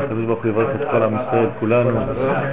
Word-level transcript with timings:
שהקדוש 0.00 0.24
ברוך 0.24 0.44
הוא 0.44 0.50
יברך 0.50 0.68
את 0.74 0.88
כל 0.90 1.02
עם 1.02 1.14
ישראל, 1.14 1.46
כולנו, 1.60 1.90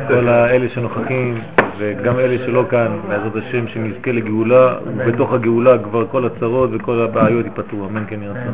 כל 0.08 0.28
האלה 0.28 0.70
שנוכחים 0.70 1.42
וגם 1.78 2.20
אלה 2.20 2.38
שלא 2.46 2.64
כאן, 2.70 2.98
בעזרת 3.10 3.36
השם 3.36 3.68
שנזכה 3.68 4.12
לגאולה, 4.12 4.76
ובתוך 4.86 5.34
הגאולה 5.34 5.78
כבר 5.78 6.08
כל 6.08 6.26
הצרות 6.26 6.70
וכל 6.74 7.02
הבעיות 7.02 7.46
ייפתרו, 7.46 7.86
אמן 7.86 8.04
כן 8.08 8.24
ירצה. 8.24 8.52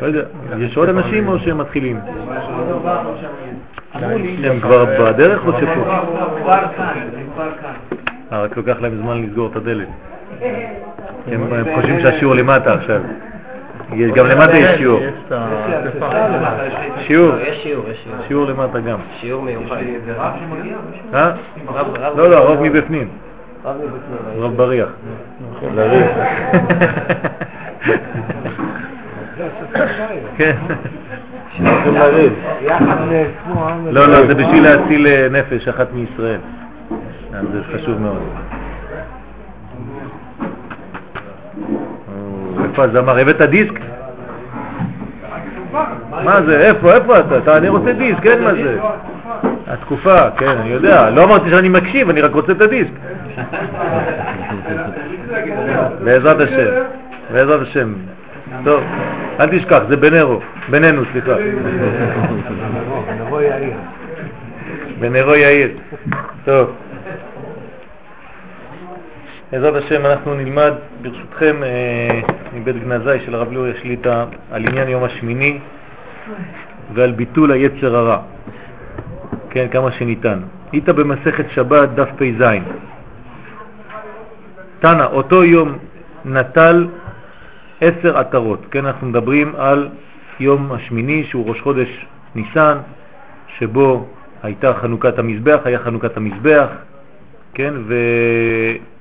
לא 0.00 0.06
יודע, 0.06 0.22
יש 0.58 0.76
עוד 0.76 0.88
אנשים 0.88 1.28
או 1.28 1.38
שהם 1.38 1.58
מתחילים? 1.58 2.00
הם 4.44 4.60
כבר 4.60 4.84
בדרך 4.84 5.46
או 5.46 5.52
שפה? 5.52 5.90
אה, 8.32 8.42
רק 8.42 8.56
לוקח 8.56 8.76
להם 8.80 8.96
זמן 8.96 9.22
לסגור 9.22 9.48
את 9.50 9.56
הדלת. 9.56 9.88
הם 11.26 11.64
חושבים 11.74 12.00
שהשיעור 12.00 12.34
למטה 12.34 12.74
עכשיו. 12.74 13.00
גם 14.14 14.26
למטה 14.26 14.56
יש 14.56 14.76
שיעור. 14.76 15.00
שיעור? 17.06 17.34
יש 17.90 18.08
שיעור, 18.28 18.46
למטה 18.46 18.80
גם. 18.80 18.98
שיעור 19.20 19.42
מיוחד. 19.42 19.76
אה? 21.14 21.30
לא, 22.16 22.30
לא, 22.30 22.36
הרוב 22.36 22.62
מבפנים. 22.62 23.08
רוב 24.36 24.56
בריח. 24.56 24.88
לריח. 25.74 26.10
כן. 30.36 30.56
לריב. 31.86 32.32
לא, 33.90 34.08
לא, 34.08 34.26
זה 34.26 34.34
בשביל 34.34 34.62
להציל 34.62 35.06
אה, 35.06 35.28
נפש 35.30 35.68
אחת 35.68 35.86
מישראל. 35.92 36.40
אה, 37.34 37.40
זה 37.52 37.60
חשוב 37.74 38.00
מאוד. 38.00 38.22
איפה 42.64 42.84
הזמר? 42.84 43.18
הבאת 43.18 43.42
דיסק? 43.42 43.80
מה 46.24 46.42
זה? 46.42 46.60
איפה? 46.60 46.94
איפה 46.94 47.18
אתה? 47.18 47.56
אני 47.56 47.68
רוצה 47.68 47.92
דיסק, 47.92 48.22
כן 48.22 48.42
מה 48.42 48.54
זה? 48.54 48.78
התקופה, 49.66 50.30
כן, 50.30 50.48
אני 50.48 50.70
יודע. 50.70 51.10
לא 51.10 51.24
אמרתי 51.24 51.50
שאני 51.50 51.68
מקשיב, 51.68 52.10
אני 52.10 52.20
רק 52.20 52.34
רוצה 52.34 52.52
את 52.52 52.60
הדיסק. 52.60 52.90
בעזרת 56.04 56.40
השם, 56.40 56.70
בעזרת 57.32 57.62
השם. 57.62 57.94
טוב, 58.64 58.82
אל 59.40 59.58
תשכח, 59.58 59.80
זה 59.88 59.96
בנרו, 59.96 60.40
בינינו, 60.68 61.02
סליחה. 61.12 61.32
נבוא 63.20 63.40
יאיר. 63.40 63.72
בנרו 65.00 65.34
יאיר. 65.34 65.68
טוב. 66.44 66.70
בעזרת 69.54 69.84
השם 69.84 70.06
אנחנו 70.06 70.34
נלמד 70.34 70.72
ברשותכם 71.02 71.62
אה, 71.62 72.20
מבית 72.54 72.76
גנזי 72.76 73.24
של 73.24 73.34
הרב 73.34 73.52
ליאור 73.52 73.66
שליטה 73.82 74.24
על 74.50 74.68
עניין 74.68 74.88
יום 74.88 75.04
השמיני 75.04 75.58
ועל 76.94 77.12
ביטול 77.12 77.52
היצר 77.52 77.96
הרע. 77.96 78.18
כן, 79.50 79.66
כמה 79.70 79.92
שניתן. 79.92 80.40
היית 80.72 80.88
במסכת 80.88 81.50
שבת 81.50 81.88
דף 81.88 82.08
פ"ז. 82.16 82.44
תנא, 84.80 85.04
אותו 85.04 85.44
יום 85.44 85.78
נטל 86.24 86.86
עשר 87.80 88.18
עטרות. 88.18 88.66
כן, 88.70 88.86
אנחנו 88.86 89.06
מדברים 89.06 89.54
על 89.56 89.88
יום 90.40 90.72
השמיני 90.72 91.24
שהוא 91.24 91.48
ראש 91.48 91.60
חודש 91.60 92.06
ניסן, 92.34 92.78
שבו 93.58 94.06
הייתה 94.42 94.74
חנוכת 94.74 95.18
המזבח, 95.18 95.60
היה 95.64 95.78
חנוכת 95.78 96.16
המזבח, 96.16 96.68
כן, 97.54 97.74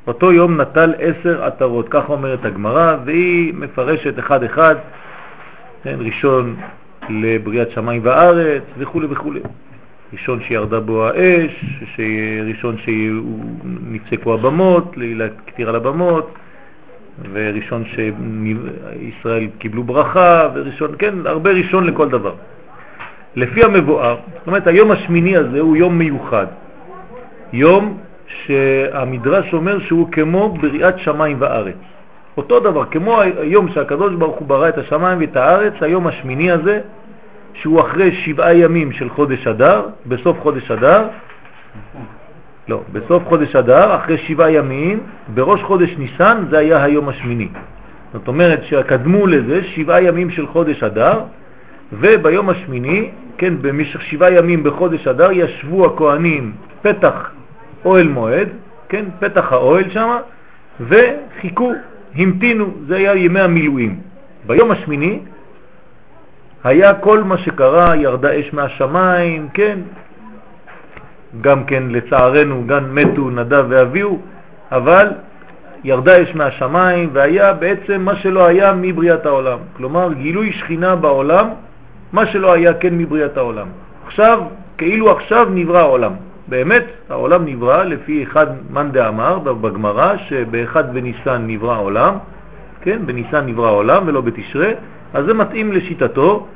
ואותו 0.06 0.32
יום 0.32 0.62
נטל 0.62 0.94
עשר 1.00 1.44
עטרות, 1.44 1.86
כך 1.90 2.10
אומרת 2.10 2.46
הגמרא, 2.46 2.98
והיא 3.06 3.54
מפרשת 3.54 4.20
אחד 4.20 4.44
אחד, 4.44 4.76
כן, 5.84 5.96
ראשון 6.00 6.56
לבריאת 7.10 7.72
שמיים 7.72 8.02
וארץ 8.04 8.64
וכו' 8.78 9.02
וכו'. 9.10 9.34
ראשון 10.14 10.40
שירדה 10.48 10.80
בו 10.80 11.08
האש, 11.08 11.66
ראשון 12.48 12.76
שנפסקו 12.78 14.34
הבמות, 14.34 14.94
לקטיר 14.98 15.70
על 15.70 15.76
הבמות, 15.76 16.34
וראשון 17.34 17.84
שישראל 17.86 19.48
קיבלו 19.58 19.84
ברכה, 19.84 20.50
וראשון, 20.54 20.92
כן, 21.00 21.14
הרבה 21.26 21.52
ראשון 21.52 21.88
לכל 21.88 22.10
דבר. 22.10 22.34
לפי 23.36 23.64
המבואר, 23.64 24.18
זאת 24.38 24.48
אומרת 24.48 24.68
היום 24.68 24.92
השמיני 24.92 25.38
הזה 25.38 25.60
הוא 25.60 25.76
יום 25.76 25.98
מיוחד, 25.98 26.48
יום 27.54 27.98
שהמדרש 28.46 29.54
אומר 29.54 29.80
שהוא 29.80 30.12
כמו 30.12 30.50
בריאת 30.62 31.00
שמיים 31.00 31.38
וארץ. 31.40 31.76
אותו 32.38 32.60
דבר, 32.60 32.86
כמו 32.86 33.22
היום 33.22 33.68
שהקדוש 33.70 34.14
ברוך 34.14 34.38
הוא 34.38 34.48
ברא 34.48 34.70
את 34.70 34.78
השמיים 34.78 35.20
ואת 35.20 35.36
הארץ, 35.36 35.74
היום 35.82 36.08
השמיני 36.08 36.52
הזה, 36.52 36.82
שהוא 37.54 37.82
אחרי 37.82 38.12
שבעה 38.12 38.56
ימים 38.56 38.92
של 38.92 39.10
חודש 39.10 39.48
אדר, 39.48 39.82
בסוף 40.06 40.40
חודש 40.40 40.72
אדר, 40.72 41.08
לא, 42.68 42.82
בסוף 42.92 43.24
חודש 43.28 43.56
אדר, 43.56 43.96
אחרי 43.96 44.18
שבעה 44.18 44.52
ימים, 44.52 45.00
בראש 45.34 45.64
חודש 45.64 45.96
ניסן, 45.98 46.44
זה 46.50 46.58
היה 46.58 46.84
היום 46.84 47.10
השמיני. 47.10 47.48
זאת 48.14 48.28
אומרת 48.28 48.64
שקדמו 48.64 49.28
לזה 49.28 49.64
שבעה 49.64 50.02
ימים 50.02 50.30
של 50.30 50.48
חודש 50.48 50.84
אדר, 50.84 51.20
וביום 51.94 52.50
השמיני, 52.50 53.10
כן, 53.38 53.54
במשך 53.62 54.02
שבעה 54.02 54.32
ימים 54.32 54.64
בחודש 54.64 55.08
אדר, 55.08 55.32
ישבו 55.32 55.86
הכהנים 55.86 56.52
פתח 56.82 57.32
אוהל 57.86 58.08
מועד, 58.08 58.48
כן, 58.90 59.06
פתח 59.20 59.52
האוהל 59.52 59.90
שם, 59.90 60.18
וחיכו, 60.80 61.72
המתינו, 62.16 62.74
זה 62.88 62.96
היה 62.96 63.16
ימי 63.16 63.40
המילואים. 63.40 64.00
ביום 64.48 64.72
השמיני 64.72 65.20
היה 66.64 66.94
כל 66.94 67.24
מה 67.24 67.38
שקרה, 67.38 67.96
ירדה 67.96 68.40
אש 68.40 68.54
מהשמיים, 68.54 69.48
כן, 69.54 69.80
גם 71.42 71.64
כן 71.64 71.84
לצערנו 71.90 72.64
גם 72.68 72.96
מתו 72.96 73.30
נדב 73.30 73.66
ואביהו, 73.70 74.22
אבל 74.72 75.08
ירדה 75.84 76.24
אש 76.24 76.36
מהשמיים 76.36 77.10
והיה 77.14 77.54
בעצם 77.54 78.02
מה 78.02 78.16
שלא 78.16 78.46
היה 78.46 78.74
מבריאת 78.74 79.26
העולם. 79.26 79.58
כלומר 79.78 80.14
גילוי 80.14 80.52
שכינה 80.52 80.96
בעולם, 80.96 81.48
מה 82.14 82.26
שלא 82.26 82.54
היה 82.54 82.74
כן 82.74 82.98
מבריאת 82.98 83.38
העולם. 83.38 83.68
עכשיו, 84.06 84.42
כאילו 84.78 85.12
עכשיו 85.12 85.48
נברא 85.50 85.80
העולם. 85.80 86.14
באמת 86.48 86.84
העולם 87.10 87.46
נברא 87.46 87.84
לפי 87.84 88.24
אחד 88.24 88.48
מאן 88.70 88.92
דאמר 88.92 89.40
בגמרא 89.40 90.18
שבאחד 90.18 90.94
בניסן 90.94 91.44
נברא 91.48 91.74
העולם, 91.74 92.14
כן, 92.82 93.00
בניסן 93.06 93.46
נברא 93.46 93.68
העולם 93.68 94.04
ולא 94.06 94.22
בתשרה, 94.22 94.70
אז 95.14 95.26
זה 95.26 95.34
מתאים 95.34 95.72
לשיטתו 95.72 96.48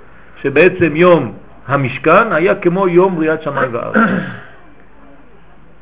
שבעצם 0.42 0.96
יום 0.96 1.32
המשכן 1.68 2.34
היה 2.34 2.56
כמו 2.56 2.88
יום 2.88 3.16
בריאת 3.16 3.42
שמיים 3.42 3.70
וארץ. 3.72 3.96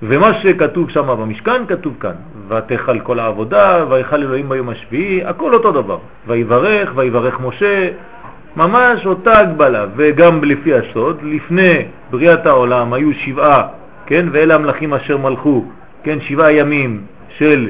ומה 0.02 0.34
שכתוב 0.34 0.90
שם 0.90 1.08
במשכן 1.08 1.66
כתוב 1.68 1.94
כאן, 2.00 2.16
ותחל 2.48 3.00
כל 3.00 3.20
העבודה, 3.20 3.86
ויחל 3.90 4.22
אלוהים 4.22 4.50
ביום 4.50 4.70
השביעי, 4.70 5.26
הכל 5.26 5.54
אותו 5.54 5.72
דבר. 5.72 5.98
ויברך, 6.28 6.92
ויברך 6.96 7.40
משה, 7.40 7.90
ממש 8.56 9.06
אותה 9.06 9.40
הגבלה. 9.40 9.86
וגם 9.96 10.44
לפי 10.44 10.74
הסוד, 10.74 11.20
לפני 11.24 11.86
בריאת 12.12 12.46
העולם 12.46 12.94
היו 12.94 13.14
שבעה, 13.14 13.68
כן, 14.06 14.26
ואלה 14.32 14.56
המלאכים 14.56 14.94
אשר 14.94 15.18
מלכו, 15.18 15.66
כן, 16.04 16.22
שבעה 16.22 16.52
ימים 16.52 17.06
של 17.38 17.70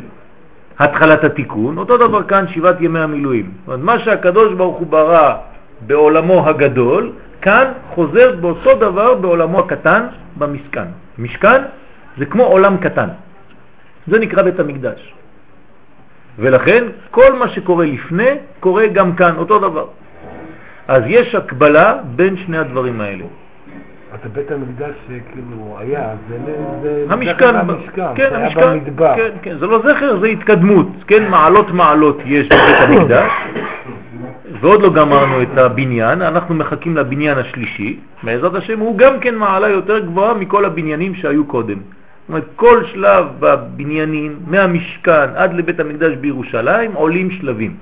התחלת 0.80 1.24
התיקון, 1.24 1.78
אותו 1.78 1.98
דבר 1.98 2.24
כאן 2.24 2.48
שבעת 2.48 2.82
ימי 2.82 3.00
המילואים. 3.00 3.52
זאת 3.60 3.68
אומרת, 3.68 3.80
מה 3.80 4.00
שהקדוש 4.00 4.54
ברוך 4.54 4.78
הוא 4.78 4.88
ברא 4.88 5.36
בעולמו 5.88 6.50
הגדול, 6.50 7.12
כאן 7.42 7.72
חוזר 7.90 8.36
באותו 8.42 8.76
דבר 8.76 9.14
בעולמו 9.14 9.60
הקטן 9.60 10.08
במשכן. 10.38 10.88
משכן 11.18 11.62
זה 12.18 12.26
כמו 12.26 12.44
עולם 12.44 12.78
קטן. 12.78 13.08
זה 14.08 14.20
נקרא 14.20 14.42
בית 14.42 14.60
המקדש. 14.60 15.14
ולכן 16.40 16.84
כל 17.12 17.34
מה 17.34 17.50
שקורה 17.50 17.86
לפני 17.86 18.30
קורה 18.60 18.88
גם 18.88 19.16
כאן, 19.16 19.34
אותו 19.38 19.60
דבר. 19.60 19.88
אז 20.88 21.04
יש 21.08 21.36
הקבלה 21.36 21.98
בין 22.16 22.38
שני 22.38 22.58
הדברים 22.58 23.02
האלה. 23.02 23.26
אז 24.24 24.32
בית 24.32 24.52
המקדש 24.52 24.96
כאילו 25.08 25.78
היה, 25.80 26.10
זה, 26.30 26.38
זה 26.82 27.06
המשכן, 27.10 27.56
כן, 28.16 28.36
המשכן, 28.36 28.80
במדבר. 28.80 29.14
כן, 29.16 29.30
כן, 29.42 29.58
זה 29.60 29.68
לא 29.68 29.80
זכר, 29.80 30.20
זה 30.20 30.28
התקדמות, 30.28 30.88
כן, 31.08 31.30
מעלות 31.30 31.72
מעלות 31.72 32.18
יש 32.26 32.48
בבית 32.48 32.76
המקדש, 32.80 33.32
ועוד 34.62 34.82
לא 34.82 34.94
גמרנו 34.94 35.42
את 35.42 35.58
הבניין, 35.58 36.22
אנחנו 36.22 36.56
מחכים 36.56 36.98
לבניין 36.98 37.38
השלישי, 37.38 38.00
בעזרת 38.24 38.56
השם 38.56 38.80
הוא 38.80 38.98
גם 38.98 39.20
כן 39.20 39.36
מעלה 39.36 39.68
יותר 39.68 40.00
גבוהה 40.00 40.34
מכל 40.34 40.66
הבניינים 40.66 41.16
שהיו 41.16 41.46
קודם. 41.46 41.78
זאת 41.78 42.30
אומרת, 42.30 42.46
כל 42.56 42.84
שלב 42.86 43.26
בבניינים, 43.40 44.40
מהמשכן 44.48 45.30
עד 45.36 45.54
לבית 45.54 45.80
המקדש 45.80 46.14
בירושלים, 46.16 46.92
עולים 46.94 47.32
שלבים, 47.32 47.76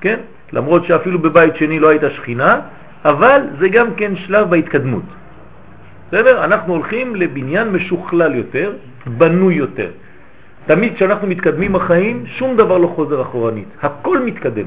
כן? 0.00 0.16
למרות 0.52 0.84
שאפילו 0.84 1.18
בבית 1.18 1.56
שני 1.56 1.78
לא 1.78 1.88
הייתה 1.88 2.10
שכינה, 2.10 2.60
אבל 3.04 3.40
זה 3.58 3.68
גם 3.68 3.94
כן 3.96 4.16
שלב 4.16 4.50
בהתקדמות. 4.50 5.02
בסדר? 6.14 6.44
אנחנו 6.44 6.74
הולכים 6.74 7.16
לבניין 7.16 7.68
משוכלל 7.68 8.34
יותר, 8.34 8.72
בנוי 9.06 9.54
יותר. 9.54 9.90
תמיד 10.66 10.94
כשאנחנו 10.94 11.26
מתקדמים 11.26 11.72
בחיים, 11.72 12.24
שום 12.26 12.56
דבר 12.56 12.78
לא 12.78 12.86
חוזר 12.86 13.22
אחורנית, 13.22 13.68
הכל 13.82 14.18
מתקדם. 14.18 14.66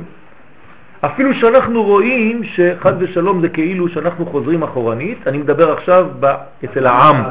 אפילו 1.02 1.34
שאנחנו 1.34 1.84
רואים 1.84 2.44
שחד 2.44 2.94
ושלום 3.00 3.42
זה 3.42 3.50
כאילו 3.50 3.90
שאנחנו 3.90 4.26
חוזרים 4.26 4.64
אחורנית, 4.64 5.28
אני 5.28 5.38
מדבר 5.38 5.72
עכשיו 5.72 6.08
ב... 6.20 6.36
אצל 6.66 6.88
העם, 6.88 7.24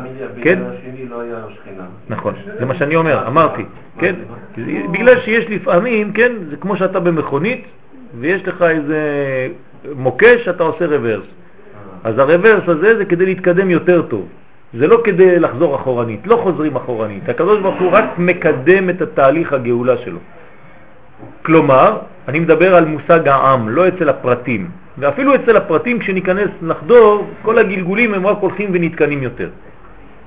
כן? 0.43 0.59
לא 1.11 1.17
נכון, 2.09 2.35
זה 2.59 2.65
מה 2.65 2.75
שאני 2.75 2.97
אומר, 2.97 3.27
אמרתי, 3.27 3.65
כן? 3.99 4.15
בגלל 4.91 5.21
שיש 5.21 5.45
לפעמים, 5.51 6.13
כן, 6.13 6.33
זה 6.51 6.57
כמו 6.57 6.77
שאתה 6.77 7.01
במכונית 7.01 7.65
ויש 8.21 8.49
לך 8.49 8.63
איזה 8.63 9.01
מוקש, 9.97 10.49
אתה 10.49 10.63
עושה 10.63 10.87
רוורס. 10.87 11.27
אז 12.07 12.19
הרוורס 12.19 12.69
הזה 12.69 12.97
זה 12.97 13.05
כדי 13.05 13.27
להתקדם 13.27 13.71
יותר 13.71 14.03
טוב. 14.03 14.27
זה 14.75 14.87
לא 14.87 15.01
כדי 15.05 15.39
לחזור 15.39 15.77
אחורנית, 15.77 16.27
לא 16.27 16.37
חוזרים 16.37 16.77
אחורנית. 16.77 17.29
הקדוש 17.29 17.61
ברוך 17.61 17.81
הוא 17.81 17.91
רק 17.93 18.19
מקדם 18.19 18.91
את 18.91 19.03
התהליך 19.03 19.53
הגאולה 19.53 19.97
שלו. 19.97 20.19
כלומר, 21.43 21.99
אני 22.29 22.39
מדבר 22.39 22.75
על 22.75 22.85
מושג 22.85 23.29
העם, 23.29 23.69
לא 23.69 23.89
אצל 23.89 24.09
הפרטים. 24.09 24.69
ואפילו 24.99 25.35
אצל 25.35 25.57
הפרטים 25.57 25.99
כשניכנס 25.99 26.51
לחדור, 26.63 27.27
כל 27.43 27.59
הגלגולים 27.59 28.15
הם 28.15 28.27
רק 28.27 28.39
הולכים 28.41 28.71
ונתקנים 28.73 29.23
יותר. 29.23 29.51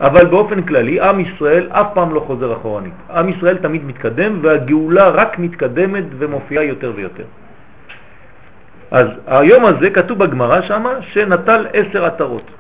אבל 0.02 0.26
באופן 0.26 0.62
כללי, 0.62 1.00
עם 1.00 1.20
ישראל 1.20 1.68
אף 1.72 1.88
פעם 1.94 2.14
לא 2.14 2.20
חוזר 2.20 2.54
אחורנית. 2.54 2.94
עם 3.10 3.30
ישראל 3.30 3.58
תמיד 3.58 3.86
מתקדם 3.86 4.40
והגאולה 4.42 5.10
רק 5.10 5.40
מתקדמת 5.40 6.04
ומופיעה 6.18 6.64
יותר 6.64 6.92
ויותר. 6.96 7.28
אז 8.92 9.08
היום 9.28 9.66
הזה 9.66 9.90
כתוב 9.90 10.20
בגמרא 10.20 10.62
שמה 10.62 10.90
שנטל 11.02 11.66
עשר 11.74 12.06
עטרות. 12.06 12.52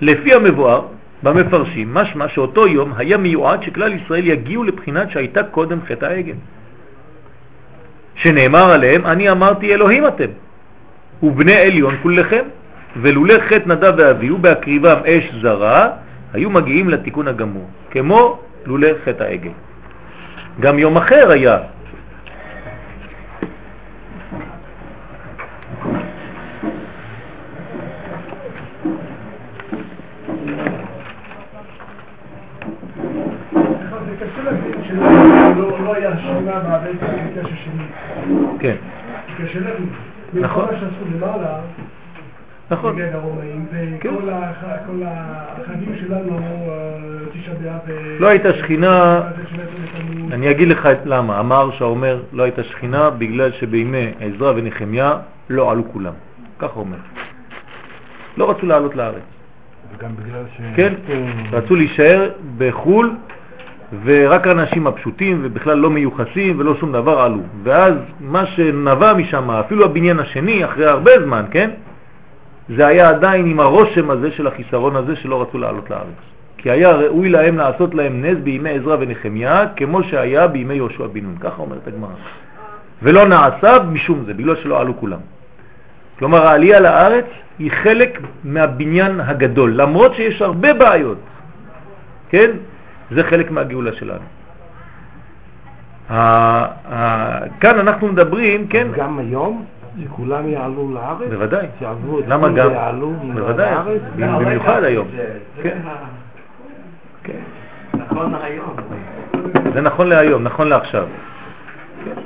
לפי 0.00 0.34
המבואר 0.34 0.86
במפרשים, 1.22 1.94
משמע 1.94 2.28
שאותו 2.28 2.68
יום 2.68 2.92
היה 2.96 3.16
מיועד 3.16 3.62
שכלל 3.62 3.92
ישראל 3.92 4.26
יגיעו 4.26 4.64
לבחינת 4.64 5.10
שהייתה 5.10 5.42
קודם 5.42 5.78
חטא 5.88 6.04
העגל. 6.04 6.34
שנאמר 8.14 8.70
עליהם, 8.70 9.06
אני 9.06 9.30
אמרתי 9.30 9.74
אלוהים 9.74 10.06
אתם, 10.06 10.30
ובני 11.22 11.56
עליון 11.56 11.96
כולכם, 12.02 12.44
ולולא 12.96 13.34
חטא 13.48 13.68
נדב 13.68 13.94
ואביהו 13.96 14.38
בהקריבם 14.38 14.96
אש 15.06 15.34
זרה, 15.42 15.90
היו 16.32 16.50
מגיעים 16.50 16.88
לתיקון 16.88 17.28
הגמור, 17.28 17.68
כמו 17.90 18.38
לולא 18.66 18.88
חטא 19.04 19.22
העגל. 19.22 19.50
גם 20.60 20.78
יום 20.78 20.96
אחר 20.96 21.30
היה 21.30 21.58
לא 35.58 35.94
היה 35.94 36.10
מהבית 36.68 37.02
המקדש 37.02 37.52
השני. 37.52 37.84
כן. 38.58 38.74
נכון. 40.34 40.66
כל 40.66 40.72
מה 40.72 40.80
שעשו 40.80 41.16
למעלה, 41.16 41.58
נכון. 42.70 42.96
נגד 42.96 43.14
הרומאים, 43.14 43.66
כן. 44.00 44.14
וכל 44.14 44.28
הח- 44.30 44.64
כל 44.86 45.02
החגים 45.06 45.94
שלנו, 46.00 46.38
אה, 46.38 46.70
תשעה 47.32 47.54
באב... 47.54 47.90
אה, 47.90 48.16
לא 48.18 48.28
הייתה 48.28 48.52
שכינה. 48.54 49.20
אני 50.32 50.50
אגיד 50.50 50.68
לך 50.68 50.88
למה. 51.04 51.40
אמר 51.40 51.70
שאומר 51.70 52.22
לא 52.32 52.42
הייתה 52.42 52.64
שכינה 52.64 53.10
בגלל 53.10 53.52
שבימי 53.52 54.12
עזרא 54.20 54.52
ונחמיה 54.56 55.16
לא 55.50 55.70
עלו 55.70 55.92
כולם. 55.92 56.12
ככה 56.58 56.80
אומר. 56.80 56.96
לא 58.36 58.50
רצו 58.50 58.66
לעלות 58.66 58.96
לארץ. 58.96 59.22
וגם 59.98 60.10
בגלל 60.16 60.44
ש... 60.56 60.60
כן, 60.76 60.92
רצו 61.52 61.76
להישאר 61.76 62.30
בחו"ל 62.58 63.16
ורק 64.04 64.46
האנשים 64.46 64.86
הפשוטים 64.86 65.40
ובכלל 65.42 65.78
לא 65.78 65.90
מיוחסים 65.90 66.58
ולא 66.58 66.74
שום 66.74 66.92
דבר 66.92 67.20
עלו. 67.20 67.40
ואז 67.62 67.94
מה 68.20 68.46
שנבע 68.46 69.14
משם, 69.14 69.50
אפילו 69.50 69.84
הבניין 69.84 70.18
השני, 70.20 70.64
אחרי 70.64 70.86
הרבה 70.86 71.10
זמן, 71.24 71.44
כן? 71.50 71.70
זה 72.68 72.86
היה 72.86 73.08
עדיין 73.08 73.46
עם 73.46 73.60
הרושם 73.60 74.10
הזה 74.10 74.30
של 74.30 74.46
החיסרון 74.46 74.96
הזה 74.96 75.16
שלא 75.16 75.42
רצו 75.42 75.58
לעלות 75.58 75.90
לארץ. 75.90 76.20
כי 76.58 76.70
היה 76.70 76.92
ראוי 76.92 77.28
להם 77.28 77.56
לעשות 77.56 77.94
להם 77.94 78.24
נס 78.24 78.38
בימי 78.38 78.70
עזרא 78.70 78.96
ונחמיה, 79.00 79.64
כמו 79.76 80.02
שהיה 80.02 80.46
בימי 80.46 80.74
יהושע 80.74 81.06
בן 81.06 81.20
נון, 81.20 81.36
ככה 81.40 81.62
אומרת 81.62 81.86
הגמרא. 81.86 82.16
ולא 83.02 83.28
נעשה 83.28 83.78
משום 83.92 84.24
זה, 84.26 84.34
בגלל 84.34 84.56
שלא 84.56 84.80
עלו 84.80 84.96
כולם. 84.96 85.18
כלומר, 86.18 86.46
העלייה 86.46 86.80
לארץ 86.80 87.24
היא 87.58 87.70
חלק 87.70 88.20
מהבניין 88.44 89.20
הגדול, 89.20 89.72
למרות 89.74 90.14
שיש 90.14 90.42
הרבה 90.42 90.74
בעיות, 90.74 91.18
כן? 92.28 92.50
זה 93.14 93.24
חלק 93.24 93.50
מהגאולה 93.50 93.92
שלנו. 93.92 94.24
כאן 97.60 97.78
אנחנו 97.78 98.08
מדברים, 98.08 98.66
כן? 98.68 98.86
גם 98.96 99.18
היום, 99.18 99.64
שכולם 100.04 100.48
יעלו 100.48 100.90
לארץ? 100.94 101.28
בוודאי. 101.30 101.66
את 101.66 101.86
למה 102.28 102.48
גם? 102.48 102.68
ויעלו 102.68 103.12
בוודאי? 103.34 103.74
במיוחד 104.16 104.84
היום. 104.84 105.06
כן. 105.62 105.78
כן. 107.24 107.38
נכון 107.94 108.34
היום. 108.42 108.76
זה 109.74 109.80
נכון 109.80 110.06
להיום, 110.08 110.42
נכון 110.42 110.68
לעכשיו. 110.68 111.06
כן. 112.04 112.20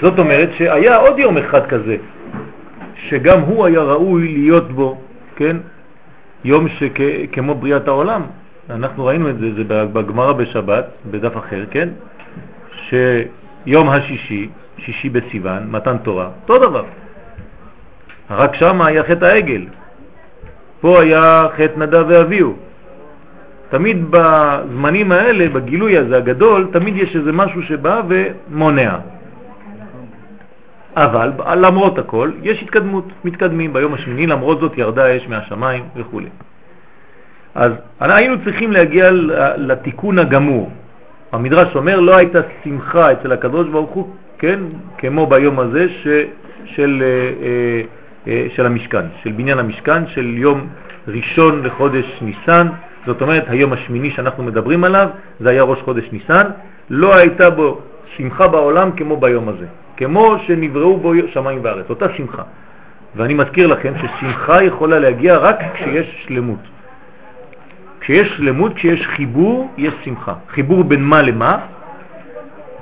זאת 0.00 0.18
אומרת 0.18 0.48
שהיה 0.56 0.96
עוד 0.96 1.18
יום 1.18 1.38
אחד 1.38 1.66
כזה, 1.66 1.96
שגם 2.96 3.40
הוא 3.40 3.66
היה 3.66 3.80
ראוי 3.80 4.28
להיות 4.28 4.72
בו, 4.72 4.98
כן? 5.36 5.56
יום 6.44 6.66
שכמו 6.68 7.54
בריאת 7.54 7.88
העולם. 7.88 8.22
אנחנו 8.70 9.04
ראינו 9.04 9.30
את 9.30 9.38
זה, 9.38 9.54
זה 9.54 9.64
בגמרא 9.64 10.32
בשבת, 10.32 10.84
בדף 11.10 11.36
אחר, 11.36 11.64
כן? 11.70 11.88
שיום 12.88 13.88
השישי, 13.88 14.48
שישי 14.78 15.08
בסיוון, 15.08 15.70
מתן 15.70 15.96
תורה, 15.98 16.28
אותו 16.42 16.58
דבר. 16.58 16.84
רק 18.30 18.54
שם 18.54 18.82
היה 18.82 19.04
חטא 19.04 19.24
העגל. 19.24 19.66
פה 20.80 21.00
היה 21.00 21.46
חטא 21.56 21.78
נדב 21.78 22.04
ואביהו. 22.08 22.54
תמיד 23.68 24.06
בזמנים 24.10 25.12
האלה, 25.12 25.48
בגילוי 25.48 25.98
הזה 25.98 26.16
הגדול, 26.16 26.68
תמיד 26.72 26.96
יש 26.96 27.16
איזה 27.16 27.32
משהו 27.32 27.62
שבא 27.62 28.02
ומונע. 28.08 28.98
אבל 30.96 31.32
למרות 31.54 31.98
הכל, 31.98 32.30
יש 32.42 32.62
התקדמות, 32.62 33.08
מתקדמים. 33.24 33.72
ביום 33.72 33.94
השמיני, 33.94 34.26
למרות 34.26 34.60
זאת 34.60 34.78
ירדה 34.78 35.04
האש 35.04 35.28
מהשמיים 35.28 35.84
וכו'. 35.96 36.20
אז 37.54 37.72
היינו 38.00 38.36
צריכים 38.44 38.72
להגיע 38.72 39.10
לתיקון 39.56 40.18
הגמור. 40.18 40.70
המדרש 41.32 41.76
אומר, 41.76 42.00
לא 42.00 42.16
הייתה 42.16 42.38
שמחה 42.64 43.12
אצל 43.12 43.32
הקדוש 43.32 43.68
ברוך 43.68 43.90
הוא, 43.90 44.08
כן, 44.38 44.60
כמו 44.98 45.26
ביום 45.26 45.60
הזה 45.60 45.88
ש, 45.88 46.06
של, 46.64 47.02
אה, 47.02 47.46
אה, 47.46 47.82
אה, 48.26 48.46
של 48.54 48.66
המשכן, 48.66 49.06
של 49.22 49.32
בניין 49.32 49.58
המשכן, 49.58 50.06
של 50.06 50.38
יום 50.38 50.66
ראשון 51.08 51.62
לחודש 51.64 52.22
ניסן, 52.22 52.66
זאת 53.06 53.22
אומרת 53.22 53.44
היום 53.48 53.72
השמיני 53.72 54.10
שאנחנו 54.10 54.42
מדברים 54.42 54.84
עליו, 54.84 55.08
זה 55.40 55.50
היה 55.50 55.62
ראש 55.62 55.78
חודש 55.82 56.04
ניסן, 56.12 56.46
לא 56.90 57.14
הייתה 57.14 57.50
בו 57.50 57.80
שמחה 58.16 58.48
בעולם 58.48 58.90
כמו 58.96 59.16
ביום 59.16 59.48
הזה, 59.48 59.66
כמו 59.96 60.36
שנבראו 60.46 60.96
בו 60.96 61.12
שמיים 61.32 61.58
וארץ, 61.62 61.90
אותה 61.90 62.06
שמחה. 62.16 62.42
ואני 63.16 63.34
מזכיר 63.34 63.66
לכם 63.66 63.92
ששמחה 63.98 64.62
יכולה 64.62 64.98
להגיע 64.98 65.36
רק 65.36 65.56
כשיש 65.74 66.24
שלמות. 66.26 66.73
כשיש 68.04 68.36
שלמות, 68.36 68.74
כשיש 68.74 69.06
חיבור, 69.06 69.70
יש 69.76 69.94
שמחה. 70.04 70.34
חיבור 70.48 70.84
בין 70.84 71.04
מה 71.04 71.22
למה? 71.22 71.58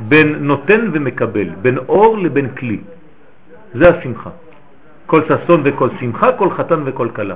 בין 0.00 0.35
נותן 0.41 0.91
ומקבל, 0.93 1.49
בין 1.62 1.79
אור 1.79 2.19
לבין 2.19 2.49
כלי. 2.59 2.79
זה 3.75 3.88
השמחה. 3.88 4.31
כל 5.07 5.21
ששון 5.29 5.61
וכל 5.64 5.88
שמחה, 6.00 6.33
כל 6.33 6.50
חתן 6.50 6.83
וכל 6.85 7.09
קלה. 7.12 7.35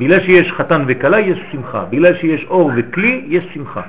בגלל 0.00 0.20
שיש 0.20 0.52
חתן 0.52 0.84
וקלה 0.86 1.20
יש 1.20 1.38
שמחה, 1.52 1.84
בגלל 1.90 2.14
שיש 2.14 2.44
אור 2.48 2.70
וכלי 2.76 3.24
יש 3.28 3.44
שמחה. 3.54 3.82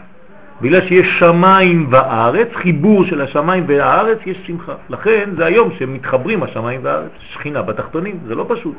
בגלל 0.62 0.82
שיש 0.88 1.08
שמיים 1.20 1.88
וארץ, 1.90 2.48
חיבור 2.54 3.06
של 3.06 3.22
השמיים 3.22 3.64
והארץ, 3.68 4.18
יש 4.26 4.38
שמחה. 4.48 4.74
לכן 4.90 5.30
זה 5.38 5.46
היום 5.46 5.70
שמתחברים 5.80 6.44
השמיים 6.44 6.80
והארץ, 6.84 7.12
שכינה 7.20 7.62
בתחתונים, 7.62 8.20
זה 8.28 8.36
לא 8.36 8.46
פשוט. 8.50 8.76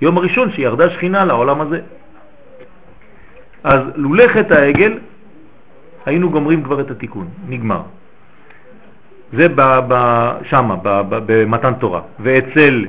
יום 0.00 0.18
הראשון 0.18 0.52
שירדה 0.52 0.90
שכינה 0.90 1.24
לעולם 1.24 1.60
הזה. 1.60 1.80
אז 3.64 3.80
לולא 3.94 4.28
חטא 4.28 4.54
העגל, 4.54 4.98
היינו 6.06 6.30
גומרים 6.30 6.62
כבר 6.62 6.80
את 6.80 6.90
התיקון, 6.90 7.28
נגמר. 7.48 7.82
זה 9.32 9.46
שמה, 10.42 10.76
ב, 10.82 11.16
במתן 11.26 11.74
תורה. 11.74 12.02
ואצל 12.20 12.86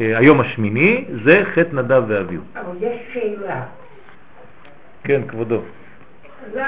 אה, 0.00 0.18
היום 0.18 0.40
השמיני 0.40 1.04
זה 1.24 1.42
חטא 1.54 1.76
נדב 1.76 2.02
ואביהו. 2.06 2.42
אבל 2.54 2.76
יש 2.80 3.00
שאלה, 3.12 3.62
כן, 5.04 5.22
כבודו. 5.28 5.60
למה 6.54 6.66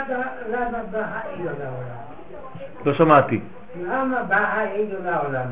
למה 0.50 0.78
בא 0.90 0.98
העגל 0.98 1.44
לעולם? 1.44 2.04
לא 2.86 2.94
שמעתי. 2.94 3.40
למה 3.82 4.22
בא 4.28 4.36
העגל 4.36 4.96
לעולם? 5.04 5.46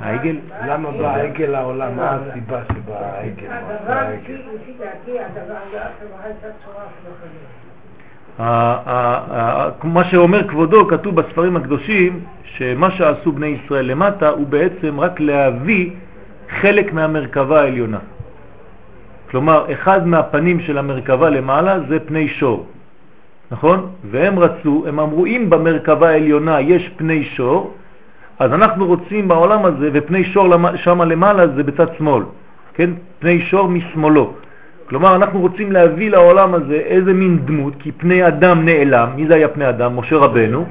העגל? 0.00 0.36
למה 0.66 0.90
בא 0.90 1.08
העגל 1.08 1.46
לעולם? 1.46 1.96
מה 1.96 2.10
הסיבה 2.10 2.60
שבא 2.64 2.94
העגל? 2.94 3.46
הדבר? 3.50 4.02
לפי 4.54 4.72
דעתי, 4.78 5.18
הדבר, 5.20 5.54
הייתה 6.24 6.48
צורה 6.64 6.84
החיים. 6.84 7.58
מה 9.84 10.04
שאומר 10.04 10.48
כבודו, 10.48 10.88
כתוב 10.88 11.20
בספרים 11.20 11.56
הקדושים, 11.56 12.20
שמה 12.44 12.90
שעשו 12.90 13.32
בני 13.32 13.46
ישראל 13.46 13.86
למטה 13.86 14.28
הוא 14.28 14.46
בעצם 14.46 15.00
רק 15.00 15.20
להביא 15.20 15.90
חלק 16.60 16.92
מהמרכבה 16.92 17.60
העליונה. 17.60 17.98
כלומר, 19.30 19.72
אחד 19.72 20.06
מהפנים 20.06 20.60
של 20.60 20.78
המרכבה 20.78 21.30
למעלה 21.30 21.80
זה 21.88 22.00
פני 22.00 22.28
שור, 22.28 22.66
נכון? 23.50 23.86
והם 24.10 24.38
רצו, 24.38 24.84
הם 24.88 25.00
אמרו, 25.00 25.26
אם 25.26 25.46
במרכבה 25.48 26.08
העליונה 26.08 26.60
יש 26.60 26.90
פני 26.96 27.24
שור, 27.24 27.74
אז 28.38 28.52
אנחנו 28.52 28.86
רוצים 28.86 29.28
בעולם 29.28 29.64
הזה, 29.64 29.90
ופני 29.92 30.24
שור 30.24 30.54
שם 30.76 31.02
למעלה 31.02 31.46
זה 31.48 31.62
בצד 31.62 31.86
שמאל, 31.98 32.22
כן? 32.74 32.90
פני 33.18 33.40
שור 33.40 33.68
משמאלו. 33.68 34.32
כלומר, 34.88 35.16
אנחנו 35.16 35.40
רוצים 35.40 35.72
להביא 35.72 36.10
לעולם 36.10 36.54
הזה 36.54 36.74
איזה 36.74 37.12
מין 37.12 37.38
דמות, 37.44 37.74
כי 37.78 37.92
פני 37.92 38.26
אדם 38.28 38.64
נעלם. 38.64 39.08
מי 39.16 39.26
זה 39.26 39.34
היה 39.34 39.48
פני 39.48 39.68
אדם? 39.68 39.96
משה 39.96 40.16
רבנו. 40.16 40.66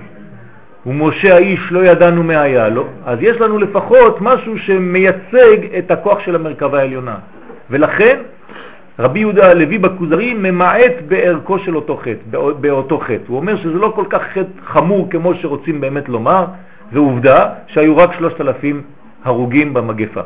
ומשה 0.85 1.35
האיש 1.35 1.71
לא 1.71 1.85
ידענו 1.85 2.23
מה 2.23 2.41
היה 2.41 2.69
לו, 2.69 2.85
אז 3.05 3.17
יש 3.21 3.37
לנו 3.41 3.57
לפחות 3.59 4.21
משהו 4.21 4.57
שמייצג 4.57 5.57
את 5.77 5.91
הכוח 5.91 6.19
של 6.19 6.35
המרכבה 6.35 6.79
העליונה. 6.79 7.15
ולכן 7.69 8.17
רבי 8.99 9.19
יהודה 9.19 9.49
הלוי 9.49 9.77
בכוזרי 9.77 10.33
ממעט 10.33 10.93
בערכו 11.07 11.59
של 11.59 11.75
אותו 11.75 11.97
חטא, 11.97 12.37
באותו 12.61 12.99
חטא. 12.99 13.23
הוא 13.27 13.37
אומר 13.37 13.57
שזה 13.57 13.73
לא 13.73 13.91
כל 13.95 14.05
כך 14.09 14.21
חטא 14.21 14.61
חמור 14.65 15.07
כמו 15.09 15.33
שרוצים 15.35 15.81
באמת 15.81 16.09
לומר, 16.09 16.45
ועובדה 16.91 17.49
שהיו 17.67 17.97
רק 17.97 18.13
שלושת 18.13 18.41
אלפים 18.41 18.81
הרוגים 19.23 19.73
במגפה. 19.73 20.21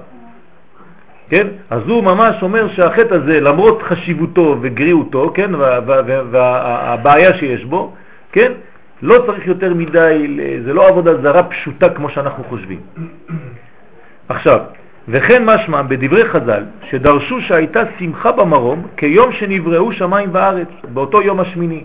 כן? 1.29 1.47
אז 1.69 1.81
הוא 1.87 2.03
ממש 2.03 2.35
אומר 2.43 2.67
שהחטא 2.67 3.13
הזה, 3.13 3.39
למרות 3.39 3.81
חשיבותו 3.81 4.57
וגריעותו, 4.61 5.31
כן, 5.33 5.51
והבעיה 6.31 7.33
שיש 7.33 7.65
בו, 7.65 7.93
כן, 8.31 8.51
לא 9.01 9.23
צריך 9.25 9.47
יותר 9.47 9.73
מדי, 9.73 10.37
זה 10.65 10.73
לא 10.73 10.87
עבודה 10.87 11.21
זרה 11.21 11.43
פשוטה 11.43 11.89
כמו 11.89 12.09
שאנחנו 12.09 12.43
חושבים. 12.43 12.79
עכשיו, 14.29 14.59
וכן 15.09 15.45
משמע 15.45 15.81
בדברי 15.81 16.29
חז"ל 16.29 16.63
שדרשו 16.89 17.41
שהייתה 17.41 17.83
שמחה 17.99 18.31
במרום 18.31 18.87
כיום 18.97 19.31
שנבראו 19.31 19.91
שמיים 19.91 20.29
וארץ, 20.31 20.67
באותו 20.93 21.21
יום 21.21 21.39
השמיני. 21.39 21.83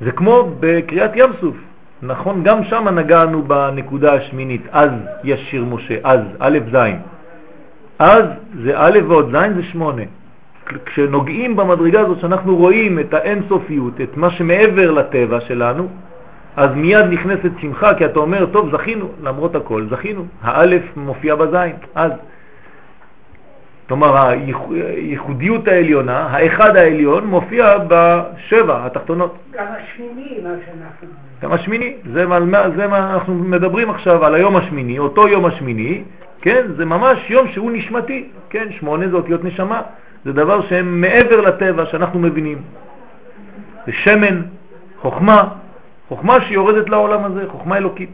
זה 0.00 0.12
כמו 0.12 0.50
בקריאת 0.60 1.10
ים 1.14 1.30
סוף, 1.40 1.56
נכון? 2.02 2.42
גם 2.42 2.64
שם 2.64 2.88
נגענו 2.88 3.42
בנקודה 3.42 4.14
השמינית, 4.14 4.62
אז 4.72 4.90
ישיר 5.24 5.64
משה, 5.64 5.94
אז, 6.04 6.20
א' 6.38 6.58
ז'. 6.72 6.76
אז 7.98 8.24
זה 8.62 8.72
א' 8.74 8.98
ועוד 9.08 9.36
ז' 9.36 9.54
זה 9.56 9.62
שמונה. 9.62 10.02
כשנוגעים 10.86 11.56
במדרגה 11.56 12.00
הזאת 12.00 12.20
שאנחנו 12.20 12.56
רואים 12.56 12.98
את 12.98 13.14
האינסופיות, 13.14 14.00
את 14.00 14.16
מה 14.16 14.30
שמעבר 14.30 14.90
לטבע 14.90 15.40
שלנו, 15.40 15.88
אז 16.56 16.70
מיד 16.74 17.06
נכנסת 17.06 17.50
שמחה, 17.60 17.94
כי 17.94 18.04
אתה 18.04 18.18
אומר, 18.18 18.46
טוב, 18.46 18.76
זכינו, 18.76 19.08
למרות 19.22 19.54
הכל, 19.54 19.86
זכינו. 19.90 20.26
האלף 20.42 20.82
מופיע 20.96 21.34
בזין, 21.34 21.76
אז. 21.94 22.12
כלומר, 23.88 24.16
הייחודיות 24.16 25.68
העליונה, 25.68 26.18
האחד 26.18 26.76
העליון, 26.76 27.26
מופיע 27.26 27.78
בשבע 27.88 28.86
התחתונות. 28.86 29.36
גם 29.52 29.64
השמיני, 29.66 30.38
מה 30.42 30.48
שאנחנו... 30.66 31.08
גם 31.42 31.52
השמיני, 31.52 31.94
זה 32.12 32.26
מה, 32.26 32.70
זה 32.76 32.86
מה 32.86 33.14
אנחנו 33.14 33.34
מדברים 33.34 33.90
עכשיו 33.90 34.24
על 34.24 34.34
היום 34.34 34.56
השמיני, 34.56 34.98
אותו 34.98 35.28
יום 35.28 35.44
השמיני, 35.44 36.02
כן, 36.40 36.66
זה 36.76 36.84
ממש 36.84 37.30
יום 37.30 37.48
שהוא 37.48 37.70
נשמתי, 37.70 38.28
כן, 38.50 38.66
שמונה 38.70 39.08
זה 39.08 39.16
אותיות 39.16 39.44
נשמה, 39.44 39.82
זה 40.24 40.32
דבר 40.32 40.66
שהם 40.66 41.00
מעבר 41.00 41.40
לטבע 41.40 41.86
שאנחנו 41.86 42.18
מבינים. 42.20 42.58
זה 43.86 43.92
שמן, 43.92 44.42
חוכמה, 45.00 45.48
חוכמה 46.08 46.40
שיורדת 46.40 46.88
לעולם 46.88 47.24
הזה, 47.24 47.44
חוכמה 47.48 47.76
אלוקית. 47.76 48.10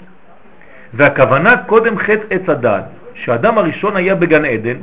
והכוונה 0.95 1.57
קודם 1.57 1.99
חטא 1.99 2.25
עץ 2.31 2.49
הדעת, 2.49 2.85
שהאדם 3.15 3.59
הראשון 3.59 3.97
היה 3.97 4.15
בגן 4.15 4.45
עדן, 4.45 4.77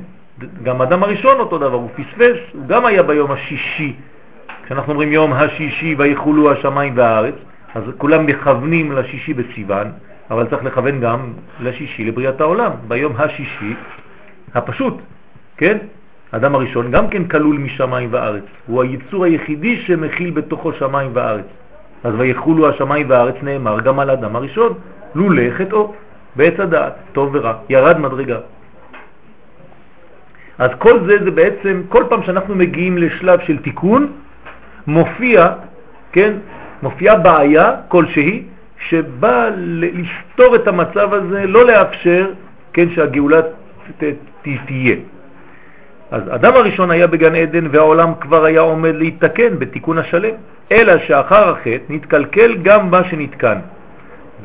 גם 0.64 0.82
האדם 0.82 1.04
הראשון 1.04 1.40
אותו 1.40 1.58
דבר, 1.58 1.76
הוא 1.76 1.90
פספס, 1.96 2.38
הוא 2.54 2.68
גם 2.68 2.86
היה 2.86 3.04
ביום 3.04 3.32
השישי. 3.32 3.94
כשאנחנו 4.66 4.92
אומרים 4.92 5.12
יום 5.12 5.34
השישי 5.34 5.96
ויחולו 5.98 6.52
השמיים 6.52 6.94
והארץ, 6.96 7.36
אז 7.76 7.84
כולם 7.98 8.26
מכוונים 8.26 8.92
לשישי 8.92 9.34
בסיוון, 9.34 9.88
אבל 10.32 10.48
צריך 10.50 10.64
לכוון 10.64 11.00
גם 11.00 11.34
לשישי 11.60 12.04
לבריאת 12.04 12.42
העולם, 12.42 12.72
ביום 12.88 13.14
השישי 13.18 13.74
הפשוט, 14.54 14.94
כן? 15.58 15.78
האדם 16.32 16.56
הראשון 16.56 16.92
גם 16.92 17.08
כן 17.08 17.24
כלול 17.24 17.58
משמיים 17.58 18.10
וארץ, 18.12 18.44
הוא 18.68 18.84
היצור 18.84 19.26
היחידי 19.26 19.82
שמכיל 19.82 20.30
בתוכו 20.32 20.74
שמיים 20.74 21.12
וארץ. 21.14 21.46
אז 22.04 22.14
ויחולו 22.18 22.70
השמיים 22.70 23.10
והארץ 23.10 23.36
נאמר 23.42 23.80
גם 23.80 24.00
על 24.00 24.10
האדם 24.10 24.36
הראשון, 24.36 24.74
לולא 25.16 25.44
חטאו, 25.58 25.94
בעץ 26.36 26.60
הדעת, 26.60 26.94
טוב 27.14 27.30
ורע, 27.34 27.54
ירד 27.70 28.00
מדרגה. 28.00 28.38
אז 30.58 30.72
כל 30.78 31.00
זה 31.08 31.24
זה 31.24 31.32
בעצם, 31.32 31.82
כל 31.90 32.04
פעם 32.10 32.24
שאנחנו 32.24 32.56
מגיעים 32.56 32.98
לשלב 32.98 33.40
של 33.40 33.58
תיקון, 33.58 34.12
מופיע, 34.88 35.48
כן, 36.12 36.34
מופיעה 36.82 37.16
בעיה 37.16 37.72
כלשהי, 37.88 38.44
שבא 38.80 39.50
לפתור 39.58 40.56
את 40.56 40.68
המצב 40.68 41.14
הזה, 41.14 41.46
לא 41.48 41.66
לאפשר, 41.66 42.32
כן, 42.74 42.90
שהגאולה 42.90 43.42
תהיה. 44.42 44.96
אז 46.12 46.24
אדם 46.30 46.54
הראשון 46.54 46.92
היה 46.92 47.08
בגן 47.08 47.36
עדן 47.36 47.68
והעולם 47.72 48.12
כבר 48.22 48.46
היה 48.46 48.62
עומד 48.62 48.96
להתתקן 48.96 49.60
בתיקון 49.60 49.98
השלם, 49.98 50.36
אלא 50.72 50.98
שאחר 50.98 51.50
החטא 51.50 51.84
נתקלקל 51.90 52.58
גם 52.62 52.92
מה 52.92 53.04
שנתקן. 53.04 53.58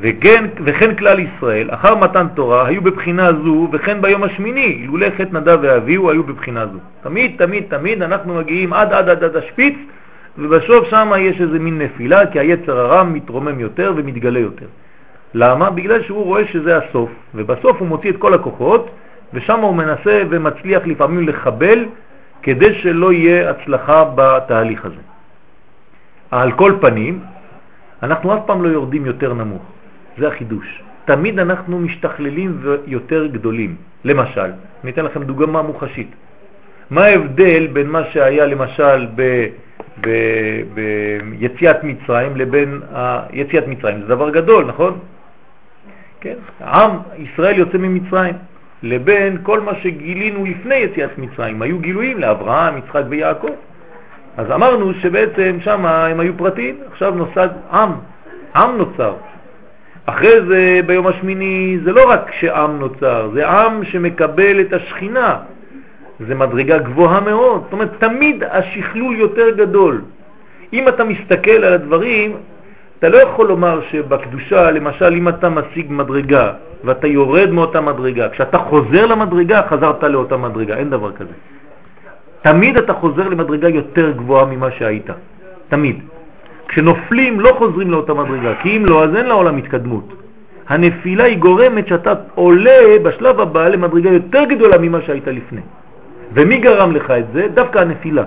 וכן, 0.01 0.45
וכן 0.65 0.95
כלל 0.95 1.19
ישראל, 1.19 1.69
אחר 1.71 1.95
מתן 1.95 2.27
תורה, 2.35 2.67
היו 2.67 2.83
בבחינה 2.83 3.31
זו, 3.33 3.69
וכן 3.73 4.03
ביום 4.03 4.23
השמיני, 4.23 4.79
אילולי 4.81 5.11
חטא 5.11 5.29
נדב 5.33 5.59
ואביהו 5.63 6.11
היו 6.11 6.23
בבחינה 6.23 6.67
זו. 6.67 6.79
תמיד, 7.03 7.35
תמיד, 7.39 7.65
תמיד 7.69 8.03
אנחנו 8.03 8.35
מגיעים 8.35 8.73
עד 8.73 8.93
עד 8.93 9.09
עד 9.09 9.25
עד 9.25 9.37
השפיץ, 9.37 9.75
ובסוף 10.39 10.89
שם 10.89 11.13
יש 11.19 11.41
איזה 11.41 11.59
מין 11.59 11.79
נפילה, 11.79 12.27
כי 12.27 12.39
היצר 12.39 12.79
הרע 12.79 13.03
מתרומם 13.03 13.61
יותר 13.61 13.93
ומתגלה 13.97 14.39
יותר. 14.39 14.67
למה? 15.35 15.71
בגלל 15.71 16.03
שהוא 16.03 16.25
רואה 16.25 16.47
שזה 16.47 16.77
הסוף, 16.77 17.11
ובסוף 17.35 17.77
הוא 17.81 17.89
מוציא 17.89 18.11
את 18.11 18.17
כל 18.17 18.35
הכוחות, 18.35 18.91
ושם 19.35 19.61
הוא 19.61 19.75
מנסה 19.75 20.23
ומצליח 20.31 20.87
לפעמים 20.87 21.29
לחבל 21.29 21.85
כדי 22.43 22.75
שלא 22.75 23.13
יהיה 23.13 23.51
הצלחה 23.51 24.05
בתהליך 24.15 24.85
הזה. 24.85 25.14
על 26.35 26.53
כל 26.53 26.73
פנים, 26.81 27.21
אנחנו 28.03 28.35
אף 28.35 28.41
פעם 28.47 28.63
לא 28.63 28.69
יורדים 28.69 29.07
יותר 29.07 29.35
נמוך, 29.35 29.63
זה 30.19 30.29
החידוש. 30.29 30.83
תמיד 31.05 31.39
אנחנו 31.39 31.79
משתכללים 31.79 32.59
ויותר 32.61 33.27
גדולים. 33.27 33.77
למשל, 34.05 34.51
אני 34.85 34.91
אתן 34.91 35.05
לכם 35.05 35.23
דוגמה 35.23 35.63
מוחשית. 35.63 36.11
מה 36.91 37.05
ההבדל 37.05 37.67
בין 37.67 37.87
מה 37.87 38.05
שהיה 38.05 38.47
למשל 38.47 39.07
ביציאת 41.39 41.85
מצרים 41.85 42.37
לבין 42.37 42.81
יציאת 43.33 43.67
מצרים? 43.67 44.01
זה 44.01 44.07
דבר 44.07 44.31
גדול, 44.31 44.65
נכון? 44.65 44.99
כן, 46.21 46.35
עם 46.61 46.91
ישראל 47.19 47.59
יוצא 47.59 47.79
ממצרים. 47.79 48.35
לבין 48.83 49.39
כל 49.43 49.61
מה 49.61 49.73
שגילינו 49.83 50.45
לפני 50.45 50.75
יציאת 50.75 51.19
מצרים. 51.19 51.63
היו 51.63 51.79
גילויים 51.79 52.19
לאברהם, 52.19 52.79
יצחק 52.79 53.03
ויעקב. 53.09 53.55
אז 54.37 54.51
אמרנו 54.51 54.95
שבעצם 54.95 55.57
שם 55.61 55.87
הם 55.87 56.21
היו 56.21 56.37
פרטיים, 56.37 56.77
עכשיו 56.93 57.15
נוסד 57.15 57.49
עם, 57.73 57.91
עם 58.57 58.77
נוצר. 58.77 59.15
אחרי 60.07 60.41
זה 60.49 60.81
ביום 60.87 61.07
השמיני 61.07 61.79
זה 61.85 61.93
לא 61.93 62.11
רק 62.11 62.31
שעם 62.41 62.79
נוצר, 62.79 63.31
זה 63.35 63.49
עם 63.49 63.85
שמקבל 63.85 64.61
את 64.61 64.73
השכינה. 64.73 65.37
זה 66.21 66.35
מדרגה 66.35 66.79
גבוהה 66.79 67.21
מאוד, 67.21 67.63
זאת 67.65 67.73
אומרת 67.73 67.91
תמיד 67.99 68.45
השכלול 68.51 69.17
יותר 69.17 69.51
גדול. 69.51 70.01
אם 70.73 70.89
אתה 70.89 71.05
מסתכל 71.05 71.51
על 71.51 71.73
הדברים, 71.73 72.37
אתה 72.99 73.09
לא 73.09 73.19
יכול 73.19 73.47
לומר 73.49 73.81
שבקדושה, 73.91 74.71
למשל, 74.71 75.15
אם 75.15 75.29
אתה 75.29 75.49
משיג 75.49 75.87
מדרגה 75.89 76.53
ואתה 76.85 77.07
יורד 77.07 77.51
מאותה 77.51 77.81
מדרגה, 77.81 78.29
כשאתה 78.29 78.59
חוזר 78.59 79.07
למדרגה, 79.07 79.63
חזרת 79.69 80.03
לאותה 80.03 80.37
מדרגה, 80.37 80.77
אין 80.77 80.91
דבר 80.91 81.13
כזה. 81.13 81.33
תמיד 82.45 82.77
אתה 82.77 82.93
חוזר 82.93 83.29
למדרגה 83.29 83.69
יותר 83.69 84.11
גבוהה 84.11 84.45
ממה 84.45 84.71
שהיית, 84.71 85.11
תמיד. 85.69 85.97
כשנופלים 86.69 87.41
לא 87.41 87.53
חוזרים 87.59 87.91
לאותה 87.91 88.15
מדרגה, 88.15 88.55
כי 88.63 88.77
אם 88.77 88.87
לא, 88.87 89.05
אז 89.05 89.17
אין 89.17 89.27
לעולם 89.27 89.57
התקדמות. 89.57 90.13
הנפילה 90.69 91.25
היא 91.25 91.39
גורמת 91.39 91.89
שאתה 91.89 92.13
עולה 92.35 92.81
בשלב 93.03 93.41
הבא 93.41 93.69
למדרגה 93.69 94.11
יותר 94.11 94.45
גדולה 94.45 94.79
ממה 94.79 95.01
שהיית 95.01 95.27
לפני. 95.27 95.61
ומי 96.33 96.57
גרם 96.59 96.93
לך 96.93 97.11
את 97.11 97.25
זה? 97.33 97.47
דווקא 97.55 97.79
הנפילה. 97.79 98.25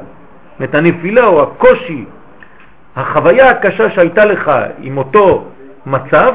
את 0.63 0.75
הנפילה 0.75 1.25
או 1.27 1.43
הקושי 1.43 2.05
החוויה 2.95 3.49
הקשה 3.49 3.89
שהייתה 3.89 4.25
לך 4.25 4.51
עם 4.81 4.97
אותו 4.97 5.45
מצב, 5.85 6.33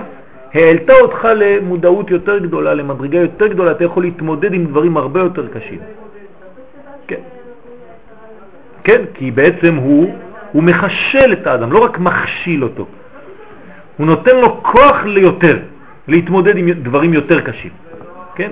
העלתה 0.54 0.94
אותך 1.00 1.28
למודעות 1.36 2.10
יותר 2.10 2.38
גדולה, 2.38 2.74
למדרגה 2.74 3.18
יותר 3.18 3.46
גדולה, 3.46 3.70
אתה 3.70 3.84
יכול 3.84 4.02
להתמודד 4.02 4.54
עם 4.54 4.64
דברים 4.64 4.96
הרבה 4.96 5.20
יותר 5.20 5.46
קשים. 5.48 5.78
כן. 8.84 9.02
כי 9.14 9.30
בעצם 9.30 9.74
הוא 9.74 10.14
הוא 10.52 10.62
מחשל 10.62 11.32
את 11.32 11.46
האדם, 11.46 11.72
לא 11.72 11.84
רק 11.84 11.98
מכשיל 11.98 12.62
אותו. 12.62 12.86
הוא 13.96 14.06
נותן 14.06 14.36
לו 14.36 14.62
כוח 14.62 15.04
ליותר, 15.04 15.58
להתמודד 16.08 16.56
עם 16.56 16.70
דברים 16.70 17.14
יותר 17.14 17.40
קשים. 17.40 17.70
כן? 18.34 18.50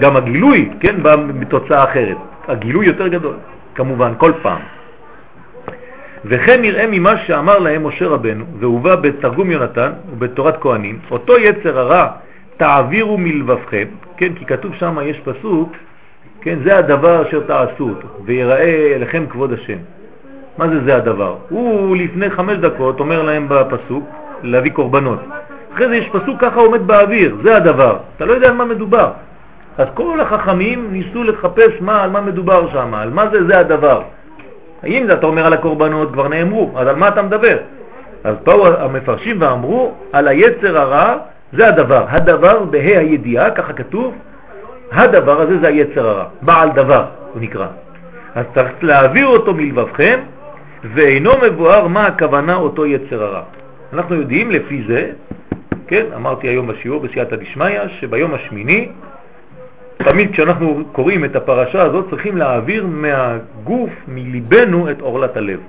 גם 0.00 0.16
הגילוי, 0.16 0.70
כן, 0.80 1.02
בא 1.02 1.16
בתוצאה 1.16 1.84
אחרת. 1.84 2.16
הגילוי 2.48 2.86
יותר 2.86 3.08
גדול, 3.08 3.34
כמובן, 3.74 4.12
כל 4.18 4.32
פעם. 4.42 4.60
וכן 6.24 6.62
נראה 6.62 6.86
ממה 6.86 7.16
שאמר 7.16 7.58
להם 7.58 7.86
משה 7.86 8.06
רבנו, 8.06 8.44
והובא 8.58 8.96
בתרגום 8.96 9.50
יונתן 9.50 9.90
ובתורת 10.10 10.56
כהנים, 10.60 10.98
אותו 11.10 11.38
יצר 11.38 11.78
הרע 11.78 12.08
תעבירו 12.56 13.18
מלבבכם, 13.18 13.86
כן, 14.16 14.34
כי 14.34 14.44
כתוב 14.44 14.74
שם, 14.74 14.98
יש 15.02 15.20
פסוק, 15.20 15.72
כן, 16.46 16.58
זה 16.64 16.78
הדבר 16.78 17.22
אשר 17.28 17.40
תעשו 17.40 17.88
אותו, 17.88 18.08
ויראה 18.24 18.96
לכם 18.98 19.24
כבוד 19.30 19.52
השם. 19.52 19.78
מה 20.58 20.68
זה 20.68 20.84
זה 20.84 20.96
הדבר? 20.96 21.36
הוא 21.48 21.96
לפני 21.96 22.30
חמש 22.30 22.58
דקות 22.58 23.00
אומר 23.00 23.22
להם 23.22 23.46
בפסוק 23.48 24.04
להביא 24.42 24.70
קורבנות. 24.72 25.18
אחרי 25.74 25.88
זה 25.88 25.96
יש 25.96 26.08
פסוק 26.08 26.40
ככה 26.40 26.60
עומד 26.60 26.86
באוויר, 26.86 27.36
זה 27.42 27.56
הדבר. 27.56 27.96
אתה 28.16 28.24
לא 28.24 28.32
יודע 28.32 28.48
על 28.48 28.54
מה 28.54 28.64
מדובר. 28.64 29.10
אז 29.78 29.86
כל 29.94 30.20
החכמים 30.20 30.88
ניסו 30.92 31.24
לחפש 31.24 31.72
מה, 31.80 32.02
על 32.02 32.10
מה 32.10 32.20
מדובר 32.20 32.70
שם, 32.72 32.94
על 32.94 33.10
מה 33.10 33.24
זה 33.32 33.44
זה 33.46 33.58
הדבר. 33.58 34.02
אם 34.86 35.10
אתה 35.12 35.26
אומר 35.26 35.46
על 35.46 35.52
הקורבנות 35.52 36.12
כבר 36.12 36.28
נאמרו, 36.28 36.70
אז 36.76 36.86
על 36.86 36.96
מה 36.96 37.08
אתה 37.08 37.22
מדבר? 37.22 37.56
אז 38.24 38.36
באו 38.44 38.66
המפרשים 38.66 39.36
ואמרו 39.40 39.92
על 40.12 40.28
היצר 40.28 40.78
הרע 40.78 41.16
זה 41.52 41.68
הדבר. 41.68 42.04
הדבר 42.08 42.64
בה"א 42.64 42.98
הידיעה, 42.98 43.50
ככה 43.50 43.72
כתוב, 43.72 44.14
הדבר 44.92 45.40
הזה 45.40 45.58
זה 45.58 45.68
היצר 45.68 46.08
הרע. 46.08 46.24
בעל 46.42 46.70
דבר 46.74 47.04
הוא 47.32 47.42
נקרא. 47.42 47.66
אז 48.34 48.44
צריך 48.54 48.72
להעביר 48.82 49.26
אותו 49.26 49.54
מלבבכם, 49.54 50.20
ואינו 50.94 51.30
מבואר 51.42 51.86
מה 51.86 52.06
הכוונה 52.06 52.54
אותו 52.54 52.86
יצר 52.86 53.22
הרע. 53.22 53.42
אנחנו 53.92 54.14
יודעים 54.14 54.50
לפי 54.50 54.82
זה, 54.88 55.10
כן, 55.86 56.04
אמרתי 56.16 56.48
היום 56.48 56.66
בשיעור 56.66 57.00
בסייעתא 57.00 57.36
דשמיא, 57.36 57.80
שביום 58.00 58.34
השמיני, 58.34 58.88
תמיד 59.98 60.32
כשאנחנו 60.32 60.84
קוראים 60.92 61.24
את 61.24 61.36
הפרשה 61.36 61.82
הזאת 61.82 62.10
צריכים 62.10 62.36
להעביר 62.36 62.86
מהגוף, 62.86 63.90
מליבנו, 64.08 64.90
את 64.90 65.00
אורלת 65.00 65.36
הלב. 65.36 65.60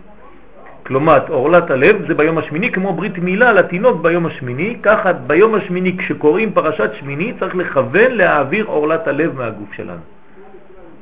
כלומר, 0.88 1.20
אורלת 1.29 1.72
הלב 1.72 2.08
זה 2.08 2.13
ביום 2.13 2.38
השמיני, 2.38 2.72
כמו 2.72 2.94
ברית 2.94 3.17
מילה 3.17 3.53
לתינוק 3.53 4.01
ביום 4.01 4.25
השמיני, 4.25 4.77
ככה 4.84 5.13
ביום 5.13 5.56
השמיני 5.56 5.98
כשקוראים 5.98 6.51
פרשת 6.51 6.89
שמיני 7.00 7.34
צריך 7.39 7.56
לכוון 7.56 8.12
להעביר 8.12 8.65
אורלת 8.65 9.08
הלב 9.08 9.38
מהגוף 9.38 9.74
שלנו. 9.74 10.01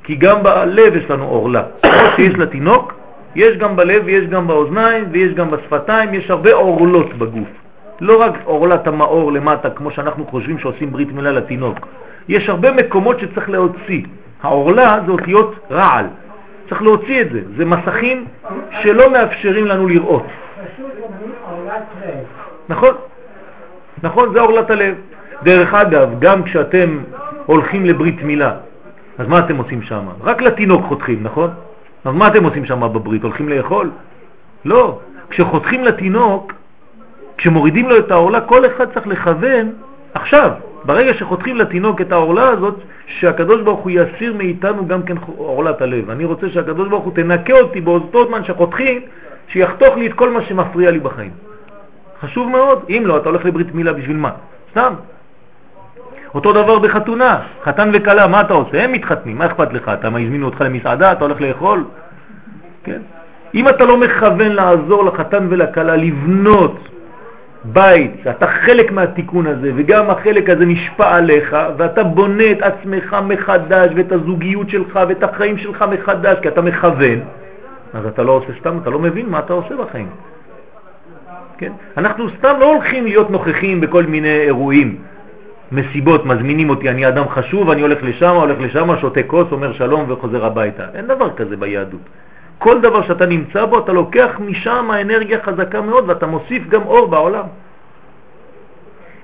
כי 0.04 0.16
גם 0.16 0.44
בלב 0.44 0.96
יש 0.96 1.10
לנו 1.10 1.26
אורלה. 1.26 1.64
כמו 1.82 1.92
שיש 2.16 2.34
לתינוק, 2.34 2.94
יש 3.36 3.58
גם 3.58 3.76
בלב 3.76 4.02
ויש 4.06 4.28
גם 4.28 4.48
באוזניים 4.48 5.06
ויש 5.12 5.34
גם 5.34 5.52
בשפתיים, 5.52 6.14
יש 6.14 6.32
הרבה 6.32 6.54
אורלות 6.54 7.14
בגוף. 7.14 7.50
לא 8.02 8.22
רק 8.22 8.34
אורלת 8.46 8.88
המאור 8.88 9.32
למטה, 9.32 9.70
כמו 9.70 9.92
שאנחנו 9.92 10.26
חושבים 10.28 10.60
שעושים 10.60 10.92
ברית 10.92 11.12
מילה 11.12 11.32
לתינוק. 11.32 11.88
יש 12.28 12.50
הרבה 12.50 12.72
מקומות 12.72 13.20
שצריך 13.20 13.50
להוציא. 13.50 14.04
האורלה 14.44 15.00
זה 15.06 15.12
אותיות 15.12 15.56
רעל. 15.72 16.06
צריך 16.70 16.82
להוציא 16.82 17.22
את 17.22 17.30
זה. 17.32 17.42
זה 17.58 17.66
מסכים 17.66 18.26
שלא 18.82 19.12
מאפשרים 19.12 19.66
לנו 19.66 19.88
לראות. 19.88 20.26
נכון, 22.70 22.94
נכון, 24.04 24.34
זה 24.34 24.42
אורלת 24.42 24.70
הלב. 24.70 24.96
דרך 25.44 25.74
אגב, 25.74 26.10
גם 26.20 26.44
כשאתם 26.44 27.00
הולכים 27.46 27.86
לברית 27.86 28.24
מילה, 28.24 28.54
אז 29.18 29.28
מה 29.28 29.40
אתם 29.40 29.58
עושים 29.58 29.82
שם? 29.82 30.06
רק 30.24 30.42
לתינוק 30.42 30.86
חותכים, 30.86 31.24
נכון? 31.24 31.50
אז 32.06 32.14
מה 32.14 32.28
אתם 32.28 32.44
עושים 32.44 32.66
שם 32.66 32.94
בברית? 32.94 33.24
הולכים 33.24 33.50
לאכול? 33.50 33.92
לא. 34.66 35.00
כשחותכים 35.30 35.84
לתינוק, 35.84 36.54
כשמורידים 37.38 37.90
לו 37.90 37.98
את 37.98 38.12
העורלה, 38.12 38.42
כל 38.42 38.66
אחד 38.66 38.94
צריך 38.94 39.08
לכוון 39.08 39.72
עכשיו, 40.16 40.52
ברגע 40.86 41.14
שחותכים 41.14 41.56
לתינוק 41.56 42.02
את 42.02 42.12
העורלה 42.12 42.50
הזאת, 42.50 42.76
שהקדוש 43.08 43.62
ברוך 43.62 43.80
הוא 43.80 43.92
יסיר 43.92 44.34
מאיתנו 44.34 44.88
גם 44.88 45.04
כן 45.04 45.16
עורלת 45.38 45.82
הלב. 45.82 46.10
אני 46.10 46.26
רוצה 46.26 46.50
שהקדוש 46.50 46.90
ברוך 46.90 47.04
הוא 47.04 47.14
תנקה 47.14 47.54
אותי 47.54 47.82
באותו 47.82 48.28
זמן 48.28 48.44
שחותכים, 48.44 49.02
שיחתוך 49.48 49.96
לי 49.98 50.08
את 50.08 50.14
כל 50.14 50.30
מה 50.30 50.42
שמפריע 50.42 50.92
לי 50.92 51.00
בחיים. 51.00 51.32
חשוב 52.22 52.50
מאוד. 52.50 52.80
אם 52.90 53.04
לא, 53.06 53.18
אתה 53.18 53.30
הולך 53.30 53.46
לברית 53.46 53.76
מילה 53.76 53.94
בשביל 53.94 54.18
מה? 54.18 54.32
סתם. 54.72 54.94
אותו 56.36 56.54
דבר 56.54 56.80
בחתונה, 56.80 57.40
חתן 57.64 57.90
וקלה, 57.94 58.28
מה 58.28 58.42
אתה 58.42 58.54
עושה? 58.54 58.84
הם 58.84 58.92
מתחתנים, 58.92 59.38
מה 59.38 59.46
אכפת 59.46 59.74
לך? 59.74 59.90
אתה 59.90 60.08
הזמינו 60.08 60.46
אותך 60.46 60.62
למסעדה, 60.62 61.12
אתה 61.12 61.24
הולך 61.24 61.42
לאכול? 61.42 61.84
כן? 62.84 63.02
אם 63.56 63.70
אתה 63.70 63.86
לא 63.86 63.98
מכוון 63.98 64.52
לעזור 64.52 65.06
לחתן 65.06 65.48
ולקלה 65.50 65.96
לבנות 65.96 66.95
בית, 67.74 68.12
שאתה 68.24 68.48
חלק 68.48 68.92
מהתיקון 68.92 69.48
הזה, 69.48 69.72
וגם 69.76 70.10
החלק 70.10 70.50
הזה 70.50 70.66
נשפע 70.66 71.16
עליך, 71.16 71.56
ואתה 71.78 72.04
בונה 72.04 72.52
את 72.52 72.62
עצמך 72.62 73.16
מחדש, 73.28 73.90
ואת 73.96 74.12
הזוגיות 74.12 74.70
שלך, 74.70 75.00
ואת 75.08 75.24
החיים 75.24 75.58
שלך 75.58 75.86
מחדש, 75.92 76.38
כי 76.42 76.48
אתה 76.48 76.62
מכוון, 76.62 77.20
אז 77.94 78.06
אתה 78.06 78.24
לא 78.24 78.32
עושה 78.32 78.54
סתם, 78.60 78.78
אתה 78.82 78.90
לא 78.90 79.00
מבין 79.00 79.30
מה 79.30 79.40
אתה 79.40 79.54
עושה 79.54 79.76
בחיים. 79.76 80.08
כן? 81.58 81.72
אנחנו 81.98 82.30
סתם 82.30 82.56
לא 82.60 82.74
הולכים 82.74 83.06
להיות 83.06 83.30
נוכחים 83.30 83.82
בכל 83.82 84.04
מיני 84.04 84.40
אירועים, 84.40 84.98
מסיבות, 85.72 86.26
מזמינים 86.26 86.70
אותי, 86.70 86.90
אני 86.90 87.08
אדם 87.08 87.30
חשוב, 87.30 87.70
אני 87.70 87.82
הולך 87.82 88.04
לשם, 88.04 88.36
הולך 88.36 88.60
לשם, 88.60 88.98
שותה 89.02 89.24
כוס, 89.24 89.52
אומר 89.52 89.74
שלום 89.74 90.06
וחוזר 90.08 90.46
הביתה. 90.46 90.86
אין 90.94 91.08
דבר 91.08 91.34
כזה 91.36 91.58
ביהדות. 91.58 92.02
כל 92.60 92.82
דבר 92.82 93.02
שאתה 93.02 93.26
נמצא 93.26 93.66
בו, 93.66 93.80
אתה 93.80 93.94
לוקח 93.94 94.32
משם 94.40 94.92
האנרגיה 94.92 95.40
חזקה 95.44 95.82
מאוד 95.82 96.10
ואתה 96.10 96.28
מוסיף 96.28 96.68
גם 96.70 96.82
אור 96.82 97.08
בעולם. 97.08 97.46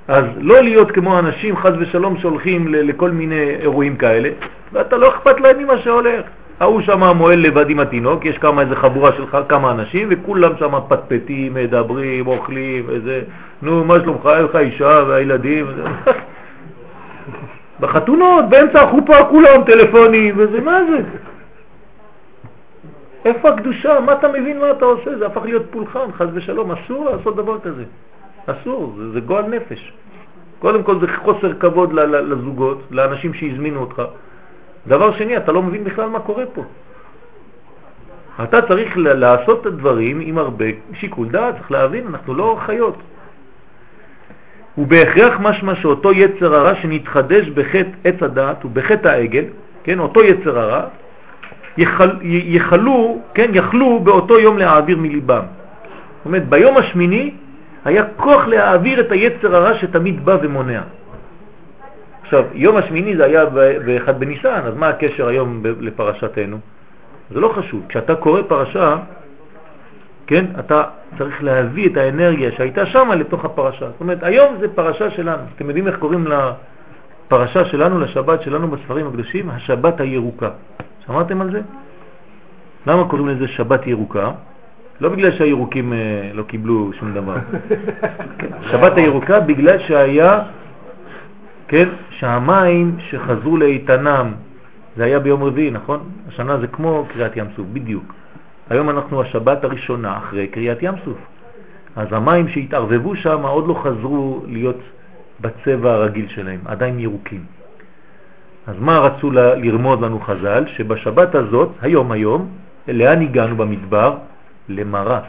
אז 0.07 0.25
לא 0.37 0.61
להיות 0.61 0.91
כמו 0.91 1.19
אנשים 1.19 1.57
חז 1.57 1.73
ושלום 1.79 2.17
שהולכים 2.17 2.67
לכל 2.67 3.11
מיני 3.11 3.49
אירועים 3.61 3.95
כאלה, 3.95 4.29
ואתה 4.73 4.97
לא 4.97 5.09
אכפת 5.09 5.39
להם 5.39 5.63
ממה 5.63 5.77
שהולך. 5.77 6.25
ההוא 6.59 6.81
שם 6.81 7.03
מועל 7.03 7.39
לבד 7.39 7.69
עם 7.69 7.79
התינוק, 7.79 8.25
יש 8.25 8.37
כמה 8.37 8.61
איזה 8.61 8.75
חבורה 8.75 9.11
שלך, 9.11 9.37
כמה 9.49 9.71
אנשים, 9.71 10.07
וכולם 10.11 10.51
שם 10.59 10.73
פטפטים, 10.87 11.53
מדברים, 11.53 12.27
אוכלים, 12.27 12.89
איזה, 12.89 13.21
נו, 13.61 13.83
מה 13.83 13.99
שלומך, 13.99 14.29
אין 14.35 14.43
לך 14.45 14.55
אישה 14.55 15.03
והילדים, 15.07 15.65
בחתונות, 17.79 18.49
באמצע 18.49 18.81
החופה 18.81 19.25
כולם 19.25 19.63
טלפונים, 19.65 20.35
וזה, 20.37 20.61
מה 20.61 20.79
זה? 20.89 20.97
איפה 23.25 23.49
הקדושה? 23.49 23.99
מה 23.99 24.13
אתה 24.13 24.27
מבין 24.27 24.59
מה 24.59 24.71
אתה 24.71 24.85
עושה? 24.85 25.17
זה 25.17 25.25
הפך 25.25 25.41
להיות 25.43 25.65
פולחן, 25.71 26.11
חז 26.13 26.27
ושלום, 26.33 26.71
אסור 26.71 27.05
לעשות 27.05 27.35
דבר 27.35 27.59
כזה. 27.59 27.83
אסור, 28.45 28.93
זה, 28.97 29.11
זה 29.11 29.19
גועל 29.19 29.45
נפש. 29.45 29.93
קודם 30.59 30.83
כל 30.83 30.99
זה 30.99 31.07
חוסר 31.23 31.53
כבוד 31.53 31.93
לזוגות, 31.93 32.81
לאנשים 32.91 33.33
שהזמינו 33.33 33.79
אותך. 33.79 34.01
דבר 34.87 35.17
שני, 35.17 35.37
אתה 35.37 35.51
לא 35.51 35.61
מבין 35.63 35.83
בכלל 35.83 36.09
מה 36.09 36.19
קורה 36.19 36.43
פה. 36.53 36.63
אתה 38.43 38.61
צריך 38.61 38.97
לעשות 38.97 39.61
את 39.61 39.65
הדברים 39.65 40.19
עם 40.19 40.37
הרבה 40.37 40.65
שיקול 40.93 41.27
דעת, 41.29 41.55
צריך 41.57 41.71
להבין, 41.71 42.07
אנחנו 42.07 42.33
לא 42.33 42.57
חיות. 42.65 42.97
ובהכרח 44.77 45.39
משמע 45.39 45.75
שאותו 45.75 46.11
יצר 46.11 46.55
הרע 46.55 46.75
שנתחדש 46.75 47.47
בחטא 47.47 47.89
עץ 48.03 48.23
הדעת 48.23 48.65
ובחטא 48.65 49.07
העגל, 49.07 49.43
כן, 49.83 49.99
אותו 49.99 50.23
יצר 50.23 50.59
הרע, 50.59 50.87
יחל, 51.77 52.09
יחלו, 52.23 53.19
כן, 53.33 53.51
יכלו 53.53 53.99
באותו 53.99 54.39
יום 54.39 54.57
להעביר 54.57 54.97
מליבם. 54.97 55.43
זאת 56.17 56.25
אומרת, 56.25 56.49
ביום 56.49 56.77
השמיני 56.77 57.31
היה 57.85 58.03
כוח 58.17 58.47
להעביר 58.47 58.99
את 58.99 59.11
היצר 59.11 59.55
הרע 59.55 59.73
שתמיד 59.77 60.25
בא 60.25 60.37
ומונע. 60.41 60.81
עכשיו, 62.21 62.43
יום 62.53 62.77
השמיני 62.77 63.17
זה 63.17 63.25
היה 63.25 63.45
באחד 63.85 64.19
בניסן, 64.19 64.61
אז 64.63 64.75
מה 64.75 64.89
הקשר 64.89 65.27
היום 65.27 65.63
לפרשתנו? 65.79 66.57
זה 67.31 67.39
לא 67.39 67.47
חשוב. 67.47 67.81
כשאתה 67.89 68.15
קורא 68.15 68.41
פרשה, 68.41 68.97
כן, 70.27 70.45
אתה 70.59 70.83
צריך 71.17 71.43
להביא 71.43 71.89
את 71.89 71.97
האנרגיה 71.97 72.51
שהייתה 72.51 72.85
שם 72.85 73.11
לתוך 73.11 73.45
הפרשה. 73.45 73.85
זאת 73.85 74.01
אומרת, 74.01 74.23
היום 74.23 74.55
זה 74.59 74.67
פרשה 74.75 75.09
שלנו. 75.09 75.43
אתם 75.55 75.67
יודעים 75.67 75.87
איך 75.87 75.97
קוראים 75.99 76.27
לפרשה 76.27 77.65
שלנו, 77.65 77.99
לשבת 77.99 78.41
שלנו 78.41 78.67
בספרים 78.67 79.07
הקדושים? 79.07 79.49
השבת 79.49 79.99
הירוקה. 79.99 80.49
שמעתם 81.05 81.41
על 81.41 81.51
זה? 81.51 81.61
למה 82.87 83.07
קוראים 83.07 83.27
לזה 83.27 83.47
שבת 83.47 83.87
ירוקה? 83.87 84.31
לא 85.01 85.09
בגלל 85.09 85.31
שהירוקים 85.31 85.93
אה, 85.93 85.97
לא 86.33 86.43
קיבלו 86.43 86.91
שום 86.99 87.13
דבר. 87.13 87.35
שבת 88.71 88.97
הירוקה 88.97 89.39
בגלל 89.39 89.79
שהיה, 89.79 90.39
כן, 91.67 91.89
שהמים 92.09 92.95
שחזרו 92.99 93.57
לאיתנם, 93.57 94.31
זה 94.97 95.03
היה 95.03 95.19
ביום 95.19 95.43
רביעי, 95.43 95.71
נכון? 95.71 95.99
השנה 96.27 96.57
זה 96.57 96.67
כמו 96.67 97.05
קריאת 97.13 97.37
ים 97.37 97.45
סוף, 97.55 97.65
בדיוק. 97.73 98.13
היום 98.69 98.89
אנחנו 98.89 99.21
השבת 99.21 99.63
הראשונה 99.63 100.17
אחרי 100.17 100.47
קריאת 100.47 100.83
ים 100.83 100.93
סוף. 101.05 101.17
אז 101.95 102.07
המים 102.11 102.47
שהתערבבו 102.47 103.15
שם 103.15 103.41
עוד 103.41 103.67
לא 103.67 103.73
חזרו 103.83 104.43
להיות 104.47 104.79
בצבע 105.41 105.93
הרגיל 105.93 106.27
שלהם, 106.27 106.59
עדיין 106.65 106.99
ירוקים. 106.99 107.43
אז 108.67 108.75
מה 108.79 108.99
רצו 108.99 109.31
לרמוד 109.31 110.01
לנו 110.01 110.19
חז"ל? 110.19 110.63
שבשבת 110.67 111.35
הזאת, 111.35 111.69
היום 111.81 112.11
היום, 112.11 112.47
לאן 112.87 113.21
הגענו 113.21 113.55
במדבר? 113.55 114.17
למראה. 114.69 115.19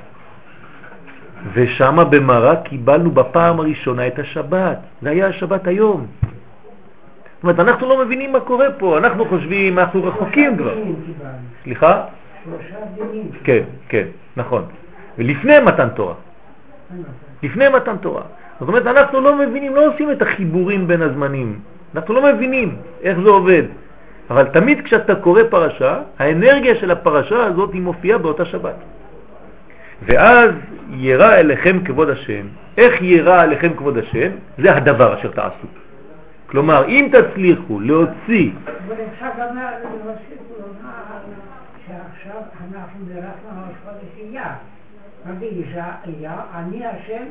ושם 1.54 1.98
במראה 2.10 2.56
קיבלנו 2.56 3.10
בפעם 3.10 3.60
הראשונה 3.60 4.06
את 4.06 4.18
השבת. 4.18 4.78
זה 5.02 5.10
היה 5.10 5.26
השבת 5.26 5.66
היום. 5.66 6.06
זאת 6.22 7.42
אומרת, 7.42 7.60
אנחנו 7.60 7.88
לא 7.88 8.04
מבינים 8.04 8.32
מה 8.32 8.40
קורה 8.40 8.66
פה, 8.78 8.98
אנחנו 8.98 9.24
חושבים, 9.24 9.78
אנחנו 9.78 10.04
רחוקים 10.04 10.56
כבר. 10.56 10.74
סליחה? 11.64 12.04
שלושה 12.44 12.76
דינים. 12.94 13.30
כן, 13.44 13.62
כן, 13.88 14.06
נכון. 14.36 14.64
ולפני 15.18 15.60
מתן 15.60 15.88
תורה. 15.88 16.14
לפני 17.42 17.68
מתן 17.68 17.96
תורה. 17.96 18.22
זאת 18.60 18.68
אומרת, 18.68 18.86
אנחנו 18.86 19.20
לא 19.20 19.36
מבינים, 19.36 19.74
לא 19.74 19.92
עושים 19.94 20.10
את 20.10 20.22
החיבורים 20.22 20.86
בין 20.86 21.02
הזמנים. 21.02 21.60
אנחנו 21.94 22.14
לא 22.14 22.32
מבינים 22.32 22.76
איך 23.02 23.18
זה 23.20 23.28
עובד. 23.28 23.62
אבל 24.30 24.44
תמיד 24.44 24.84
כשאתה 24.84 25.14
קורא 25.14 25.42
פרשה, 25.50 26.00
האנרגיה 26.18 26.74
של 26.74 26.90
הפרשה 26.90 27.44
הזאת 27.44 27.72
היא 27.72 27.82
מופיעה 27.82 28.18
באותה 28.18 28.44
שבת. 28.44 28.74
ואז 30.02 30.50
ירא 30.90 31.34
אליכם 31.34 31.84
כבוד 31.84 32.10
השם. 32.10 32.46
איך 32.78 33.02
ירא 33.02 33.42
אליכם 33.42 33.72
כבוד 33.76 33.98
השם? 33.98 34.30
זה 34.58 34.76
הדבר 34.76 35.18
אשר 35.18 35.28
תעשו. 35.28 35.66
כלומר, 36.46 36.88
אם 36.88 37.08
תצליחו 37.12 37.80
להוציא, 37.80 38.50
אבל 38.66 38.94
אפשר 39.12 39.26
גם 39.38 39.56
להוסיף 39.56 40.38
לומר 40.50 40.92
שעכשיו 41.86 42.42
אנחנו 42.74 43.04
בירכנו 43.04 43.60
על 43.66 43.72
חודש 43.84 44.10
אייר. 44.18 44.42
רבי 45.28 45.46
ישעיה, 45.46 46.36
אני 46.54 46.86
השם 46.86 47.24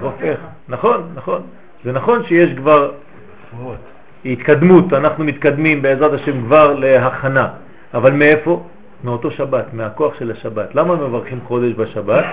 רופך. 0.00 0.38
נכון, 0.68 1.08
נכון. 1.14 1.42
זה 1.84 1.92
נכון 1.92 2.24
שיש 2.24 2.50
כבר 2.56 2.92
התקדמות, 4.24 4.92
אנחנו 4.92 5.24
מתקדמים 5.24 5.82
בעזרת 5.82 6.12
השם 6.12 6.40
כבר 6.42 6.74
להכנה. 6.74 7.48
אבל 7.94 8.12
מאיפה? 8.12 8.62
מאותו 9.04 9.30
שבת, 9.30 9.74
מהכוח 9.74 10.18
של 10.18 10.30
השבת. 10.30 10.74
למה 10.74 10.94
מברכים 10.94 11.40
חודש 11.46 11.72
בשבת? 11.72 12.24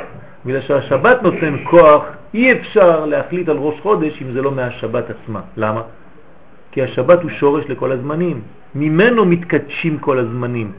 בגלל 0.46 0.62
שהשבת 0.62 1.24
נותן 1.24 1.56
כוח, 1.64 2.04
אי 2.34 2.52
אפשר 2.52 3.06
להחליט 3.06 3.50
על 3.50 3.58
ראש 3.58 3.80
חודש 3.82 4.22
אם 4.22 4.32
זה 4.32 4.42
לא 4.42 4.52
מהשבת 4.52 5.06
עצמה. 5.10 5.42
למה? 5.58 5.82
כי 6.72 6.82
השבת 6.82 7.22
הוא 7.22 7.32
שורש 7.32 7.66
לכל 7.70 7.92
הזמנים. 7.92 8.42
ממנו 8.76 9.26
מתקדשים 9.26 9.98
כל 9.98 10.20
הזמנים. 10.20 10.72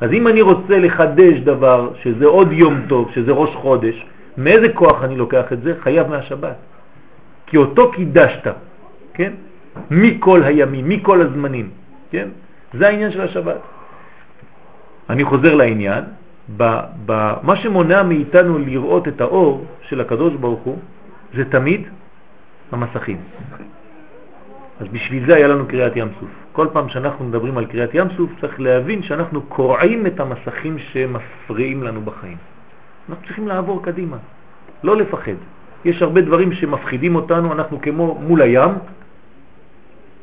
אז 0.00 0.12
אם 0.12 0.28
אני 0.28 0.42
רוצה 0.42 0.78
לחדש 0.78 1.38
דבר, 1.38 1.90
שזה 2.02 2.26
עוד 2.26 2.52
יום 2.52 2.80
טוב, 2.88 3.10
שזה 3.14 3.32
ראש 3.32 3.50
חודש, 3.54 4.06
מאיזה 4.38 4.68
כוח 4.68 5.04
אני 5.04 5.16
לוקח 5.16 5.52
את 5.52 5.62
זה? 5.62 5.74
חייב 5.80 6.08
מהשבת. 6.08 6.56
כי 7.46 7.56
אותו 7.56 7.92
קידשת, 7.92 8.46
כן? 9.14 9.32
מכל 9.90 10.42
הימים, 10.42 10.88
מכל 10.88 11.22
הזמנים, 11.22 11.70
כן? 12.10 12.28
זה 12.74 12.88
העניין 12.88 13.10
של 13.10 13.20
השבת. 13.20 13.60
אני 15.10 15.24
חוזר 15.24 15.54
לעניין, 15.54 16.04
ב, 16.56 16.80
ב, 17.06 17.32
מה 17.42 17.56
שמונע 17.56 18.02
מאיתנו 18.02 18.58
לראות 18.58 19.08
את 19.08 19.20
האור 19.20 19.64
של 19.88 20.00
הקדוש 20.00 20.34
ברוך 20.34 20.60
הוא, 20.60 20.78
זה 21.34 21.44
תמיד 21.44 21.82
המסכים. 22.72 23.16
אז 24.80 24.86
בשביל 24.92 25.26
זה 25.26 25.34
היה 25.34 25.48
לנו 25.48 25.66
קריאת 25.66 25.96
ים 25.96 26.08
סוף. 26.20 26.28
כל 26.52 26.66
פעם 26.72 26.88
שאנחנו 26.88 27.24
מדברים 27.24 27.58
על 27.58 27.66
קריאת 27.66 27.94
ים 27.94 28.08
סוף 28.16 28.30
צריך 28.40 28.60
להבין 28.60 29.02
שאנחנו 29.02 29.42
קורעים 29.42 30.06
את 30.06 30.20
המסכים 30.20 30.78
שמפריעים 30.78 31.82
לנו 31.82 32.00
בחיים. 32.00 32.36
אנחנו 33.08 33.24
צריכים 33.26 33.48
לעבור 33.48 33.82
קדימה, 33.82 34.16
לא 34.82 34.96
לפחד. 34.96 35.38
יש 35.84 36.02
הרבה 36.02 36.20
דברים 36.20 36.52
שמפחידים 36.52 37.16
אותנו, 37.16 37.52
אנחנו 37.52 37.80
כמו 37.80 38.18
מול 38.20 38.42
הים, 38.42 38.70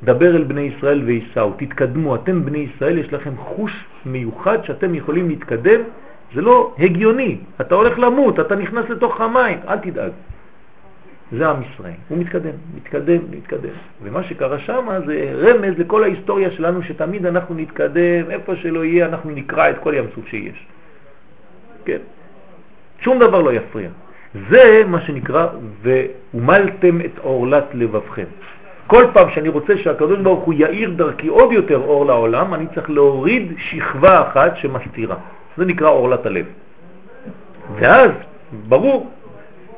דבר 0.04 0.36
אל 0.36 0.44
בני 0.44 0.62
ישראל 0.62 1.02
ויסעו, 1.04 1.54
תתקדמו, 1.58 2.16
אתם 2.16 2.46
בני 2.46 2.58
ישראל, 2.58 2.98
יש 2.98 3.14
לכם 3.14 3.38
חוש 3.38 3.86
מיוחד 4.06 4.64
שאתם 4.64 4.96
יכולים 4.96 5.30
להתקדם, 5.30 5.82
זה 6.36 6.42
לא 6.42 6.74
הגיוני, 6.80 7.38
אתה 7.62 7.76
הולך 7.76 8.00
למות, 8.00 8.40
אתה 8.40 8.56
נכנס 8.56 8.90
לתוך 8.90 9.22
המים, 9.22 9.60
אל 9.68 9.78
תדאג. 9.78 10.12
זה 11.32 11.50
עם 11.50 11.62
ישראל, 11.62 11.94
הוא 12.10 12.18
מתקדם, 12.18 12.52
מתקדם, 12.76 13.20
מתקדם. 13.32 13.70
ומה 14.04 14.24
שקרה 14.24 14.60
שם 14.60 14.88
זה 15.06 15.34
רמז 15.38 15.74
לכל 15.78 16.04
ההיסטוריה 16.04 16.52
שלנו, 16.52 16.84
שתמיד 16.84 17.26
אנחנו 17.26 17.56
נתקדם, 17.56 18.32
איפה 18.32 18.56
שלא 18.56 18.86
יהיה, 18.86 19.06
אנחנו 19.06 19.32
נקרא 19.32 19.70
את 19.70 19.76
כל 19.80 19.94
ים 19.98 20.06
סוף 20.16 20.28
שיש. 20.28 20.66
כן? 21.86 21.98
שום 23.00 23.20
דבר 23.20 23.42
לא 23.42 23.54
יפריע. 23.54 23.90
זה 24.50 24.84
מה 24.88 25.02
שנקרא, 25.02 25.48
והומלתם 25.82 27.02
את 27.02 27.20
עורלת 27.20 27.66
לבבכם. 27.74 28.26
כל 28.92 29.06
פעם 29.14 29.30
שאני 29.34 29.50
רוצה 29.50 29.78
שהקדוש 29.78 30.20
ברוך 30.20 30.44
הוא 30.44 30.54
יאיר 30.58 30.90
דרכי 30.90 31.28
עוד 31.28 31.52
יותר 31.52 31.78
אור 31.78 32.06
לעולם, 32.06 32.54
אני 32.54 32.66
צריך 32.76 32.90
להוריד 32.90 33.54
שכבה 33.58 34.22
אחת 34.22 34.58
שמסתירה. 34.58 35.16
זה 35.58 35.66
נקרא 35.66 35.90
עורלת 35.90 36.26
הלב. 36.26 36.46
ואז, 37.76 38.12
ברור, 38.68 39.12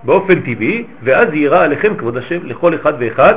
באופן 0.04 0.42
טבעי, 0.42 0.84
ואז 1.04 1.34
יירא 1.34 1.64
עליכם 1.64 1.96
כבוד 1.96 2.18
השם 2.18 2.46
לכל 2.46 2.76
אחד 2.76 2.94
ואחד 3.00 3.34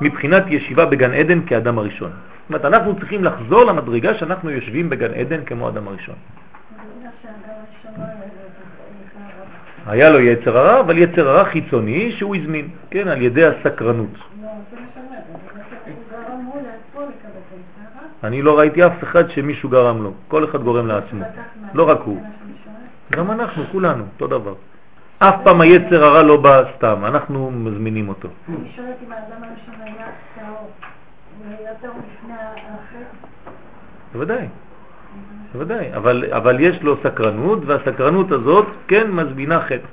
מבחינת 0.00 0.44
ישיבה 0.48 0.86
בגן 0.86 1.12
עדן 1.12 1.40
כאדם 1.46 1.78
הראשון. 1.78 2.10
זאת 2.10 2.48
אומרת, 2.48 2.64
אנחנו 2.64 2.98
צריכים 2.98 3.24
לחזור 3.24 3.64
למדרגה 3.64 4.14
שאנחנו 4.14 4.50
יושבים 4.50 4.90
בגן 4.90 5.14
עדן 5.14 5.44
כמו 5.44 5.68
אדם 5.68 5.88
הראשון. 5.88 6.16
היה 9.86 10.10
לו 10.10 10.20
יצר 10.20 10.58
הרע, 10.58 10.80
אבל 10.80 10.98
יצר 10.98 11.28
הרע 11.28 11.44
חיצוני 11.44 12.12
שהוא 12.12 12.36
הזמין, 12.36 12.68
כן, 12.90 13.08
על 13.08 13.22
ידי 13.22 13.44
הסקרנות. 13.44 14.33
אני 18.24 18.42
לא 18.42 18.58
ראיתי 18.58 18.86
אף 18.86 19.02
אחד 19.02 19.30
שמישהו 19.30 19.68
גרם 19.68 20.02
לו, 20.02 20.12
כל 20.28 20.44
אחד 20.44 20.62
גורם 20.62 20.86
לעצמו, 20.86 21.24
לא 21.74 21.90
רק 21.90 21.98
הוא. 22.04 22.22
גם 23.12 23.30
אנחנו, 23.30 23.64
כולנו, 23.72 24.04
אותו 24.14 24.26
דבר. 24.26 24.54
אף 25.18 25.34
פעם 25.44 25.60
היצר 25.60 26.04
הרע 26.04 26.22
לא 26.22 26.36
בא 26.36 26.62
סתם, 26.76 27.04
אנחנו 27.04 27.50
מזמינים 27.50 28.08
אותו. 28.08 28.28
אני 28.48 28.56
שואלת 28.76 28.88
אם 29.06 29.12
האדם 29.12 29.42
הראשון 29.42 29.74
היה 29.84 30.06
טהור, 30.34 30.70
הוא 31.38 31.54
היה 31.58 31.70
טהור 31.82 31.94
לפני 31.98 32.34
החטא. 32.34 33.26
בוודאי, 34.12 34.46
בוודאי, 35.52 35.94
אבל, 35.96 36.24
אבל 36.32 36.60
יש 36.60 36.82
לו 36.82 36.96
סקרנות, 37.02 37.58
והסקרנות 37.66 38.32
הזאת 38.32 38.66
כן 38.88 39.10
מזמינה 39.10 39.60
חטא. 39.60 39.86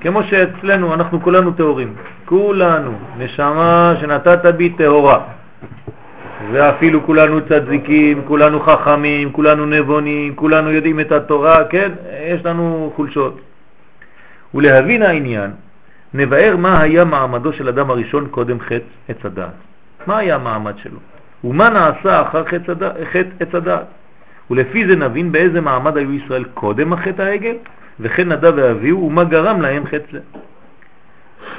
כמו 0.00 0.22
שאצלנו 0.22 0.94
אנחנו 0.94 1.20
כולנו 1.22 1.52
טהורים, 1.52 1.94
כולנו, 2.24 2.92
נשמה 3.18 3.94
שנתת 4.00 4.54
בי 4.56 4.70
טהורה. 4.70 5.20
ואפילו 6.52 7.06
כולנו 7.06 7.40
צדיקים, 7.48 8.22
כולנו 8.26 8.60
חכמים, 8.60 9.32
כולנו 9.32 9.66
נבונים, 9.66 10.34
כולנו 10.34 10.72
יודעים 10.72 11.00
את 11.00 11.12
התורה, 11.12 11.64
כן? 11.64 11.92
יש 12.26 12.44
לנו 12.44 12.92
חולשות. 12.96 13.40
ולהבין 14.54 15.02
העניין, 15.02 15.50
נבאר 16.14 16.56
מה 16.56 16.80
היה 16.80 17.04
מעמדו 17.04 17.52
של 17.52 17.68
אדם 17.68 17.90
הראשון 17.90 18.26
קודם 18.30 18.60
חטא 18.60 18.84
עץ 19.08 19.24
הדעת. 19.24 19.54
מה 20.06 20.18
היה 20.18 20.34
המעמד 20.34 20.78
שלו? 20.78 20.98
ומה 21.44 21.68
נעשה 21.68 22.22
אחר 22.22 22.44
חטא 22.44 22.72
עץ 23.40 23.54
הדעת? 23.54 23.86
ולפי 24.50 24.86
זה 24.86 24.96
נבין 24.96 25.32
באיזה 25.32 25.60
מעמד 25.60 25.96
היו 25.96 26.12
ישראל 26.12 26.44
קודם 26.54 26.92
החטא 26.92 27.22
העגל, 27.22 27.56
וכן 28.00 28.28
נדב 28.32 28.52
ואביהו, 28.56 29.06
ומה 29.06 29.24
גרם 29.24 29.60
להם 29.60 29.86
חטא 29.86 30.06
זה. 30.12 30.20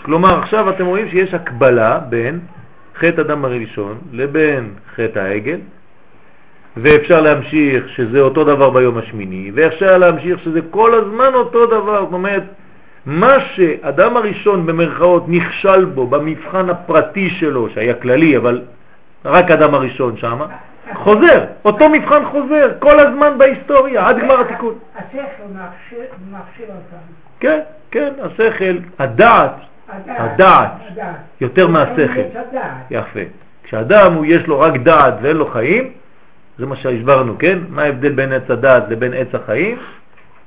כלומר, 0.02 0.40
עכשיו 0.40 0.70
אתם 0.70 0.86
רואים 0.86 1.10
שיש 1.10 1.34
הקבלה 1.34 2.00
בין 2.00 2.40
חטא 3.00 3.22
אדם 3.22 3.46
הראשון 3.46 3.98
לבין 4.12 4.74
חטא 4.96 5.20
העגל, 5.20 5.60
ואפשר 6.78 7.22
להמשיך 7.22 7.90
שזה 7.90 8.20
אותו 8.20 8.44
דבר 8.44 8.70
ביום 8.70 8.98
השמיני, 8.98 9.52
ואפשר 9.56 9.98
להמשיך 9.98 10.40
שזה 10.40 10.60
כל 10.72 10.94
הזמן 10.94 11.34
אותו 11.34 11.66
דבר, 11.66 12.04
זאת 12.04 12.14
אומרת, 12.14 12.44
מה 13.06 13.40
שאדם 13.40 14.18
הראשון 14.18 14.66
במרכאות 14.66 15.24
נכשל 15.28 15.86
בו 15.86 16.08
במבחן 16.08 16.70
הפרטי 16.70 17.30
שלו, 17.30 17.70
שהיה 17.70 17.94
כללי, 17.94 18.38
אבל 18.38 18.62
רק 19.26 19.52
אדם 19.52 19.74
הראשון 19.76 20.18
שם, 20.18 20.40
חוזר, 20.94 21.46
אותו 21.66 21.90
מבחן 21.90 22.26
חוזר 22.26 22.72
כל 22.80 23.00
הזמן 23.00 23.38
בהיסטוריה, 23.38 24.08
עד 24.08 24.20
גמר 24.20 24.42
התיקון. 24.42 24.74
השכל 24.96 25.18
מכשיר 25.52 26.68
אותנו. 26.68 27.00
כן, 27.40 27.60
כן, 27.92 28.14
השכל, 28.22 28.78
הדעת, 29.00 29.56
הדעת, 30.08 30.72
יותר 31.42 31.68
מהשכל. 31.68 32.02
עץ 32.02 32.36
הדעת. 32.50 32.72
יפה. 32.92 33.20
כשאדם 33.64 34.14
הוא 34.14 34.26
יש 34.26 34.48
לו 34.48 34.60
רק 34.60 34.74
דעת 34.78 35.14
ואין 35.22 35.38
לו 35.38 35.48
חיים, 35.48 35.92
זה 36.60 36.66
מה 36.66 36.76
שהסברנו, 36.76 37.36
כן? 37.40 37.60
מה 37.70 37.82
ההבדל 37.82 38.12
בין 38.12 38.32
עץ 38.32 38.50
הדעת 38.50 38.84
לבין 38.90 39.14
עץ 39.14 39.36
החיים? 39.36 39.78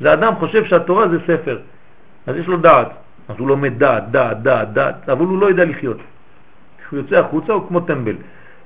זה 0.01 0.13
אדם 0.13 0.35
חושב 0.35 0.65
שהתורה 0.65 1.09
זה 1.09 1.17
ספר, 1.27 1.59
אז 2.27 2.37
יש 2.37 2.47
לו 2.47 2.57
דעת, 2.57 2.89
אז 3.29 3.35
הוא 3.39 3.49
לומד 3.49 3.79
דעת, 3.79 4.11
דעת, 4.11 4.43
דעת, 4.43 4.73
דעת, 4.73 5.09
אבל 5.09 5.25
הוא 5.25 5.41
לא 5.41 5.47
יודע 5.47 5.65
לחיות. 5.65 5.97
כשהוא 6.79 6.99
יוצא 6.99 7.17
החוצה 7.17 7.53
הוא 7.53 7.69
כמו 7.69 7.81
טמבל, 7.81 8.17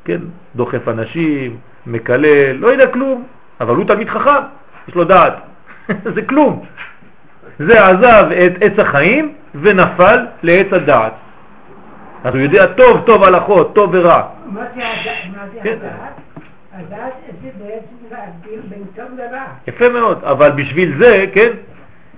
כן? 0.04 0.20
דוחף 0.56 0.88
אנשים, 0.88 1.56
מקלל, 1.86 2.52
לא 2.52 2.66
יודע 2.66 2.86
כלום, 2.86 3.24
אבל 3.60 3.74
הוא 3.76 3.84
תמיד 3.84 4.08
חכם, 4.08 4.42
יש 4.88 4.94
לו 4.94 5.04
דעת, 5.04 5.34
זה 6.14 6.22
כלום. 6.22 6.64
זה 7.58 7.86
עזב 7.86 8.26
את 8.46 8.52
עץ 8.60 8.78
החיים 8.78 9.32
ונפל 9.54 10.26
לעץ 10.42 10.66
הדעת. 10.72 11.12
אז 12.24 12.34
הוא 12.34 12.42
יודע 12.42 12.66
טוב 12.66 13.02
טוב 13.06 13.24
הלכות, 13.24 13.74
טוב 13.74 13.90
ורע. 13.92 14.22
מה 14.46 14.60
זה 14.74 14.80
כן. 15.62 15.70
הדעת? 15.70 16.20
הדעת 16.72 17.12
זה 17.42 17.48
בעצם 17.58 17.96
להבדיל 18.10 18.60
בין 18.68 18.84
טוב 18.96 19.18
לרע. 19.18 19.44
יפה 19.68 19.88
מאוד, 19.88 20.24
אבל 20.24 20.50
בשביל 20.50 20.98
זה, 20.98 21.24
כן, 21.34 21.50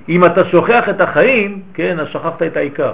אם 0.09 0.25
אתה 0.25 0.45
שוכח 0.45 0.89
את 0.89 1.01
החיים, 1.01 1.63
כן, 1.75 2.01
אז 2.01 2.09
שכחת 2.09 2.43
את 2.43 2.57
העיקר. 2.57 2.93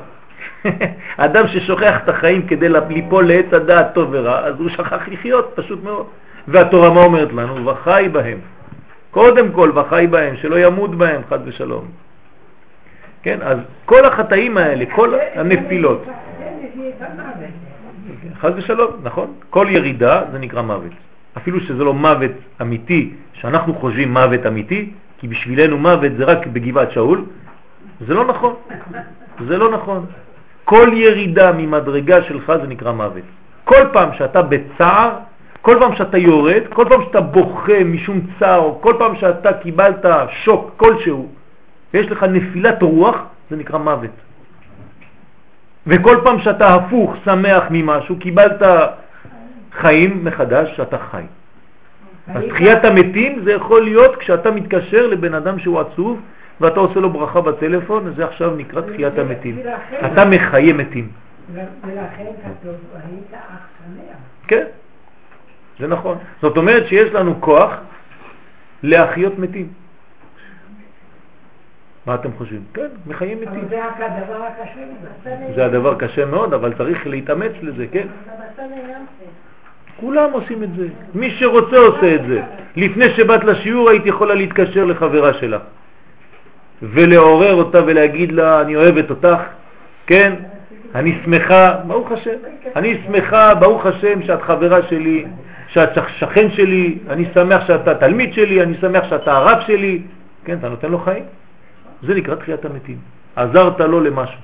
אדם 1.16 1.48
ששוכח 1.48 2.00
את 2.05 2.09
החיים 2.09 2.46
כדי 2.46 2.68
ליפול 2.68 3.26
לעץ 3.29 3.53
הדעת 3.53 3.94
טוב 3.94 4.09
ורע, 4.12 4.38
אז 4.38 4.55
הוא 4.59 4.68
שכח 4.68 5.09
לחיות, 5.09 5.53
פשוט 5.55 5.85
מאוד. 5.85 6.07
והתורה 6.48 6.90
מה 6.90 7.00
אומרת 7.00 7.33
לנו? 7.33 7.66
וחי 7.66 8.09
בהם. 8.12 8.38
קודם 9.11 9.53
כל, 9.53 9.70
וחי 9.74 10.07
בהם, 10.11 10.37
שלא 10.37 10.59
ימות 10.59 10.94
בהם, 10.94 11.20
חד 11.31 11.38
ושלום. 11.44 11.85
כן, 13.23 13.39
אז 13.43 13.59
כל 13.85 14.05
החטאים 14.05 14.59
האלה, 14.59 14.85
כל 14.95 15.15
הנפילות, 15.35 16.05
חד 18.41 18.53
ושלום, 18.57 18.91
נכון? 19.03 19.35
כל 19.51 19.67
ירידה 19.71 20.23
זה 20.33 20.39
נקרא 20.39 20.63
מוות. 20.63 20.93
אפילו 21.37 21.61
שזה 21.61 21.85
לא 21.85 21.95
מוות 21.95 22.31
אמיתי, 22.61 23.13
שאנחנו 23.33 23.75
חושבים 23.75 24.13
מוות 24.13 24.47
אמיתי, 24.47 24.91
כי 25.19 25.29
בשבילנו 25.29 25.79
מוות 25.79 26.13
זה 26.17 26.25
רק 26.25 26.47
בגבעת 26.47 26.91
שאול, 26.91 27.25
זה 28.07 28.15
לא 28.15 28.25
נכון. 28.25 28.55
זה 29.49 29.59
לא 29.59 29.71
נכון. 29.71 30.07
כל 30.65 30.91
ירידה 30.95 31.53
ממדרגה 31.53 32.23
שלך 32.23 32.53
זה 32.63 32.67
נקרא 32.67 32.93
מוות. 32.93 33.23
כל 33.65 33.85
פעם 33.93 34.09
שאתה 34.19 34.43
בצער, 34.43 35.11
כל 35.63 35.77
פעם 35.81 35.97
שאתה 35.97 36.19
יורד, 36.19 36.63
כל 36.73 36.85
פעם 36.89 37.01
שאתה 37.05 37.21
בוכה 37.21 37.85
משום 37.85 38.21
צער, 38.39 38.75
כל 38.81 38.95
פעם 38.99 39.17
שאתה 39.17 39.53
קיבלת 39.53 40.05
שוק 40.45 40.75
כלשהו, 40.77 41.29
ויש 41.94 42.07
לך 42.11 42.22
נפילת 42.22 42.83
רוח, 42.83 43.16
זה 43.50 43.57
נקרא 43.57 43.79
מוות. 43.79 44.11
וכל 45.87 46.16
פעם 46.24 46.40
שאתה 46.40 46.74
הפוך, 46.74 47.14
שמח 47.24 47.64
ממשהו, 47.70 48.16
קיבלת 48.18 48.62
חיים 49.72 50.24
מחדש, 50.24 50.81
אתה 50.81 50.98
חי. 50.98 51.22
אז 52.35 52.42
תחיית 52.48 52.85
המתים 52.85 53.40
זה 53.44 53.53
יכול 53.53 53.83
להיות 53.83 54.16
כשאתה 54.16 54.50
מתקשר 54.50 55.07
לבן 55.07 55.35
אדם 55.35 55.59
שהוא 55.59 55.81
עצוב 55.81 56.20
ואתה 56.61 56.81
עושה 56.81 57.00
לו 57.00 57.11
ברכה 57.11 57.40
בטלפון, 57.40 58.12
זה 58.16 58.24
עכשיו 58.24 58.57
נקרא 58.57 58.81
תחיית 58.81 59.18
המתים. 59.18 59.59
אתה 60.12 60.24
מחיה 60.24 60.72
מתים. 60.74 61.09
כן, 64.46 64.64
זה 65.79 65.87
נכון. 65.87 66.18
זאת 66.42 66.57
אומרת 66.57 66.87
שיש 66.87 67.12
לנו 67.12 67.40
כוח 67.40 67.70
להחיות 68.83 69.38
מתים. 69.38 69.68
מה 72.07 72.15
אתם 72.15 72.29
חושבים? 72.39 72.61
כן, 72.75 72.87
מחיים 73.07 73.39
אבל 73.39 73.57
מתים. 73.57 73.69
זה 73.69 73.87
רק 73.87 74.01
הדבר 74.01 74.43
הקשה 74.43 74.81
מזה. 74.81 75.55
זה 75.55 75.65
הדבר 75.65 75.95
קשה 75.95 76.25
מאוד, 76.25 76.55
אבל 76.55 76.73
צריך 76.79 77.07
להתאמץ 77.07 77.53
לזה, 77.63 77.87
כן? 77.93 78.07
כולם 79.97 80.33
עושים 80.33 80.63
את 80.63 80.75
זה. 80.77 80.87
מי 81.15 81.31
שרוצה 81.31 81.77
עושה 81.77 82.15
את 82.15 82.21
זה. 82.29 82.43
לפני 82.77 83.11
שבאת 83.11 83.45
לשיעור 83.45 83.91
היית 83.91 84.07
יכולה 84.07 84.35
להתקשר 84.35 84.85
לחברה 84.85 85.35
שלה 85.35 85.59
ולעורר 86.83 87.55
אותה 87.55 87.79
ולהגיד 87.87 88.33
לה, 88.33 88.61
אני 88.61 88.77
אוהבת 88.77 89.11
אותך, 89.11 89.41
כן? 90.07 90.33
אני 90.95 91.19
שמחה, 91.25 91.75
ברוך 91.87 92.13
השם, 92.13 92.37
אני 92.77 92.99
שמחה, 93.07 93.55
ברוך 93.55 93.87
השם, 93.87 94.23
שאת 94.23 94.43
חברה 94.43 94.83
שלי, 94.83 95.25
שאת 95.69 95.99
שכן 96.19 96.51
שלי, 96.51 96.99
אני 97.09 97.25
שמח 97.35 97.67
שאתה 97.67 97.95
תלמיד 97.95 98.33
שלי, 98.33 98.63
אני 98.63 98.75
שמח 98.81 99.05
שאתה 99.11 99.37
הרב 99.37 99.61
שלי, 99.67 100.03
כן, 100.45 100.57
אתה 100.59 100.69
נותן 100.69 100.91
לו 100.91 100.99
חיים. 100.99 101.25
זה 102.03 102.15
נקרא 102.15 102.35
תחיית 102.35 102.65
המתים. 102.65 102.99
עזרת 103.37 103.81
לו 103.81 104.01
למשהו. 104.01 104.41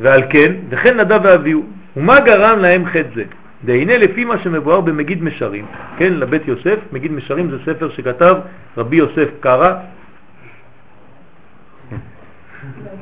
ועל 0.00 0.22
כן, 0.30 0.52
וכן 0.68 1.00
נדב 1.00 1.20
ואביהו, 1.24 1.62
ומה 1.96 2.20
גרם 2.20 2.58
להם 2.58 2.86
חטא 2.86 3.08
זה? 3.14 3.24
והנה 3.64 3.98
לפי 3.98 4.24
מה 4.24 4.38
שמבואר 4.38 4.80
במגיד 4.80 5.22
משרים, 5.22 5.66
כן, 5.96 6.12
לבית 6.12 6.48
יוסף, 6.48 6.78
מגיד 6.92 7.12
משרים 7.12 7.50
זה 7.50 7.56
ספר 7.66 7.90
שכתב 7.90 8.36
רבי 8.76 8.96
יוסף 8.96 9.28
קרא, 9.40 9.74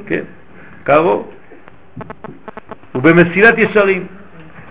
כן, 0.06 0.22
קרו, 0.84 1.24
ובמסילת 2.94 3.58
ישרים. 3.58 4.06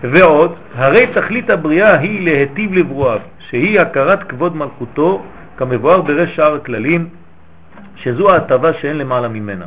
ועוד, 0.02 0.54
הרי 0.74 1.06
תכלית 1.06 1.50
הבריאה 1.50 1.98
היא 1.98 2.30
להטיב 2.30 2.74
לברואיו, 2.74 3.20
שהיא 3.38 3.80
הכרת 3.80 4.28
כבוד 4.28 4.56
מלכותו, 4.56 5.22
כמבואר 5.56 6.00
ברש 6.02 6.36
שאר 6.36 6.54
הכללים, 6.54 7.08
שזו 8.02 8.30
ההטבה 8.30 8.72
שאין 8.72 8.98
למעלה 8.98 9.28
ממנה. 9.28 9.66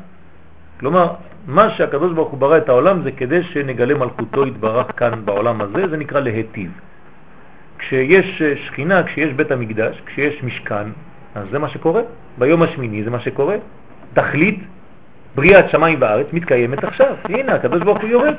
כלומר, 0.79 1.07
מה 1.47 1.69
שהקדוש 1.69 2.13
ברוך 2.13 2.29
הוא 2.29 2.39
ברא 2.39 2.57
את 2.57 2.69
העולם 2.69 3.03
זה 3.03 3.11
כדי 3.11 3.43
שנגלה 3.43 3.95
מלכותו 3.95 4.47
יתברך 4.47 4.87
כאן 4.97 5.21
בעולם 5.25 5.61
הזה, 5.61 5.87
זה 5.89 5.97
נקרא 5.97 6.19
להטיב. 6.19 6.71
כשיש 7.79 8.41
שכינה, 8.65 9.03
כשיש 9.03 9.33
בית 9.33 9.51
המקדש, 9.51 10.01
כשיש 10.05 10.43
משכן, 10.43 10.87
אז 11.35 11.47
זה 11.51 11.59
מה 11.59 11.69
שקורה. 11.69 12.01
ביום 12.37 12.63
השמיני 12.63 13.03
זה 13.03 13.09
מה 13.09 13.19
שקורה. 13.19 13.55
תכלית 14.13 14.59
בריאת 15.35 15.69
שמיים 15.69 15.97
וארץ 16.01 16.27
מתקיימת 16.33 16.83
עכשיו. 16.83 17.15
הנה, 17.23 17.53
הקדוש 17.53 17.81
ברוך 17.81 18.01
הוא 18.01 18.09
יורד. 18.09 18.35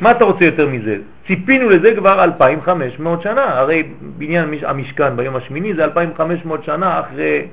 מה 0.00 0.10
אתה 0.10 0.24
רוצה 0.24 0.44
יותר 0.44 0.68
מזה? 0.68 0.96
ציפינו 1.26 1.68
לזה 1.68 1.94
כבר 1.96 2.24
2,500 2.24 3.22
שנה. 3.22 3.44
הרי 3.44 3.82
בניין 4.18 4.54
המשכן 4.62 5.16
ביום 5.16 5.36
השמיני 5.36 5.74
זה 5.74 5.84
2,500 5.84 6.64
שנה 6.64 7.00
אחרי 7.00 7.46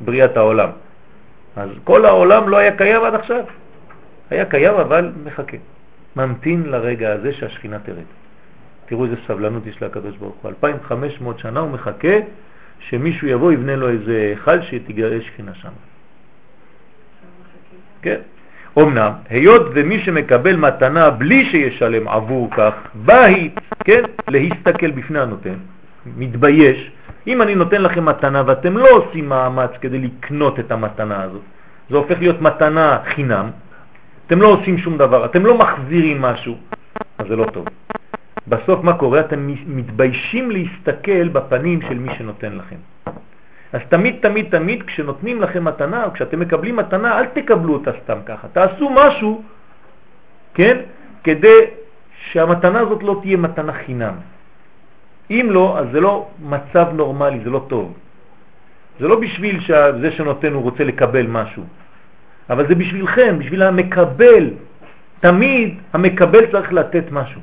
בריאת 0.00 0.36
העולם. 0.36 0.68
אז 1.56 1.70
כל 1.84 2.04
העולם 2.04 2.48
לא 2.48 2.56
היה 2.56 2.76
קיים 2.76 3.04
עד 3.04 3.14
עכשיו. 3.14 3.44
היה 4.30 4.44
קיים 4.44 4.74
אבל 4.74 5.12
מחכה. 5.24 5.56
ממתין 6.16 6.62
לרגע 6.62 7.12
הזה 7.12 7.32
שהשכינה 7.32 7.78
תרד. 7.78 8.04
תראו 8.86 9.04
איזה 9.04 9.16
סבלנות 9.26 9.66
יש 9.66 9.82
לקדוש 9.82 10.16
ברוך 10.16 10.34
הוא. 10.42 10.50
2,500 10.50 11.38
שנה 11.38 11.60
הוא 11.60 11.70
מחכה 11.70 12.16
שמישהו 12.80 13.28
יבוא, 13.28 13.52
יבנה 13.52 13.76
לו 13.76 13.88
איזה 13.88 14.12
היכל 14.30 14.62
שתגרש 14.62 15.26
שכינה 15.26 15.54
שם. 15.54 15.68
כן. 18.02 18.20
אמנם, 18.78 19.12
היות 19.28 19.66
ומי 19.74 19.98
שמקבל 19.98 20.56
מתנה 20.56 21.10
בלי 21.10 21.44
שישלם 21.50 22.08
עבור 22.08 22.50
כך, 22.56 22.74
בא 22.94 23.22
היא, 23.22 23.50
כן, 23.84 24.02
להסתכל 24.28 24.90
בפני 24.90 25.18
הנותן, 25.18 25.54
מתבייש. 26.16 26.90
אם 27.26 27.42
אני 27.42 27.54
נותן 27.54 27.82
לכם 27.82 28.04
מתנה 28.04 28.42
ואתם 28.46 28.76
לא 28.76 28.88
עושים 28.90 29.28
מאמץ 29.28 29.70
כדי 29.80 29.98
לקנות 29.98 30.60
את 30.60 30.72
המתנה 30.72 31.22
הזאת, 31.22 31.42
זה 31.90 31.96
הופך 31.96 32.18
להיות 32.18 32.40
מתנה 32.40 32.98
חינם, 33.04 33.50
אתם 34.26 34.42
לא 34.42 34.48
עושים 34.48 34.78
שום 34.78 34.98
דבר, 34.98 35.24
אתם 35.24 35.46
לא 35.46 35.58
מחזירים 35.58 36.22
משהו, 36.22 36.56
אז 37.18 37.26
זה 37.28 37.36
לא 37.36 37.44
טוב. 37.44 37.66
בסוף 38.48 38.84
מה 38.84 38.92
קורה? 38.92 39.20
אתם 39.20 39.54
מתביישים 39.66 40.50
להסתכל 40.50 41.28
בפנים 41.28 41.82
של 41.82 41.98
מי 41.98 42.08
שנותן 42.18 42.52
לכם. 42.52 42.76
אז 43.72 43.80
תמיד, 43.88 44.16
תמיד, 44.20 44.46
תמיד 44.50 44.82
כשנותנים 44.82 45.42
לכם 45.42 45.64
מתנה, 45.64 46.04
או 46.04 46.12
כשאתם 46.12 46.40
מקבלים 46.40 46.76
מתנה, 46.76 47.18
אל 47.18 47.26
תקבלו 47.26 47.72
אותה 47.72 47.90
סתם 48.04 48.18
ככה. 48.26 48.48
תעשו 48.48 48.90
משהו, 48.90 49.42
כן, 50.54 50.76
כדי 51.24 51.60
שהמתנה 52.32 52.80
הזאת 52.80 53.02
לא 53.02 53.18
תהיה 53.22 53.36
מתנה 53.36 53.72
חינם. 53.72 54.14
אם 55.30 55.48
לא, 55.50 55.78
אז 55.78 55.86
זה 55.92 56.00
לא 56.00 56.28
מצב 56.42 56.86
נורמלי, 56.92 57.40
זה 57.44 57.50
לא 57.50 57.64
טוב. 57.68 57.94
זה 59.00 59.08
לא 59.08 59.20
בשביל 59.20 59.60
שזה 59.60 60.12
שנותן 60.12 60.52
הוא 60.52 60.62
רוצה 60.62 60.84
לקבל 60.84 61.26
משהו, 61.26 61.62
אבל 62.50 62.68
זה 62.68 62.74
בשבילכם, 62.74 63.36
בשביל 63.38 63.62
המקבל. 63.62 64.50
תמיד 65.20 65.78
המקבל 65.92 66.46
צריך 66.52 66.72
לתת 66.72 67.04
משהו. 67.10 67.40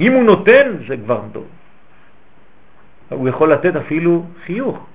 אם 0.00 0.12
הוא 0.12 0.24
נותן, 0.24 0.72
זה 0.88 0.96
כבר 0.96 1.20
טוב. 1.32 1.46
הוא 3.08 3.28
יכול 3.28 3.52
לתת 3.52 3.76
אפילו 3.76 4.24
חיוך. 4.46 4.86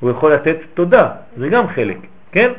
הוא 0.00 0.10
יכול 0.10 0.32
לתת 0.32 0.56
תודה, 0.74 1.08
זה 1.36 1.48
גם 1.48 1.68
חלק, 1.68 1.96
כן? 2.32 2.52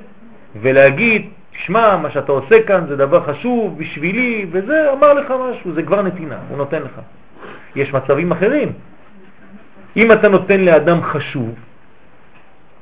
ולהגיד, 0.62 1.30
שמע, 1.66 1.98
מה 1.98 2.12
שאתה 2.12 2.32
עושה 2.32 2.64
כאן 2.68 2.86
זה 2.88 2.96
דבר 2.96 3.24
חשוב 3.24 3.78
בשבילי, 3.78 4.46
וזה 4.52 4.94
אמר 4.94 5.14
לך 5.14 5.34
משהו, 5.50 5.74
זה 5.74 5.84
כבר 5.84 6.02
נתינה, 6.02 6.38
הוא 6.50 6.58
נותן 6.58 6.82
לך. 6.82 7.02
יש 7.76 7.94
מצבים 7.94 8.32
אחרים. 8.32 8.72
אם 9.98 10.12
אתה 10.12 10.30
נותן 10.30 10.60
לאדם 10.62 11.04
חשוב, 11.04 11.56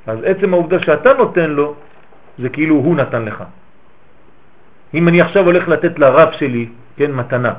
אז 0.08 0.20
עצם 0.24 0.54
העובדה 0.54 0.80
שאתה 0.80 1.14
נותן 1.14 1.50
לו, 1.50 1.76
זה 2.38 2.50
כאילו 2.50 2.76
הוא 2.76 2.96
נתן 2.96 3.26
לך. 3.26 3.44
אם 4.94 5.08
אני 5.08 5.22
עכשיו 5.22 5.46
הולך 5.46 5.68
לתת 5.68 6.00
לרב 6.00 6.30
שלי, 6.32 6.68
כן, 6.98 7.12
מתנה, 7.12 7.54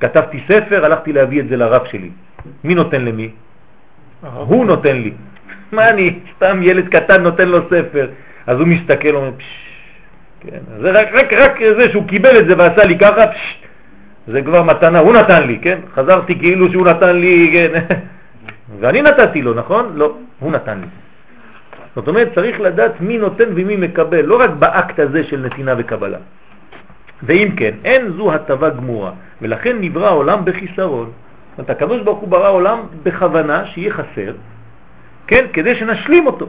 כתבתי 0.00 0.40
ספר, 0.48 0.84
הלכתי 0.84 1.12
להביא 1.12 1.40
את 1.40 1.48
זה 1.48 1.56
לרב 1.56 1.86
שלי. 1.86 2.10
מי 2.64 2.74
נותן 2.74 3.04
למי? 3.04 3.30
הוא 4.20 4.66
נותן 4.66 4.96
לי. 4.96 5.12
מה 5.72 5.90
אני, 5.90 6.18
סתם 6.36 6.62
ילד 6.62 6.88
קטן 6.88 7.22
נותן 7.22 7.48
לו 7.48 7.58
ספר, 7.68 8.08
אז 8.46 8.58
הוא 8.58 8.66
מסתכל, 8.68 9.14
אומר, 9.14 9.30
פשש, 9.38 9.68
כן, 10.40 10.58
זה 10.80 10.90
רק, 10.90 11.08
רק, 11.12 11.32
רק 11.32 11.52
זה 11.76 11.90
שהוא 11.90 12.08
קיבל 12.08 12.38
את 12.38 12.46
זה 12.46 12.58
ועשה 12.58 12.84
לי 12.84 12.98
ככה, 12.98 13.26
פשש, 13.26 13.57
זה 14.32 14.42
כבר 14.42 14.62
מתנה, 14.62 14.98
הוא 14.98 15.14
נתן 15.14 15.46
לי, 15.46 15.58
כן? 15.62 15.78
חזרתי 15.94 16.38
כאילו 16.38 16.70
שהוא 16.70 16.86
נתן 16.86 17.16
לי, 17.16 17.50
כן? 17.52 17.80
ואני 18.80 19.02
נתתי 19.02 19.42
לו, 19.42 19.54
נכון? 19.54 19.92
לא, 19.94 20.14
הוא 20.38 20.52
נתן 20.52 20.78
לי. 20.80 20.86
זאת 21.96 22.08
אומרת, 22.08 22.28
צריך 22.34 22.60
לדעת 22.60 23.00
מי 23.00 23.18
נותן 23.18 23.48
ומי 23.54 23.76
מקבל, 23.76 24.24
לא 24.24 24.40
רק 24.40 24.50
באקט 24.50 24.98
הזה 25.00 25.24
של 25.24 25.40
נתינה 25.40 25.74
וקבלה. 25.78 26.18
ואם 27.22 27.48
כן, 27.56 27.74
אין 27.84 28.12
זו 28.16 28.34
הטבה 28.34 28.70
גמורה, 28.70 29.12
ולכן 29.42 29.76
נברא 29.80 30.06
העולם 30.06 30.44
בחיסרון. 30.44 31.06
זאת 31.06 31.58
אומרת, 31.58 31.70
הקדוש 31.70 32.02
ברוך 32.02 32.18
הוא 32.18 32.28
ברא 32.28 32.50
עולם 32.50 32.78
בכוונה 33.02 33.66
שיהיה 33.66 33.92
חסר, 33.92 34.32
כן, 35.26 35.44
כדי 35.52 35.74
שנשלים 35.74 36.26
אותו. 36.26 36.48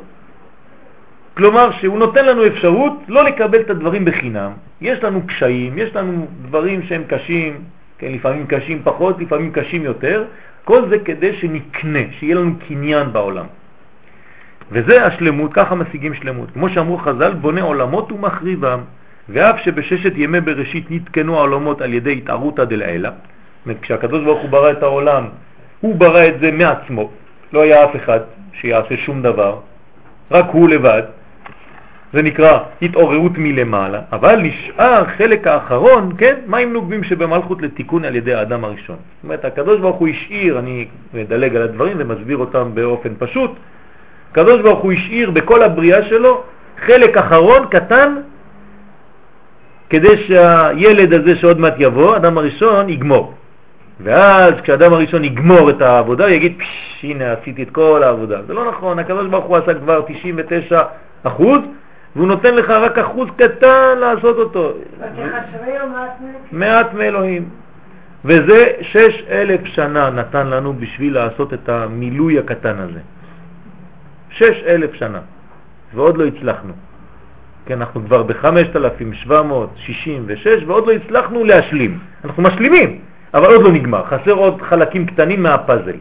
כלומר 1.39 1.71
שהוא 1.71 1.99
נותן 1.99 2.25
לנו 2.25 2.47
אפשרות 2.47 2.93
לא 3.07 3.23
לקבל 3.23 3.59
את 3.59 3.69
הדברים 3.69 4.05
בחינם. 4.05 4.51
יש 4.81 5.03
לנו 5.03 5.27
קשיים, 5.27 5.77
יש 5.77 5.95
לנו 5.95 6.27
דברים 6.41 6.83
שהם 6.83 7.03
קשים, 7.07 7.57
כן, 7.97 8.11
לפעמים 8.11 8.45
קשים 8.47 8.81
פחות, 8.83 9.19
לפעמים 9.19 9.51
קשים 9.51 9.83
יותר, 9.83 10.25
כל 10.63 10.89
זה 10.89 10.99
כדי 10.99 11.33
שנקנה, 11.33 11.99
שיהיה 12.11 12.35
לנו 12.35 12.51
קניין 12.67 13.11
בעולם. 13.11 13.45
וזה 14.71 15.05
השלמות, 15.05 15.53
ככה 15.53 15.75
משיגים 15.75 16.13
שלמות. 16.13 16.51
כמו 16.53 16.69
שאמרו 16.69 16.97
חז"ל, 16.97 17.33
בונה 17.33 17.61
עולמות 17.61 18.11
ומחריבם, 18.11 18.79
ואף 19.29 19.59
שבששת 19.59 20.13
ימי 20.15 20.41
בראשית 20.41 20.91
נתקנו 20.91 21.37
העולמות 21.37 21.81
על 21.81 21.93
ידי 21.93 22.13
התערותא 22.13 22.63
דלעילא, 22.63 23.09
כשהקדוש 23.81 24.23
ברוך 24.23 24.41
הוא 24.41 24.49
ברא 24.49 24.71
את 24.71 24.83
העולם, 24.83 25.23
הוא 25.79 25.95
ברא 25.95 26.27
את 26.27 26.39
זה 26.39 26.51
מעצמו, 26.51 27.09
לא 27.53 27.61
היה 27.61 27.85
אף 27.85 27.95
אחד 27.95 28.19
שיעשה 28.53 28.97
שום 28.97 29.21
דבר, 29.21 29.59
רק 30.31 30.45
הוא 30.51 30.69
לבד, 30.69 31.03
זה 32.13 32.21
נקרא 32.21 32.59
התעוררות 32.81 33.31
מלמעלה, 33.37 34.01
אבל 34.11 34.35
נשאר 34.41 35.03
חלק 35.17 35.47
האחרון, 35.47 36.11
כן, 36.17 36.35
מים 36.47 36.73
נוגבים 36.73 37.03
שבמלכות 37.03 37.61
לתיקון 37.61 38.05
על 38.05 38.15
ידי 38.15 38.33
האדם 38.33 38.63
הראשון. 38.63 38.95
זאת 38.95 39.23
אומרת, 39.23 39.45
הקדוש 39.45 39.79
ברוך 39.79 39.95
הוא 39.95 40.07
השאיר, 40.07 40.59
אני 40.59 40.87
מדלג 41.13 41.55
על 41.55 41.61
הדברים 41.61 41.97
ומסביר 41.99 42.37
אותם 42.37 42.71
באופן 42.73 43.09
פשוט, 43.19 43.51
הקדוש 44.31 44.61
ברוך 44.61 44.79
הוא 44.79 44.91
השאיר 44.91 45.31
בכל 45.31 45.63
הבריאה 45.63 46.03
שלו 46.03 46.43
חלק 46.85 47.17
אחרון 47.17 47.67
קטן 47.71 48.15
כדי 49.89 50.17
שהילד 50.27 51.13
הזה 51.13 51.35
שעוד 51.35 51.59
מעט 51.59 51.73
יבוא, 51.77 52.13
האדם 52.13 52.37
הראשון, 52.37 52.89
יגמור. 52.89 53.33
ואז 53.99 54.53
כשאדם 54.63 54.93
הראשון 54.93 55.23
יגמור 55.23 55.69
את 55.69 55.81
העבודה, 55.81 56.23
הוא 56.23 56.33
יגיד, 56.33 56.57
הנה 57.03 57.31
עשיתי 57.31 57.63
את 57.63 57.69
כל 57.69 58.03
העבודה. 58.03 58.41
זה 58.47 58.53
לא 58.53 58.65
נכון, 58.65 58.99
הקדוש 58.99 59.27
ברוך 59.27 59.45
הוא 59.45 59.57
עשה 59.57 59.73
כבר 59.73 60.01
99 60.07 60.81
אחוז, 61.23 61.59
והוא 62.15 62.27
נותן 62.27 62.55
לך 62.55 62.69
רק 62.69 62.97
אחוז 62.97 63.29
קטן 63.37 63.97
לעשות 63.99 64.37
אותו. 64.37 64.73
מעט 66.51 66.93
מאלוהים. 66.93 67.49
וזה 68.25 68.67
שש 68.81 69.23
אלף 69.29 69.65
שנה 69.65 70.09
נתן 70.09 70.47
לנו 70.47 70.73
בשביל 70.73 71.13
לעשות 71.13 71.53
את 71.53 71.69
המילוי 71.69 72.39
הקטן 72.39 72.79
הזה. 72.79 72.99
שש 74.29 74.63
אלף 74.67 74.93
שנה, 74.93 75.19
ועוד 75.93 76.17
לא 76.17 76.25
הצלחנו. 76.25 76.73
כן, 77.65 77.77
אנחנו 77.77 78.05
כבר 78.05 78.23
ב-5766 78.23 80.65
ועוד 80.67 80.87
לא 80.87 80.91
הצלחנו 80.91 81.43
להשלים. 81.43 81.99
אנחנו 82.23 82.43
משלימים, 82.43 82.99
אבל 83.33 83.45
עוד 83.45 83.61
לא 83.61 83.71
נגמר, 83.71 84.05
חסר 84.05 84.31
עוד 84.31 84.61
חלקים 84.61 85.05
קטנים 85.05 85.43
מהפאזל. 85.43 85.95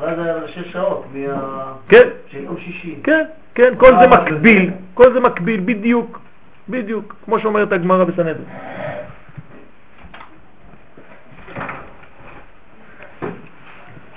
זה 0.00 0.24
היה 0.24 0.34
שש 0.46 0.72
שעות, 0.72 1.06
מה... 1.14 1.72
כן, 1.88 2.08
של 2.30 2.44
יום 2.44 2.56
שישי. 2.58 2.94
כן, 3.04 3.24
כן, 3.54 3.72
כל 3.78 3.92
זה 4.00 4.06
מקביל, 4.06 4.70
כל 4.94 5.12
זה 5.12 5.20
מקביל, 5.20 5.60
בדיוק, 5.64 6.20
בדיוק, 6.68 7.14
כמו 7.24 7.38
שאומרת 7.38 7.72
הגמרא 7.72 8.04
בסנהדרין. 8.04 8.48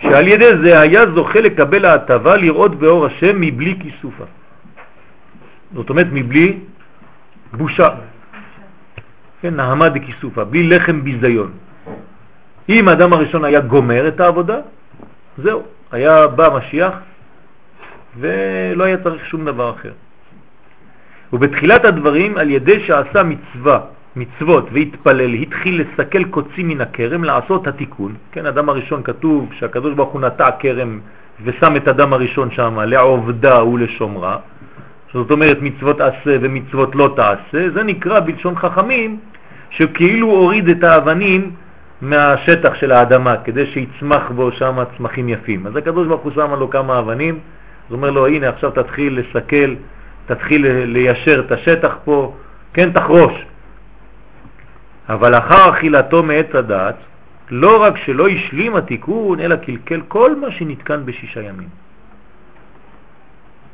שעל 0.01 0.27
ידי 0.27 0.57
זה 0.63 0.79
היה 0.79 1.01
זוכה 1.15 1.41
לקבל 1.41 1.85
ההטבה 1.85 2.37
לראות 2.37 2.75
באור 2.75 3.05
השם 3.05 3.41
מבלי 3.41 3.79
כיסופה. 3.79 4.23
זאת 5.73 5.89
אומרת, 5.89 6.07
מבלי 6.11 6.59
בושה. 7.53 7.89
כן, 9.41 9.55
נהמה 9.55 9.89
דכיסופה, 9.89 10.43
בלי 10.43 10.63
לחם 10.63 11.03
ביזיון. 11.03 11.51
אם 12.69 12.87
האדם 12.87 13.13
הראשון 13.13 13.45
היה 13.45 13.59
גומר 13.59 14.07
את 14.07 14.19
העבודה, 14.19 14.57
זהו, 15.37 15.63
היה 15.91 16.27
בא 16.27 16.49
משיח 16.57 16.93
ולא 18.19 18.83
היה 18.83 18.97
צריך 18.97 19.25
שום 19.25 19.45
דבר 19.45 19.69
אחר. 19.69 19.91
ובתחילת 21.33 21.85
הדברים, 21.85 22.37
על 22.37 22.49
ידי 22.49 22.79
שעשה 22.79 23.23
מצווה, 23.23 23.79
מצוות 24.15 24.69
והתפלל, 24.71 25.33
התחיל 25.33 25.81
לסכל 25.81 26.23
קוצים 26.23 26.67
מן 26.67 26.81
הכרם, 26.81 27.23
לעשות 27.23 27.67
התיקון. 27.67 28.15
כן, 28.31 28.45
אדם 28.45 28.69
הראשון 28.69 29.03
כתוב 29.03 29.49
שהקדוש 29.53 29.93
ברוך 29.93 30.09
הוא 30.09 30.21
נטע 30.21 30.49
כרם 30.59 30.99
ושם 31.43 31.75
את 31.75 31.87
אדם 31.87 32.13
הראשון 32.13 32.51
שם 32.51 32.79
לעובדה 32.79 33.63
ולשומרה. 33.63 34.37
זאת 35.13 35.31
אומרת 35.31 35.57
מצוות 35.61 36.01
עשה 36.01 36.37
ומצוות 36.41 36.95
לא 36.95 37.13
תעשה, 37.15 37.69
זה 37.69 37.83
נקרא 37.83 38.19
בלשון 38.19 38.55
חכמים 38.55 39.19
שכאילו 39.69 40.27
הוריד 40.27 40.69
את 40.69 40.83
האבנים 40.83 41.51
מהשטח 42.01 42.73
של 42.75 42.91
האדמה 42.91 43.37
כדי 43.37 43.65
שיצמח 43.65 44.31
בו 44.35 44.51
שם 44.51 44.77
צמחים 44.97 45.29
יפים. 45.29 45.67
אז 45.67 45.75
הקדוש 45.75 46.07
ברוך 46.07 46.21
הוא 46.21 46.31
שם 46.31 46.53
לו 46.59 46.69
כמה 46.69 46.99
אבנים, 46.99 47.39
אז 47.87 47.93
אומר 47.93 48.11
לו 48.11 48.27
הנה 48.27 48.49
עכשיו 48.49 48.71
תתחיל 48.71 49.19
לסכל, 49.19 49.75
תתחיל 50.25 50.67
ליישר 50.67 51.43
את 51.45 51.51
השטח 51.51 51.95
פה, 52.05 52.33
כן 52.73 52.91
תחרוש. 52.91 53.33
אבל 55.09 55.37
אחר 55.37 55.69
אכילתו 55.69 56.23
מעץ 56.23 56.55
הדעת, 56.55 56.95
לא 57.49 57.83
רק 57.83 57.97
שלא 57.97 58.27
השלים 58.27 58.75
התיקון, 58.75 59.39
אלא 59.39 59.55
קלקל 59.55 60.01
כל 60.07 60.35
מה 60.35 60.51
שנתקן 60.51 61.05
בשישה 61.05 61.41
ימים. 61.41 61.69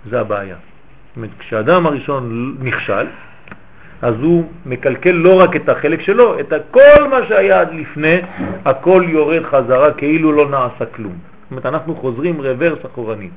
זה 0.10 0.20
הבעיה. 0.20 0.56
זאת 0.56 1.16
אומרת, 1.18 1.30
כשאדם 1.40 1.86
הראשון 1.86 2.56
נכשל, 2.62 3.08
אז 4.02 4.16
הוא 4.22 4.50
מקלקל 4.66 5.12
לא 5.12 5.40
רק 5.40 5.56
את 5.56 5.70
החלק 5.70 6.02
שלו, 6.02 6.40
את 6.40 6.54
כל 6.72 7.08
מה 7.10 7.18
שהיה 7.28 7.62
עד 7.62 7.74
לפני, 7.74 8.22
הכל 8.66 9.04
יורד 9.08 9.44
חזרה 9.44 9.94
כאילו 9.94 10.32
לא 10.32 10.50
נעשה 10.50 10.86
כלום. 10.86 11.14
זאת 11.14 11.52
אומרת, 11.52 11.66
אנחנו 11.66 11.96
חוזרים 11.96 12.42
רוורס 12.42 12.86
אחורנית. 12.86 13.32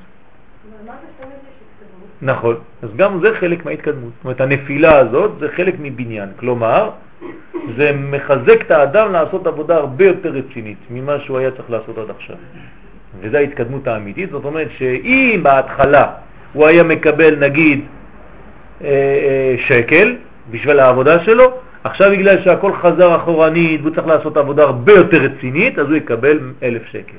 נכון, 2.22 2.56
אז 2.82 2.88
גם 2.96 3.20
זה 3.22 3.34
חלק 3.40 3.64
מההתקדמות. 3.64 4.12
זאת 4.16 4.24
אומרת, 4.24 4.40
הנפילה 4.40 4.98
הזאת 4.98 5.30
זה 5.40 5.48
חלק 5.56 5.74
מבניין. 5.78 6.28
כלומר, 6.36 6.90
זה 7.76 7.92
מחזק 8.10 8.60
את 8.60 8.70
האדם 8.70 9.12
לעשות 9.12 9.46
עבודה 9.46 9.76
הרבה 9.76 10.04
יותר 10.04 10.28
רצינית 10.28 10.78
ממה 10.90 11.20
שהוא 11.20 11.38
היה 11.38 11.50
צריך 11.50 11.70
לעשות 11.70 11.98
עד 11.98 12.10
עכשיו. 12.10 12.36
וזו 13.20 13.36
ההתקדמות 13.36 13.86
האמיתית. 13.86 14.30
זאת 14.30 14.44
אומרת 14.44 14.68
שאם 14.78 15.40
בהתחלה 15.42 16.12
הוא 16.52 16.66
היה 16.66 16.82
מקבל 16.82 17.36
נגיד 17.38 17.80
אה, 18.84 18.86
אה, 18.88 19.54
שקל 19.66 20.16
בשביל 20.50 20.80
העבודה 20.80 21.24
שלו, 21.24 21.52
עכשיו 21.84 22.10
בגלל 22.10 22.42
שהכל 22.42 22.72
חזר 22.72 23.16
אחורנית 23.16 23.80
והוא 23.80 23.94
צריך 23.94 24.06
לעשות 24.06 24.36
עבודה 24.36 24.62
הרבה 24.62 24.92
יותר 24.92 25.16
רצינית, 25.16 25.78
אז 25.78 25.86
הוא 25.86 25.96
יקבל 25.96 26.38
אלף 26.62 26.86
שקל. 26.86 27.16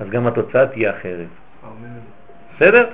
אז 0.00 0.10
גם 0.10 0.26
התוצאה 0.26 0.66
תהיה 0.66 0.90
אחרת. 0.90 1.26
בסדר? 2.56 2.86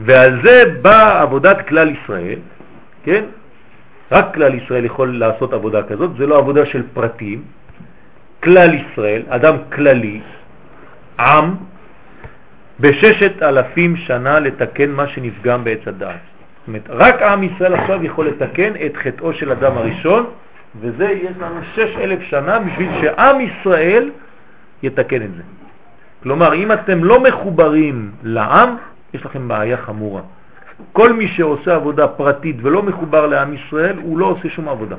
ועל 0.00 0.40
זה 0.44 0.64
באה 0.82 1.22
עבודת 1.22 1.68
כלל 1.68 1.90
ישראל, 1.90 2.38
כן? 3.04 3.24
רק 4.12 4.34
כלל 4.34 4.54
ישראל 4.54 4.84
יכול 4.84 5.18
לעשות 5.18 5.52
עבודה 5.52 5.82
כזאת, 5.82 6.16
זה 6.18 6.26
לא 6.26 6.38
עבודה 6.38 6.66
של 6.66 6.82
פרטים. 6.94 7.42
כלל 8.42 8.74
ישראל, 8.74 9.22
אדם 9.28 9.56
כללי, 9.72 10.20
עם, 11.20 11.54
בששת 12.80 13.42
אלפים 13.42 13.96
שנה 13.96 14.40
לתקן 14.40 14.90
מה 14.90 15.08
שנפגם 15.08 15.64
בעץ 15.64 15.88
הדעת. 15.88 16.20
זאת 16.60 16.68
אומרת, 16.68 16.82
רק 16.88 17.22
עם 17.22 17.42
ישראל 17.42 17.74
עכשיו 17.74 18.04
יכול 18.04 18.26
לתקן 18.28 18.72
את 18.86 18.96
חטאו 18.96 19.32
של 19.32 19.52
אדם 19.52 19.78
הראשון, 19.78 20.26
וזה 20.80 21.04
יש 21.04 21.36
לנו 21.40 21.60
שש 21.74 21.96
אלף 22.00 22.22
שנה 22.22 22.58
בשביל 22.58 22.90
שעם 23.00 23.40
ישראל 23.40 24.10
יתקן 24.82 25.22
את 25.22 25.34
זה. 25.34 25.42
כלומר, 26.22 26.54
אם 26.54 26.72
אתם 26.72 27.04
לא 27.04 27.20
מחוברים 27.20 28.10
לעם, 28.22 28.76
יש 29.14 29.26
לכם 29.26 29.48
בעיה 29.48 29.76
חמורה. 29.76 30.22
כל 30.92 31.12
מי 31.12 31.28
שעושה 31.28 31.74
עבודה 31.74 32.08
פרטית 32.08 32.56
ולא 32.62 32.82
מחובר 32.82 33.26
לעם 33.26 33.54
ישראל, 33.54 33.98
הוא 33.98 34.18
לא 34.18 34.26
עושה 34.26 34.48
שום 34.48 34.68
עבודה. 34.68 34.96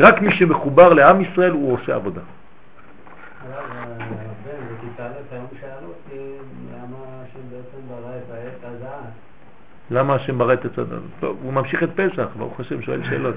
רק 0.00 0.22
מי 0.22 0.32
שמחובר 0.32 0.92
לעם 0.92 1.20
ישראל, 1.20 1.50
הוא 1.50 1.72
עושה 1.72 1.94
עבודה. 1.94 2.20
למה 9.90 10.14
השם 10.14 10.38
ברא 10.38 10.52
את 10.52 10.64
עץ 10.64 10.78
הדעת? 10.78 11.00
הוא 11.20 11.52
ממשיך 11.52 11.82
את 11.82 11.88
פסח, 11.94 12.28
ברוך 12.36 12.60
השם 12.60 12.82
שואל 12.82 13.04
שאלות. 13.04 13.34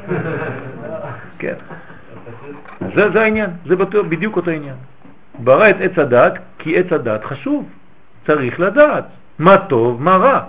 כן. 1.40 1.56
זה, 2.96 3.10
זה 3.14 3.22
העניין, 3.22 3.50
זה 3.66 3.76
בדיוק 4.10 4.36
אותו 4.36 4.52
עניין. 4.52 4.76
ברא 5.40 5.70
את 5.70 5.76
עץ 5.80 5.98
הדעת 5.98 6.34
כי 6.58 6.80
עץ 6.80 6.92
הדעת 6.92 7.24
חשוב, 7.24 7.70
צריך 8.28 8.60
לדעת 8.60 9.06
מה 9.42 9.58
טוב, 9.58 10.04
מה 10.04 10.16
רע. 10.18 10.40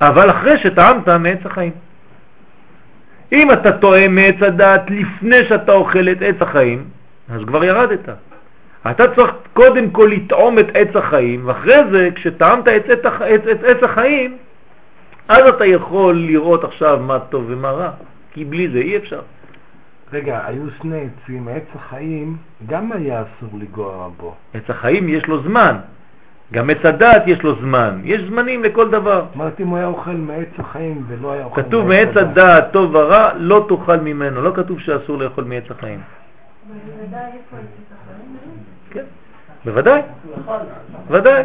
אבל 0.00 0.30
אחרי 0.30 0.58
שטעמת 0.58 1.08
מעץ 1.08 1.38
החיים. 1.44 1.72
אם 3.32 3.52
אתה 3.52 3.72
טועה 3.72 4.08
מעץ 4.08 4.34
הדעת 4.40 4.90
לפני 4.90 5.44
שאתה 5.48 5.72
אוכל 5.72 6.08
את 6.08 6.22
עץ 6.22 6.36
החיים, 6.40 6.84
אז 7.28 7.40
כבר 7.46 7.64
ירדת. 7.64 8.08
אתה 8.90 9.14
צריך 9.14 9.30
קודם 9.52 9.90
כל 9.90 10.10
לטעום 10.12 10.58
את 10.58 10.66
עץ 10.74 10.96
החיים, 10.96 11.42
ואחרי 11.44 11.76
זה, 11.92 12.08
כשטעמת 12.14 12.68
את 12.68 12.84
עץ, 12.88 13.06
את, 13.06 13.48
את 13.52 13.64
עץ 13.64 13.82
החיים, 13.82 14.36
אז 15.28 15.46
אתה 15.48 15.64
יכול 15.66 16.16
לראות 16.16 16.64
עכשיו 16.64 16.98
מה 17.02 17.18
טוב 17.18 17.44
ומה 17.48 17.70
רע, 17.70 17.90
כי 18.32 18.44
בלי 18.44 18.68
זה 18.68 18.78
אי 18.78 18.96
אפשר. 18.96 19.20
רגע, 20.12 20.40
היו 20.46 20.62
שני 20.80 21.06
עצים, 21.06 21.48
עץ 21.48 21.66
החיים 21.74 22.36
גם 22.66 22.92
היה 22.92 23.22
אסור 23.22 23.58
לגוע 23.60 24.08
בו. 24.16 24.34
עץ 24.54 24.70
החיים 24.70 25.08
יש 25.08 25.26
לו 25.26 25.42
זמן, 25.42 25.76
גם 26.52 26.70
עץ 26.70 26.84
הדת 26.84 27.22
יש 27.26 27.42
לו 27.42 27.54
זמן, 27.60 28.00
יש 28.04 28.22
זמנים 28.22 28.64
לכל 28.64 28.90
דבר. 28.90 29.24
אמרתי 29.36 29.62
אם 29.62 29.68
הוא 29.68 29.76
היה 29.76 29.86
אוכל 29.86 30.10
מעץ 30.10 30.48
החיים 30.58 31.04
ולא 31.08 31.32
היה 31.32 31.44
אוכל 31.44 31.62
כתוב 31.62 31.86
מעץ 31.86 32.16
הדעת 32.16 32.72
טוב 32.72 32.94
ורע 32.94 33.28
לא 33.36 33.66
תאכל 33.68 33.96
ממנו, 33.96 34.42
לא 34.42 34.52
כתוב 34.54 34.80
שאסור 34.80 35.18
לאכול 35.18 35.44
מעץ 35.44 35.70
החיים. 35.70 36.00
החיים? 37.30 37.60
כן, 38.90 39.02
בוודאי, 39.64 40.00
בוודאי. 41.08 41.42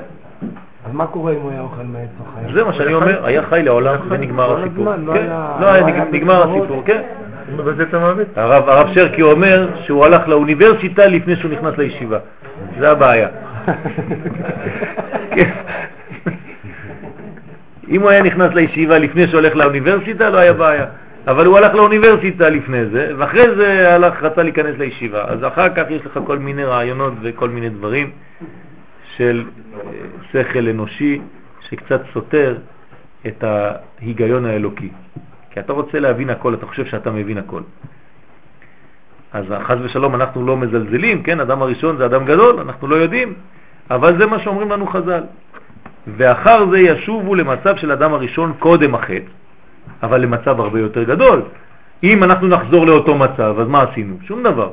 אז 0.85 0.93
מה 0.93 1.07
קורה 1.07 1.31
אם 1.31 1.37
הוא 1.41 1.51
היה 1.51 1.61
אוכל 1.61 1.83
מעץ 1.83 2.09
החיים? 2.27 2.53
זה 2.53 2.63
מה 2.63 2.73
שאני 2.73 2.93
אומר, 2.93 3.25
היה 3.25 3.43
חי 3.43 3.61
לעולם 3.63 3.95
ונגמר 4.09 4.59
הסיפור. 4.59 4.85
לא 4.85 5.13
כן, 5.13 5.19
היה- 5.19 5.57
לא 5.61 5.67
היה, 5.67 5.87
לא 5.87 6.05
נגמר. 6.11 6.43
הסיפור, 6.59 6.83
כן. 6.85 7.01
הרב 8.35 8.87
שרקי 8.93 9.21
אומר 9.21 9.67
שהוא 9.83 10.05
הלך 10.05 10.27
לאוניברסיטה 10.27 11.05
לפני 11.05 11.35
שהוא 11.35 11.51
נכנס 11.51 11.77
לישיבה. 11.77 12.17
זה 12.79 12.91
הבעיה. 12.91 13.27
כן. 15.35 15.51
אם 17.89 18.01
הוא 18.01 18.09
היה 18.09 18.23
נכנס 18.23 18.53
לישיבה 18.53 18.99
לפני 18.99 19.27
שהולך 19.27 19.55
לאוניברסיטה, 19.55 20.29
לא 20.29 20.37
היה 20.37 20.53
בעיה. 20.53 20.85
אבל 21.27 21.45
הוא 21.45 21.57
הלך 21.57 21.73
לאוניברסיטה 21.73 22.49
לפני 22.49 22.85
זה, 22.85 23.11
ואחרי 23.17 23.55
זה 23.55 23.95
הלך, 23.95 24.23
רצה 24.23 24.43
להיכנס 24.43 24.77
לישיבה. 24.77 25.23
אז 25.27 25.43
אחר 25.43 25.69
כך 25.75 25.83
יש 25.89 26.05
לך 26.05 26.19
כל 26.25 26.39
מיני 26.39 26.63
רעיונות 26.63 27.13
וכל 27.21 27.49
מיני 27.49 27.69
דברים 27.69 28.11
של 29.15 29.43
אה, 29.75 29.79
שכל 30.31 30.67
אנושי 30.67 31.21
שקצת 31.69 32.01
סותר 32.13 32.57
את 33.27 33.43
ההיגיון 33.43 34.45
האלוקי. 34.45 34.89
כי 35.51 35.59
אתה 35.59 35.73
רוצה 35.73 35.99
להבין 35.99 36.29
הכל, 36.29 36.53
אתה 36.53 36.65
חושב 36.65 36.85
שאתה 36.85 37.11
מבין 37.11 37.37
הכל. 37.37 37.61
אז 39.33 39.45
חס 39.63 39.77
ושלום 39.83 40.15
אנחנו 40.15 40.45
לא 40.45 40.57
מזלזלים, 40.57 41.23
כן, 41.23 41.39
אדם 41.39 41.61
הראשון 41.61 41.97
זה 41.97 42.05
אדם 42.05 42.25
גדול, 42.25 42.59
אנחנו 42.59 42.87
לא 42.87 42.95
יודעים, 42.95 43.33
אבל 43.91 44.17
זה 44.17 44.25
מה 44.25 44.39
שאומרים 44.39 44.71
לנו 44.71 44.87
חז"ל. 44.87 45.23
ואחר 46.07 46.69
זה 46.71 46.79
ישובו 46.79 47.35
למצב 47.35 47.77
של 47.77 47.91
אדם 47.91 48.13
הראשון 48.13 48.53
קודם 48.59 48.95
החטא, 48.95 49.31
אבל 50.03 50.21
למצב 50.21 50.59
הרבה 50.59 50.79
יותר 50.79 51.03
גדול. 51.03 51.41
אם 52.03 52.23
אנחנו 52.23 52.47
נחזור 52.47 52.85
לאותו 52.85 53.15
מצב, 53.15 53.55
אז 53.59 53.67
מה 53.67 53.81
עשינו? 53.81 54.15
שום 54.27 54.43
דבר. 54.43 54.71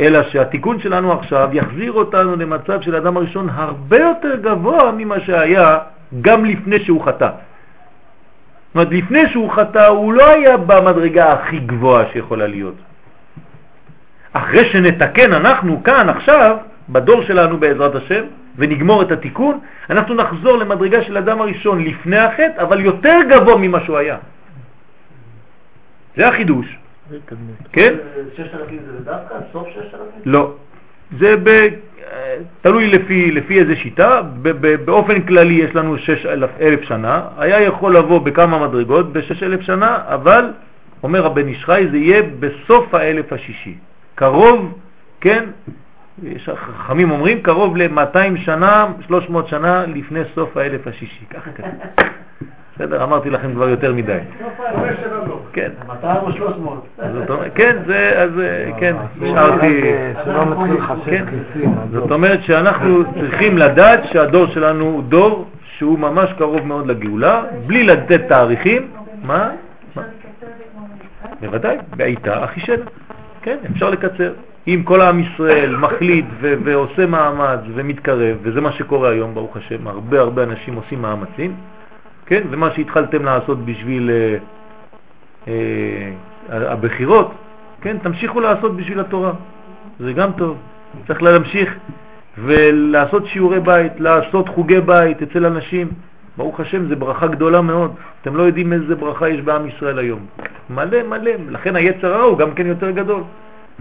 אלא 0.00 0.22
שהתיקון 0.22 0.80
שלנו 0.80 1.12
עכשיו 1.12 1.48
יחזיר 1.52 1.92
אותנו 1.92 2.36
למצב 2.36 2.80
של 2.80 2.96
אדם 2.96 3.16
הראשון 3.16 3.48
הרבה 3.54 3.98
יותר 3.98 4.36
גבוה 4.36 4.92
ממה 4.92 5.20
שהיה 5.20 5.78
גם 6.20 6.44
לפני 6.44 6.84
שהוא 6.84 7.04
חטא. 7.04 7.28
זאת 7.28 8.74
אומרת, 8.74 8.88
לפני 8.90 9.28
שהוא 9.28 9.50
חטא 9.50 9.86
הוא 9.86 10.12
לא 10.12 10.26
היה 10.26 10.56
במדרגה 10.56 11.32
הכי 11.32 11.58
גבוהה 11.58 12.04
שיכולה 12.12 12.46
להיות. 12.46 12.74
אחרי 14.32 14.64
שנתקן 14.64 15.32
אנחנו 15.32 15.82
כאן 15.84 16.08
עכשיו, 16.08 16.56
בדור 16.88 17.22
שלנו 17.22 17.58
בעזרת 17.58 17.94
השם, 17.94 18.24
ונגמור 18.56 19.02
את 19.02 19.12
התיקון, 19.12 19.60
אנחנו 19.90 20.14
נחזור 20.14 20.56
למדרגה 20.56 21.02
של 21.02 21.16
אדם 21.16 21.40
הראשון 21.40 21.84
לפני 21.84 22.18
החטא, 22.18 22.62
אבל 22.62 22.80
יותר 22.80 23.18
גבוה 23.30 23.56
ממה 23.58 23.80
שהוא 23.84 23.96
היה. 23.96 24.16
זה 26.16 26.28
החידוש, 26.28 26.78
כן? 27.72 27.94
ששת 28.36 28.54
אלפים 28.54 28.78
זה 28.86 29.04
דווקא? 29.04 29.34
סוף 29.52 29.68
ששת 29.68 29.94
אלפים? 29.94 30.22
לא. 30.24 30.52
זה 31.18 31.36
ב... 31.42 31.48
אה, 31.48 32.36
תלוי 32.62 32.86
לפי, 32.86 33.30
לפי 33.30 33.58
איזה 33.58 33.76
שיטה, 33.76 34.22
ב, 34.42 34.48
ב, 34.60 34.84
באופן 34.84 35.22
כללי 35.22 35.54
יש 35.54 35.74
לנו 35.74 35.98
6,000 35.98 36.82
שנה, 36.82 37.22
היה 37.38 37.60
יכול 37.60 37.96
לבוא 37.96 38.18
בכמה 38.20 38.68
מדרגות 38.68 39.12
ב-6,000 39.12 39.62
שנה, 39.62 39.98
אבל, 40.06 40.50
אומר 41.02 41.26
הבן 41.26 41.48
איש 41.48 41.64
חי, 41.64 41.86
זה 41.90 41.96
יהיה 41.96 42.22
בסוף 42.40 42.94
האלף 42.94 43.32
השישי. 43.32 43.74
קרוב, 44.14 44.78
כן, 45.20 45.44
חכמים 46.54 47.10
אומרים, 47.10 47.42
קרוב 47.42 47.76
ל-200 47.76 48.36
שנה, 48.36 48.86
300 49.06 49.48
שנה 49.48 49.86
לפני 49.86 50.20
סוף 50.34 50.56
האלף 50.56 50.86
השישי, 50.86 51.24
ככה 51.30 51.50
כתוב. 51.52 51.70
בסדר, 52.76 53.04
אמרתי 53.04 53.30
לכם 53.30 53.54
כבר 53.54 53.68
יותר 53.68 53.92
מדי. 53.92 54.18
כן. 55.52 55.70
200 55.86 56.16
או 56.22 56.32
300? 56.32 56.86
זאת 57.12 57.30
אומרת, 57.30 57.52
כן, 57.54 57.76
זה, 57.86 58.22
אז 58.22 58.30
אה, 58.38 58.70
כן, 58.80 58.96
לא, 59.20 59.26
השארתי, 59.26 59.80
כן. 61.04 61.24
זאת 61.92 62.10
אומרת 62.10 62.42
שאנחנו 62.42 63.02
צריכים 63.20 63.58
לדעת 63.58 64.00
שהדור 64.12 64.46
שלנו 64.46 64.84
הוא 64.84 65.02
דור 65.02 65.48
שהוא 65.76 65.98
ממש 65.98 66.32
קרוב 66.38 66.66
מאוד 66.66 66.86
לגאולה, 66.86 67.42
בלי 67.66 67.84
לתת 67.84 68.20
תאריכים, 68.28 68.88
מה? 69.22 69.50
בוודאי, 71.40 71.76
בעיטה 71.96 72.44
אחישנה, 72.44 72.84
כן, 73.42 73.56
אפשר 73.72 73.90
לקצר. 73.90 74.32
אם 74.66 74.82
כל 74.84 75.00
עם 75.00 75.20
ישראל 75.20 75.76
מחליט 75.76 76.24
ו- 76.40 76.54
ועושה 76.64 77.06
מאמץ 77.06 77.60
ומתקרב, 77.74 78.36
וזה 78.42 78.60
מה 78.60 78.72
שקורה 78.72 79.10
היום, 79.10 79.34
ברוך 79.34 79.56
השם, 79.56 79.86
הרבה 79.86 80.20
הרבה 80.20 80.42
אנשים 80.42 80.74
עושים 80.74 81.02
מאמצים, 81.02 81.54
כן, 82.26 82.42
זה 82.50 82.56
מה 82.56 82.70
שהתחלתם 82.70 83.24
לעשות 83.24 83.64
בשביל 83.64 84.10
אה, 84.10 84.36
אה, 85.48 86.72
הבחירות, 86.72 87.32
כן, 87.80 87.98
תמשיכו 87.98 88.40
לעשות 88.40 88.76
בשביל 88.76 89.00
התורה, 89.00 89.32
זה 90.00 90.12
גם 90.12 90.32
טוב, 90.32 90.56
צריך 91.06 91.22
להמשיך 91.22 91.74
ולעשות 92.38 93.26
שיעורי 93.26 93.60
בית, 93.60 94.00
לעשות 94.00 94.48
חוגי 94.48 94.80
בית 94.80 95.22
אצל 95.22 95.46
אנשים, 95.46 95.88
ברוך 96.36 96.60
השם, 96.60 96.88
זה 96.88 96.96
ברכה 96.96 97.26
גדולה 97.26 97.60
מאוד, 97.60 97.94
אתם 98.22 98.36
לא 98.36 98.42
יודעים 98.42 98.72
איזה 98.72 98.94
ברכה 98.94 99.28
יש 99.28 99.40
בעם 99.40 99.68
ישראל 99.68 99.98
היום, 99.98 100.26
מלא 100.70 101.02
מלא, 101.02 101.32
לכן 101.50 101.76
היצר 101.76 102.14
הרע 102.14 102.24
הוא 102.24 102.38
גם 102.38 102.54
כן 102.54 102.66
יותר 102.66 102.90
גדול. 102.90 103.22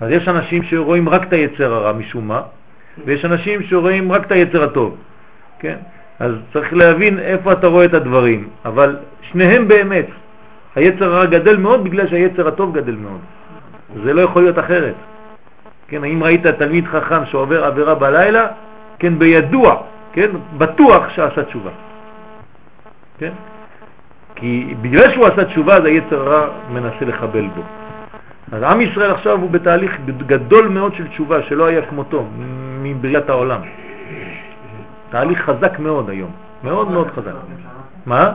אז 0.01 0.11
יש 0.11 0.27
אנשים 0.27 0.63
שרואים 0.63 1.09
רק 1.09 1.23
את 1.23 1.33
היצר 1.33 1.73
הרע 1.73 1.93
משום 1.93 2.27
מה, 2.27 2.41
ויש 3.05 3.25
אנשים 3.25 3.63
שרואים 3.63 4.11
רק 4.11 4.25
את 4.25 4.31
היצר 4.31 4.63
הטוב, 4.63 4.97
כן? 5.59 5.75
אז 6.19 6.31
צריך 6.53 6.73
להבין 6.73 7.19
איפה 7.19 7.51
אתה 7.51 7.67
רואה 7.67 7.85
את 7.85 7.93
הדברים, 7.93 8.47
אבל 8.65 8.97
שניהם 9.21 9.67
באמת, 9.67 10.05
היצר 10.75 11.13
הרע 11.13 11.25
גדל 11.25 11.57
מאוד 11.57 11.83
בגלל 11.83 12.07
שהיצר 12.07 12.47
הטוב 12.47 12.77
גדל 12.77 12.95
מאוד. 12.95 13.19
זה 14.03 14.13
לא 14.13 14.21
יכול 14.21 14.41
להיות 14.41 14.59
אחרת. 14.59 14.95
כן, 15.87 16.03
אם 16.03 16.23
ראית 16.23 16.47
תלמיד 16.47 16.87
חכם 16.87 17.25
שעובר 17.25 17.65
עבירה 17.65 17.95
בלילה, 17.95 18.47
כן, 18.99 19.19
בידוע, 19.19 19.81
כן, 20.13 20.29
בטוח 20.57 21.09
שעשה 21.09 21.43
תשובה. 21.43 21.71
כן? 23.19 23.31
כי 24.35 24.73
בגלל 24.81 25.11
שהוא 25.11 25.27
עשה 25.27 25.45
תשובה, 25.45 25.77
אז 25.77 25.85
היצר 25.85 26.21
הרע 26.21 26.47
מנסה 26.69 27.05
לחבל 27.05 27.47
בו. 27.55 27.61
אז 28.51 28.63
עם 28.63 28.81
ישראל 28.81 29.11
עכשיו 29.11 29.41
הוא 29.41 29.49
בתהליך 29.49 29.97
גדול 30.25 30.67
מאוד 30.67 30.95
של 30.95 31.07
תשובה 31.07 31.43
שלא 31.43 31.65
היה 31.65 31.81
כמותו 31.85 32.25
מבריאת 32.81 33.29
העולם. 33.29 33.61
תהליך 35.09 35.41
חזק 35.41 35.79
מאוד 35.79 36.09
היום, 36.09 36.31
מאוד 36.63 36.91
מאוד 36.91 37.07
חזק. 37.15 37.31
מה? 38.05 38.33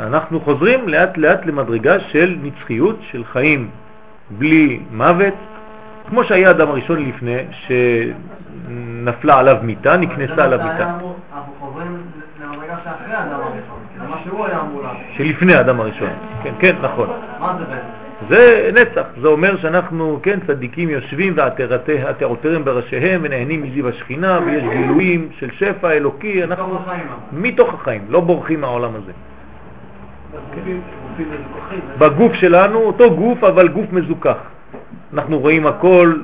אנחנו 0.00 0.40
חוזרים 0.40 0.88
לאט 0.88 1.16
לאט 1.16 1.46
למדרגה 1.46 2.00
של 2.00 2.36
נצחיות, 2.42 2.98
של 3.00 3.24
חיים 3.24 3.70
בלי 4.30 4.80
מוות, 4.90 5.34
כמו 6.08 6.24
שהיה 6.24 6.48
האדם 6.48 6.68
הראשון 6.68 7.08
לפני, 7.08 7.36
שנפלה 7.50 9.38
עליו 9.38 9.56
מיטה, 9.62 9.96
נקנסה 9.96 10.44
עליו 10.44 10.58
מיטה. 10.58 10.84
אנחנו 10.84 11.54
חוזרים 11.60 12.02
למדרגה 12.40 12.76
שאחרי 12.84 13.14
האדם 13.14 13.40
הראשון, 13.40 13.78
זה 13.98 14.08
מה 14.08 14.16
שהוא 14.24 14.46
היה 14.46 14.60
אמור 14.60 14.82
לעשות. 14.82 15.00
שלפני 15.16 15.54
האדם 15.54 15.80
הראשון. 15.80 16.10
כן, 16.42 16.54
כן, 16.58 16.76
נכון. 16.82 17.08
מה 17.40 17.56
זה 17.58 17.64
בעצם? 17.64 18.04
זה 18.28 18.70
נצח, 18.74 19.02
זה 19.20 19.28
אומר 19.28 19.56
שאנחנו, 19.56 20.20
כן, 20.22 20.38
צדיקים 20.46 20.88
יושבים 20.88 21.34
ועטרותיהם 21.36 22.64
בראשיהם 22.64 23.20
ונהנים 23.24 23.62
מזיו 23.62 23.88
השכינה 23.88 24.40
ויש 24.46 24.62
גילויים 24.62 25.28
של 25.38 25.50
שפע 25.50 25.90
אלוקי, 25.90 26.44
אנחנו 26.44 26.78
מתוך 27.32 27.74
החיים. 27.74 28.02
לא 28.08 28.20
בורחים 28.20 28.60
מהעולם 28.60 28.90
הזה. 28.96 29.12
בגוף 31.98 32.32
שלנו, 32.32 32.78
אותו 32.78 33.16
גוף, 33.16 33.44
אבל 33.44 33.68
גוף 33.68 33.92
מזוכח. 33.92 34.38
אנחנו 35.12 35.38
רואים 35.38 35.66
הכל, 35.66 36.14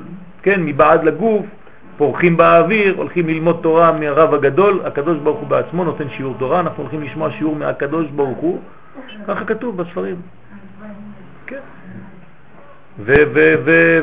כן, 0.41 0.63
מבעד 0.63 1.03
לגוף, 1.03 1.45
פורחים 1.97 2.37
באוויר, 2.37 2.95
הולכים 2.97 3.27
ללמוד 3.27 3.59
תורה 3.61 3.91
מהרב 3.91 4.33
הגדול, 4.33 4.81
הקדוש 4.85 5.17
ברוך 5.17 5.39
הוא 5.39 5.47
בעצמו 5.47 5.83
נותן 5.83 6.09
שיעור 6.09 6.35
תורה, 6.39 6.59
אנחנו 6.59 6.83
הולכים 6.83 7.01
לשמוע 7.01 7.31
שיעור 7.31 7.55
מהקדוש 7.55 8.07
ברוך 8.07 8.37
הוא, 8.37 8.59
ככה 9.27 9.45
כתוב 9.45 9.77
בספרים. 9.77 10.15
כן. 11.47 11.59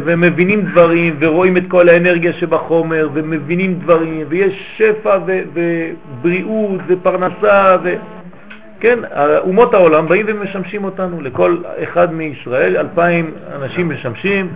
ומבינים 0.05 0.63
דברים, 0.63 1.17
ורואים 1.19 1.57
את 1.57 1.63
כל 1.69 1.89
האנרגיה 1.89 2.33
שבחומר, 2.33 3.09
ומבינים 3.13 3.75
דברים, 3.75 4.27
ויש 4.29 4.75
שפע 4.77 5.19
ובריאות 5.27 6.81
ופרנסה, 6.87 7.77
ו- 7.85 7.97
כן, 8.81 8.99
אומות 9.39 9.75
העולם 9.75 10.09
באים 10.09 10.27
ומשמשים 10.29 10.85
אותנו, 10.85 11.21
לכל 11.21 11.57
אחד 11.83 12.13
מישראל, 12.13 12.77
אלפיים 12.77 13.31
אנשים 13.55 13.89
משמשים, 13.89 14.49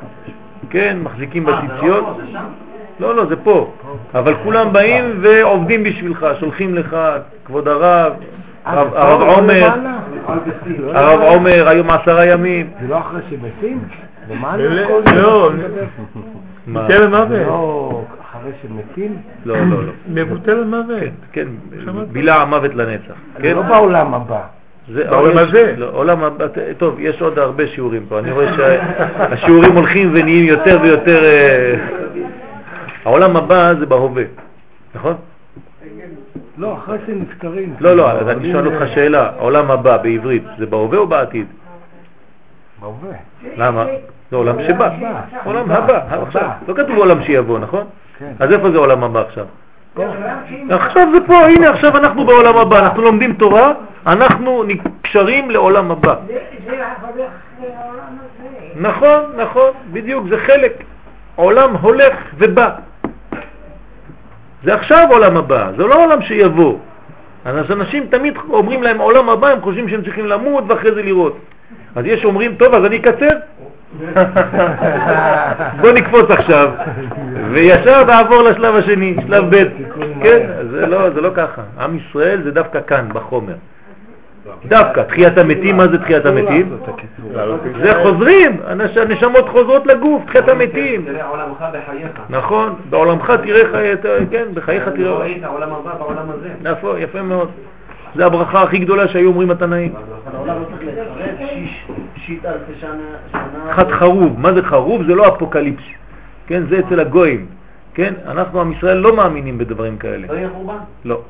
כן, 0.70 0.98
מחזיקים 1.02 1.44
בציציות. 1.44 2.18
לא, 3.00 3.16
לא, 3.16 3.26
זה 3.26 3.36
פה. 3.36 3.72
אבל 4.14 4.34
כולם 4.42 4.72
באים 4.72 5.04
ועובדים 5.20 5.84
בשבילך, 5.84 6.26
שולחים 6.40 6.74
לך, 6.74 6.96
כבוד 7.44 7.68
הרב, 7.68 8.12
הרב 8.64 8.88
הרב 8.94 9.20
עומר, 9.20 9.68
לא 10.78 10.92
הרב 10.98 11.20
עומר, 11.20 11.68
היום 11.68 11.90
עשרה 11.90 12.26
ימים. 12.26 12.70
זה 12.82 12.88
לא 12.88 12.98
אחרי 12.98 13.20
שמתים? 13.30 13.78
לא, 14.28 14.56
לא 14.58 14.86
כל 14.86 15.10
לא, 15.14 15.50
זה? 15.56 15.86
מבוטל 16.66 17.02
המוות. 17.02 17.30
לא 17.46 18.02
אחרי 18.30 18.50
שמתים? 18.62 19.16
לא, 19.44 19.56
לא, 19.56 19.84
לא. 19.86 19.92
מבוטל 20.08 20.62
המוות. 20.62 21.10
כן, 21.32 21.46
כן? 21.86 21.92
בילה 22.12 22.42
המוות 22.42 22.74
לנצח. 22.74 23.02
זה 23.36 23.42
כן? 23.42 23.54
לא 23.56 23.62
בעולם 23.62 24.14
הבא. 24.14 24.40
זה- 24.88 25.04
בעולם 25.10 25.36
יש- 25.36 25.48
הזה. 25.48 25.74
לא, 25.76 25.88
עולם 25.92 26.24
הבא, 26.24 26.44
טוב, 26.78 26.96
יש 27.00 27.22
עוד 27.22 27.38
הרבה 27.38 27.66
שיעורים 27.66 28.02
פה, 28.08 28.18
אני 28.18 28.30
רואה 28.30 28.46
שהשיעורים 28.56 29.72
הולכים 29.78 30.10
ונהיים 30.14 30.46
יותר 30.46 30.78
ויותר... 30.82 31.24
אה, 31.24 31.74
העולם 33.04 33.36
הבא 33.36 33.74
זה 33.78 33.86
בהווה, 33.86 34.22
נכון? 34.94 35.14
לא, 36.62 36.76
אחרי 36.78 36.98
שנפטרים. 37.06 37.74
לא, 37.80 37.96
לא, 37.96 38.10
אז 38.10 38.28
אני 38.28 38.52
שואל 38.52 38.66
אותך 38.66 38.94
שאלה, 38.94 39.30
העולם 39.38 39.70
הבא 39.70 39.96
בעברית 39.96 40.42
זה 40.58 40.66
בהווה 40.66 40.98
או 40.98 41.06
בעתיד? 41.06 41.46
בהווה. 42.80 43.16
למה? 43.56 43.84
זה 44.30 44.36
עולם 44.36 44.56
שבא. 44.66 44.90
עולם 45.44 45.70
הבא. 45.70 46.22
עכשיו. 46.22 46.48
לא 46.68 46.74
כתוב 46.74 46.96
עולם 46.96 47.22
שיבוא, 47.22 47.58
נכון? 47.58 47.84
כן. 48.18 48.32
אז 48.38 48.52
איפה 48.52 48.70
זה 48.70 48.78
עולם 48.78 49.04
הבא 49.04 49.20
עכשיו? 49.20 49.46
עכשיו 50.70 51.08
זה 51.12 51.26
פה, 51.26 51.46
הנה 51.46 51.70
עכשיו 51.70 51.96
אנחנו 51.96 52.26
בעולם 52.26 52.56
הבא, 52.56 52.78
אנחנו 52.78 53.02
לומדים 53.02 53.32
תורה, 53.32 53.72
אנחנו 54.06 54.64
נקשרים 54.64 55.50
לעולם 55.50 55.90
הבא. 55.90 56.14
נכון, 58.76 59.20
נכון, 59.36 59.70
בדיוק, 59.92 60.28
זה 60.28 60.38
חלק. 60.38 60.84
עולם 61.36 61.76
הולך 61.76 62.14
ובא. 62.38 62.70
זה 64.64 64.74
עכשיו 64.74 65.08
עולם 65.10 65.36
הבא, 65.36 65.70
זה 65.76 65.86
לא 65.86 66.04
עולם 66.04 66.22
שיבוא. 66.22 66.78
אז 67.44 67.70
אנשים 67.70 68.06
תמיד 68.10 68.34
אומרים 68.50 68.82
להם 68.82 68.98
עולם 68.98 69.28
הבא, 69.28 69.48
הם 69.48 69.60
חושבים 69.60 69.88
שהם 69.88 70.02
צריכים 70.02 70.26
למות 70.26 70.64
ואחרי 70.68 70.94
זה 70.94 71.02
לראות. 71.02 71.38
אז 71.96 72.04
יש 72.06 72.24
אומרים, 72.24 72.54
טוב, 72.54 72.74
אז 72.74 72.84
אני 72.84 72.96
אקצר. 72.96 73.36
בוא 75.80 75.92
נקפוץ 75.92 76.30
עכשיו, 76.30 76.70
וישר 77.50 78.04
נעבור 78.04 78.42
לשלב 78.42 78.74
השני, 78.74 79.16
שלב 79.26 79.44
ב'. 79.56 79.64
כן, 80.22 80.46
זה 80.70 80.86
לא, 80.86 81.10
זה 81.10 81.20
לא 81.20 81.30
ככה. 81.34 81.62
עם 81.80 81.96
ישראל 81.96 82.42
זה 82.42 82.50
דווקא 82.50 82.78
כאן, 82.86 83.08
בחומר. 83.12 83.54
דווקא, 84.66 85.03
תחיית 85.03 85.38
המתים, 85.38 85.76
מה 85.76 85.88
זה 85.88 85.99
תחיית 85.99 86.26
המתים? 86.26 86.76
זה 87.82 87.93
חוזרים, 88.03 88.57
הנש- 88.66 88.97
הנשמות 88.97 89.49
חוזרות 89.49 89.86
לגוף, 89.86 90.22
תחיית 90.26 90.49
המתים. 90.49 91.05
תראה 91.05 91.26
עולמך 91.28 91.64
בחייך. 91.72 92.11
נכון, 92.30 92.74
בעולמך 92.90 93.32
תראה 93.45 93.62
כן, 94.30 94.45
בחייך 94.55 94.86
לא 94.88 94.93
תראה. 94.93 95.12
ראית 95.12 95.45
העולם 95.45 95.68
הבא 95.72 95.95
בעולם 95.99 96.26
הזה. 96.30 96.49
יפה, 96.99 97.22
מאוד. 97.22 97.49
זה 98.14 98.26
הברכה 98.26 98.62
הכי 98.62 98.78
גדולה 98.78 99.09
שהיו 99.09 99.28
אומרים 99.28 99.51
התנאים. 99.51 99.93
לא. 100.47 100.55
שנה- 102.80 103.72
חד 103.72 103.90
חרוב, 103.90 104.40
מה 104.40 104.53
זה 104.53 104.62
חרוב? 104.62 105.03
זה 105.07 105.14
לא 105.14 105.28
אפוקליפס, 105.28 105.82
כן, 106.47 106.62
זה 106.70 106.78
אצל 106.78 107.01
הגויים, 107.01 107.47
כן, 107.95 108.14
אנחנו 108.26 108.61
עם 108.61 108.72
ישראל 108.72 108.97
לא 108.97 109.16
מאמינים 109.16 109.59
בדברים 109.59 109.97
כאלה, 109.99 110.26
לא 110.28 110.34
יהיה 110.34 110.49
חורבן? 110.55 110.74
לא. 111.05 111.20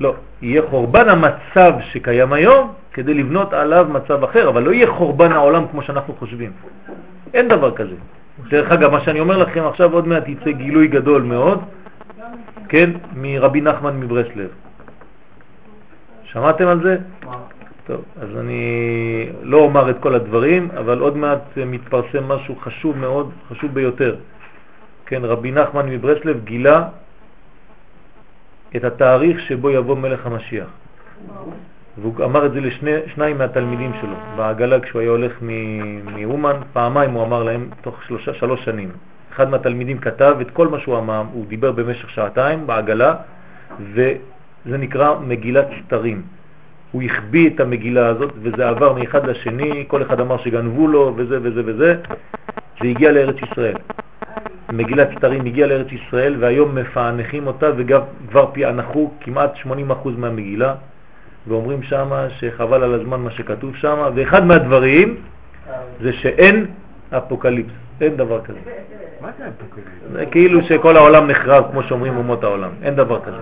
לא, 0.00 0.14
יהיה 0.42 0.62
חורבן 0.70 1.08
המצב 1.08 1.72
שקיים 1.80 2.32
היום 2.32 2.72
כדי 2.92 3.14
לבנות 3.14 3.52
עליו 3.52 3.86
מצב 3.90 4.24
אחר, 4.24 4.48
אבל 4.48 4.62
לא 4.62 4.70
יהיה 4.70 4.86
חורבן 4.86 5.32
העולם 5.32 5.64
כמו 5.70 5.82
שאנחנו 5.82 6.14
חושבים, 6.18 6.52
אין 7.34 7.48
דבר 7.48 7.74
כזה. 7.74 7.94
דרך 8.48 8.72
אגב, 8.72 8.90
מה 8.92 9.00
שאני 9.00 9.20
אומר 9.20 9.36
לכם 9.38 9.64
עכשיו 9.66 9.92
עוד 9.92 10.08
מעט 10.08 10.28
יצא 10.28 10.50
גילוי 10.50 10.88
גדול 10.88 11.22
מאוד, 11.22 11.60
כן, 12.68 12.90
מרבי 13.16 13.60
נחמן 13.60 14.00
מברסלב. 14.00 14.48
שמעתם 16.24 16.68
על 16.68 16.82
זה? 16.82 16.96
טוב, 17.86 18.04
אז 18.20 18.28
אני 18.36 18.62
לא 19.42 19.58
אומר 19.58 19.90
את 19.90 19.96
כל 20.00 20.14
הדברים, 20.14 20.68
אבל 20.78 20.98
עוד 20.98 21.16
מעט 21.16 21.42
מתפרסם 21.66 22.24
משהו 22.28 22.56
חשוב 22.56 22.98
מאוד, 22.98 23.30
חשוב 23.48 23.74
ביותר. 23.74 24.16
כן, 25.06 25.24
רבי 25.24 25.50
נחמן 25.52 25.88
מברסלב 25.88 26.44
גילה 26.44 26.84
את 28.76 28.84
התאריך 28.84 29.40
שבו 29.40 29.70
יבוא 29.70 29.96
מלך 29.96 30.26
המשיח. 30.26 30.68
והוא 31.98 32.24
אמר 32.24 32.46
את 32.46 32.52
זה 32.52 32.60
לשניים 32.60 33.38
מהתלמידים 33.38 33.92
שלו. 34.00 34.14
בעגלה 34.36 34.80
כשהוא 34.80 35.00
היה 35.00 35.10
הולך 35.10 35.32
מאומן, 36.04 36.56
פעמיים 36.72 37.10
הוא 37.10 37.22
אמר 37.24 37.42
להם 37.42 37.68
תוך 37.82 38.02
שלושה, 38.04 38.34
שלוש 38.34 38.64
שנים. 38.64 38.90
אחד 39.32 39.50
מהתלמידים 39.50 39.98
כתב 39.98 40.36
את 40.40 40.50
כל 40.50 40.68
מה 40.68 40.80
שהוא 40.80 40.98
אמר, 40.98 41.22
הוא 41.32 41.46
דיבר 41.46 41.72
במשך 41.72 42.10
שעתיים 42.10 42.66
בעגלה, 42.66 43.14
וזה 43.80 44.78
נקרא 44.78 45.18
מגילת 45.18 45.66
סתרים. 45.84 46.22
הוא 46.92 47.02
החביא 47.02 47.50
את 47.50 47.60
המגילה 47.60 48.06
הזאת, 48.06 48.32
וזה 48.42 48.68
עבר 48.68 48.92
מאחד 48.92 49.26
לשני, 49.26 49.84
כל 49.88 50.02
אחד 50.02 50.20
אמר 50.20 50.38
שגנבו 50.38 50.88
לו, 50.88 51.14
וזה 51.16 51.38
וזה 51.42 51.62
וזה, 51.64 51.96
זה 52.82 52.88
הגיע 52.88 53.12
לארץ 53.12 53.36
ישראל. 53.50 53.76
מגילת 54.72 55.08
סתרים 55.16 55.46
הגיעה 55.46 55.68
לארץ 55.68 55.86
ישראל, 55.92 56.36
והיום 56.38 56.74
מפענחים 56.74 57.46
אותה, 57.46 57.66
וכבר 57.76 58.46
פענחו 58.52 59.10
כמעט 59.20 59.54
80% 59.56 59.68
מהמגילה, 60.16 60.74
ואומרים 61.48 61.82
שמה 61.82 62.26
שחבל 62.30 62.82
על 62.82 62.94
הזמן 62.94 63.20
מה 63.20 63.30
שכתוב 63.30 63.76
שמה, 63.76 64.08
ואחד 64.14 64.46
מהדברים 64.46 65.16
זה 66.00 66.12
שאין 66.12 66.66
אפוקליפס, 67.10 67.72
אין 68.00 68.16
דבר 68.16 68.40
כזה. 68.44 68.58
מה 69.20 69.28
זה 69.38 69.44
אפוקליפס? 69.48 69.90
זה 70.12 70.26
כאילו 70.26 70.62
שכל 70.62 70.96
העולם 70.96 71.26
נחרב, 71.26 71.64
כמו 71.70 71.82
שאומרים 71.82 72.16
אומות 72.16 72.44
העולם, 72.44 72.70
אין 72.82 72.94
דבר 72.94 73.20
כזה. 73.20 73.36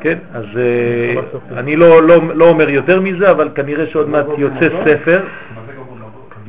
כן, 0.00 0.18
אז 0.34 0.44
אה, 0.56 1.14
אני 1.58 1.76
לא, 1.76 2.02
לא, 2.02 2.34
לא 2.34 2.48
אומר 2.48 2.68
יותר 2.68 3.00
מזה, 3.00 3.30
אבל 3.30 3.48
כנראה 3.54 3.86
שעוד 3.86 4.08
מעט 4.08 4.26
יוצא 4.38 4.68
ספר, 4.84 5.24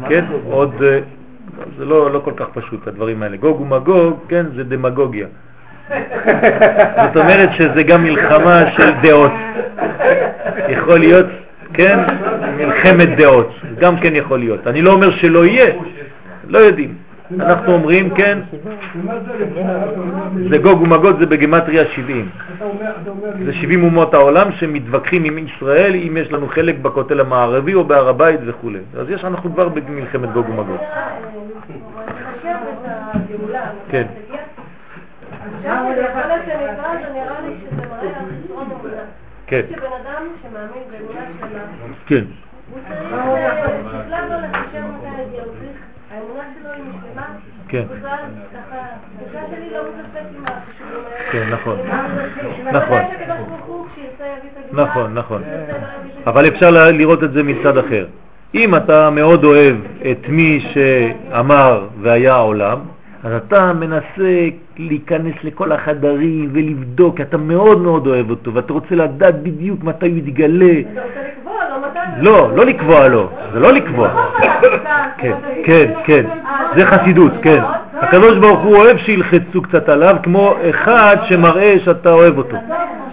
כן, 0.09 0.25
עוד, 0.45 0.83
אה, 0.83 0.99
זה 1.77 1.85
לא, 1.85 2.11
לא 2.11 2.19
כל 2.19 2.33
כך 2.35 2.45
פשוט 2.53 2.87
הדברים 2.87 3.23
האלה. 3.23 3.37
גוג 3.37 3.61
ומגוג, 3.61 4.19
כן, 4.27 4.45
זה 4.55 4.63
דמגוגיה. 4.63 5.27
זאת 7.03 7.17
אומרת 7.17 7.49
שזה 7.53 7.83
גם 7.83 8.03
מלחמה 8.03 8.71
של 8.71 8.91
דעות. 9.01 9.31
יכול 10.69 10.99
להיות, 10.99 11.25
כן, 11.73 11.99
מלחמת 12.57 13.17
דעות, 13.17 13.49
גם 13.79 13.97
כן 13.97 14.15
יכול 14.15 14.39
להיות. 14.39 14.67
אני 14.67 14.81
לא 14.81 14.91
אומר 14.91 15.11
שלא 15.11 15.45
יהיה, 15.45 15.73
לא 16.47 16.57
יודעים. 16.57 16.95
אנחנו 17.39 17.73
אומרים, 17.73 18.09
כן, 18.09 18.39
זה 20.49 20.57
גוג 20.57 20.81
ומגוג, 20.81 21.19
זה 21.19 21.25
בגמטריה 21.25 21.85
70. 21.85 22.29
אתה 22.57 22.65
אומר, 22.65 22.91
אתה 23.01 23.09
אומר 23.09 23.27
לי, 23.39 23.45
זה 23.45 23.53
70 23.53 23.83
אומות 23.83 24.13
העולם 24.13 24.51
שמתווכחים 24.51 25.23
עם 25.23 25.37
ישראל 25.37 25.95
אם 25.95 26.17
יש 26.17 26.31
לנו 26.31 26.47
חלק 26.47 26.79
בכותל 26.81 27.19
המערבי 27.19 27.73
או 27.73 27.83
בהר 27.83 28.09
הבית 28.09 28.39
וכו'. 28.45 28.71
אז 28.97 29.09
יש, 29.09 29.25
אנחנו 29.25 29.53
כבר 29.53 29.69
במלחמת 29.69 30.33
גוג 30.33 30.49
ומגוג. 30.49 30.77
כן, 33.93 34.07
כן, 39.47 39.61
כן. 42.07 42.23
שלי 49.51 49.69
לא. 49.73 49.81
כן, 51.31 51.49
נכון. 51.49 51.79
נכון. 52.71 53.01
נכון. 54.71 54.73
נכון, 54.73 55.13
נכון. 55.13 55.43
אבל 56.27 56.47
אפשר 56.47 56.69
לראות 56.71 57.23
את 57.23 57.33
זה 57.33 57.43
מצד 57.43 57.77
אחר. 57.77 58.05
אם 58.55 58.75
אתה 58.75 59.09
מאוד 59.09 59.43
אוהב 59.43 59.75
את 60.11 60.29
מי 60.29 60.65
שאמר 60.73 61.87
והיה 62.01 62.33
העולם, 62.33 62.79
אז 63.23 63.31
אתה 63.33 63.73
מנסה 63.73 64.47
להיכנס 64.77 65.33
לכל 65.43 65.71
החדרים 65.71 66.49
ולבדוק, 66.53 67.21
אתה 67.21 67.37
מאוד 67.37 67.81
מאוד 67.81 68.07
אוהב 68.07 68.29
אותו, 68.29 68.53
ואתה 68.53 68.73
רוצה 68.73 68.95
לדעת 68.95 69.43
בדיוק 69.43 69.83
מתי 69.83 70.09
הוא 70.09 70.17
יתגלה. 70.17 70.79
אתה 70.79 71.01
רוצה 71.01 71.19
לקבוע 71.27 71.53
לו 71.69 71.87
מתי? 71.89 72.21
לא, 72.21 72.55
לא 72.55 72.65
לקבוע 72.65 73.07
לו, 73.07 73.29
זה 73.53 73.59
לא 73.59 73.73
לקבוע. 73.73 74.09
כן, 75.17 75.33
כן, 75.63 75.91
כן, 76.05 76.25
זה 76.75 76.85
חסידות, 76.85 77.31
כן. 77.41 77.61
הקדוש 77.93 78.37
ברוך 78.37 78.59
הוא 78.59 78.75
אוהב 78.75 78.97
שילחצו 78.97 79.61
קצת 79.61 79.89
עליו, 79.89 80.15
כמו 80.23 80.55
אחד 80.69 81.17
שמראה 81.23 81.75
שאתה 81.85 82.11
אוהב 82.11 82.37
אותו. 82.37 82.57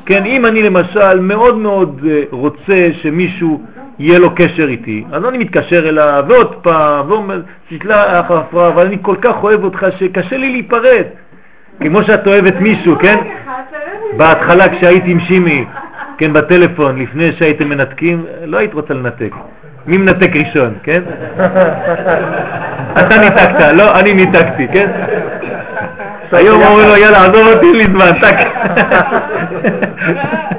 כן, 0.06 0.24
אם 0.24 0.46
אני 0.46 0.62
למשל 0.62 1.20
מאוד 1.20 1.56
מאוד 1.56 2.00
אה, 2.08 2.22
רוצה 2.30 2.88
שמישהו 3.02 3.62
יהיה 4.00 4.18
לו 4.18 4.34
קשר 4.34 4.68
איתי, 4.68 5.04
אז 5.12 5.24
אני 5.24 5.38
מתקשר 5.38 5.88
אליו 5.88 6.24
ועוד 6.28 6.54
פעם, 6.62 7.10
ואומר, 7.10 7.42
תסלח 7.68 8.30
הפרעה, 8.30 8.68
אבל 8.68 8.86
אני 8.86 8.96
כל 9.02 9.16
כך 9.22 9.42
אוהב 9.42 9.64
אותך 9.64 9.86
שקשה 9.98 10.36
לי 10.36 10.52
להיפרד. 10.52 11.04
כמו 11.80 12.02
שאת 12.02 12.26
אוהבת 12.26 12.54
מישהו, 12.60 12.98
כן? 12.98 13.16
בהתחלה 14.16 14.68
כשהייתי 14.68 15.10
עם 15.10 15.20
שימי, 15.20 15.64
כן, 16.18 16.32
בטלפון, 16.32 17.02
לפני 17.02 17.32
שהייתם 17.32 17.68
מנתקים, 17.68 18.24
לא 18.44 18.58
היית 18.58 18.74
רוצה 18.74 18.94
לנתק. 18.94 19.34
מי 19.86 19.96
מנתק 19.96 20.30
ראשון, 20.34 20.74
כן? 20.82 21.02
אתה 22.98 23.18
ניתקת, 23.18 23.72
לא, 23.74 23.98
אני 23.98 24.14
ניתקתי, 24.14 24.68
כן? 24.68 24.90
היום 26.32 26.62
אומרים 26.62 26.88
לו, 26.88 26.96
יאללה, 26.96 27.24
עזוב 27.24 27.46
אותי, 27.46 27.66
אין 27.66 27.76
לי 27.76 27.84
זמן, 27.84 28.10
טק. 28.20 28.36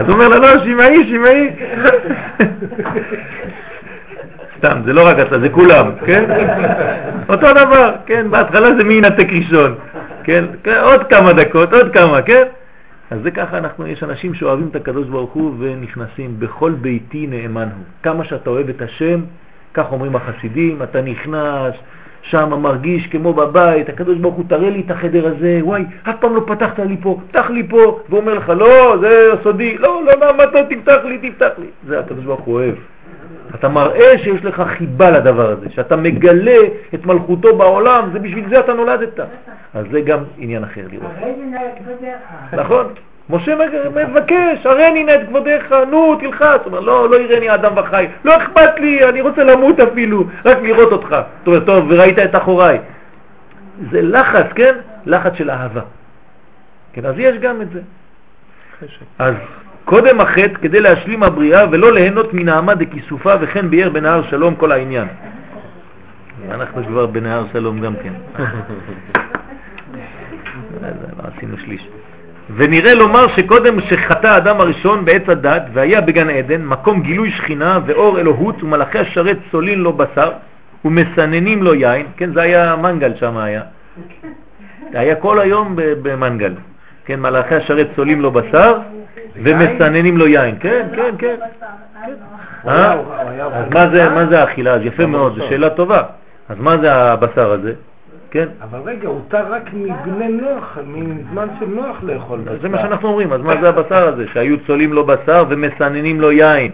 אז 0.00 0.06
הוא 0.06 0.14
אומר 0.14 0.28
לו, 0.28 0.38
לא, 0.38 0.64
שמעי, 0.64 1.08
שמעי. 1.08 1.50
סתם, 4.58 4.80
זה 4.84 4.92
לא 4.92 5.06
רק 5.06 5.18
אתה, 5.18 5.40
זה 5.40 5.48
כולם, 5.48 5.90
כן? 6.06 6.24
אותו 7.28 7.46
דבר, 7.50 7.92
כן? 8.06 8.30
בהתחלה 8.30 8.76
זה 8.76 8.84
מי 8.84 8.94
ינתק 8.94 9.26
ראשון? 9.32 9.74
כן? 10.24 10.44
עוד 10.82 11.06
כמה 11.06 11.32
דקות, 11.32 11.72
עוד 11.72 11.92
כמה, 11.92 12.22
כן? 12.22 12.42
אז 13.10 13.18
זה 13.22 13.30
ככה 13.30 13.58
אנחנו, 13.58 13.86
יש 13.86 14.02
אנשים 14.02 14.34
שאוהבים 14.34 14.68
את 14.70 14.76
הקדוש 14.76 15.08
ברוך 15.08 15.32
הוא 15.32 15.54
ונכנסים, 15.58 16.34
בכל 16.38 16.72
ביתי 16.72 17.26
נאמן 17.26 17.68
הוא. 17.76 17.84
כמה 18.02 18.24
שאתה 18.24 18.50
אוהב 18.50 18.68
את 18.68 18.82
השם, 18.82 19.20
כך 19.74 19.92
אומרים 19.92 20.16
החסידים, 20.16 20.82
אתה 20.82 21.00
נכנס, 21.00 21.74
שם 22.22 22.62
מרגיש 22.62 23.06
כמו 23.06 23.32
בבית, 23.32 23.88
הקדוש 23.88 24.18
ברוך 24.18 24.34
הוא 24.34 24.44
תראה 24.48 24.70
לי 24.70 24.82
את 24.86 24.90
החדר 24.90 25.26
הזה, 25.26 25.58
וואי, 25.62 25.84
אף 26.02 26.14
פעם 26.20 26.36
לא 26.36 26.42
פתחת 26.46 26.78
לי 26.78 26.96
פה, 27.02 27.20
פתח 27.28 27.50
לי 27.50 27.68
פה, 27.68 28.00
ואומר 28.10 28.34
לך, 28.34 28.48
לא, 28.48 28.96
זה 29.00 29.30
סודי, 29.42 29.78
לא, 29.78 30.02
לא, 30.04 30.12
למה 30.28 30.44
אתה 30.44 30.58
תפתח 30.64 30.98
לי, 31.04 31.30
תפתח 31.30 31.50
לי. 31.58 31.66
זה 31.86 32.00
הקדוש 32.00 32.24
ברוך 32.24 32.40
הוא 32.40 32.54
אוהב. 32.54 32.74
אתה 33.54 33.68
מראה 33.68 34.18
שיש 34.18 34.44
לך 34.44 34.62
חיבה 34.78 35.10
לדבר 35.10 35.50
הזה, 35.50 35.66
שאתה 35.70 35.96
מגלה 35.96 36.58
את 36.94 37.06
מלכותו 37.06 37.56
בעולם, 37.56 38.10
זה 38.12 38.18
בשביל 38.18 38.48
זה 38.48 38.60
אתה 38.60 38.74
נולדת. 38.74 39.20
אז 39.74 39.86
זה 39.90 40.00
גם 40.00 40.18
עניין 40.38 40.64
אחר 40.64 40.82
לראות. 40.92 41.12
נכון. 42.52 42.86
משה 43.30 43.54
מבקש, 44.08 44.66
הראני 44.66 45.04
נא 45.04 45.10
את 45.10 45.28
כבודך, 45.28 45.72
נו, 45.90 46.16
תלחץ. 46.20 46.60
הוא 46.64 46.66
אומר, 46.66 46.80
לא, 46.80 47.10
לא 47.10 47.16
יראני 47.16 47.54
אדם 47.54 47.72
וחי, 47.76 48.06
לא 48.24 48.36
אכפת 48.36 48.80
לי, 48.80 49.08
אני 49.08 49.20
רוצה 49.20 49.44
למות 49.44 49.80
אפילו, 49.80 50.24
רק 50.44 50.58
לראות 50.62 50.92
אותך. 50.92 51.16
טוב, 51.44 51.58
טוב, 51.64 51.86
וראית 51.88 52.18
את 52.18 52.34
אחוריי. 52.36 52.78
זה 53.90 54.02
לחץ, 54.02 54.46
כן? 54.54 54.74
לחץ 55.06 55.34
של 55.34 55.50
אהבה. 55.50 55.80
כן, 56.92 57.06
אז 57.06 57.14
יש 57.18 57.36
גם 57.38 57.62
את 57.62 57.70
זה. 57.70 57.80
אז 59.18 59.34
קודם 59.84 60.20
החטא 60.20 60.54
כדי 60.62 60.80
להשלים 60.80 61.22
הבריאה 61.22 61.64
ולא 61.70 61.92
ליהנות 61.92 62.34
מנעמה 62.34 62.74
דכיסופה 62.74 63.34
וכן 63.40 63.70
ביער 63.70 63.90
בנהר 63.90 64.22
שלום 64.22 64.54
כל 64.54 64.72
העניין. 64.72 65.08
אנחנו 66.50 66.84
כבר 66.84 67.06
בנהר 67.06 67.44
שלום 67.52 67.80
גם 67.80 67.94
כן. 68.02 68.12
לא 70.82 71.24
עשינו 71.36 71.58
שליש. 71.58 71.89
ונראה 72.60 72.94
לומר 72.94 73.28
שקודם 73.28 73.80
שחטא 73.80 74.26
האדם 74.26 74.60
הראשון 74.60 75.04
בעץ 75.04 75.22
הדת 75.28 75.62
והיה 75.72 76.00
בגן 76.00 76.30
עדן 76.30 76.62
מקום 76.64 77.02
גילוי 77.02 77.30
שכינה 77.30 77.78
ואור 77.86 78.20
אלוהות 78.20 78.62
ומלאכי 78.62 78.98
השרת 78.98 79.38
צולין 79.50 79.78
לו 79.78 79.92
בשר 79.92 80.30
ומסננים 80.84 81.62
לו 81.62 81.74
יין, 81.74 82.06
כן 82.16 82.32
זה 82.32 82.42
היה 82.42 82.76
מנגל 82.76 83.14
שם 83.14 83.36
היה, 83.36 83.62
זה 84.92 85.00
היה 85.00 85.14
כל 85.14 85.40
היום 85.40 85.72
במנגל, 85.76 86.54
כן 87.04 87.20
מלאכי 87.20 87.54
השרת 87.54 87.88
צולים 87.96 88.20
לו 88.20 88.30
בשר 88.30 88.78
ומסננים 89.36 90.16
לו 90.16 90.26
יין, 90.26 90.54
כן, 90.60 90.86
כן, 90.96 91.14
כן. 91.18 91.36
אה? 92.68 92.94
אז 93.52 93.66
מה 94.14 94.26
זה 94.26 94.40
האכילה? 94.40 94.74
אז 94.74 94.80
יפה 94.84 95.06
מאוד, 95.06 95.34
זו 95.38 95.44
שאלה 95.48 95.70
טובה. 95.70 96.02
אז 96.48 96.56
מה 96.58 96.78
זה 96.78 96.94
הבשר 96.94 97.52
הזה? 97.52 97.72
כן? 98.30 98.48
אבל 98.62 98.78
רגע, 98.84 99.08
הותר 99.08 99.52
רק 99.52 99.70
מבני 99.74 100.28
נוח, 100.28 100.78
מזמן 100.86 101.48
של 101.60 101.66
נוח 101.66 102.02
לאכול 102.02 102.40
בשר. 102.40 102.62
זה 102.62 102.68
מה 102.68 102.78
שאנחנו 102.78 103.08
אומרים, 103.08 103.32
אז 103.32 103.40
מה 103.40 103.60
זה 103.60 103.68
הבשר 103.68 104.08
הזה? 104.08 104.26
שהיו 104.32 104.56
צולים 104.66 104.92
לו 104.92 105.06
בשר 105.06 105.44
ומסננים 105.48 106.20
לו 106.20 106.32
יין, 106.32 106.70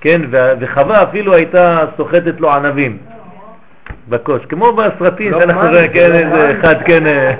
כן? 0.00 0.20
וחווה 0.60 1.02
אפילו 1.02 1.34
הייתה 1.34 1.84
סוחטת 1.96 2.40
לו 2.40 2.52
ענבים 2.52 2.98
בכוס, 4.08 4.42
כמו 4.48 4.72
בסרטים 4.72 5.32
לא 5.32 5.40
שאנחנו 5.40 5.62
מן, 5.62 5.68
רואים, 5.68 5.92
כן, 5.92 6.10
לא 6.10 6.14
איזה 6.14 6.52
מן. 6.52 6.60
אחד, 6.60 6.74
כן, 6.84 7.06
אה, 7.06 7.34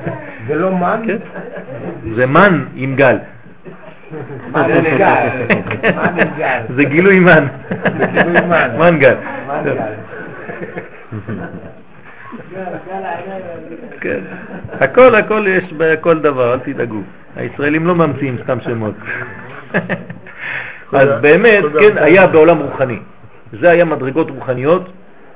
זה 0.47 0.55
לא 0.55 0.71
מן? 0.71 1.03
כן? 1.07 1.17
זה 2.15 2.27
מן 2.27 2.65
עם 2.77 2.97
גל. 2.97 3.17
מן. 4.53 4.71
מן. 4.99 5.27
זה 6.77 6.85
גילוי 6.85 7.21
מן. 7.21 7.47
זה 7.99 8.07
גילוי 8.13 8.41
מן. 8.41 8.77
מן 8.79 8.99
גל. 8.99 9.15
מן 9.49 9.63
טוב. 9.65 9.79
גל. 9.79 9.93
כן. 14.01 14.21
הכל, 14.73 15.15
הכל 15.15 15.45
יש 15.49 15.73
בכל 15.73 16.19
דבר, 16.19 16.55
אל 16.55 16.59
תדאגו. 16.59 17.01
הישראלים 17.37 17.87
לא 17.87 17.95
ממציאים 17.95 18.37
סתם 18.45 18.61
שמות. 18.61 18.95
אז 20.93 21.09
באמת, 21.21 21.65
כן, 21.81 21.99
היה 21.99 22.27
בעולם 22.27 22.59
רוחני. 22.59 22.99
זה 23.61 23.71
היה 23.71 23.85
מדרגות 23.85 24.31
רוחניות 24.31 24.93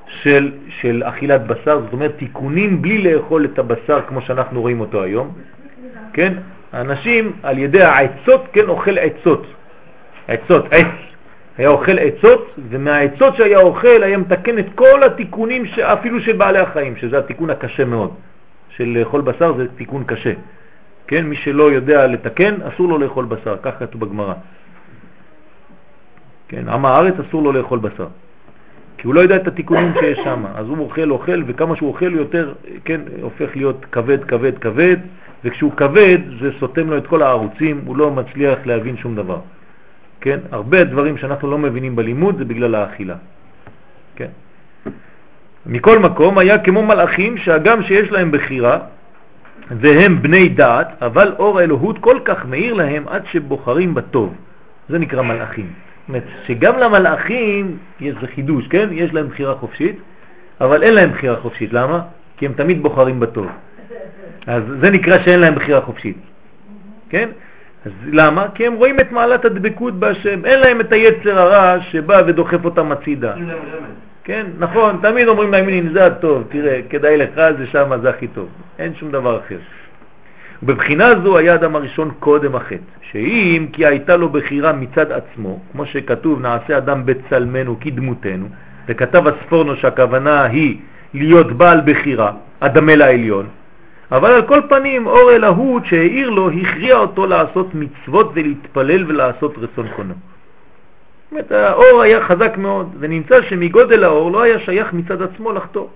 של, 0.06 0.52
של 0.68 1.02
אכילת 1.06 1.46
בשר, 1.46 1.80
זאת 1.80 1.92
אומרת 1.92 2.14
תיקונים 2.18 2.82
בלי 2.82 3.12
לאכול 3.12 3.44
את 3.44 3.58
הבשר 3.58 4.00
כמו 4.08 4.20
שאנחנו 4.20 4.61
רואים 4.61 4.80
אותו 4.80 5.02
היום. 5.02 5.32
כן? 6.12 6.32
האנשים 6.72 7.32
על 7.42 7.58
ידי 7.58 7.82
העצות, 7.82 8.44
כן, 8.52 8.68
אוכל 8.68 8.98
עצות. 8.98 9.46
עצות, 10.28 10.66
עץ. 10.70 10.86
היה 11.58 11.68
אוכל 11.68 11.98
עצות, 11.98 12.54
ומהעצות 12.70 13.36
שהיה 13.36 13.58
אוכל 13.58 14.02
היה 14.02 14.18
מתקן 14.18 14.58
את 14.58 14.66
כל 14.74 15.02
התיקונים. 15.02 15.64
אפילו 15.82 16.20
של 16.20 16.36
בעלי 16.36 16.58
החיים, 16.58 16.96
שזה 16.96 17.18
התיקון 17.18 17.50
הקשה 17.50 17.84
מאוד. 17.84 18.14
של 18.81 18.99
לאכול 18.99 19.20
בשר 19.20 19.57
זה 19.57 19.66
תיקון 19.76 20.05
קשה. 20.05 20.33
כן, 21.07 21.26
מי 21.26 21.37
שלא 21.37 21.72
יודע 21.72 22.07
לתקן, 22.07 22.55
אסור 22.62 22.89
לו 22.89 22.99
לאכול 22.99 23.24
בשר, 23.24 23.57
כך 23.62 23.78
כתוב 23.78 24.01
בגמרא. 24.01 24.35
כן, 26.49 26.68
עם 26.68 26.85
הארץ 26.85 27.14
אסור 27.28 27.43
לו 27.43 27.53
לאכול 27.53 27.78
בשר. 27.78 28.09
כי 28.99 29.07
הוא 29.07 29.14
לא 29.14 29.20
יודע 29.20 29.37
את 29.37 29.47
התיקונים 29.47 29.93
שיש 30.01 30.18
שם, 30.24 30.45
אז 30.55 30.66
הוא 30.66 30.78
אוכל, 30.78 31.11
אוכל, 31.11 31.43
וכמה 31.47 31.76
שהוא 31.76 31.89
אוכל 31.89 32.12
יותר, 32.12 32.55
כן, 32.85 33.01
הופך 33.22 33.57
להיות 33.57 33.87
כבד, 33.93 34.24
כבד, 34.24 34.59
כבד, 34.59 34.97
וכשהוא 35.45 35.72
כבד 35.76 36.18
זה 36.41 36.51
סותם 36.61 36.91
לו 36.91 36.99
את 36.99 37.07
כל 37.07 37.22
הערוצים, 37.22 37.81
הוא 37.87 37.97
לא 37.97 38.11
מצליח 38.11 38.59
להבין 38.64 38.97
שום 38.97 39.16
דבר. 39.16 39.41
כן, 40.20 40.39
הרבה 40.51 40.85
דברים 40.85 41.18
שאנחנו 41.18 41.51
לא 41.51 41.59
מבינים 41.59 41.97
בלימוד 41.97 42.39
זה 42.39 42.45
בגלל 42.45 42.74
האכילה. 42.74 43.16
כן. 44.16 44.28
מכל 45.66 45.98
מקום 45.98 46.38
היה 46.38 46.58
כמו 46.58 46.82
מלאכים 46.82 47.36
שהגם 47.36 47.82
שיש 47.82 48.11
להם 48.11 48.30
בחירה 48.30 48.78
והם 49.70 50.22
בני 50.22 50.48
דעת, 50.48 51.02
אבל 51.02 51.34
אור 51.38 51.58
האלוהות 51.58 51.98
כל 51.98 52.18
כך 52.24 52.46
מאיר 52.46 52.74
להם 52.74 53.04
עד 53.08 53.22
שבוחרים 53.26 53.94
בטוב. 53.94 54.34
זה 54.88 54.98
נקרא 54.98 55.22
מלאכים. 55.22 55.66
זאת 55.66 56.08
אומרת 56.08 56.24
שגם 56.46 56.78
למלאכים 56.78 57.78
יש 58.00 58.14
זה 58.20 58.26
חידוש, 58.26 58.68
כן? 58.68 58.88
יש 58.92 59.14
להם 59.14 59.28
בחירה 59.28 59.54
חופשית, 59.54 59.96
אבל 60.61 60.82
אין 60.82 60.94
להם 60.94 61.11
בחירה 61.11 61.36
חופשית. 61.36 61.72
למה? 61.72 62.00
כי 62.36 62.46
הם 62.46 62.52
תמיד 62.52 62.82
בוחרים 62.82 63.20
בטוב. 63.20 63.46
אז 64.46 64.62
זה 64.80 64.90
נקרא 64.90 65.18
שאין 65.22 65.40
להם 65.40 65.54
בחירה 65.54 65.80
חופשית. 65.80 66.16
כן? 67.11 67.28
אז 67.86 67.92
למה? 68.12 68.46
כי 68.54 68.66
הם 68.66 68.74
רואים 68.74 69.00
את 69.00 69.12
מעלת 69.12 69.44
הדבקות 69.44 69.94
בהשם, 69.94 70.44
אין 70.44 70.61
להם 70.61 70.80
את 70.80 70.92
היצר 70.92 71.38
הרע 71.38 71.80
שבא 71.80 72.22
ודוחף 72.26 72.64
אותם 72.64 72.92
הצידה. 72.92 73.34
כן, 74.24 74.46
נכון, 74.58 74.98
תמיד 75.02 75.28
אומרים 75.28 75.54
לימינים, 75.54 75.92
זה 75.92 76.06
הטוב, 76.06 76.44
תראה, 76.48 76.80
כדאי 76.90 77.16
לך, 77.16 77.40
זה 77.58 77.66
שם, 77.66 77.90
זה 78.02 78.10
הכי 78.10 78.28
טוב. 78.28 78.48
אין 78.78 78.94
שום 78.94 79.10
דבר 79.10 79.38
אחר. 79.38 79.58
ובבחינה 80.62 81.20
זו 81.24 81.38
היה 81.38 81.52
האדם 81.52 81.76
הראשון 81.76 82.10
קודם 82.20 82.54
החטא, 82.54 82.92
שאם 83.10 83.66
כי 83.72 83.86
הייתה 83.86 84.16
לו 84.16 84.28
בחירה 84.28 84.72
מצד 84.72 85.12
עצמו, 85.12 85.60
כמו 85.72 85.86
שכתוב, 85.86 86.40
נעשה 86.40 86.78
אדם 86.78 87.06
בצלמנו 87.06 87.80
כדמותנו, 87.80 88.46
וכתב 88.88 89.22
הספורנו 89.28 89.76
שהכוונה 89.76 90.42
היא 90.42 90.78
להיות 91.14 91.52
בעל 91.52 91.80
בחירה, 91.84 92.32
הדמה 92.60 92.96
לעליון, 92.96 93.46
אבל 94.12 94.30
על 94.30 94.42
כל 94.42 94.60
פנים 94.68 95.06
אור 95.06 95.32
אלוהות 95.32 95.86
שהאיר 95.86 96.30
לו 96.30 96.50
הכריע 96.50 96.96
אותו 96.96 97.26
לעשות 97.26 97.74
מצוות 97.74 98.32
ולהתפלל 98.34 99.04
ולעשות 99.08 99.54
רצון 99.58 99.86
קונו. 99.96 100.14
זאת 101.31 101.33
אומרת, 101.33 101.53
האור 101.53 102.03
היה 102.03 102.24
חזק 102.24 102.57
מאוד, 102.57 102.95
ונמצא 102.99 103.43
שמגודל 103.43 104.05
האור 104.05 104.31
לא 104.31 104.43
היה 104.43 104.59
שייך 104.59 104.93
מצד 104.93 105.22
עצמו 105.22 105.53
לחתור. 105.53 105.91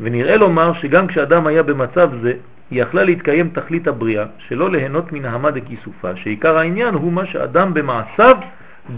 ונראה 0.00 0.36
לומר 0.36 0.72
שגם 0.72 1.06
כשאדם 1.06 1.46
היה 1.46 1.62
במצב 1.62 2.10
זה, 2.22 2.32
היא 2.70 2.82
יכלה 2.82 3.04
להתקיים 3.04 3.48
תכלית 3.48 3.88
הבריאה, 3.88 4.24
שלא 4.38 4.70
ליהנות 4.70 5.12
מן 5.12 5.24
ההמה 5.24 5.50
דכיסופה, 5.50 6.16
שעיקר 6.16 6.58
העניין 6.58 6.94
הוא 6.94 7.12
מה 7.12 7.26
שאדם 7.26 7.74
במעשיו 7.74 8.36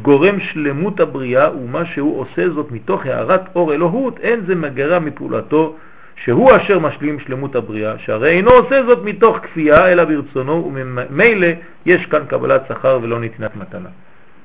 גורם 0.02 0.40
שלמות 0.40 1.00
הבריאה, 1.00 1.56
ומה 1.56 1.84
שהוא 1.84 2.20
עושה 2.20 2.50
זאת 2.50 2.72
מתוך 2.72 3.06
הערת 3.06 3.42
אור 3.56 3.74
אלוהות, 3.74 4.20
אין 4.20 4.40
זה 4.46 4.54
מגרה 4.54 4.98
מפעולתו, 4.98 5.76
שהוא 6.24 6.56
אשר 6.56 6.78
משלים 6.78 7.20
שלמות 7.20 7.56
הבריאה, 7.56 7.98
שהרי 7.98 8.30
אינו 8.30 8.50
עושה 8.50 8.82
זאת 8.86 9.04
מתוך 9.04 9.36
כפייה, 9.36 9.92
אלא 9.92 10.04
ברצונו, 10.04 10.72
וממילא 10.74 11.46
יש 11.86 12.06
כאן 12.06 12.24
קבלת 12.28 12.62
שכר 12.68 12.98
ולא 13.02 13.20
נתינת 13.20 13.56
מתנה. 13.56 13.88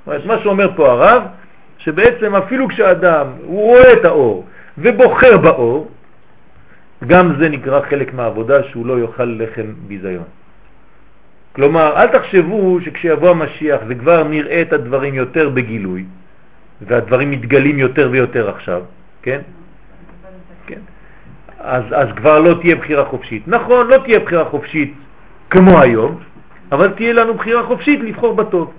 אומרת, 0.08 0.26
מה 0.26 0.40
שאומר 0.40 0.70
פה 0.76 0.92
הרב, 0.92 1.24
שבעצם 1.78 2.36
אפילו 2.36 2.68
כשאדם 2.68 3.28
הוא 3.44 3.62
רואה 3.62 3.94
את 3.94 4.06
האור 4.06 4.46
ובוחר 4.78 5.38
באור, 5.38 5.92
גם 7.08 7.36
זה 7.40 7.50
נקרא 7.50 7.82
חלק 7.90 8.14
מהעבודה 8.14 8.64
שהוא 8.64 8.86
לא 8.86 9.00
יאכל 9.00 9.36
לחם 9.40 9.74
ביזיון. 9.88 10.24
כלומר, 11.56 11.94
אל 11.96 12.08
תחשבו 12.08 12.82
שכשיבוא 12.82 13.30
המשיח 13.30 13.82
וכבר 13.88 14.24
נראה 14.24 14.62
את 14.62 14.74
הדברים 14.74 15.14
יותר 15.14 15.50
בגילוי, 15.50 16.06
והדברים 16.82 17.32
מתגלים 17.32 17.80
יותר 17.80 18.10
ויותר 18.12 18.50
עכשיו, 18.50 18.82
כן? 19.22 19.42
כן. 20.68 20.80
אז, 21.60 21.84
אז 21.92 22.08
כבר 22.16 22.40
לא 22.40 22.54
תהיה 22.62 22.76
בחירה 22.76 23.06
חופשית. 23.06 23.48
נכון, 23.48 23.88
לא 23.88 23.98
תהיה 23.98 24.20
בחירה 24.20 24.46
חופשית 24.46 24.94
כמו 25.50 25.82
היום, 25.82 26.20
אבל 26.72 26.90
תהיה 26.90 27.14
לנו 27.14 27.34
בחירה 27.34 27.64
חופשית 27.64 28.00
לבחור 28.00 28.36
בטוב. 28.36 28.74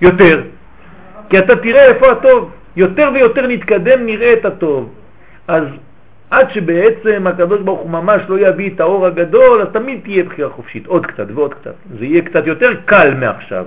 יותר. 0.00 0.42
כי 1.30 1.38
אתה 1.38 1.56
תראה 1.56 1.84
איפה 1.84 2.10
הטוב. 2.10 2.50
יותר 2.76 3.10
ויותר 3.14 3.46
נתקדם 3.46 4.06
נראה 4.06 4.32
את 4.32 4.44
הטוב. 4.44 4.92
אז 5.48 5.64
עד 6.30 6.50
שבעצם 6.50 7.26
הקדוש 7.26 7.60
ברוך 7.60 7.80
הוא 7.80 7.90
ממש 7.90 8.22
לא 8.28 8.48
יביא 8.48 8.70
את 8.74 8.80
האור 8.80 9.06
הגדול, 9.06 9.62
אז 9.62 9.68
תמיד 9.72 10.00
תהיה 10.02 10.24
בחירה 10.24 10.50
חופשית, 10.50 10.86
עוד 10.86 11.06
קצת 11.06 11.26
ועוד 11.34 11.54
קצת. 11.54 11.74
זה 11.98 12.04
יהיה 12.04 12.22
קצת 12.22 12.46
יותר 12.46 12.70
קל 12.84 13.14
מעכשיו. 13.14 13.66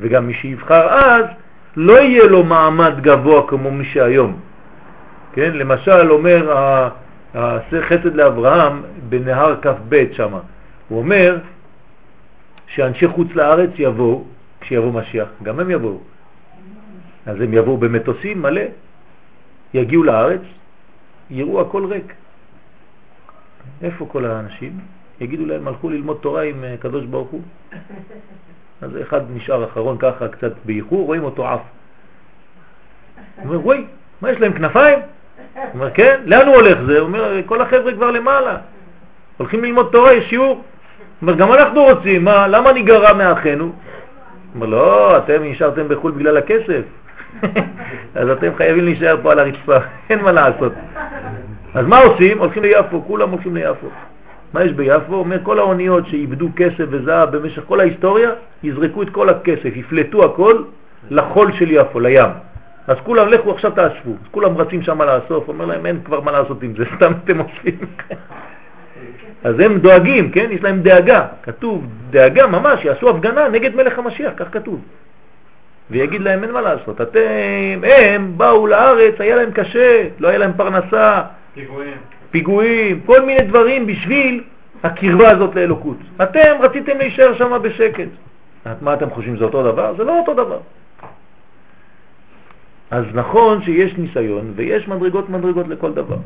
וגם 0.00 0.26
מי 0.26 0.34
שיבחר 0.34 0.88
אז, 0.88 1.24
לא 1.76 2.00
יהיה 2.00 2.24
לו 2.24 2.44
מעמד 2.44 3.00
גבוה 3.00 3.48
כמו 3.48 3.70
מי 3.70 3.84
שהיום. 3.84 4.40
כן, 5.32 5.50
למשל 5.54 6.10
אומר 6.10 6.48
חסד 7.80 8.14
לאברהם 8.14 8.82
בנהר 9.08 9.54
כ"ב 9.62 10.04
שם, 10.12 10.32
הוא 10.88 10.98
אומר 10.98 11.36
שאנשי 12.66 13.08
חוץ 13.08 13.28
לארץ 13.34 13.70
יבואו, 13.78 14.24
כשיבוא 14.62 14.92
משיח, 14.92 15.28
גם 15.42 15.60
הם 15.60 15.70
יבואו. 15.70 15.98
אז 17.26 17.40
הם 17.40 17.54
יבואו 17.54 17.76
במטוסים 17.76 18.42
מלא, 18.42 18.62
יגיעו 19.74 20.02
לארץ, 20.02 20.40
יראו 21.30 21.60
הכל 21.60 21.84
ריק. 21.84 22.12
איפה 23.82 24.06
כל 24.06 24.24
האנשים? 24.24 24.78
יגידו 25.20 25.46
להם, 25.46 25.68
הלכו 25.68 25.90
ללמוד 25.90 26.18
תורה 26.20 26.42
עם 26.42 26.64
אה, 26.64 26.74
קדוש 26.80 27.04
ברוך 27.04 27.28
הוא. 27.30 27.40
אז 28.82 28.90
אחד 29.02 29.20
נשאר 29.34 29.64
אחרון 29.64 29.96
ככה 29.98 30.28
קצת 30.28 30.52
באיחור, 30.64 31.06
רואים 31.06 31.24
אותו 31.24 31.48
עף. 31.48 31.60
הוא 33.36 33.44
אומר, 33.44 33.66
וואי, 33.66 33.84
מה 34.20 34.30
יש 34.30 34.40
להם 34.40 34.52
כנפיים? 34.52 34.98
הוא 34.98 35.64
אומר, 35.74 35.90
כן, 35.90 36.20
לאן 36.24 36.46
הוא 36.46 36.54
הולך 36.54 36.78
זה? 36.86 36.98
הוא 36.98 37.06
אומר, 37.06 37.46
כל 37.46 37.62
החבר'ה 37.62 37.92
כבר 37.92 38.10
למעלה. 38.10 38.56
הולכים 39.36 39.64
ללמוד 39.64 39.88
תורה, 39.92 40.12
יש 40.12 40.28
שיעור. 40.28 40.48
הוא 40.48 40.62
אומר, 41.22 41.34
גם 41.34 41.52
אנחנו 41.52 41.82
רוצים, 41.82 42.24
מה, 42.24 42.48
למה 42.48 42.72
נגרע 42.72 43.12
מאחינו? 43.12 43.72
אומר, 44.54 44.66
לא, 44.66 45.18
אתם 45.18 45.42
נשארתם 45.44 45.88
בחו"ל 45.88 46.12
בגלל 46.12 46.36
הכסף. 46.36 46.82
אז 48.14 48.28
אתם 48.28 48.50
חייבים 48.56 48.84
להישאר 48.84 49.16
פה 49.22 49.32
על 49.32 49.38
הרצפה, 49.38 49.76
אין 50.10 50.20
מה 50.20 50.32
לעשות. 50.32 50.72
אז 51.74 51.86
מה 51.86 51.98
עושים? 51.98 52.38
הולכים 52.38 52.62
ליפו, 52.62 53.04
כולם 53.06 53.30
הולכים 53.30 53.56
ליפו. 53.56 53.86
מה 54.54 54.64
יש 54.64 54.72
ביפו? 54.72 55.14
אומר 55.14 55.38
כל 55.42 55.58
האוניות 55.58 56.06
שאיבדו 56.06 56.48
כסף 56.56 56.84
וזהב 56.90 57.36
במשך 57.36 57.62
כל 57.66 57.80
ההיסטוריה, 57.80 58.30
יזרקו 58.62 59.02
את 59.02 59.10
כל 59.10 59.28
הכסף, 59.28 59.76
יפלטו 59.76 60.24
הכל 60.24 60.62
לחול 61.10 61.52
של 61.52 61.70
יפו, 61.70 62.00
לים. 62.00 62.30
אז 62.86 62.96
כולם 63.04 63.28
לכו 63.28 63.50
עכשיו 63.50 63.70
תאספו. 63.70 64.10
אז 64.10 64.28
כולם 64.30 64.56
רצים 64.56 64.82
שם 64.82 65.02
לאסוף, 65.02 65.48
אומר 65.48 65.64
להם 65.64 65.86
אין 65.86 66.00
כבר 66.04 66.20
מה 66.20 66.32
לעשות 66.32 66.62
עם 66.62 66.74
זה, 66.76 66.84
סתם 66.96 67.12
אתם 67.24 67.38
עושים. 67.38 67.78
אז 69.44 69.60
הם 69.60 69.78
דואגים, 69.78 70.30
כן? 70.30 70.48
יש 70.50 70.62
להם 70.62 70.80
דאגה. 70.82 71.26
כתוב 71.42 71.86
דאגה 72.10 72.46
ממש, 72.46 72.84
יעשו 72.84 73.10
הפגנה 73.10 73.48
נגד 73.48 73.74
מלך 73.74 73.98
המשיח, 73.98 74.32
כך 74.36 74.46
כתוב. 74.52 74.80
ויגיד 75.90 76.20
להם 76.20 76.44
אין 76.44 76.50
מה 76.50 76.60
לעשות. 76.60 77.00
אתם, 77.00 77.20
הם 77.82 78.32
באו 78.36 78.66
לארץ, 78.66 79.14
היה 79.18 79.36
להם 79.36 79.50
קשה, 79.50 80.08
לא 80.18 80.28
היה 80.28 80.38
להם 80.38 80.52
פרנסה, 80.56 81.22
פיגועים. 81.54 81.96
פיגועים, 82.30 83.00
כל 83.06 83.22
מיני 83.26 83.42
דברים 83.42 83.86
בשביל 83.86 84.44
הקרבה 84.82 85.30
הזאת 85.30 85.54
לאלוקות. 85.54 85.96
אתם 86.22 86.56
רציתם 86.60 86.98
להישאר 86.98 87.34
שם 87.34 87.58
בשקט. 87.62 88.08
מה 88.80 88.94
אתם 88.94 89.10
חושבים, 89.10 89.36
זה 89.36 89.44
אותו 89.44 89.62
דבר? 89.62 89.94
זה 89.96 90.04
לא 90.04 90.18
אותו 90.18 90.34
דבר. 90.34 90.58
אז 92.90 93.04
נכון 93.14 93.62
שיש 93.62 93.94
ניסיון 93.98 94.52
ויש 94.56 94.88
מדרגות 94.88 95.30
מדרגות 95.30 95.68
לכל 95.68 95.92
דבר. 95.92 96.16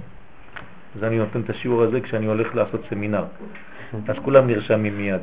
אז 0.97 1.05
אני 1.05 1.19
נותן 1.19 1.41
את 1.41 1.51
השיעור 1.51 1.83
הזה 1.83 2.01
כשאני 2.01 2.27
הולך 2.27 2.55
לעשות 2.55 2.85
סמינר. 2.91 3.25
אז 4.09 4.17
כולם 4.23 4.47
נרשמים 4.47 4.99
מיד. 4.99 5.21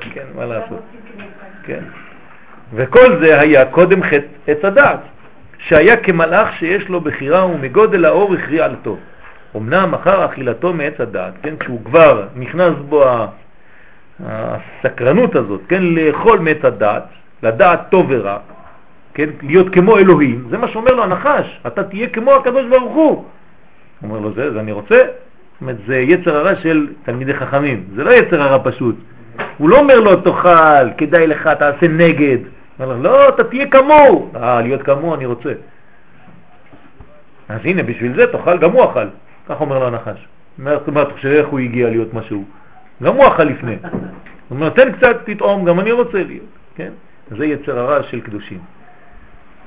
כן, 0.00 0.24
מה 0.34 0.44
לעשות? 0.44 0.80
כן. 1.62 1.84
וכל 2.74 3.18
זה 3.20 3.40
היה 3.40 3.66
קודם 3.66 4.02
חטא 4.02 4.26
עץ 4.46 4.64
הדעת, 4.64 5.00
שהיה 5.58 5.96
כמלאך 5.96 6.56
שיש 6.58 6.88
לו 6.88 7.00
בחירה 7.00 7.46
ומגודל 7.46 8.04
האור 8.04 8.34
הכריע 8.34 8.64
על 8.64 8.76
טוב. 8.82 8.98
אמנם 9.56 9.94
אחר 9.94 10.24
אכילתו 10.24 10.72
מעץ 10.72 11.00
הדעת, 11.00 11.34
כן, 11.42 11.56
כשהוא 11.56 11.84
כבר 11.84 12.26
נכנס 12.36 12.74
בו 12.88 13.04
הסקרנות 14.20 15.36
הזאת, 15.36 15.60
כן, 15.68 15.82
לאכול 15.82 16.38
מעץ 16.38 16.64
הדעת, 16.64 17.04
לדעת 17.42 17.80
טוב 17.90 18.06
ורע, 18.08 18.38
כן, 19.14 19.28
להיות 19.42 19.74
כמו 19.74 19.98
אלוהים, 19.98 20.46
זה 20.50 20.58
מה 20.58 20.68
שאומר 20.68 20.94
לו 20.94 21.02
הנחש, 21.02 21.60
אתה 21.66 21.84
תהיה 21.84 22.08
כמו 22.08 22.32
הקדוש 22.32 22.66
ברוך 22.70 22.94
הוא. 22.94 23.24
אומר 24.02 24.18
לו, 24.18 24.32
זה, 24.32 24.52
זה 24.52 24.60
אני 24.60 24.72
רוצה. 24.72 24.96
זאת 24.96 25.60
אומרת, 25.60 25.76
זה 25.86 25.96
יצר 25.96 26.36
הרע 26.36 26.56
של 26.56 26.86
תלמידי 27.04 27.34
חכמים, 27.34 27.84
זה 27.94 28.04
לא 28.04 28.10
יצר 28.10 28.42
הרע 28.42 28.58
פשוט. 28.64 28.96
הוא 29.58 29.68
לא 29.68 29.78
אומר 29.78 30.00
לו, 30.00 30.16
תאכל, 30.16 30.90
כדאי 30.98 31.26
לך, 31.26 31.48
תעשה 31.58 31.88
נגד. 31.88 32.38
אומר 32.80 32.96
לו, 32.96 33.02
לא, 33.02 33.28
אתה 33.28 33.44
תהיה 33.44 33.66
כמוהו. 33.66 34.30
אה, 34.36 34.60
להיות 34.60 34.82
כמוהו 34.82 35.14
אני 35.14 35.26
רוצה. 35.26 35.52
אז 37.48 37.60
הנה, 37.64 37.82
בשביל 37.82 38.16
זה 38.16 38.26
תאכל, 38.32 38.58
גם 38.58 38.70
הוא 38.70 38.84
אכל. 38.84 39.06
כך 39.48 39.60
אומר 39.60 39.78
לו 39.78 39.86
הנחש. 39.86 40.26
זאת 40.58 40.88
אומרת, 40.88 41.08
איך 41.24 41.46
הוא 41.48 41.60
הגיע 41.60 41.90
להיות 41.90 42.14
משהו? 42.14 42.44
גם 43.02 43.16
הוא 43.16 43.26
אכל 43.28 43.44
לפני. 43.44 43.76
הוא 43.82 44.00
אומר, 44.50 44.68
תן 44.68 44.92
קצת, 44.92 45.16
תטעום, 45.24 45.64
גם 45.64 45.80
אני 45.80 45.92
רוצה 45.92 46.22
להיות. 46.22 46.46
כן? 46.76 46.90
זה 47.30 47.46
יצר 47.46 47.78
הרע 47.78 48.02
של 48.02 48.20
קדושים. 48.20 48.58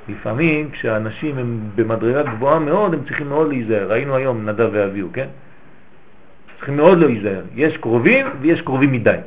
לפעמים 0.10 0.70
כשאנשים 0.72 1.38
הם 1.38 1.60
במדרגה 1.76 2.24
גבוהה 2.24 2.60
מאוד, 2.60 2.93
הם 2.93 2.99
צריכים 3.08 3.30
מאוד 3.30 3.49
להיזהר. 3.49 3.91
ראינו 3.91 4.16
היום 4.16 4.49
נדב 4.49 4.70
ואביהו, 4.72 5.10
כן? 5.14 5.28
צריכים 6.58 6.78
מאוד 6.78 6.97
להיזהר. 6.97 7.41
יש 7.55 7.78
קרובים 7.78 8.28
ויש 8.41 8.62
קרובים 8.62 8.91
מדי. 8.91 9.18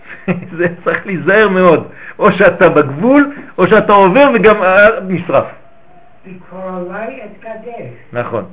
זה 0.58 0.66
צריך 0.84 1.06
להיזהר 1.06 1.48
מאוד. 1.48 1.88
או 2.18 2.32
שאתה 2.32 2.68
בגבול, 2.68 3.32
או 3.58 3.66
שאתה 3.66 3.92
עובר 3.92 4.30
וגם 4.34 4.56
נשרף. 5.08 5.46
בקרובי 6.26 7.20
אתקדש. 7.24 7.92
נכון. 8.12 8.44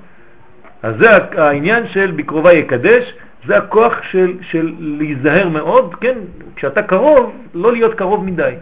אז 0.83 0.95
זה 0.99 1.09
העניין 1.37 1.87
של 1.87 2.11
בקרובי 2.15 2.53
יקדש, 2.53 3.13
זה 3.47 3.57
הכוח 3.57 4.03
של, 4.03 4.37
של 4.41 4.73
להיזהר 4.79 5.49
מאוד, 5.49 5.95
כן? 5.95 6.17
כשאתה 6.55 6.81
קרוב, 6.81 7.33
לא 7.53 7.71
להיות 7.71 7.93
קרוב 7.93 8.25
מדי. 8.25 8.53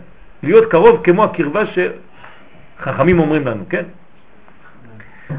להיות 0.43 0.71
קרוב 0.71 1.01
כמו 1.03 1.23
הקרבה 1.23 1.65
שחכמים 2.79 3.19
אומרים 3.19 3.47
לנו, 3.47 3.63
כן? 3.69 3.83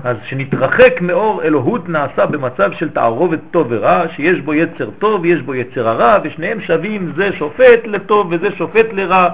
אז 0.04 0.16
שנתרחק 0.28 1.00
מאור 1.00 1.42
אלוהות 1.42 1.88
נעשה 1.88 2.26
במצב 2.26 2.72
של 2.72 2.90
תערובת 2.90 3.38
טוב 3.50 3.66
ורע, 3.70 4.08
שיש 4.08 4.40
בו 4.40 4.54
יצר 4.54 4.90
טוב 4.98 5.20
ויש 5.22 5.42
בו 5.42 5.54
יצר 5.54 5.88
הרע, 5.88 6.18
ושניהם 6.24 6.60
שווים, 6.60 7.12
זה 7.16 7.32
שופט 7.32 7.80
לטוב 7.84 8.28
וזה 8.30 8.48
שופט 8.56 8.86
לרע, 8.92 9.28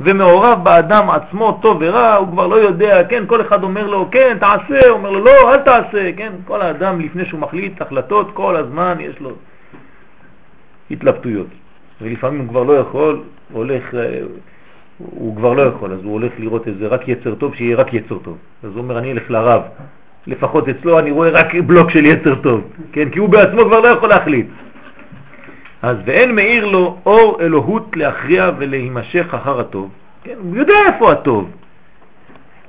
ומעורב 0.00 0.64
באדם 0.64 1.10
עצמו 1.10 1.58
טוב 1.62 1.76
ורע, 1.80 2.14
הוא 2.14 2.28
כבר 2.28 2.46
לא 2.46 2.54
יודע, 2.54 3.04
כן, 3.04 3.24
כל 3.26 3.40
אחד 3.40 3.62
אומר 3.62 3.86
לו, 3.86 4.08
כן, 4.10 4.36
תעשה, 4.40 4.88
אומר 4.88 5.10
לו, 5.10 5.24
לא, 5.24 5.54
אל 5.54 5.58
תעשה, 5.58 6.12
כן, 6.16 6.32
כל 6.44 6.62
האדם 6.62 7.00
לפני 7.00 7.24
שהוא 7.24 7.40
מחליט 7.40 7.82
החלטות, 7.82 8.30
כל 8.34 8.56
הזמן 8.56 8.96
יש 9.00 9.20
לו 9.20 9.30
התלבטויות, 10.90 11.46
ולפעמים 12.00 12.40
הוא 12.40 12.48
כבר 12.48 12.62
לא 12.62 12.72
יכול, 12.72 13.22
הולך, 13.52 13.94
אה, 13.94 14.20
הוא 15.00 15.36
כבר 15.36 15.52
לא 15.52 15.62
יכול, 15.62 15.92
אז 15.92 15.98
הוא 16.04 16.12
הולך 16.12 16.32
לראות 16.38 16.68
איזה 16.68 16.86
רק 16.86 17.08
יצר 17.08 17.34
טוב, 17.34 17.54
שיהיה 17.54 17.76
רק 17.76 17.94
יצר 17.94 18.18
טוב. 18.18 18.36
אז 18.64 18.70
הוא 18.70 18.78
אומר, 18.78 18.98
אני 18.98 19.12
אלך 19.12 19.30
לרב, 19.30 19.62
לפחות 20.26 20.68
אצלו 20.68 20.98
אני 20.98 21.10
רואה 21.10 21.30
רק 21.30 21.54
בלוק 21.54 21.90
של 21.90 22.06
יצר 22.06 22.34
טוב, 22.34 22.60
כן? 22.92 23.08
כי 23.10 23.18
הוא 23.18 23.28
בעצמו 23.28 23.64
כבר 23.64 23.80
לא 23.80 23.88
יכול 23.88 24.08
להחליט. 24.08 24.46
אז 25.82 25.96
ואין 26.04 26.34
מאיר 26.34 26.66
לו 26.66 26.96
אור 27.06 27.38
אלוהות 27.40 27.96
להכריע 27.96 28.50
ולהימשך 28.58 29.34
אחר 29.34 29.60
הטוב. 29.60 29.90
כן, 30.24 30.34
הוא 30.42 30.56
יודע 30.56 30.74
איפה 30.86 31.12
הטוב. 31.12 31.50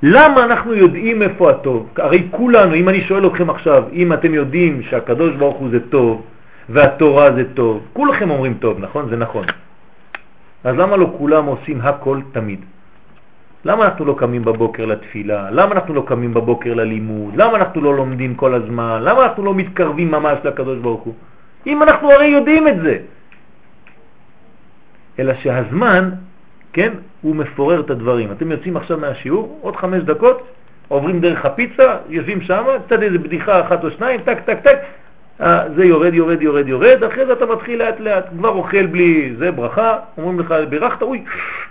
למה 0.02 0.44
אנחנו 0.44 0.74
יודעים 0.74 1.22
איפה 1.22 1.50
הטוב? 1.50 1.88
הרי 1.96 2.28
כולנו, 2.30 2.74
אם 2.74 2.88
אני 2.88 3.00
שואל 3.00 3.26
אתכם 3.26 3.50
עכשיו, 3.50 3.84
אם 3.92 4.12
אתם 4.12 4.34
יודעים 4.34 4.82
שהקדוש 4.82 5.34
ברוך 5.34 5.56
הוא 5.56 5.68
זה 5.70 5.80
טוב 5.80 6.22
והתורה 6.68 7.32
זה 7.32 7.44
טוב, 7.54 7.80
כולכם 7.92 8.30
אומרים 8.30 8.54
טוב, 8.54 8.78
נכון? 8.80 9.08
זה 9.08 9.16
נכון. 9.16 9.44
אז 10.64 10.76
למה 10.76 10.96
לא 10.96 11.14
כולם 11.18 11.44
עושים 11.46 11.80
הכל 11.80 12.20
תמיד? 12.32 12.60
למה 13.64 13.84
אנחנו 13.84 14.04
לא 14.04 14.14
קמים 14.18 14.44
בבוקר 14.44 14.84
לתפילה? 14.84 15.50
למה 15.50 15.72
אנחנו 15.72 15.94
לא 15.94 16.04
קמים 16.06 16.34
בבוקר 16.34 16.74
ללימוד? 16.74 17.36
למה 17.36 17.56
אנחנו 17.56 17.80
לא 17.80 17.96
לומדים 17.96 18.34
כל 18.34 18.54
הזמן? 18.54 19.02
למה 19.02 19.22
אנחנו 19.22 19.44
לא 19.44 19.54
מתקרבים 19.54 20.10
ממש 20.10 20.38
לקדוש 20.44 20.78
ברוך 20.78 21.02
הוא? 21.02 21.14
אם 21.66 21.82
אנחנו 21.82 22.10
הרי 22.10 22.26
יודעים 22.26 22.68
את 22.68 22.76
זה. 22.82 22.96
אלא 25.18 25.34
שהזמן, 25.34 26.10
כן, 26.72 26.92
הוא 27.22 27.36
מפורר 27.36 27.80
את 27.80 27.90
הדברים. 27.90 28.32
אתם 28.32 28.50
יוצאים 28.50 28.76
עכשיו 28.76 28.98
מהשיעור, 28.98 29.58
עוד 29.62 29.76
חמש 29.76 30.02
דקות, 30.02 30.42
עוברים 30.88 31.20
דרך 31.20 31.44
הפיצה, 31.44 31.96
יושבים 32.08 32.40
שם, 32.40 32.64
קצת 32.86 33.02
איזה 33.02 33.18
בדיחה 33.18 33.60
אחת 33.60 33.84
או 33.84 33.90
שניים, 33.90 34.20
טק, 34.20 34.38
טק, 34.44 34.58
טק, 34.62 34.78
זה 35.76 35.84
יורד, 35.84 36.14
יורד, 36.14 36.42
יורד, 36.42 36.68
יורד, 36.68 37.04
אחרי 37.04 37.26
זה 37.26 37.32
אתה 37.32 37.46
מתחיל 37.46 37.78
לאט 37.78 38.00
לאט, 38.00 38.24
כבר 38.38 38.48
אוכל 38.48 38.86
בלי 38.86 39.34
זה 39.38 39.50
ברכה, 39.50 39.98
אומרים 40.18 40.40
לך 40.40 40.54
בירכת, 40.68 41.02
אוי 41.02 41.24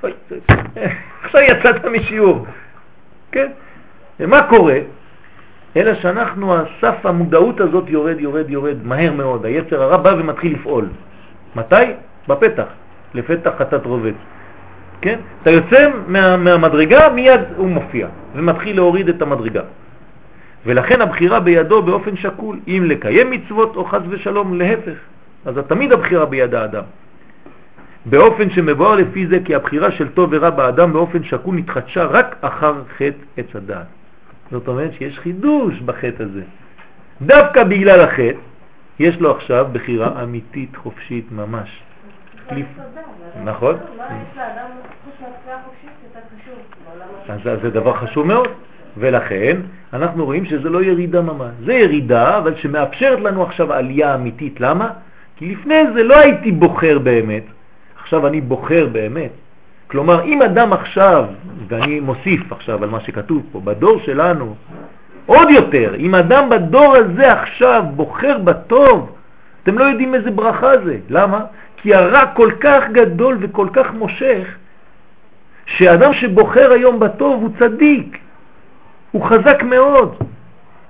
עכשיו 1.23 1.41
יצאת 1.41 1.85
משיעור, 1.85 2.45
כן? 3.31 3.51
ומה 4.19 4.41
קורה? 4.49 4.77
אלא 5.77 5.95
שאנחנו, 5.95 6.55
הסף 6.55 7.05
המודעות 7.05 7.59
הזאת 7.61 7.83
יורד, 7.87 8.19
יורד, 8.19 8.49
יורד 8.49 8.77
מהר 8.83 9.13
מאוד, 9.13 9.45
היצר 9.45 9.83
הרע 9.83 9.97
בא 9.97 10.13
ומתחיל 10.17 10.53
לפעול. 10.53 10.85
מתי? 11.55 11.75
בפתח, 12.27 12.67
לפתח 13.13 13.51
חטאת 13.57 13.85
רובץ. 13.85 14.13
כן? 15.01 15.19
אתה 15.41 15.51
יוצא 15.51 15.89
מה, 16.07 16.37
מהמדרגה, 16.37 17.09
מיד 17.09 17.41
הוא 17.55 17.69
מופיע 17.69 18.07
ומתחיל 18.35 18.75
להוריד 18.75 19.09
את 19.09 19.21
המדרגה. 19.21 19.61
ולכן 20.65 21.01
הבחירה 21.01 21.39
בידו 21.39 21.81
באופן 21.81 22.15
שקול, 22.17 22.59
אם 22.67 22.83
לקיים 22.87 23.31
מצוות 23.31 23.75
או 23.75 23.85
חז 23.85 24.01
ושלום, 24.09 24.53
להפך. 24.53 24.97
אז 25.45 25.55
תמיד 25.67 25.91
הבחירה 25.91 26.25
ביד 26.25 26.55
האדם. 26.55 26.83
באופן 28.05 28.49
שמבואר 28.49 28.95
לפי 28.95 29.27
זה 29.27 29.39
כי 29.45 29.55
הבחירה 29.55 29.91
של 29.91 30.09
טוב 30.09 30.29
ורע 30.33 30.49
באדם 30.49 30.93
באופן 30.93 31.23
שקול 31.23 31.55
נתחדשה 31.55 32.03
רק 32.03 32.35
אחר 32.41 32.73
חטא 32.97 33.17
עץ 33.37 33.55
הדעת. 33.55 33.85
זאת 34.51 34.67
אומרת 34.67 34.93
שיש 34.93 35.19
חידוש 35.19 35.79
בחטא 35.79 36.23
הזה. 36.23 36.41
דווקא 37.21 37.63
בגלל 37.63 38.01
החטא, 38.01 38.39
יש 38.99 39.19
לו 39.19 39.31
עכשיו 39.31 39.67
בחירה 39.71 40.23
אמיתית, 40.23 40.75
חופשית 40.75 41.31
ממש. 41.31 41.81
נכון. 43.43 43.75
אז 47.29 47.39
זה 47.61 47.69
דבר 47.69 47.93
חשוב 47.93 48.27
מאוד, 48.27 48.47
ולכן 48.97 49.57
אנחנו 49.93 50.25
רואים 50.25 50.45
שזה 50.45 50.69
לא 50.69 50.83
ירידה 50.83 51.21
ממש. 51.21 51.51
זה 51.65 51.73
ירידה, 51.73 52.37
אבל 52.37 52.55
שמאפשרת 52.55 53.19
לנו 53.19 53.43
עכשיו 53.43 53.73
עלייה 53.73 54.15
אמיתית. 54.15 54.61
למה? 54.61 54.89
כי 55.35 55.51
לפני 55.51 55.83
זה 55.93 56.03
לא 56.03 56.17
הייתי 56.17 56.51
בוחר 56.51 56.99
באמת, 56.99 57.43
עכשיו 58.01 58.27
אני 58.27 58.41
בוחר 58.41 58.87
באמת. 58.91 59.31
כלומר, 59.87 60.23
אם 60.23 60.41
אדם 60.41 60.73
עכשיו, 60.73 61.25
ואני 61.67 61.99
מוסיף 61.99 62.51
עכשיו 62.51 62.83
על 62.83 62.89
מה 62.89 62.99
שכתוב 62.99 63.43
פה, 63.51 63.59
בדור 63.59 63.99
שלנו, 63.99 64.55
עוד 65.25 65.49
יותר, 65.49 65.95
אם 65.95 66.15
אדם 66.15 66.49
בדור 66.49 66.95
הזה 66.95 67.33
עכשיו 67.33 67.83
בוחר 67.95 68.37
בטוב, 68.37 69.15
אתם 69.63 69.77
לא 69.77 69.83
יודעים 69.83 70.15
איזה 70.15 70.31
ברכה 70.31 70.71
זה. 70.85 70.97
למה? 71.09 71.39
כי 71.77 71.95
הרע 71.95 72.25
כל 72.25 72.51
כך 72.59 72.83
גדול 72.91 73.37
וכל 73.39 73.67
כך 73.73 73.93
מושך, 73.93 74.47
שאדם 75.65 76.13
שבוחר 76.13 76.71
היום 76.71 76.99
בטוב 76.99 77.41
הוא 77.41 77.49
צדיק, 77.59 78.17
הוא 79.11 79.25
חזק 79.25 79.63
מאוד. 79.63 80.15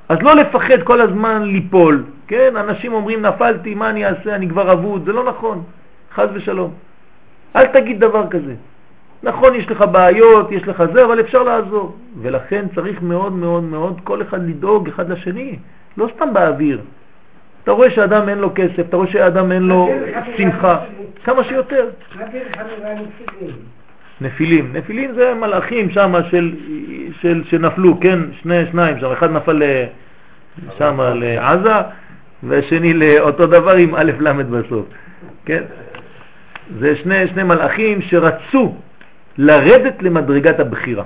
אז 0.09 0.17
לא 0.21 0.35
לפחד 0.35 0.83
כל 0.83 1.01
הזמן 1.01 1.43
ליפול, 1.43 2.03
כן? 2.27 2.57
אנשים 2.57 2.93
אומרים 2.93 3.21
נפלתי, 3.21 3.75
מה 3.75 3.89
אני 3.89 4.05
אעשה, 4.05 4.35
אני 4.35 4.49
כבר 4.49 4.71
אבוד, 4.71 5.05
זה 5.05 5.11
לא 5.13 5.23
נכון, 5.23 5.63
חז 6.13 6.29
ושלום. 6.33 6.73
אל 7.55 7.67
תגיד 7.67 7.99
דבר 7.99 8.27
כזה. 8.29 8.53
נכון, 9.23 9.55
יש 9.55 9.71
לך 9.71 9.81
בעיות, 9.91 10.51
יש 10.51 10.67
לך 10.67 10.83
זה, 10.93 11.05
אבל 11.05 11.19
אפשר 11.19 11.43
לעזור. 11.43 11.95
ולכן 12.21 12.65
צריך 12.75 13.01
מאוד 13.01 13.33
מאוד 13.33 13.63
מאוד 13.63 14.01
כל 14.03 14.21
אחד 14.21 14.49
לדאוג 14.49 14.87
אחד 14.87 15.09
לשני, 15.09 15.55
לא 15.97 16.07
סתם 16.15 16.33
באוויר. 16.33 16.81
אתה 17.63 17.71
רואה 17.71 17.91
שאדם 17.91 18.29
אין 18.29 18.37
לו 18.37 18.51
כסף, 18.55 18.79
אתה 18.79 18.97
רואה 18.97 19.07
שאדם 19.07 19.51
אין 19.51 19.63
לו 19.63 19.89
שמחה, 20.37 20.77
כמה 21.23 21.43
שיותר. 21.43 21.89
נפילים, 24.21 24.73
נפילים 24.73 25.13
זה 25.13 25.33
מלאכים 25.33 25.89
שם 25.89 26.13
של, 26.31 26.55
של, 27.21 27.43
שנפלו, 27.45 27.99
כן, 27.99 28.19
שני, 28.41 28.65
שניים 28.71 28.99
שם, 28.99 29.11
אחד 29.11 29.31
נפל 29.31 29.63
שם 30.77 30.99
לעזה 31.15 31.73
והשני 32.43 32.93
לאותו 32.93 33.47
דבר 33.47 33.75
עם 33.75 33.95
א' 33.95 34.11
ל' 34.19 34.43
בסוף, 34.43 34.85
כן? 35.45 35.63
זה 36.79 36.95
שני, 36.95 37.27
שני 37.27 37.43
מלאכים 37.43 38.01
שרצו 38.01 38.75
לרדת 39.37 40.03
למדרגת 40.03 40.59
הבחירה. 40.59 41.03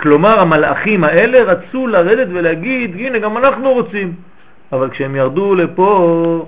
כלומר, 0.00 0.40
המלאכים 0.40 1.04
האלה 1.04 1.42
רצו 1.42 1.86
לרדת 1.86 2.28
ולהגיד, 2.30 2.94
הנה, 2.94 3.18
גם 3.18 3.36
אנחנו 3.36 3.72
רוצים. 3.72 4.12
אבל 4.72 4.90
כשהם 4.90 5.16
ירדו 5.16 5.54
לפה, 5.54 6.46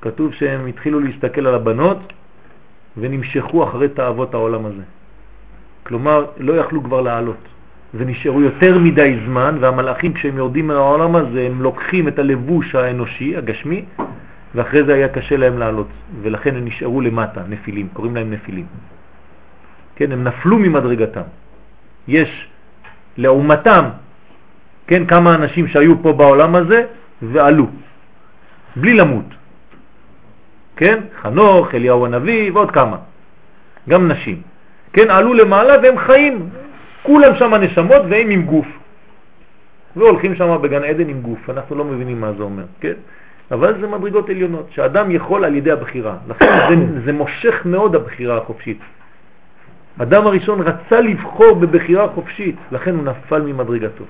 כתוב 0.00 0.32
שהם 0.32 0.66
התחילו 0.66 1.00
להסתכל 1.00 1.46
על 1.46 1.54
הבנות 1.54 2.12
ונמשכו 2.96 3.64
אחרי 3.64 3.88
תאוות 3.88 4.34
העולם 4.34 4.66
הזה. 4.66 4.82
כלומר, 5.82 6.26
לא 6.38 6.52
יכלו 6.52 6.82
כבר 6.82 7.00
לעלות, 7.00 7.48
ונשארו 7.94 8.40
יותר 8.40 8.78
מדי 8.78 9.18
זמן, 9.26 9.58
והמלאכים 9.60 10.12
כשהם 10.12 10.36
יורדים 10.36 10.66
מהעולם 10.66 11.16
הזה, 11.16 11.42
הם 11.42 11.62
לוקחים 11.62 12.08
את 12.08 12.18
הלבוש 12.18 12.74
האנושי, 12.74 13.36
הגשמי, 13.36 13.84
ואחרי 14.54 14.84
זה 14.84 14.94
היה 14.94 15.08
קשה 15.08 15.36
להם 15.36 15.58
לעלות, 15.58 15.88
ולכן 16.22 16.56
הם 16.56 16.64
נשארו 16.64 17.00
למטה, 17.00 17.40
נפילים, 17.48 17.88
קוראים 17.92 18.16
להם 18.16 18.30
נפילים. 18.30 18.66
כן, 19.96 20.12
הם 20.12 20.24
נפלו 20.24 20.58
ממדרגתם. 20.58 21.28
יש 22.08 22.48
לעומתם, 23.16 23.84
כן, 24.86 25.06
כמה 25.06 25.34
אנשים 25.34 25.68
שהיו 25.68 26.02
פה 26.02 26.12
בעולם 26.12 26.54
הזה 26.54 26.84
ועלו, 27.22 27.66
בלי 28.76 28.94
למות. 28.94 29.35
כן, 30.76 30.98
חנוך, 31.22 31.74
אליהו 31.74 32.06
הנביא 32.06 32.52
ועוד 32.52 32.70
כמה, 32.70 32.96
גם 33.88 34.08
נשים. 34.08 34.42
כן, 34.92 35.10
עלו 35.10 35.34
למעלה 35.34 35.74
והם 35.82 35.98
חיים, 35.98 36.48
כולם 37.02 37.36
שם 37.36 37.54
נשמות 37.54 38.02
והם 38.10 38.30
עם 38.30 38.42
גוף. 38.42 38.66
והולכים 39.96 40.34
שם 40.34 40.58
בגן 40.62 40.84
עדן 40.84 41.08
עם 41.08 41.20
גוף, 41.20 41.50
אנחנו 41.50 41.76
לא 41.76 41.84
מבינים 41.84 42.20
מה 42.20 42.32
זה 42.32 42.42
אומר, 42.42 42.64
כן? 42.80 42.92
אבל 43.50 43.80
זה 43.80 43.86
מדרגות 43.86 44.30
עליונות, 44.30 44.66
שאדם 44.70 45.10
יכול 45.10 45.44
על 45.44 45.54
ידי 45.54 45.70
הבחירה. 45.70 46.16
לכן 46.28 46.86
זה, 46.94 47.00
זה 47.04 47.12
מושך 47.12 47.62
מאוד 47.64 47.94
הבחירה 47.94 48.36
החופשית. 48.36 48.78
אדם 49.98 50.26
הראשון 50.26 50.60
רצה 50.60 51.00
לבחור 51.00 51.54
בבחירה 51.54 52.08
חופשית, 52.08 52.56
לכן 52.72 52.94
הוא 52.94 53.04
נפל 53.04 53.42
ממדרגתו, 53.42 54.04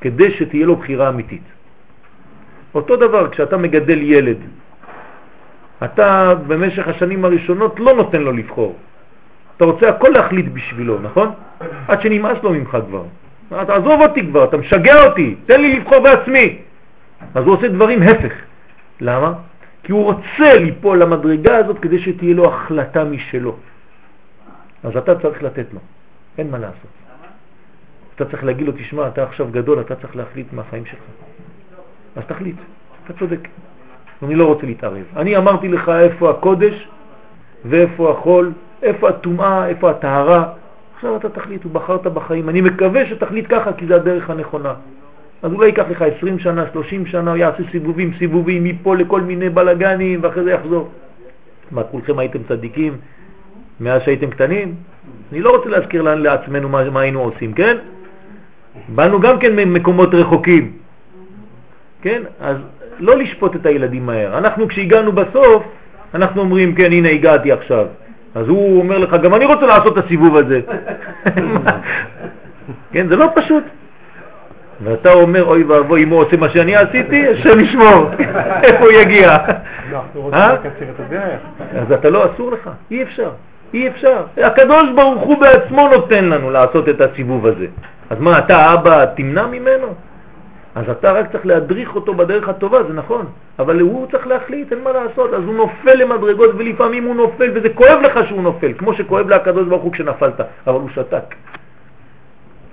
כדי 0.00 0.30
שתהיה 0.30 0.66
לו 0.66 0.76
בחירה 0.76 1.08
אמיתית. 1.08 1.42
אותו 2.74 2.96
דבר, 2.96 3.30
כשאתה 3.30 3.56
מגדל 3.56 4.02
ילד, 4.02 4.36
אתה 5.84 6.34
במשך 6.46 6.88
השנים 6.88 7.24
הראשונות 7.24 7.80
לא 7.80 7.94
נותן 7.94 8.22
לו 8.22 8.32
לבחור. 8.32 8.76
אתה 9.56 9.64
רוצה 9.64 9.88
הכל 9.88 10.08
להחליט 10.08 10.46
בשבילו, 10.52 11.00
נכון? 11.02 11.32
עד 11.88 12.02
שנמאס 12.02 12.38
לו 12.42 12.52
ממך 12.52 12.78
כבר. 12.86 13.04
תעזוב 13.48 14.00
אותי 14.00 14.26
כבר, 14.26 14.44
אתה 14.44 14.56
משגע 14.56 15.06
אותי, 15.06 15.34
תן 15.46 15.60
לי 15.60 15.76
לבחור 15.76 15.98
בעצמי. 15.98 16.58
אז 17.34 17.44
הוא 17.44 17.54
עושה 17.54 17.68
דברים 17.68 18.02
הפך. 18.02 18.32
למה? 19.00 19.32
כי 19.82 19.92
הוא 19.92 20.04
רוצה 20.04 20.54
ליפול 20.54 21.02
למדרגה 21.02 21.56
הזאת 21.56 21.78
כדי 21.78 21.98
שתהיה 21.98 22.34
לו 22.34 22.54
החלטה 22.54 23.04
משלו. 23.04 23.56
אז 24.84 24.96
אתה 24.96 25.18
צריך 25.18 25.42
לתת 25.42 25.66
לו, 25.72 25.80
אין 26.38 26.50
מה 26.50 26.58
לעשות. 26.58 26.90
אתה 28.14 28.24
צריך 28.24 28.44
להגיד 28.44 28.66
לו, 28.66 28.72
תשמע, 28.72 29.08
אתה 29.08 29.22
עכשיו 29.22 29.48
גדול, 29.50 29.80
אתה 29.80 29.96
צריך 29.96 30.16
להחליט 30.16 30.52
מהחיים 30.52 30.86
שלך. 30.86 31.00
אז 32.16 32.22
תחליט, 32.26 32.56
אתה 33.04 33.12
צודק. 33.18 33.48
אני 34.22 34.34
לא 34.34 34.44
רוצה 34.44 34.66
להתערב. 34.66 35.04
אני 35.16 35.36
אמרתי 35.36 35.68
לך 35.68 35.88
איפה 35.88 36.30
הקודש 36.30 36.88
ואיפה 37.64 38.10
החול, 38.10 38.52
איפה 38.82 39.08
הטומאה, 39.08 39.68
איפה 39.68 39.90
הטהרה. 39.90 40.52
עכשיו 40.94 41.16
אתה 41.16 41.28
תחליט, 41.28 41.66
ובחרת 41.66 42.06
בחיים. 42.06 42.48
אני 42.48 42.60
מקווה 42.60 43.06
שתחליט 43.06 43.46
ככה, 43.48 43.72
כי 43.72 43.86
זה 43.86 43.96
הדרך 43.96 44.30
הנכונה. 44.30 44.74
אז 45.42 45.52
אולי 45.52 45.66
ייקח 45.66 45.84
לך 45.90 46.02
20 46.02 46.38
שנה, 46.38 46.64
30 46.72 47.06
שנה, 47.06 47.30
הוא 47.30 47.38
יעשה 47.38 47.62
סיבובים, 47.70 48.12
סיבובים, 48.18 48.64
מפה 48.64 48.96
לכל 48.96 49.20
מיני 49.20 49.48
בלגנים, 49.48 50.20
ואחרי 50.22 50.44
זה 50.44 50.50
יחזור. 50.50 50.88
מה, 51.70 51.82
כולכם 51.82 52.18
הייתם 52.18 52.38
צדיקים 52.48 52.96
מאז 53.80 54.02
שהייתם 54.02 54.30
קטנים? 54.30 54.74
אני 55.32 55.40
לא 55.40 55.56
רוצה 55.56 55.68
להזכיר 55.68 56.02
לעצמנו 56.02 56.68
מה, 56.68 56.90
מה 56.90 57.00
היינו 57.00 57.20
עושים, 57.20 57.52
כן? 57.52 57.76
באנו 58.88 59.20
גם 59.20 59.38
כן 59.38 59.56
ממקומות 59.56 60.14
רחוקים, 60.14 60.72
כן? 62.02 62.22
אז 62.40 62.56
לא 63.00 63.16
לשפוט 63.16 63.56
את 63.56 63.66
הילדים 63.66 64.06
מהר. 64.06 64.38
אנחנו 64.38 64.68
כשהגענו 64.68 65.12
בסוף, 65.12 65.62
אנחנו 66.14 66.40
אומרים, 66.40 66.74
כן, 66.74 66.92
הנה 66.92 67.08
הגעתי 67.08 67.52
עכשיו. 67.52 67.86
אז 68.34 68.48
הוא 68.48 68.78
אומר 68.78 68.98
לך, 68.98 69.14
גם 69.22 69.34
אני 69.34 69.44
רוצה 69.44 69.66
לעשות 69.66 69.98
את 69.98 70.04
הסיבוב 70.04 70.36
הזה. 70.36 70.60
כן, 72.92 73.08
זה 73.08 73.16
לא 73.16 73.26
פשוט. 73.34 73.64
ואתה 74.84 75.12
אומר, 75.12 75.44
אוי 75.44 75.64
ואבוי, 75.64 76.02
אם 76.02 76.08
הוא 76.08 76.20
עושה 76.22 76.36
מה 76.36 76.48
שאני 76.48 76.76
עשיתי, 76.76 77.28
השם 77.28 77.60
ישמור, 77.60 78.10
איפה 78.64 78.84
הוא 78.84 78.92
יגיע? 78.92 79.36
לא, 79.90 79.96
אנחנו 79.96 80.20
רוצים 80.20 80.40
אה? 80.40 80.52
לקצר 80.52 80.84
את 80.94 81.00
הדרך. 81.00 81.40
אז 81.76 81.92
אתה 81.92 82.10
לא, 82.10 82.24
אסור 82.34 82.52
לך, 82.52 82.70
אי 82.90 83.02
אפשר, 83.02 83.30
אי 83.74 83.88
אפשר. 83.88 84.24
הקדוש 84.36 84.90
ברוך 84.94 85.22
הוא 85.22 85.38
בעצמו 85.38 85.88
נותן 85.88 86.24
לנו 86.24 86.50
לעשות 86.50 86.88
את 86.88 87.00
הסיבוב 87.00 87.46
הזה. 87.46 87.66
אז 88.10 88.20
מה, 88.20 88.38
אתה 88.38 88.74
אבא 88.74 89.04
תמנע 89.04 89.46
ממנו? 89.46 89.86
אז 90.74 90.90
אתה 90.90 91.12
רק 91.12 91.32
צריך 91.32 91.46
להדריך 91.46 91.94
אותו 91.94 92.14
בדרך 92.14 92.48
הטובה, 92.48 92.82
זה 92.82 92.92
נכון, 92.92 93.26
אבל 93.58 93.80
הוא 93.80 94.06
צריך 94.10 94.26
להחליט, 94.26 94.72
אין 94.72 94.84
מה 94.84 94.92
לעשות, 94.92 95.34
אז 95.34 95.44
הוא 95.44 95.54
נופל 95.54 95.94
למדרגות 95.94 96.50
ולפעמים 96.56 97.04
הוא 97.04 97.14
נופל 97.16 97.50
וזה 97.54 97.68
כואב 97.68 97.98
לך 98.02 98.28
שהוא 98.28 98.42
נופל, 98.42 98.72
כמו 98.78 98.94
שכואב 98.94 99.28
לקדוש 99.28 99.68
ברוך 99.68 99.82
הוא 99.82 99.92
כשנפלת, 99.92 100.40
אבל 100.66 100.80
הוא 100.80 100.88
שתק. 100.94 101.34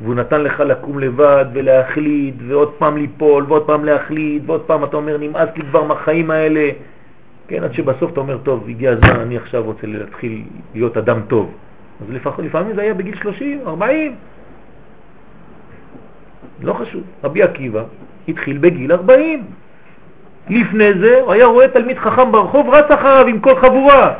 והוא 0.01 0.15
נתן 0.15 0.41
לך 0.41 0.59
לקום 0.59 0.99
לבד 0.99 1.45
ולהחליט 1.53 2.35
ועוד 2.47 2.71
פעם 2.77 2.97
ליפול 2.97 3.45
ועוד 3.47 3.65
פעם 3.65 3.85
להחליט 3.85 4.43
ועוד 4.45 4.61
פעם 4.61 4.83
אתה 4.83 4.97
אומר 4.97 5.17
נמאס 5.17 5.49
לי 5.55 5.63
כבר 5.63 5.83
מהחיים 5.83 6.31
האלה 6.31 6.69
כן, 7.47 7.63
עד 7.63 7.73
שבסוף 7.73 8.11
אתה 8.11 8.19
אומר 8.19 8.37
טוב, 8.37 8.65
הגיע 8.69 8.91
הזמן, 8.91 9.19
אני 9.19 9.37
עכשיו 9.37 9.63
רוצה 9.63 9.87
להתחיל 9.87 10.41
להיות 10.73 10.97
אדם 10.97 11.19
טוב 11.27 11.53
אז 12.01 12.13
לפעמים 12.39 12.75
זה 12.75 12.81
היה 12.81 12.93
בגיל 12.93 13.15
30, 13.21 13.59
40 13.67 14.15
לא 16.61 16.73
חשוב, 16.73 17.01
רבי 17.23 17.43
עקיבא 17.43 17.81
התחיל 18.27 18.57
בגיל 18.57 18.91
40 18.91 19.43
לפני 20.49 20.93
זה 20.93 21.19
הוא 21.21 21.33
היה 21.33 21.45
רואה 21.45 21.67
תלמיד 21.67 21.97
חכם 21.97 22.31
ברחוב 22.31 22.69
רץ 22.69 22.91
אחריו 22.91 23.27
עם 23.27 23.39
כל 23.39 23.55
חבורה. 23.55 24.13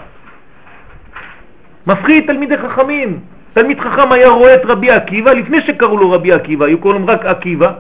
מפחיד 1.88 2.28
תלמידי 2.28 2.58
חכמים. 2.58 3.20
תלמיד 3.54 3.80
חכם 3.80 4.12
היה 4.12 4.30
רואה 4.30 4.56
את 4.56 4.62
רבי 4.66 4.92
עקיבא, 4.92 5.32
לפני 5.32 5.62
שקראו 5.62 5.98
לו 5.98 6.12
רבי 6.12 6.32
עקיבא, 6.32 6.66
היו 6.66 6.78
קוראים 6.78 7.10
רק 7.10 7.26
עקיבא, 7.26 7.72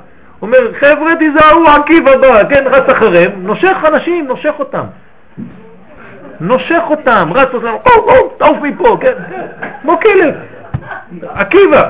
אומר, 0.41 0.74
חבר'ה 0.80 1.16
תיזהרו, 1.20 1.68
עקיבא 1.68 2.18
בא, 2.18 2.43
כן, 2.49 2.64
רץ 2.68 2.89
אחריהם, 2.89 3.32
נושך 3.38 3.78
אנשים, 3.88 4.28
נושך 4.28 4.53
אותם. 4.60 4.84
נושך 6.41 6.82
אותם, 6.89 7.30
רץ 7.36 7.49
אותם, 7.53 7.74
או, 7.86 7.91
או, 7.91 8.30
תעוף 8.38 8.58
מפה, 8.62 8.97
כן, 9.01 9.14
כן, 9.30 9.45
כמו 9.82 9.99
כלב. 9.99 10.36
עקיבא, 11.30 11.89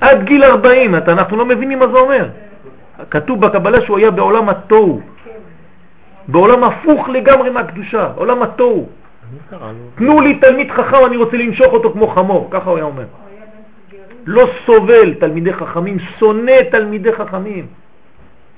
עד 0.00 0.24
גיל 0.24 0.44
40, 0.44 0.96
אתה, 0.96 1.12
אנחנו 1.12 1.36
לא 1.36 1.44
מבינים 1.46 1.78
מה 1.78 1.86
זה 1.86 1.98
אומר. 1.98 2.28
כתוב 3.10 3.40
בקבלה 3.40 3.80
שהוא 3.80 3.98
היה 3.98 4.10
בעולם 4.10 4.48
התוהו, 4.48 5.00
בעולם 6.28 6.64
הפוך 6.64 7.08
לגמרי 7.08 7.50
מהקדושה, 7.50 8.12
עולם 8.14 8.42
התוהו. 8.42 8.88
תנו 9.94 10.20
לי 10.20 10.38
תלמיד 10.38 10.70
חכם, 10.70 11.04
אני 11.06 11.16
רוצה 11.16 11.36
למשוך 11.36 11.72
אותו 11.72 11.92
כמו 11.92 12.06
חמור, 12.06 12.48
ככה 12.50 12.70
הוא 12.70 12.76
היה 12.76 12.84
אומר. 12.84 13.04
לא 14.26 14.48
סובל 14.66 15.14
תלמידי 15.14 15.52
חכמים, 15.52 15.98
שונא 15.98 16.62
תלמידי 16.70 17.12
חכמים. 17.12 17.66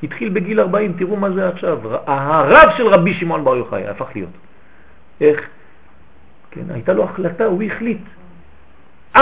התחיל 0.02 0.28
בגיל 0.28 0.60
40, 0.60 0.92
תראו 0.92 1.16
מה 1.16 1.30
זה 1.30 1.48
עכשיו. 1.48 1.78
הרב 2.06 2.70
של 2.76 2.86
רבי 2.86 3.14
שמעון 3.14 3.44
בר 3.44 3.56
יוחאי 3.56 3.86
הפך 3.86 4.06
להיות. 4.14 4.30
איך? 5.20 5.40
כן, 6.50 6.62
הייתה 6.70 6.92
לו 6.92 7.04
החלטה, 7.04 7.44
הוא 7.44 7.62
החליט. 7.62 7.98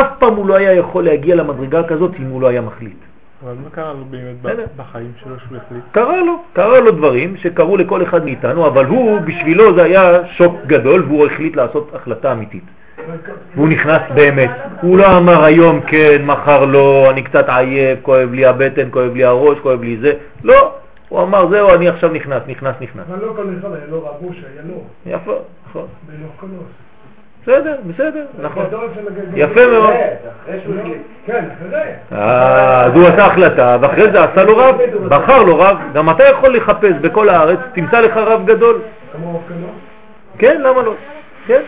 אף 0.00 0.06
פעם 0.18 0.34
הוא 0.34 0.46
לא 0.46 0.54
היה 0.54 0.72
יכול 0.72 1.04
להגיע 1.04 1.34
למדרגה 1.34 1.82
כזאת 1.82 2.12
אם 2.18 2.26
הוא 2.26 2.40
לא 2.40 2.46
היה 2.46 2.60
מחליט. 2.60 2.96
אבל 3.44 3.54
מה 3.64 3.70
קרה 3.70 3.92
לו 3.92 4.04
באמת. 4.04 4.68
בחיים 4.76 5.12
שלו 5.22 5.34
שהוא 5.38 5.58
החליט? 5.66 5.82
קרה 5.92 6.20
לו, 6.20 6.42
קרה 6.52 6.80
לו 6.80 6.90
דברים 6.90 7.36
שקרו 7.36 7.76
לכל 7.76 8.02
אחד 8.02 8.24
מאיתנו, 8.24 8.66
אבל 8.66 8.84
הוא, 8.84 9.20
בשבילו 9.20 9.74
זה 9.74 9.82
היה 9.82 10.26
שוק 10.26 10.54
גדול 10.66 11.04
והוא 11.08 11.26
החליט 11.26 11.56
לעשות 11.56 11.90
החלטה 11.94 12.32
אמיתית. 12.32 12.64
והוא 13.54 13.68
נכנס 13.68 14.02
באמת. 14.14 14.50
הוא 14.80 14.98
לא 14.98 15.18
אמר 15.18 15.44
היום 15.44 15.80
כן, 15.80 16.22
מחר 16.24 16.64
לא, 16.64 17.10
אני 17.10 17.22
קצת 17.22 17.44
עייף, 17.48 17.98
כואב 18.02 18.32
לי 18.32 18.46
הבטן, 18.46 18.88
כואב 18.90 19.14
לי 19.14 19.24
הראש, 19.24 19.58
כואב 19.58 19.82
לי 19.82 19.96
זה. 19.96 20.12
לא, 20.44 20.74
הוא 21.08 21.22
אמר 21.22 21.48
זהו, 21.50 21.74
אני 21.74 21.88
עכשיו 21.88 22.10
נכנס, 22.12 22.42
נכנס, 22.46 22.74
נכנס. 22.80 23.04
אבל 23.08 23.26
לא 23.26 23.32
כל 23.36 23.42
אחד 23.60 23.74
היה 23.74 23.86
לו 23.90 24.04
רבוש, 24.06 24.36
היה 24.36 24.62
לו. 24.68 24.82
יפה, 25.06 25.34
נכון. 25.68 25.86
בסדר, 27.46 27.76
בסדר, 27.86 28.24
נכון. 28.42 28.64
יפה 29.34 29.66
מאוד. 29.66 29.92
כן. 31.26 31.44
אה, 32.12 32.84
אז 32.84 32.92
הוא 32.92 33.08
עשה 33.08 33.26
החלטה, 33.26 33.76
ואחרי 33.80 34.12
זה 34.12 34.24
עשה 34.24 34.44
לו 34.44 34.56
רב, 34.56 34.76
בחר 35.08 35.42
לו 35.42 35.58
רב. 35.58 35.76
גם 35.94 36.10
אתה 36.10 36.24
יכול 36.24 36.56
לחפש 36.56 36.92
בכל 37.00 37.28
הארץ, 37.28 37.58
תמצא 37.74 38.00
לך 38.00 38.16
רב 38.16 38.46
גדול. 38.46 38.80
כן, 40.38 40.60
למה 40.60 40.82
לא? 40.82 40.94
כן. 41.46 41.62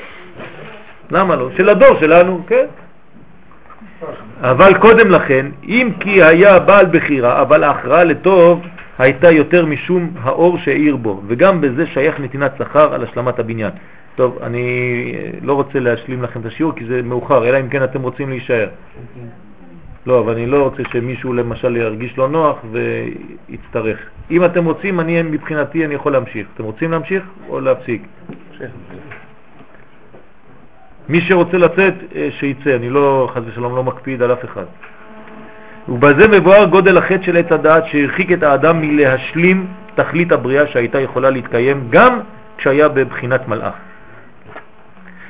למה 1.11 1.37
לא? 1.37 1.49
של 1.57 1.69
הדור 1.69 1.97
שלנו, 2.01 2.41
כן. 2.47 2.67
אבל 4.43 4.75
קודם 4.79 5.11
לכן, 5.11 5.47
אם 5.65 5.93
כי 6.01 6.23
היה 6.23 6.59
בעל 6.59 6.87
בחירה, 6.87 7.43
אבל 7.43 7.65
ההכרעה 7.65 8.05
לטוב 8.05 8.67
הייתה 8.99 9.31
יותר 9.31 9.67
משום 9.67 10.11
האור 10.21 10.59
שהאיר 10.59 10.97
בו, 10.97 11.23
וגם 11.27 11.61
בזה 11.61 11.87
שייך 11.87 12.21
נתינת 12.21 12.53
שכר 12.59 12.95
על 12.95 13.05
השלמת 13.05 13.39
הבניין. 13.39 13.71
טוב, 14.17 14.39
אני 14.43 14.67
אה, 15.15 15.31
לא 15.43 15.53
רוצה 15.53 15.81
להשלים 15.81 16.23
לכם 16.23 16.41
את 16.41 16.47
השיעור 16.47 16.73
כי 16.77 16.85
זה 16.85 17.03
מאוחר, 17.03 17.49
אלא 17.49 17.61
אם 17.61 17.69
כן 17.69 17.85
אתם 17.85 18.03
רוצים 18.03 18.29
להישאר. 18.29 18.69
לא, 20.07 20.21
אבל 20.21 20.33
אני 20.33 20.47
לא 20.47 20.63
רוצה 20.63 20.83
שמישהו 20.93 21.33
למשל 21.33 21.77
ירגיש 21.77 22.19
לא 22.19 22.29
נוח 22.29 22.57
ויצטרך. 22.73 23.99
אם 24.31 24.45
אתם 24.45 24.65
רוצים, 24.65 25.01
אני 25.01 25.23
מבחינתי 25.23 25.85
אני 25.85 25.95
יכול 25.95 26.13
להמשיך. 26.13 26.47
אתם 26.55 26.65
רוצים 26.65 26.91
להמשיך 26.91 27.23
או 27.49 27.61
להפסיק? 27.61 28.03
מי 31.09 31.21
שרוצה 31.21 31.59
לצאת, 31.59 31.95
אה, 32.17 32.29
שיצא, 32.31 32.77
אני 32.77 32.91
לא, 32.91 33.31
חס 33.35 33.43
ושלום, 33.47 33.77
לא 33.77 33.85
מקפיד 33.85 34.23
על 34.23 34.33
אף 34.33 34.45
אחד. 34.45 34.65
ובזה 35.89 36.29
מבואר 36.29 36.65
גודל 36.65 36.99
החטא 36.99 37.23
של 37.23 37.37
עץ 37.37 37.53
הדעת 37.53 37.87
שהרחיק 37.87 38.33
את 38.33 38.43
האדם 38.43 38.81
מלהשלים 38.81 39.67
תכלית 39.95 40.33
הבריאה 40.33 40.67
שהייתה 40.67 41.01
יכולה 41.01 41.31
להתקיים 41.31 41.87
גם 41.91 42.21
כשהיה 42.59 42.89
בבחינת 42.89 43.49
מלאך. 43.49 43.75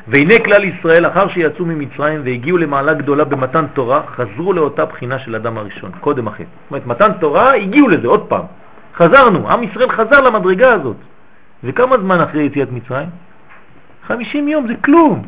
והנה 0.09 0.35
כלל 0.45 0.65
ישראל, 0.65 1.07
אחר 1.07 1.29
שיצאו 1.29 1.67
ממצרים 1.67 2.21
והגיעו 2.25 2.59
למעלה 2.59 2.95
גדולה 2.95 3.25
במתן 3.25 3.67
תורה, 3.75 4.03
חזרו 4.07 4.53
לאותה 4.53 4.85
בחינה 4.85 5.19
של 5.19 5.35
אדם 5.35 5.59
הראשון, 5.59 5.91
קודם 6.01 6.29
החטא. 6.29 6.45
זאת 6.45 6.71
אומרת, 6.71 6.87
מתן 6.87 7.13
תורה, 7.21 7.55
הגיעו 7.55 7.89
לזה 7.89 8.09
עוד 8.09 8.27
פעם. 8.29 8.45
חזרנו, 8.95 9.51
עם 9.51 9.63
ישראל 9.63 9.91
חזר 9.91 10.21
למדרגה 10.21 10.73
הזאת. 10.73 10.97
וכמה 11.65 11.99
זמן 11.99 12.21
אחרי 12.21 12.43
יציאת 12.43 12.73
מצרים? 12.73 13.09
50 14.07 14.49
יום, 14.49 14.67
זה 14.67 14.75
כלום. 14.85 15.23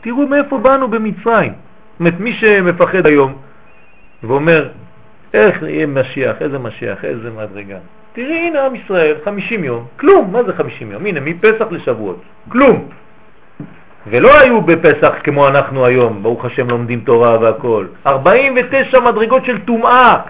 תראו 0.00 0.26
מאיפה 0.26 0.58
באנו 0.58 0.88
במצרים. 0.88 1.52
זאת 1.52 2.00
אומרת, 2.00 2.20
מי 2.20 2.32
שמפחד 2.32 3.06
היום 3.06 3.34
ואומר, 4.22 4.68
איך 5.34 5.62
יהיה 5.62 5.86
משיח, 5.86 6.36
איזה 6.42 6.58
משיח, 6.58 7.04
איזה 7.04 7.30
מדרגה. 7.30 7.78
תראי, 8.12 8.48
הנה 8.48 8.66
עם 8.66 8.74
ישראל, 8.74 9.16
50 9.24 9.64
יום, 9.64 9.86
כלום, 9.96 10.32
מה 10.32 10.42
זה 10.42 10.52
50 10.52 10.92
יום? 10.92 11.06
הנה, 11.06 11.20
מפסח 11.20 11.66
לשבועות, 11.70 12.22
כלום. 12.48 12.88
ולא 14.06 14.38
היו 14.38 14.60
בפסח 14.60 15.12
כמו 15.24 15.48
אנחנו 15.48 15.86
היום, 15.86 16.22
ברוך 16.22 16.44
השם 16.44 16.70
לומדים 16.70 17.00
תורה 17.00 17.38
והכל. 17.38 17.86
49 18.06 19.00
מדרגות 19.00 19.44
של 19.44 19.60
טומאה. 19.64 20.20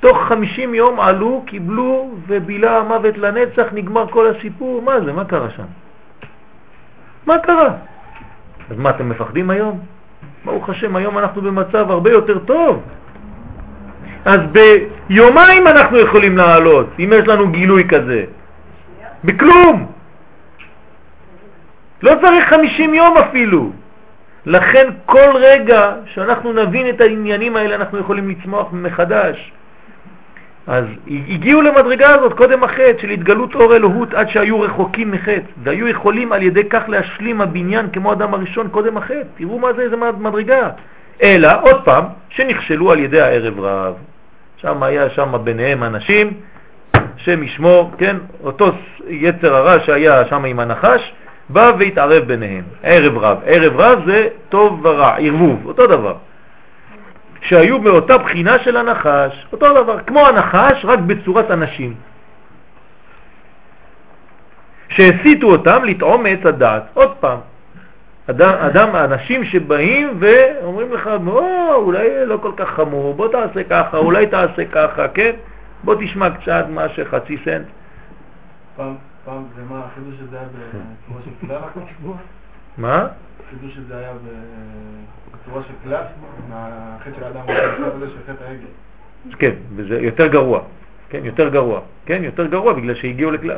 תוך 0.00 0.18
50 0.28 0.74
יום 0.74 1.00
עלו, 1.00 1.42
קיבלו 1.46 2.10
ובילה 2.26 2.78
המוות 2.78 3.18
לנצח, 3.18 3.66
נגמר 3.72 4.06
כל 4.06 4.26
הסיפור. 4.26 4.82
מה 4.82 5.00
זה? 5.00 5.12
מה 5.12 5.24
קרה 5.24 5.50
שם? 5.50 5.64
מה 7.26 7.38
קרה? 7.38 7.70
אז 8.70 8.78
מה, 8.78 8.90
אתם 8.90 9.08
מפחדים 9.08 9.50
היום? 9.50 9.95
ברוך 10.46 10.68
השם, 10.68 10.96
היום 10.96 11.18
אנחנו 11.18 11.42
במצב 11.42 11.90
הרבה 11.90 12.10
יותר 12.10 12.38
טוב. 12.38 12.82
אז 14.24 14.40
ביומיים 14.52 15.66
אנחנו 15.66 15.98
יכולים 15.98 16.36
לעלות, 16.36 16.86
אם 16.98 17.12
יש 17.14 17.28
לנו 17.28 17.50
גילוי 17.50 17.88
כזה. 17.88 18.24
בכלום. 19.24 19.86
לא 22.02 22.12
צריך 22.22 22.48
50 22.48 22.94
יום 22.94 23.16
אפילו. 23.16 23.70
לכן 24.46 24.86
כל 25.06 25.30
רגע 25.34 25.92
שאנחנו 26.14 26.52
נבין 26.52 26.88
את 26.88 27.00
העניינים 27.00 27.56
האלה 27.56 27.74
אנחנו 27.74 27.98
יכולים 27.98 28.30
לצמוח 28.30 28.68
מחדש. 28.72 29.52
אז 30.66 30.84
הגיעו 31.06 31.62
למדרגה 31.62 32.14
הזאת 32.14 32.32
קודם 32.32 32.64
החטא 32.64 32.98
של 33.00 33.10
התגלות 33.10 33.54
אור 33.54 33.76
אלוהות 33.76 34.14
עד 34.14 34.28
שהיו 34.28 34.60
רחוקים 34.60 35.10
מחטא 35.10 35.40
והיו 35.62 35.88
יכולים 35.88 36.32
על 36.32 36.42
ידי 36.42 36.64
כך 36.64 36.82
להשלים 36.88 37.40
הבניין 37.40 37.88
כמו 37.92 38.12
אדם 38.12 38.34
הראשון 38.34 38.68
קודם 38.68 38.96
החטא. 38.96 39.22
תראו 39.36 39.58
מה 39.58 39.72
זה, 39.72 39.82
איזה 39.82 39.96
מדרגה. 39.96 40.70
אלא, 41.22 41.48
עוד 41.60 41.84
פעם, 41.84 42.04
שנכשלו 42.28 42.92
על 42.92 42.98
ידי 42.98 43.20
הערב 43.20 43.60
רב. 43.60 43.94
שם 44.56 44.82
היה 44.82 45.10
שם 45.10 45.34
ביניהם 45.44 45.82
אנשים, 45.82 46.32
שם 47.16 47.42
ישמור, 47.42 47.90
כן, 47.98 48.16
אותו 48.44 48.72
יצר 49.08 49.54
הרע 49.54 49.80
שהיה 49.80 50.24
שם 50.26 50.44
עם 50.44 50.60
הנחש, 50.60 51.12
בא 51.48 51.72
והתערב 51.78 52.24
ביניהם, 52.24 52.64
ערב 52.82 53.18
רב. 53.18 53.38
ערב 53.44 53.80
רב 53.80 54.02
זה 54.06 54.28
טוב 54.48 54.80
ורע, 54.86 55.16
ערבוב, 55.18 55.66
אותו 55.66 55.86
דבר. 55.86 56.14
שהיו 57.46 57.80
באותה 57.80 58.18
בחינה 58.18 58.58
של 58.58 58.76
הנחש, 58.76 59.46
אותו 59.52 59.82
דבר, 59.82 60.00
כמו 60.00 60.26
הנחש, 60.26 60.84
רק 60.84 60.98
בצורת 60.98 61.50
אנשים. 61.50 61.94
שהסיתו 64.88 65.46
אותם 65.46 65.84
לטעום 65.84 66.22
מעץ 66.22 66.46
הדעת. 66.46 66.82
עוד 66.94 67.16
פעם, 67.20 67.38
אדם, 68.30 68.54
אדם, 68.54 68.96
אנשים 68.96 69.44
שבאים 69.44 70.18
ואומרים 70.18 70.92
לך, 70.92 71.10
או, 71.26 71.74
אולי 71.74 72.26
לא 72.26 72.38
כל 72.42 72.52
כך 72.56 72.68
חמור, 72.68 73.14
בוא 73.14 73.28
תעשה 73.28 73.64
ככה, 73.64 73.96
אולי 73.96 74.26
תעשה 74.26 74.64
ככה, 74.72 75.08
כן? 75.08 75.32
בוא 75.84 75.94
תשמע 76.00 76.30
קצת 76.30 76.64
מה 76.68 76.88
שחצי 76.88 77.36
סנט. 77.44 77.66
פעם, 78.76 78.94
פעם 79.24 79.44
זה 79.56 79.62
מה, 79.70 79.80
החידוש 79.86 80.14
הזה 80.28 80.36
היה 80.38 80.48
בצורה 80.48 81.22
של 81.24 81.46
כלל? 81.46 82.12
מה? 82.78 83.06
החידוש 83.46 83.78
הזה 83.78 83.98
היה 83.98 84.12
בצורה 85.46 85.62
של 85.62 85.88
כלל? 85.88 86.02
מהחטא 86.50 87.10
של 87.18 87.24
האדם, 87.24 87.40
מהצד 87.46 87.92
הזה 87.96 88.06
של 88.10 88.32
חטא 88.32 88.44
העגל. 88.44 89.36
כן, 89.38 89.52
וזה 89.76 90.00
יותר 90.00 90.26
גרוע. 90.26 90.60
כן, 91.08 91.20
יותר 91.24 91.48
גרוע. 91.48 91.80
כן, 92.06 92.24
יותר 92.24 92.46
גרוע 92.46 92.72
בגלל 92.72 92.94
שהגיעו 92.94 93.30
לכלל. 93.30 93.56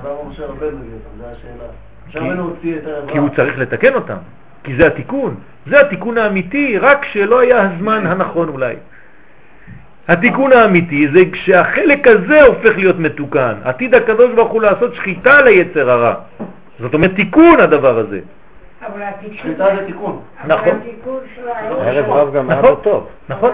אבל 0.00 0.10
למה 0.10 0.30
משה 0.30 0.46
רבנו 0.46 0.70
זה? 0.70 0.96
זו 1.18 1.24
השאלה. 1.24 1.68
משה 2.08 2.20
רבנו 2.20 2.42
הוציא 2.44 2.76
את 2.76 2.86
הרב 2.86 3.10
כי 3.10 3.18
הוא 3.18 3.28
צריך 3.36 3.58
לתקן 3.58 3.94
אותם, 3.94 4.16
כי 4.64 4.76
זה 4.76 4.86
התיקון. 4.86 5.34
זה 5.66 5.80
התיקון 5.80 6.18
האמיתי, 6.18 6.78
רק 6.78 7.04
שלא 7.04 7.40
היה 7.40 7.62
הזמן 7.62 8.06
הנכון 8.06 8.48
אולי. 8.48 8.74
התיקון 10.08 10.52
האמיתי 10.52 11.08
זה 11.14 11.20
כשהחלק 11.32 12.06
הזה 12.06 12.42
הופך 12.42 12.76
להיות 12.76 12.98
מתוקן. 12.98 13.54
עתיד 13.64 13.94
הקדוש 13.94 14.34
ברוך 14.34 14.52
הוא 14.52 14.62
לעשות 14.62 14.94
שחיטה 14.94 15.42
ליצר 15.42 15.90
הרע. 15.90 16.14
זאת 16.80 16.94
אומרת 16.94 17.14
תיקון 17.14 17.60
הדבר 17.60 17.98
הזה. 17.98 18.20
אבל 18.86 19.02
התיקון... 19.02 20.22
נכון. 20.46 20.80
היה... 21.46 21.68
ערב 21.70 22.10
רב 22.10 22.34
גם 22.34 22.50
היה 22.50 22.60
נכון, 22.60 22.74
טוב. 22.82 23.08
נכון, 23.28 23.50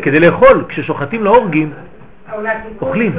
כדי 0.00 0.20
לאכול, 0.20 0.64
כששוחטים 0.68 1.24
לאורגים, 1.24 1.72
אבל 2.28 2.46
התיקון 2.46 2.88
אוכלים. 2.88 3.18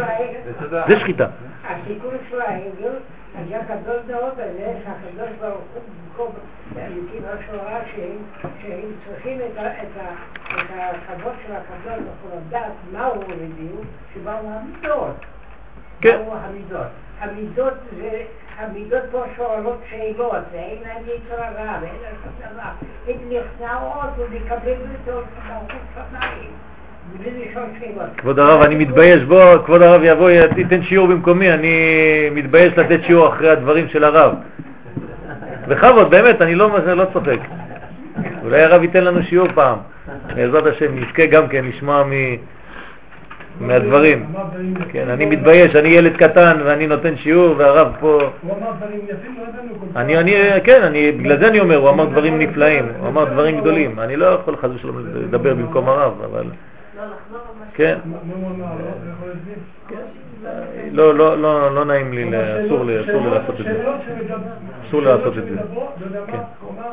זה 0.87 0.99
שחיטה. 0.99 1.27
התיקון 1.63 2.13
של 2.29 2.41
העגל 2.41 2.95
אז 3.35 3.45
הקדוש 3.51 4.01
ברוך 4.07 4.33
הוא, 4.37 4.43
שהקדוש 4.83 5.29
ברוך 5.39 5.61
הוא, 5.73 5.81
במקום 6.09 6.31
אלוקים 6.77 7.21
השורה 7.25 7.79
שהם, 7.95 8.17
שהם 8.61 8.89
צריכים 9.07 9.39
את, 9.39 9.57
הכבוד 10.69 11.33
של 11.47 11.53
הקדוש 11.53 11.99
ברוך 11.99 12.17
הוא 12.23 12.31
לדעת 12.47 12.71
מהו 12.91 13.21
בדיוק, 13.21 13.85
שבאו 14.13 14.33
המידות. 14.33 15.15
כן. 16.01 16.19
מהו 16.19 16.35
המידות. 16.35 16.87
המידות 17.23 17.73
זה, 17.97 18.21
המידות 18.59 19.01
פה 19.11 19.23
שואלות 19.37 19.81
שאלות, 19.89 20.43
ואין 20.53 20.77
להם 20.83 21.03
יצר 21.03 21.43
הרע, 21.43 21.77
ואין 21.81 21.95
להם 22.03 22.15
שום 22.23 22.31
דבר. 22.39 22.69
הן 23.07 23.15
נכנעות 23.29 24.09
ומקבלים 24.17 24.77
אותו 25.07 25.21
שאלות. 25.47 25.71
כבוד 28.17 28.39
הרב, 28.39 28.61
אני 28.61 28.75
מתבייש, 28.75 29.23
בוא, 29.23 29.57
כבוד 29.65 29.81
הרב 29.81 30.01
יבוא, 30.03 30.29
תיתן 30.55 30.83
שיעור 30.83 31.07
במקומי, 31.07 31.53
אני 31.53 31.75
מתבייש 32.31 32.73
לתת 32.77 32.99
שיעור 33.05 33.27
אחרי 33.27 33.49
הדברים 33.49 33.87
של 33.87 34.03
הרב. 34.03 34.35
בכבוד, 35.67 36.09
באמת, 36.09 36.41
אני 36.41 36.55
לא, 36.55 36.69
לא 36.95 37.05
צוחק. 37.13 37.39
אולי 38.43 38.63
הרב 38.63 38.83
ייתן 38.83 39.03
לנו 39.03 39.23
שיעור 39.23 39.47
פעם. 39.55 39.77
בעזרת 40.35 40.65
השם, 40.65 40.95
נזכה 40.95 41.25
גם 41.25 41.47
כן 41.47 41.65
לשמוע. 41.65 42.03
מהדברים. 43.59 44.25
כן, 44.91 45.09
אני 45.09 45.25
מתבייש, 45.25 45.75
אני 45.75 45.89
ילד 45.89 46.17
קטן 46.17 46.57
ואני 46.65 46.87
נותן 46.87 47.17
שיעור 47.17 47.55
והרב 47.57 47.87
פה... 47.99 48.19
הוא 48.41 48.51
אמר 48.57 48.71
דברים 48.79 48.99
יפים, 49.03 49.35
לא 49.37 49.43
ידענו 49.49 49.79
כל 49.79 49.99
אני. 49.99 50.17
אני, 50.17 50.33
כן, 50.63 50.83
אני, 50.83 51.11
בגלל 51.11 51.39
זה 51.39 51.47
אני 51.47 51.59
אומר, 51.59 51.75
הוא 51.75 51.89
אמר 51.89 52.05
דברים 52.05 52.39
נפלאים, 52.39 52.85
הוא 52.99 53.07
אמר 53.07 53.23
דברים 53.25 53.61
גדולים. 53.61 53.99
אני 53.99 54.15
לא 54.15 54.25
יכול 54.25 54.55
חס 54.55 54.69
ושלום 54.75 55.05
לדבר 55.15 55.53
במקום 55.53 55.89
הרב, 55.89 56.13
אבל... 56.25 56.45
כן? 57.73 57.97
לא? 60.91 61.15
לא, 61.15 61.37
לא, 61.37 61.75
לא, 61.75 61.85
נעים 61.85 62.13
לי, 62.13 62.29
אסור 62.65 62.85
לי, 62.85 62.93
שאלות- 63.05 63.09
אסור 63.09 63.21
לי 63.25 63.29
לעשות 63.31 63.59
את 63.59 63.65
זה. 63.65 63.83
אסור 64.87 65.01
לי 65.01 65.07
לעשות 65.07 65.37
את 65.37 65.43
זה. 65.43 65.55
כן. 66.27 66.37
אמר, 66.37 66.91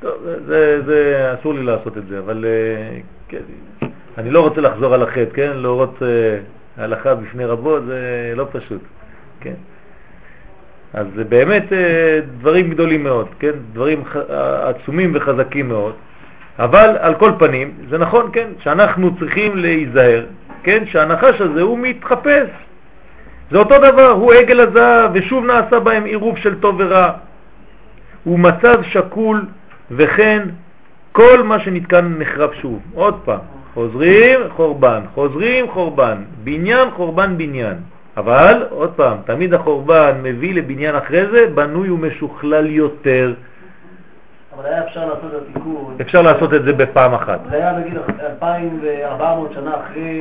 טוב, 0.00 0.14
זה, 0.46 0.82
זה, 0.82 1.30
אסור 1.40 1.54
לי 1.54 1.62
לעשות 1.62 1.98
את 1.98 2.06
זה, 2.06 2.18
אבל 2.18 2.44
אה, 2.44 2.98
כן, 3.28 3.38
אני 4.18 4.30
לא 4.30 4.40
רוצה 4.40 4.60
לחזור 4.60 4.94
על 4.94 5.02
החטא, 5.02 5.34
כן? 5.34 5.50
להורות 5.54 6.02
אה, 6.02 6.38
הלכה 6.84 7.14
בפני 7.14 7.44
רבו 7.44 7.80
זה 7.80 8.32
לא 8.36 8.46
פשוט, 8.52 8.80
כן? 9.40 9.54
אז 10.94 11.06
זה 11.16 11.24
באמת 11.24 11.72
אה, 11.72 12.20
דברים 12.38 12.70
גדולים 12.70 13.04
מאוד, 13.04 13.28
כן? 13.38 13.52
דברים 13.72 14.02
אה, 14.30 14.68
עצומים 14.68 15.12
וחזקים 15.14 15.68
מאוד, 15.68 15.92
אבל 16.58 16.96
על 17.00 17.14
כל 17.14 17.32
פנים, 17.38 17.74
זה 17.88 17.98
נכון, 17.98 18.30
כן? 18.32 18.48
שאנחנו 18.58 19.18
צריכים 19.18 19.56
להיזהר, 19.56 20.24
כן? 20.62 20.86
שהנחש 20.86 21.40
הזה 21.40 21.62
הוא 21.62 21.78
מתחפש. 21.78 22.48
זה 23.50 23.58
אותו 23.58 23.78
דבר, 23.78 24.10
הוא 24.10 24.32
עגל 24.32 24.60
הזהב, 24.60 25.10
ושוב 25.14 25.44
נעשה 25.44 25.80
בהם 25.80 26.04
עירוב 26.04 26.36
של 26.36 26.60
טוב 26.60 26.76
ורע. 26.78 27.10
הוא 28.24 28.38
מצב 28.38 28.82
שקול, 28.82 29.46
וכן 29.90 30.48
כל 31.12 31.42
מה 31.42 31.60
שנתקן 31.60 32.14
נחרב 32.18 32.50
שוב. 32.60 32.80
עוד 32.94 33.20
פעם, 33.24 33.38
חוזרים 33.74 34.40
חורבן, 34.56 35.00
חוזרים 35.14 35.70
חורבן, 35.70 36.22
בניין 36.44 36.90
חורבן 36.90 37.38
בניין. 37.38 37.76
אבל, 38.16 38.66
עוד 38.70 38.92
פעם, 38.96 39.18
תמיד 39.24 39.54
החורבן 39.54 40.20
מביא 40.22 40.54
לבניין 40.54 40.94
אחרי 40.94 41.26
זה 41.26 41.46
בנוי 41.54 41.90
ומשוכלל 41.90 42.66
יותר. 42.66 43.34
אבל 44.56 44.66
היה 44.66 44.84
אפשר 44.84 45.06
לעשות 45.06 45.34
את 45.36 45.42
התיקון. 45.42 45.96
אפשר 46.00 46.22
לעשות 46.22 46.54
את 46.54 46.64
זה 46.64 46.72
בפעם 46.72 47.14
אחת. 47.14 47.40
זה 47.50 47.56
היה 47.56 47.72
נגיד 47.78 47.94
2,400 48.20 49.52
שנה 49.54 49.74
אחרי 49.80 50.20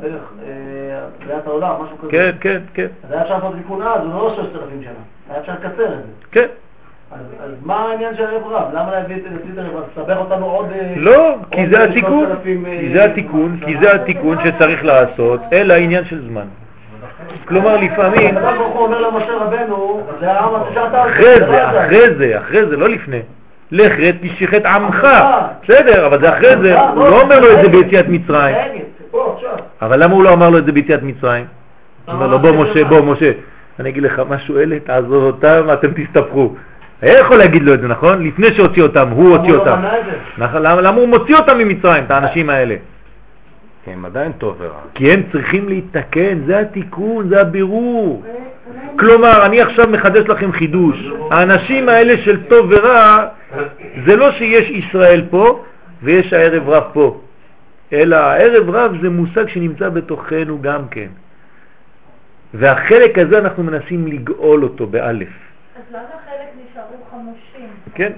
בערך 0.00 0.32
אה, 0.42 1.06
בריאת 1.26 1.46
העולם, 1.46 1.74
משהו 1.82 1.98
כזה. 1.98 2.10
כן, 2.10 2.30
כן, 2.40 2.60
כן, 2.74 2.86
אז 3.04 3.12
היה 3.12 3.22
אפשר 3.22 3.34
לעשות 3.34 3.54
תיקון 3.56 3.82
אז, 3.82 4.02
זה 4.02 4.08
לא 4.08 4.36
6,000 4.52 4.82
שנה. 4.82 4.92
היה 5.30 5.40
אפשר 5.40 5.52
לקצר 5.52 5.84
את 5.84 5.98
זה. 5.98 6.12
כן. 6.30 6.46
אז 7.20 7.26
אז 7.44 7.50
מה 7.62 7.74
העניין 7.74 8.16
של 8.16 8.24
הרב 8.24 8.42
רב? 8.46 8.74
למה 8.74 8.90
להביא 8.90 9.16
את 9.16 9.22
זה 9.22 9.28
לסליטר 9.28 9.62
רב? 9.62 9.84
לסבר 9.92 10.18
אותנו 10.18 10.46
עוד... 10.46 10.66
אה, 10.72 10.94
לא, 10.96 11.30
עוד 11.30 11.38
כי 11.50 11.66
זה 11.68 11.84
התיקון, 11.84 12.26
3,000, 12.26 12.66
אה, 12.66 12.78
כי 12.80 12.92
זה 12.92 13.04
התיקון, 13.04 13.58
כי 13.64 13.76
זה 13.80 13.94
התיקון 13.94 14.36
שצריך 14.44 14.84
לעשות, 14.84 15.40
אלא 15.52 15.74
עניין 15.74 16.04
של 16.04 16.22
זמן. 16.28 16.46
כלומר, 17.44 17.76
לפעמים... 17.76 18.36
הקדוש 18.36 18.58
ברוך 18.58 18.74
הוא 18.74 18.86
אומר 18.86 19.00
למשה 19.00 19.32
רבנו, 19.32 20.00
זה 20.20 20.32
העם 20.32 20.54
הזה 20.54 20.74
שאתה... 20.74 21.06
אחרי 21.06 21.34
זה. 21.38 21.68
אחרי 21.68 22.14
זה, 22.14 22.38
אחרי 22.38 22.66
זה, 22.66 22.76
לא 22.76 22.88
לפני. 22.88 23.20
לך 23.72 23.92
רד 23.98 24.14
את 24.56 24.66
עמך. 24.66 25.04
עמך. 25.04 25.06
בסדר, 25.62 26.06
אבל 26.06 26.20
זה 26.20 26.32
אחרי 26.32 26.56
זה, 26.62 26.80
הוא 26.80 27.08
לא, 27.08 27.22
אומר 27.22 27.40
לו 27.40 27.52
את 27.52 27.64
זה. 27.64 27.68
ביציאת 27.68 28.08
מצרים. 28.08 28.56
אבל 29.82 30.02
למה 30.02 30.14
הוא 30.14 30.24
לא 30.24 30.32
אמר 30.32 30.50
לו 30.50 30.58
את 30.58 30.66
זה 30.66 30.72
ביציאת 30.72 31.02
מצרים? 31.02 31.44
הוא 32.06 32.14
אומר 32.14 32.26
לו, 32.26 32.38
בוא 32.38 32.50
משה, 32.50 32.84
בוא 32.84 33.00
משה, 33.00 33.32
אני 33.80 33.88
אגיד 33.88 34.02
לך 34.02 34.22
משהו, 34.28 34.58
אלה, 34.58 34.80
תעזוב 34.80 35.24
אותם, 35.24 35.66
אתם 35.72 35.88
תסתבכו. 35.92 36.54
היה 37.02 37.18
יכול 37.18 37.36
להגיד 37.36 37.62
לו 37.62 37.74
את 37.74 37.80
זה, 37.80 37.88
נכון? 37.88 38.26
לפני 38.26 38.54
שהוציא 38.54 38.82
אותם, 38.82 39.08
הוא 39.08 39.36
הוציא 39.36 39.52
לא 39.52 39.58
אותם. 39.58 39.80
נכון, 40.38 40.62
למה 40.62 40.80
למה 40.80 40.96
הוא 41.00 41.08
מוציא 41.08 41.36
אותם 41.36 41.58
ממצרים, 41.58 42.04
את 42.04 42.10
האנשים 42.10 42.50
האלה? 42.50 42.76
כי 43.84 43.90
הם 43.90 44.04
עדיין 44.04 44.32
טוב 44.32 44.56
ורע. 44.58 44.80
כי 44.94 45.12
הם 45.12 45.22
צריכים 45.32 45.68
להתקן, 45.68 46.38
זה 46.46 46.58
התיקון, 46.58 47.28
זה 47.28 47.40
הבירור. 47.40 48.22
כלומר, 48.98 49.46
אני 49.46 49.60
עכשיו 49.60 49.88
מחדש 49.88 50.28
לכם 50.28 50.52
חידוש. 50.52 50.96
האנשים 51.30 51.88
האלה 51.88 52.18
של 52.24 52.42
טוב 52.42 52.66
ורע, 52.70 53.26
זה 54.06 54.16
לא 54.16 54.32
שיש 54.32 54.70
ישראל 54.70 55.24
פה 55.30 55.64
ויש 56.02 56.32
הערב 56.32 56.68
רב 56.68 56.84
פה, 56.92 57.20
אלא 57.92 58.16
הערב 58.16 58.70
רב 58.70 58.96
זה 59.02 59.10
מושג 59.10 59.48
שנמצא 59.48 59.88
בתוכנו 59.88 60.62
גם 60.62 60.88
כן. 60.90 61.08
והחלק 62.54 63.18
הזה 63.18 63.38
אנחנו 63.38 63.62
מנסים 63.62 64.06
לגאול 64.06 64.62
אותו 64.62 64.86
באלף. 64.86 65.28
אז 65.28 65.82
למה 65.90 66.00
חלק? 66.26 66.65
כן. 67.96 68.12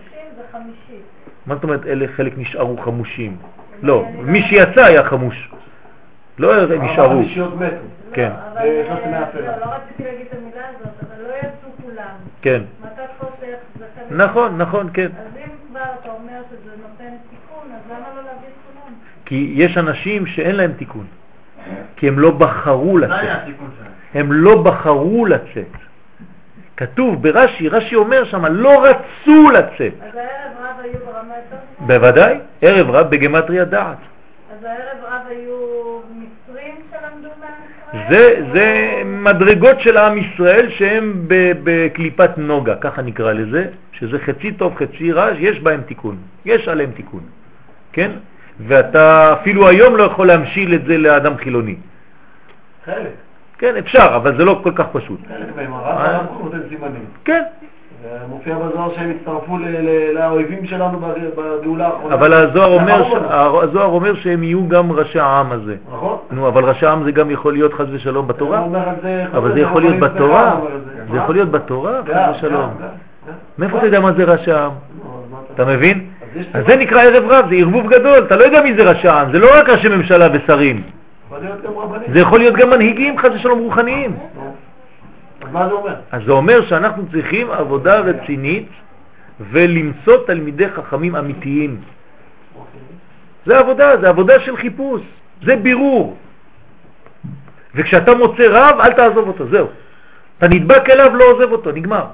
מה 1.46 1.54
זאת 1.54 1.64
אומרת 1.64 1.86
אלה 1.86 2.06
חלק 2.16 2.32
נשארו 2.36 2.76
חמושים? 2.76 3.36
לא, 3.82 4.04
מי 4.22 4.42
שיצא 4.42 4.84
היה 4.84 5.04
חמוש. 5.04 5.50
לא 6.38 6.66
נשארו. 6.66 7.12
החמישיות 7.12 7.54
מתו. 7.54 7.76
כן. 8.12 8.28
לא, 8.28 8.52
אבל 8.52 8.62
זה 8.62 8.68
אה, 8.68 8.82
נכנס 8.82 9.10
מהאפלה. 9.10 9.56
לא, 9.56 9.66
לא 9.66 9.72
רציתי 9.72 10.02
להגיד 10.04 10.26
את 10.30 10.38
המילה 10.38 10.66
הזאת, 10.68 10.92
אבל 11.00 11.22
לא 11.22 11.34
יצאו 11.34 11.70
כולם. 11.82 12.14
כן. 12.42 12.62
מתת 12.82 13.10
חושך 13.18 13.56
זה 13.78 13.84
חלק. 13.96 14.18
נכון, 14.18 14.58
נכון, 14.58 14.90
כן. 14.94 15.08
אז 15.18 15.36
אם 15.36 15.50
כבר 15.68 15.80
אתה 16.00 16.10
אומר 16.10 16.40
שזה 16.50 16.70
נותן 16.82 17.16
תיקון, 17.30 17.72
אז 17.74 17.90
למה 17.90 18.06
לא 18.16 18.22
להביא 18.22 18.48
את 18.48 18.80
כולם? 18.80 18.94
כי 19.24 19.52
יש 19.56 19.78
אנשים 19.78 20.26
שאין 20.26 20.56
להם 20.56 20.72
תיקון. 20.72 21.06
כי 21.96 22.08
הם 22.08 22.18
לא 22.18 22.30
בחרו 22.30 22.98
לצאת. 22.98 23.14
התיקון 23.30 23.70
שלהם. 23.78 23.92
הם 24.14 24.32
לא 24.32 24.62
בחרו 24.62 25.26
לצאת. 25.26 25.87
כתוב 26.78 27.22
ברש"י, 27.22 27.68
רש"י 27.68 27.94
אומר 27.94 28.24
שם, 28.24 28.46
לא 28.46 28.84
רצו 28.84 29.50
לצאת. 29.50 29.92
אז 30.00 30.14
הערב 30.14 30.52
רב 30.60 30.84
היו 30.84 30.98
ברמה 31.06 31.34
יותר 31.34 31.56
גבוהה? 31.80 31.98
בוודאי, 31.98 32.38
ערב 32.62 32.90
רב 32.90 33.10
בגמטריה 33.10 33.64
דעת. 33.64 33.96
אז 34.52 34.64
הערב 34.64 35.04
רב 35.04 35.20
היו 35.28 36.00
מצרים 36.10 36.74
שלמדו 36.90 37.28
מעם 37.40 38.00
ישראל? 38.00 38.04
זה, 38.10 38.40
זה 38.54 38.92
מדרגות 39.04 39.80
של 39.80 39.96
עם 39.96 40.18
ישראל 40.18 40.70
שהם 40.70 41.24
ב- 41.28 41.52
בקליפת 41.64 42.30
נוגה, 42.36 42.74
ככה 42.76 43.02
נקרא 43.02 43.32
לזה, 43.32 43.66
שזה 43.92 44.18
חצי 44.18 44.52
טוב, 44.52 44.74
חצי 44.76 45.12
רע, 45.12 45.28
יש 45.38 45.60
בהם 45.60 45.80
תיקון, 45.80 46.16
יש 46.44 46.68
עליהם 46.68 46.90
תיקון, 46.90 47.22
כן? 47.92 48.10
ואתה 48.66 49.32
אפילו 49.32 49.68
היום 49.68 49.96
לא 49.96 50.02
יכול 50.02 50.26
להמשיל 50.26 50.74
את 50.74 50.84
זה 50.84 50.98
לאדם 50.98 51.36
חילוני. 51.36 51.76
חלק. 52.84 53.27
כן, 53.58 53.76
אפשר, 53.78 54.12
אבל 54.16 54.36
זה 54.36 54.44
לא 54.44 54.60
כל 54.62 54.72
כך 54.74 54.84
פשוט. 54.92 55.20
סימנים. 56.68 57.04
כן, 57.24 57.42
מופיע 58.28 58.54
בזוהר 58.58 58.90
שהם 58.96 59.10
הצטרפו 59.10 59.58
לאויבים 60.14 60.66
שלנו 60.66 60.98
בג- 61.00 61.40
בגאולה 61.60 61.86
האחרונה. 61.86 62.14
אבל 62.14 62.32
הזוהר 62.34 63.84
אומר, 63.86 64.14
שהם 64.14 64.42
יהיו 64.42 64.68
גם 64.68 64.92
ראשי 64.92 65.18
העם 65.20 65.52
הזה. 65.52 65.76
נכון. 65.92 66.16
נו, 66.30 66.48
אבל 66.48 66.64
ראשי 66.64 66.86
העם 66.86 67.04
זה 67.04 67.12
גם 67.12 67.30
יכול 67.30 67.52
להיות 67.52 67.74
חז 67.74 67.86
ושלום 67.92 68.28
בתורה. 68.28 68.64
אבל 69.36 69.52
זה 69.54 69.60
יכול 69.60 69.82
להיות 69.82 69.96
בתורה. 69.98 70.54
זה. 71.10 71.16
יכול 71.16 71.34
להיות 71.34 71.50
בתורה, 71.50 71.92
גם, 72.06 72.14
חז 72.32 72.36
ושלום. 72.36 72.62
גם. 72.80 72.88
מאיפה 73.58 73.78
אתה 73.78 73.86
יודע 73.86 74.00
מה 74.00 74.12
זה 74.12 74.24
ראשי 74.24 74.52
העם? 74.52 74.70
אתה- 75.54 75.64
מבין? 75.64 76.06
אז. 76.54 76.64
זה 76.66 76.76
נקרא 76.76 77.02
ערב 77.02 77.24
רב, 77.30 77.48
זה 77.48 77.54
ערבוב 77.54 77.86
גדול, 77.88 78.18
אתה 78.18 78.36
לא 78.36 78.44
יודע 78.44 78.62
מי 78.62 78.74
זה 78.74 78.90
ראשי 78.90 79.08
העם, 79.08 79.32
זה 79.32 79.38
לא 79.38 79.48
רק 79.58 79.68
ראשי 79.68 79.88
ממשלה 79.88 80.28
ושרים, 80.32 80.82
זה 82.12 82.18
יכול 82.18 82.38
להיות 82.38 82.56
גם 82.56 82.70
מנהיגים 82.70 83.18
חס 83.18 83.30
ושלום 83.34 83.58
רוחניים. 83.58 84.16
אז 85.40 85.52
מה 85.52 85.68
זה 85.68 85.72
אומר? 85.72 85.94
אז 86.10 86.22
זה 86.26 86.32
אומר 86.32 86.66
שאנחנו 86.66 87.02
צריכים 87.12 87.50
עבודה 87.50 88.00
רצינית 88.00 88.68
ולמצוא 89.40 90.26
תלמידי 90.26 90.68
חכמים 90.68 91.16
אמיתיים. 91.16 91.80
זה 93.46 93.58
עבודה, 93.58 94.00
זה 94.00 94.08
עבודה 94.08 94.40
של 94.40 94.56
חיפוש, 94.56 95.02
זה 95.42 95.56
בירור. 95.56 96.16
וכשאתה 97.74 98.14
מוצא 98.14 98.46
רב, 98.50 98.80
אל 98.80 98.92
תעזוב 98.92 99.28
אותו, 99.28 99.46
זהו. 99.48 99.66
אתה 100.38 100.48
נדבק 100.48 100.90
אליו, 100.90 101.16
לא 101.16 101.24
עוזב 101.24 101.52
אותו, 101.52 101.72
נגמר. 101.72 102.04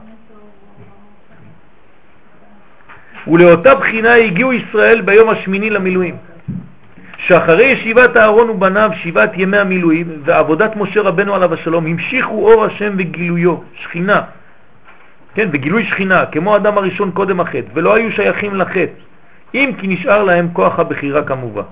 ולאותה 3.27 3.75
בחינה 3.75 4.15
הגיעו 4.15 4.53
ישראל 4.53 5.01
ביום 5.01 5.29
השמיני 5.29 5.71
למילואים, 5.71 6.17
שאחרי 7.27 7.65
ישיבת 7.65 8.17
אהרון 8.17 8.51
ובניו 8.51 8.91
שבעת 9.03 9.31
ימי 9.35 9.59
המילואים 9.59 10.23
ועבודת 10.25 10.77
משה 10.77 11.01
רבנו 11.01 11.35
עליו 11.35 11.55
השלום 11.55 11.87
המשיכו 11.87 12.53
אור 12.53 12.65
השם 12.65 12.95
וגילויו, 12.99 13.57
שכינה, 13.75 14.23
כן, 15.35 15.49
וגילוי 15.53 15.85
שכינה, 15.85 16.27
כמו 16.27 16.57
אדם 16.57 16.79
הראשון 16.79 17.11
קודם 17.11 17.41
החטא, 17.41 17.69
ולא 17.75 17.95
היו 17.95 18.13
שייכים 18.13 18.57
לחטא, 18.57 19.01
אם 19.55 19.71
כי 19.81 19.89
נשאר 19.89 20.25
להם 20.25 20.49
כוח 20.53 20.79
הבחירה 20.79 21.23
כמובן, 21.23 21.63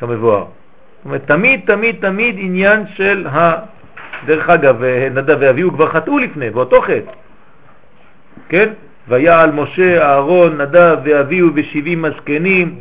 כמבואר. 0.00 0.44
זאת 0.44 1.04
אומרת, 1.04 1.22
תמיד, 1.26 1.60
תמיד, 1.66 1.96
תמיד 2.00 2.36
עניין 2.38 2.84
של 2.94 3.26
ה... 3.26 3.52
דרך 4.26 4.48
אגב, 4.48 4.82
נדב 5.14 5.36
ואביהו 5.40 5.72
כבר 5.72 5.88
חטאו 5.88 6.18
לפני, 6.18 6.50
באותו 6.50 6.80
חטא, 6.80 7.12
כן? 8.48 8.68
ויעל 9.08 9.52
משה, 9.52 10.02
אהרון, 10.02 10.60
נדב 10.60 10.96
ואביהו 11.04 11.48
ושבעים 11.54 12.02
מזקנים, 12.02 12.74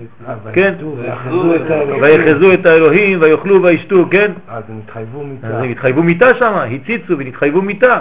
כן? 0.54 0.74
ויחזו 2.02 2.54
את 2.54 2.66
האלוהים 2.66 3.22
ויאכלו 3.22 3.64
וישתו, 3.64 4.06
כן? 4.12 4.32
אז 4.48 4.64
הם 4.70 4.80
התחייבו 4.84 5.20
אז 5.22 5.26
מיתה. 5.28 5.48
הם 5.48 5.70
התחייבו 5.70 6.04
מיתה 6.04 6.34
שם, 6.40 6.54
הציצו 6.54 7.18
ונתחייבו 7.18 7.62
מיתה. 7.62 8.00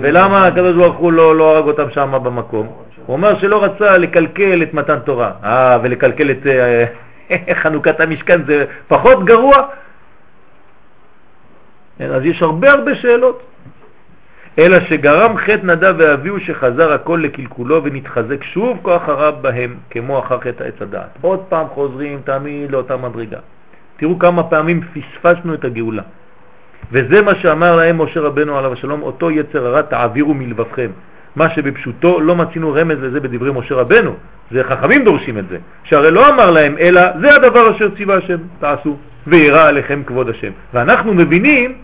ולמה 0.00 0.46
הקדוש 0.46 0.76
ברוך 0.76 0.96
הוא 0.96 1.12
לא, 1.12 1.36
לא 1.36 1.56
הרג 1.56 1.66
אותם 1.66 1.90
שם 1.90 2.12
במקום? 2.22 2.66
הוא 3.06 3.16
אומר 3.16 3.38
שלא 3.38 3.64
רצה 3.64 3.98
לקלקל 3.98 4.62
את 4.62 4.74
מתן 4.74 4.98
תורה. 4.98 5.32
אה, 5.44 5.78
ולקלקל 5.82 6.30
את 6.30 6.46
אה, 6.46 6.84
חנוכת 7.62 8.00
המשכן 8.00 8.40
זה 8.46 8.64
פחות 8.88 9.24
גרוע? 9.24 9.56
אז 12.00 12.24
יש 12.24 12.42
הרבה 12.42 12.72
הרבה 12.72 12.94
שאלות. 12.94 13.53
אלא 14.58 14.80
שגרם 14.80 15.36
חטא 15.36 15.66
נדב 15.66 15.94
ואביהו 15.98 16.40
שחזר 16.40 16.92
הכל 16.92 17.20
לקלקולו 17.22 17.84
ונתחזק 17.84 18.44
שוב 18.44 18.78
כוח 18.82 19.08
הרע 19.08 19.30
בהם, 19.30 19.74
כמו 19.90 20.18
אחר 20.18 20.40
חטא 20.40 20.64
עץ 20.64 20.82
הדעת. 20.82 21.18
עוד 21.20 21.40
פעם 21.48 21.66
חוזרים 21.68 22.20
תמיד 22.24 22.70
לאותה 22.70 22.96
מדרגה. 22.96 23.38
תראו 23.96 24.18
כמה 24.18 24.42
פעמים 24.42 24.80
פספסנו 24.80 25.54
את 25.54 25.64
הגאולה. 25.64 26.02
וזה 26.92 27.22
מה 27.22 27.34
שאמר 27.34 27.76
להם 27.76 28.02
משה 28.02 28.20
רבנו 28.20 28.58
עליו 28.58 28.72
השלום, 28.72 29.02
אותו 29.02 29.30
יצר 29.30 29.66
הרע 29.66 29.82
תעבירו 29.82 30.34
מלבבכם. 30.34 30.90
מה 31.36 31.50
שבפשוטו 31.50 32.20
לא 32.20 32.36
מצינו 32.36 32.72
רמז 32.72 32.98
לזה 33.02 33.20
בדברי 33.20 33.50
משה 33.54 33.74
רבנו, 33.74 34.14
זה 34.50 34.64
חכמים 34.64 35.04
דורשים 35.04 35.38
את 35.38 35.48
זה, 35.48 35.58
שהרי 35.84 36.10
לא 36.10 36.28
אמר 36.28 36.50
להם 36.50 36.78
אלא 36.78 37.00
זה 37.20 37.34
הדבר 37.34 37.76
אשר 37.76 37.88
ציווה 37.96 38.16
השם, 38.16 38.36
תעשו, 38.60 38.96
וירא 39.26 39.68
עליכם 39.68 40.02
כבוד 40.06 40.28
השם. 40.28 40.50
ואנחנו 40.74 41.14
מבינים 41.14 41.74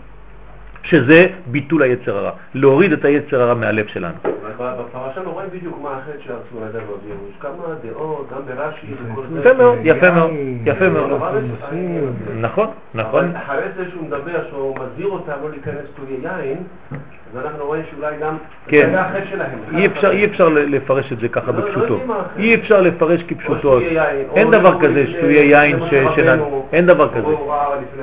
שזה 0.83 1.27
ביטול 1.47 1.81
היצר 1.81 2.17
הרע, 2.17 2.31
להוריד 2.53 2.91
את 2.91 3.05
היצר 3.05 3.41
הרע 3.41 3.53
מהלב 3.53 3.87
שלנו. 3.87 4.15
בפרשה 4.57 5.23
לא 5.23 5.29
רואים 5.29 5.49
בדיוק 5.53 5.79
מה 5.81 5.97
החטא 5.97 6.17
שעשו 6.19 6.65
נדב 6.65 6.89
ואביהו. 6.89 7.27
יש 7.29 7.35
כמה 7.39 7.63
דעות, 7.83 8.29
גם 8.31 8.41
ברש"י. 8.47 8.87
יפה 9.39 9.53
מאוד, 9.53 9.77
יפה 9.83 10.09
מאוד, 10.09 10.31
יפה 10.65 10.89
מאוד. 10.89 11.09
נכון, 12.39 12.67
נכון. 12.93 13.35
אחרי 13.35 13.63
זה 13.77 13.89
שהוא 13.91 14.03
מדבר, 14.03 14.47
שהוא 14.49 14.75
מזהיר 14.79 15.07
אותם 15.07 15.33
לא 15.43 15.49
להיכנס 15.49 15.85
כתובי 15.93 16.13
יין, 16.23 16.57
אז 17.33 17.45
אנחנו 17.45 17.65
רואים 17.65 17.83
שאולי 17.91 18.15
גם... 18.21 18.37
כן. 18.67 18.89
זה 18.91 19.01
החטא 19.01 19.25
שלהם. 19.31 19.49
אי 19.77 19.85
אפשר, 19.85 20.11
אי 20.11 20.25
אפשר 20.25 20.49
לפרש 20.49 21.13
את 21.13 21.19
זה 21.19 21.27
ככה 21.27 21.51
לא- 21.51 21.59
לא 21.59 21.65
בפשוטו. 21.65 21.99
אי 22.37 22.55
אפשר 22.55 22.81
לפרש 22.81 23.23
כפשוטו. 23.27 23.79
אין 24.35 24.51
דבר 24.51 24.79
כזה 24.81 25.07
שתויי 25.07 25.45
יין 25.45 25.75
למשה 25.75 26.11
ש- 26.11 26.15
שנ... 26.15 26.27
רבנו, 26.27 26.65
אין 26.73 26.85
דבר 26.85 27.09
כזה. 27.09 27.27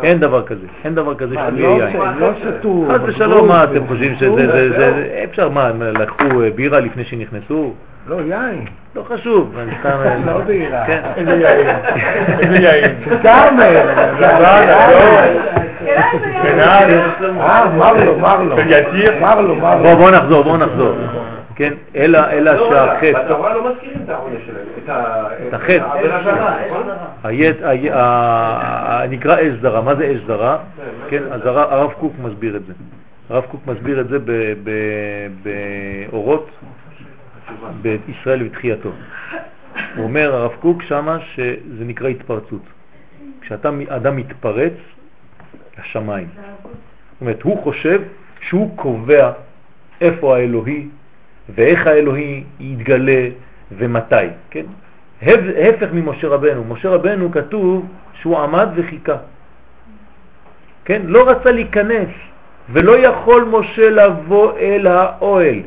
אין 0.03 0.19
דבר 0.21 0.43
כזה. 0.43 0.67
אין 0.85 0.95
דבר 0.95 1.15
כזה 1.15 1.35
שתויי 1.35 1.63
לא 1.79 1.85
יין. 1.85 1.97
לא 2.19 2.31
שתו. 2.41 2.85
חס 2.89 3.01
ושלום, 3.07 3.49
מה 3.49 3.65
אתם 3.65 3.87
חושבים 3.87 4.15
שזה... 4.17 5.05
אפשר, 5.25 5.49
מה, 5.49 5.71
לקחו 5.79 6.43
אה, 6.43 6.51
בירה 6.55 6.81
לפני 6.81 7.05
שנכנסו? 7.05 7.75
לא, 8.09 8.17
יין. 8.21 8.65
לא 8.97 9.03
חשוב, 9.03 9.55
אני 9.59 9.73
סתם... 9.81 9.99
לא 10.27 10.39
בירה. 10.41 10.87
כן. 10.87 11.01
איזה 11.17 11.31
יין. 11.35 11.67
איזה 12.41 12.57
יין. 12.57 12.95
כרמל. 13.23 13.77
אה, 17.41 17.69
מרלו, 17.77 18.19
מרלו. 18.19 18.57
מרלו, 19.21 19.57
מרלו. 19.57 19.83
בוא, 19.83 19.95
בוא 19.95 20.11
נחזור, 20.11 20.43
בוא 20.45 20.57
נחזור. 20.59 20.95
כן, 21.57 21.73
אלא, 21.97 22.19
אלא 22.31 22.53
לא, 22.53 22.71
שהחטא, 22.71 23.25
בתורה 23.25 23.55
לא 23.55 23.71
מזכירים 23.71 23.99
את 24.05 24.09
העונש 24.09 24.43
שלהם, 24.47 24.67
את 25.49 25.55
החטא. 25.55 25.85
נקרא 29.11 29.37
אש 29.37 29.61
זרה. 29.61 29.81
מה 29.81 29.95
זה 29.95 30.13
אש 30.15 30.21
זרה? 30.27 30.57
כן, 31.09 31.23
אז 31.31 31.47
הר- 31.47 31.75
הרב 31.75 31.93
קוק 31.93 32.13
מסביר 32.23 32.57
את 32.57 32.67
זה. 32.67 32.73
הרב 33.31 33.45
קוק 33.51 33.61
מסביר 33.67 34.01
את 34.01 34.09
זה 34.09 34.19
באורות 36.11 36.51
בישראל 37.83 38.43
ותחייתו. 38.43 38.91
הוא 39.97 40.05
אומר, 40.05 40.35
הרב 40.35 40.53
קוק 40.61 40.83
שמה, 40.83 41.19
שזה 41.21 41.85
נקרא 41.85 42.09
התפרצות. 42.09 42.63
כשאתה 43.41 43.71
אדם 43.89 44.17
מתפרץ 44.17 44.73
לשמיים. 45.79 46.29
זאת 46.33 47.21
אומרת, 47.21 47.43
הוא 47.43 47.63
חושב 47.63 48.03
שהוא 48.41 48.77
קובע 48.77 49.33
איפה 50.01 50.37
האלוהי 50.37 50.87
ואיך 51.55 51.87
האלוהי 51.87 52.45
יתגלה 52.61 53.29
ומתי, 53.73 54.15
כן? 54.51 54.65
הפ- 55.23 55.75
הפך 55.75 55.89
ממשה 55.93 56.29
רבנו. 56.29 56.65
משה 56.65 56.89
רבנו 56.89 57.33
כתוב 57.33 57.87
שהוא 58.21 58.39
עמד 58.39 58.69
וחיכה. 58.75 59.17
כן? 60.85 61.03
לא 61.05 61.31
רצה 61.31 61.53
להיכנס, 61.53 62.09
ולא 62.73 62.99
יכול 62.99 63.45
משה 63.45 63.91
לבוא 63.91 64.59
אל 64.59 64.87
האוהל. 64.87 65.61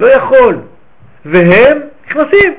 לא 0.00 0.06
יכול. 0.06 0.58
והם 1.24 1.78
נכנסים. 2.06 2.54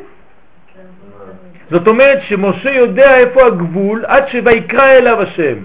זאת 1.71 1.87
אומרת 1.87 2.19
שמשה 2.21 2.71
יודע 2.71 3.17
איפה 3.17 3.45
הגבול 3.45 4.05
עד 4.07 4.27
שויקרא 4.27 4.85
אליו 4.85 5.21
השם. 5.21 5.55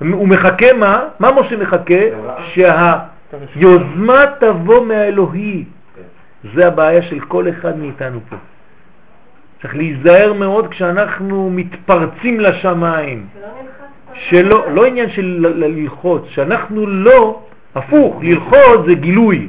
הוא 0.00 0.28
מחכה 0.28 0.72
מה? 0.72 1.04
מה 1.18 1.40
משה 1.40 1.56
מחכה? 1.56 1.94
שהיוזמה 2.54 4.24
תבוא 4.40 4.86
מהאלוהי. 4.86 5.64
זה 6.54 6.66
הבעיה 6.66 7.02
של 7.02 7.20
כל 7.20 7.48
אחד 7.48 7.78
מאיתנו 7.78 8.20
פה. 8.28 8.36
צריך 9.62 9.76
להיזהר 9.76 10.32
מאוד 10.32 10.68
כשאנחנו 10.68 11.50
מתפרצים 11.50 12.40
לשמיים. 12.40 13.26
שלא, 14.14 14.72
לא 14.72 14.86
עניין 14.86 15.10
של 15.10 15.46
ללחוץ, 15.56 16.22
שאנחנו 16.28 16.86
לא, 16.86 17.40
הפוך, 17.74 18.20
ללחוץ 18.22 18.86
זה 18.86 18.94
גילוי. 18.94 19.48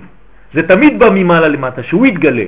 זה 0.53 0.67
תמיד 0.67 0.99
בא 0.99 1.09
ממעלה 1.09 1.47
למטה, 1.47 1.83
שהוא 1.83 2.05
יתגלה. 2.05 2.45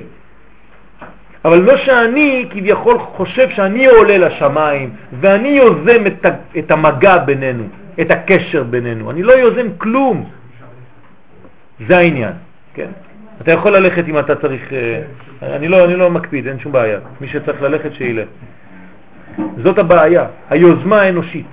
אבל 1.44 1.58
לא 1.58 1.76
שאני 1.76 2.46
כביכול 2.50 2.98
חושב 2.98 3.50
שאני 3.50 3.86
עולה 3.86 4.18
לשמיים 4.18 4.90
ואני 5.20 5.48
יוזם 5.48 6.06
את, 6.06 6.26
את 6.58 6.70
המגע 6.70 7.18
בינינו, 7.18 7.64
את 8.00 8.10
הקשר 8.10 8.62
בינינו. 8.62 9.10
אני 9.10 9.22
לא 9.22 9.32
יוזם 9.32 9.66
כלום. 9.78 10.30
זה 11.88 11.98
העניין, 11.98 12.32
כן? 12.74 12.90
אתה 13.40 13.52
יכול 13.52 13.76
ללכת 13.76 14.08
אם 14.08 14.18
אתה 14.18 14.34
צריך, 14.34 14.72
אה, 14.72 15.02
אני 15.56 15.68
לא, 15.68 15.84
אני 15.84 15.96
לא 15.96 16.10
מקפיד, 16.10 16.46
אין 16.48 16.58
שום 16.58 16.72
בעיה. 16.72 16.98
מי 17.20 17.28
שצריך 17.28 17.62
ללכת 17.62 17.92
שילך. 17.92 18.28
זאת 19.62 19.78
הבעיה, 19.78 20.26
היוזמה 20.50 21.00
האנושית. 21.00 21.46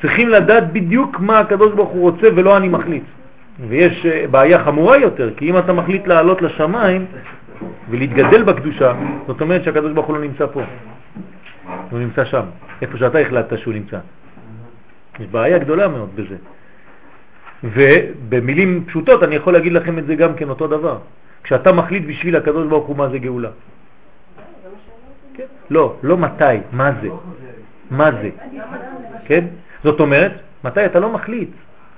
צריכים 0.00 0.28
לדעת 0.28 0.72
בדיוק 0.72 1.20
מה 1.20 1.38
הקדוש 1.38 1.72
ברוך 1.72 1.90
הוא 1.90 2.02
רוצה 2.10 2.28
ולא 2.34 2.56
אני 2.56 2.68
מחליט. 2.68 3.04
ויש 3.60 4.06
אה, 4.06 4.26
בעיה 4.30 4.64
חמורה 4.64 4.96
יותר, 4.96 5.30
כי 5.36 5.50
אם 5.50 5.58
אתה 5.58 5.72
מחליט 5.72 6.06
לעלות 6.06 6.42
לשמיים 6.42 7.06
ולהתגדל 7.90 8.42
בקדושה, 8.42 8.92
זאת 9.26 9.40
אומרת 9.40 9.64
שהקדוש 9.64 9.92
ברוך 9.92 10.06
הוא 10.06 10.16
לא 10.16 10.22
נמצא 10.22 10.46
פה. 10.46 10.62
הוא 11.90 11.98
נמצא 11.98 12.24
שם, 12.24 12.42
איפה 12.82 12.98
שאתה 12.98 13.18
החלטת 13.18 13.58
שהוא 13.58 13.74
נמצא. 13.74 13.98
יש 15.20 15.26
בעיה 15.26 15.58
גדולה 15.58 15.88
מאוד 15.88 16.10
בזה. 16.14 16.36
ובמילים 17.64 18.84
פשוטות 18.86 19.22
אני 19.22 19.34
יכול 19.34 19.52
להגיד 19.52 19.72
לכם 19.72 19.98
את 19.98 20.06
זה 20.06 20.14
גם 20.14 20.34
כן 20.34 20.48
אותו 20.48 20.66
דבר. 20.66 20.98
כשאתה 21.42 21.72
מחליט 21.72 22.04
בשביל 22.06 22.36
הקדוש 22.36 22.66
ברוך 22.66 22.86
הוא 22.86 22.96
מה 22.96 23.08
זה 23.08 23.18
גאולה. 23.18 23.50
כן? 25.34 25.44
לא, 25.70 25.96
לא 26.02 26.16
מתי, 26.16 26.44
מה 26.72 26.90
זה. 27.02 27.08
מה 27.90 28.10
זה. 28.12 28.30
כן? 29.24 29.44
זאת 29.84 30.00
אומרת, 30.00 30.32
מתי 30.64 30.86
אתה 30.86 31.00
לא 31.00 31.12
מחליט. 31.12 31.50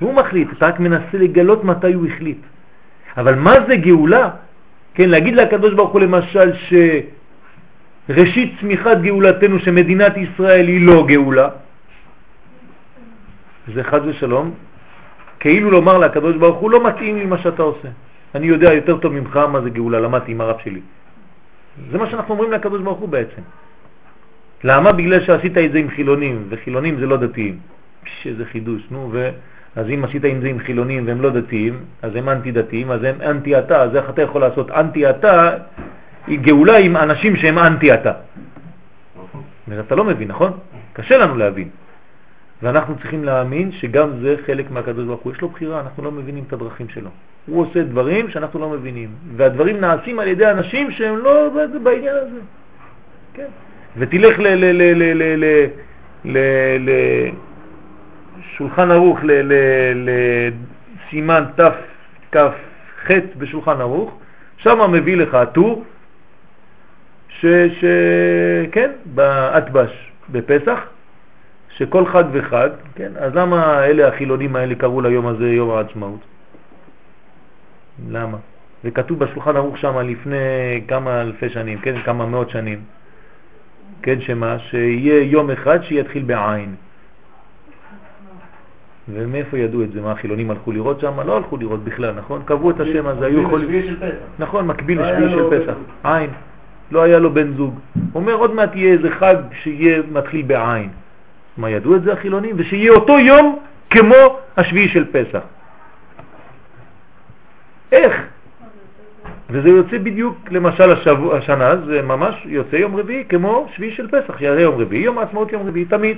הוא 0.04 0.14
מחליט, 0.14 0.48
אתה 0.52 0.66
רק 0.66 0.80
מנסה 0.80 1.18
לגלות 1.18 1.64
מתי 1.64 1.92
הוא 1.92 2.06
החליט. 2.06 2.38
אבל 3.16 3.34
מה 3.34 3.54
זה 3.66 3.76
גאולה? 3.76 4.30
כן, 4.94 5.08
להגיד 5.08 5.34
לקדוש 5.34 5.74
ברוך 5.74 5.92
הוא 5.92 6.00
למשל 6.00 6.52
שראשית 8.08 8.50
צמיחת 8.60 8.96
גאולתנו 9.02 9.58
שמדינת 9.58 10.16
ישראל 10.16 10.66
היא 10.66 10.86
לא 10.86 11.06
גאולה, 11.06 11.48
זה 13.74 13.84
חד 13.84 14.00
ושלום, 14.06 14.54
כאילו 15.40 15.70
לומר 15.70 15.98
לקדוש 15.98 16.36
ברוך 16.36 16.58
הוא 16.58 16.70
לא 16.70 16.84
מתאים 16.84 17.16
לי 17.16 17.24
מה 17.24 17.38
שאתה 17.38 17.62
עושה. 17.62 17.88
אני 18.34 18.46
יודע 18.46 18.72
יותר 18.72 18.98
טוב 18.98 19.12
ממך 19.12 19.36
מה 19.36 19.60
זה 19.60 19.70
גאולה, 19.70 20.00
למדתי 20.00 20.32
עם 20.32 20.40
הרב 20.40 20.58
שלי. 20.64 20.80
זה 21.90 21.98
מה 21.98 22.10
שאנחנו 22.10 22.34
אומרים 22.34 22.52
לקדוש 22.52 22.82
ברוך 22.82 22.98
הוא 22.98 23.08
בעצם. 23.08 23.42
למה? 24.64 24.92
בגלל 24.92 25.20
שעשית 25.24 25.58
את 25.58 25.72
זה 25.72 25.78
עם 25.78 25.90
חילונים, 25.90 26.46
וחילונים 26.48 27.00
זה 27.00 27.06
לא 27.06 27.16
דתיים. 27.16 27.56
פש, 28.04 28.26
איזה 28.26 28.44
חידוש, 28.44 28.82
נו, 28.90 29.08
ו... 29.12 29.30
אז 29.76 29.86
אם 29.94 30.04
עשית 30.04 30.24
עם 30.24 30.40
זה 30.40 30.48
עם 30.48 30.58
חילונים 30.58 31.06
והם 31.06 31.20
לא 31.20 31.30
דתיים, 31.30 31.78
אז 32.02 32.16
הם 32.16 32.28
אנטי 32.28 32.52
דתיים, 32.52 32.90
אז 32.90 33.04
הם 33.04 33.14
אנטי 33.22 33.58
אתה, 33.58 33.82
אז 33.82 33.96
איך 33.96 34.10
אתה 34.10 34.22
יכול 34.22 34.40
לעשות 34.40 34.70
אנטי 34.70 35.10
אתה, 35.10 35.50
היא 36.26 36.38
גאולה 36.38 36.76
עם 36.76 36.96
אנשים 36.96 37.36
שהם 37.36 37.58
אנטי 37.58 37.94
אתה. 37.94 38.12
אתה 39.80 39.94
לא 39.94 40.04
מבין, 40.04 40.28
נכון? 40.28 40.52
קשה 40.92 41.18
לנו 41.18 41.36
להבין. 41.36 41.68
ואנחנו 42.62 42.94
צריכים 42.96 43.24
להאמין 43.24 43.72
שגם 43.72 44.10
זה 44.20 44.36
חלק 44.46 44.70
מהקדוש 44.70 45.04
ברוך 45.04 45.20
הוא. 45.20 45.32
יש 45.32 45.40
לו 45.40 45.48
בחירה, 45.48 45.80
אנחנו 45.80 46.04
לא 46.04 46.10
מבינים 46.10 46.44
את 46.48 46.52
הדרכים 46.52 46.88
שלו. 46.88 47.10
הוא 47.46 47.62
עושה 47.62 47.82
דברים 47.82 48.30
שאנחנו 48.30 48.60
לא 48.60 48.70
מבינים, 48.70 49.08
והדברים 49.36 49.80
נעשים 49.80 50.18
על 50.18 50.28
ידי 50.28 50.50
אנשים 50.50 50.90
שהם 50.90 51.16
לא 51.16 51.48
בעניין 51.82 52.16
הזה. 52.16 52.40
כן. 53.34 53.46
ותלך 53.96 54.38
לשולחן 58.52 58.90
ערוך, 58.90 59.18
לסימן 59.94 61.44
תכ"ח 61.56 63.10
בשולחן 63.38 63.80
ערוך, 63.80 64.18
שם 64.56 64.90
מביא 64.92 65.16
לך 65.16 65.38
טור, 65.52 65.84
שכן, 67.28 68.90
באטבש 69.04 70.12
בפסח, 70.28 70.78
שכל 71.70 72.06
חג 72.06 72.24
וחג, 72.32 72.68
כן, 72.94 73.12
אז 73.18 73.34
למה 73.34 73.84
אלה 73.84 74.08
החילונים 74.08 74.56
האלה 74.56 74.74
קראו 74.74 75.00
ליום 75.00 75.26
הזה 75.26 75.48
יום 75.48 75.70
העצמאות? 75.70 76.20
למה? 78.10 78.38
זה 78.84 78.90
כתוב 78.90 79.18
בשולחן 79.18 79.56
ערוך 79.56 79.78
שם 79.78 79.98
לפני 79.98 80.82
כמה 80.88 81.20
אלפי 81.20 81.48
שנים, 81.48 81.78
כן, 81.78 82.02
כמה 82.02 82.26
מאות 82.26 82.50
שנים. 82.50 82.80
כן, 84.02 84.20
שמה? 84.20 84.58
שיהיה 84.58 85.22
יום 85.22 85.50
אחד 85.50 85.82
שיתחיל 85.82 86.22
בעין. 86.22 86.74
ומאיפה 89.08 89.58
ידעו 89.58 89.82
את 89.82 89.92
זה? 89.92 90.00
מה, 90.00 90.12
החילונים 90.12 90.50
הלכו 90.50 90.72
לראות 90.72 91.00
שם? 91.00 91.20
לא 91.26 91.36
הלכו 91.36 91.56
לראות 91.56 91.84
בכלל, 91.84 92.12
נכון? 92.12 92.42
קבעו 92.44 92.70
את 92.70 92.80
השם 92.80 93.06
הזה, 93.06 93.26
היו 93.26 93.42
יכולים... 93.42 93.96
נכון, 94.38 94.66
מקביל 94.66 94.98
לא 94.98 95.10
לשביעי 95.10 95.30
של 95.30 95.50
פסח. 95.50 95.74
עין. 96.04 96.30
לא 96.92 97.02
היה 97.02 97.18
לו 97.18 97.34
בן 97.34 97.52
זוג. 97.52 97.78
אומר, 98.14 98.32
עוד 98.34 98.54
מעט 98.54 98.76
יהיה 98.76 98.92
איזה 98.92 99.10
חג 99.10 99.36
שיהיה 99.62 100.02
מתחיל 100.12 100.42
בעין. 100.42 100.88
מה, 101.56 101.70
ידעו 101.70 101.96
את 101.96 102.02
זה 102.02 102.12
החילונים? 102.12 102.54
ושיהיה 102.58 102.92
אותו 102.92 103.18
יום 103.18 103.58
כמו 103.90 104.38
השביעי 104.56 104.88
של 104.88 105.04
פסח. 105.12 105.40
איך? 107.92 108.22
וזה 109.50 109.68
יוצא 109.68 109.98
בדיוק, 109.98 110.38
למשל 110.50 110.92
השבוע, 110.92 111.38
השנה, 111.38 111.76
זה 111.76 112.02
ממש 112.02 112.34
יוצא 112.44 112.76
יום 112.76 112.96
רביעי 112.96 113.24
כמו 113.28 113.68
שביעי 113.74 113.92
של 113.92 114.08
פסח, 114.08 114.38
שיהיה 114.38 114.60
יום 114.60 114.80
רביעי, 114.80 115.02
יום 115.02 115.18
העצמאות 115.18 115.52
יום 115.52 115.68
רביעי, 115.68 115.84
תמיד. 115.84 116.16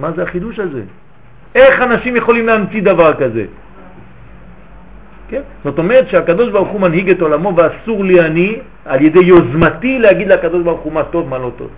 מה 0.00 0.12
זה 0.12 0.22
החידוש 0.22 0.58
הזה? 0.58 0.82
איך 1.54 1.82
אנשים 1.82 2.16
יכולים 2.16 2.46
להמציא 2.46 2.82
דבר 2.82 3.14
כזה? 3.14 3.44
כן? 5.28 5.42
זאת 5.64 5.78
אומרת 5.78 6.08
שהקדוש 6.08 6.48
ברוך 6.48 6.68
הוא 6.68 6.80
מנהיג 6.80 7.10
את 7.10 7.20
עולמו 7.20 7.56
ואסור 7.56 8.04
לי 8.04 8.20
אני 8.20 8.58
על 8.84 9.02
ידי 9.02 9.18
יוזמתי 9.18 9.98
להגיד 9.98 10.28
לקדוש 10.28 10.62
ברוך 10.62 10.80
הוא 10.80 10.92
מה 10.92 11.04
טוב, 11.04 11.28
מה 11.28 11.38
לא 11.38 11.50
טוב. 11.56 11.70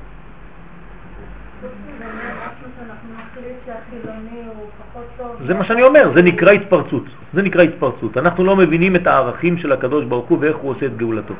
זה 5.47 5.55
מה 5.55 5.65
שאני 5.65 5.83
אומר, 5.83 6.11
זה 6.15 6.23
נקרא 6.23 6.53
התפרצות. 6.53 7.05
זה 7.35 7.43
נקרא 7.43 7.63
התפרצות. 7.63 8.17
אנחנו 8.17 8.45
לא 8.45 8.57
מבינים 8.57 8.97
את 8.97 9.07
הערכים 9.07 9.59
של 9.59 9.73
הקדוש 9.73 10.05
ברוך 10.05 10.29
הוא 10.29 10.39
ואיך 10.41 10.57
הוא 10.57 10.71
עושה 10.71 10.87
את 10.87 10.97
גאולתו. 10.97 11.35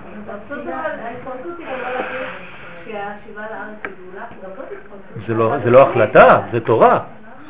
זה 5.27 5.35
לא, 5.35 5.55
זה 5.65 5.71
לא 5.71 5.91
החלטה, 5.91 6.41
זה 6.53 6.61
תורה. 6.61 6.99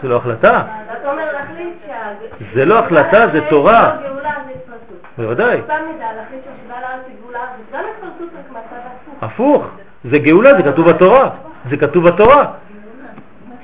זה 0.03 0.09
לא 0.09 0.17
החלטה. 0.17 0.63
זה 2.55 2.65
לא 2.65 2.79
החלטה, 2.79 3.27
זה 3.33 3.41
תורה. 3.49 3.97
בוודאי. 5.19 5.61
הפוך. 9.23 9.67
זה 10.05 10.19
גאולה, 10.19 10.55
זה 10.57 10.63
כתוב 10.63 10.91
בתורה. 10.91 11.31
זה 11.71 11.77
כתוב 11.77 12.09
בתורה. 12.09 12.45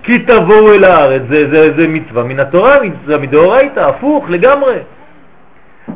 כי 0.03 0.19
תבואו 0.19 0.73
אל 0.75 0.85
הארץ, 0.85 1.23
זה, 1.31 1.51
זה, 1.51 1.73
זה 1.77 1.89
מצווה 1.89 2.25
מן 2.25 2.41
התורה, 2.41 2.77
מצווה 2.83 3.19
מדאורייתא, 3.19 3.81
הפוך 3.81 4.31
לגמרי. 4.31 4.79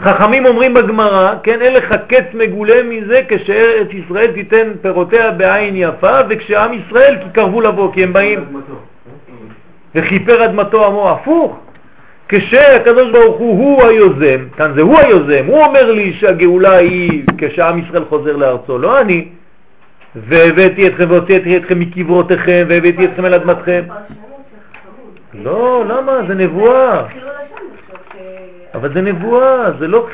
חכמים 0.01 0.47
אומרים 0.47 0.75
בגמרא, 0.75 1.35
כן, 1.43 1.63
אין 1.63 1.75
לך 1.75 1.95
קץ 2.09 2.25
מגולה 2.35 2.83
מזה 2.83 3.23
כשארץ 3.29 3.89
ישראל 3.91 4.33
תיתן 4.33 4.73
פירותיה 4.83 5.31
בעין 5.31 5.75
יפה, 5.77 6.21
וכשעם 6.29 6.73
ישראל 6.73 7.17
כי 7.23 7.31
קרבו 7.33 7.61
לבוא, 7.61 7.93
כי 7.93 8.03
הם 8.03 8.13
באים. 8.13 8.45
וכיפר 9.95 10.45
אדמתו 10.45 10.87
עמו, 10.87 11.11
הפוך. 11.11 11.59
כשהקדוש 12.29 13.11
ברוך 13.11 13.39
הוא 13.39 13.59
הוא 13.59 13.85
היוזם, 13.85 14.49
כאן 14.57 14.73
זה 14.75 14.81
הוא 14.81 14.99
היוזם, 14.99 15.45
הוא 15.47 15.65
אומר 15.65 15.93
לי 15.93 16.13
שהגאולה 16.13 16.77
היא 16.77 17.23
כשעם 17.39 17.79
ישראל 17.79 18.05
חוזר 18.05 18.37
לארצו, 18.37 18.79
לא 18.79 19.01
אני. 19.01 19.29
והבאתי 20.17 20.89
אתכם 20.89 21.11
והוצאתי 21.11 21.57
אתכם 21.57 21.79
מקברותיכם 21.79 22.67
והבאתי 22.69 23.05
אתכם 23.05 23.27
אל 23.27 23.35
אדמתכם. 23.35 23.83
לא, 25.35 25.85
למה? 25.89 26.13
זה 26.29 26.35
נבואה. 26.35 27.03
אבל 28.75 28.93
זה 28.95 29.01
נבואה, 29.01 29.71
זה 29.79 29.89
לא, 29.89 30.07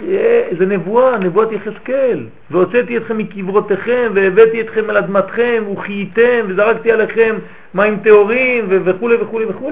זה 0.59 0.67
נבואה, 0.67 1.19
נבואת 1.19 1.53
יחזקאל. 1.53 2.27
והוצאתי 2.51 2.97
אתכם 2.97 3.19
מקברותיכם 3.19 4.11
והבאתי 4.15 4.61
אתכם 4.61 4.91
אל 4.91 4.97
אדמתכם 4.97 5.65
וחייתם 5.73 6.45
וזרקתי 6.49 6.93
עליכם 6.93 7.37
מים 7.77 7.99
טהורים 8.05 8.65
וכו' 8.69 9.09
וכו' 9.21 9.41
וכו', 9.49 9.71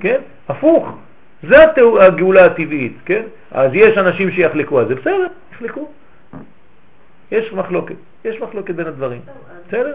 כן? 0.00 0.20
הפוך. 0.48 0.98
זה 1.42 1.56
הגאולה 2.00 2.44
הטבעית, 2.44 2.96
כן? 3.04 3.22
אז 3.50 3.70
יש 3.74 3.98
אנשים 3.98 4.30
שיחלקו 4.30 4.78
על 4.78 4.88
זה, 4.88 4.94
בסדר, 4.94 5.26
יחלקו. 5.52 5.88
יש 7.32 7.52
מחלוקת, 7.52 7.94
יש 8.24 8.40
מחלוקת 8.40 8.74
בין 8.74 8.86
הדברים, 8.86 9.20
בסדר? 9.68 9.94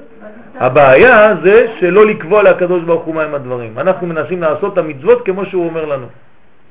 הבעיה 0.55 1.35
זה 1.43 1.67
שלא 1.79 2.05
לקבוע 2.05 2.43
לקדוש 2.43 2.83
ברוך 2.83 3.03
הוא 3.03 3.15
מהם 3.15 3.35
הדברים. 3.35 3.79
אנחנו 3.79 4.07
מנסים 4.07 4.41
לעשות 4.41 4.73
את 4.73 4.77
המצוות 4.77 5.25
כמו 5.25 5.45
שהוא 5.45 5.65
אומר 5.65 5.85
לנו. 5.85 6.07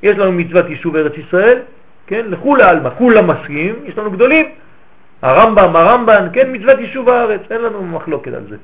יש 0.03 0.17
לנו 0.17 0.31
מצוות 0.31 0.69
יישוב 0.69 0.95
ארץ 0.95 1.13
ישראל, 1.17 1.59
כן? 2.07 2.25
לכו 2.29 2.55
לעלמא, 2.55 2.89
כולם 2.97 3.27
מסכים, 3.27 3.75
יש 3.85 3.97
לנו 3.97 4.11
גדולים. 4.11 4.45
הרמב"ם, 5.21 5.75
הרמב"ן, 5.75 6.27
כן? 6.33 6.51
מצוות 6.51 6.79
יישוב 6.79 7.09
הארץ, 7.09 7.41
אין 7.51 7.61
לנו 7.61 7.83
מחלוקת 7.83 8.33
על 8.33 8.43
זה. 8.49 8.55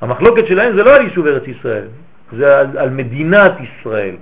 המחלוקת 0.00 0.46
שלהם 0.46 0.76
זה 0.76 0.82
לא 0.82 0.94
על 0.94 1.02
יישוב 1.02 1.26
ארץ 1.26 1.42
ישראל, 1.46 1.84
זה 2.32 2.58
על, 2.58 2.78
על 2.78 2.90
מדינת 2.90 3.52
ישראל. 3.60 4.14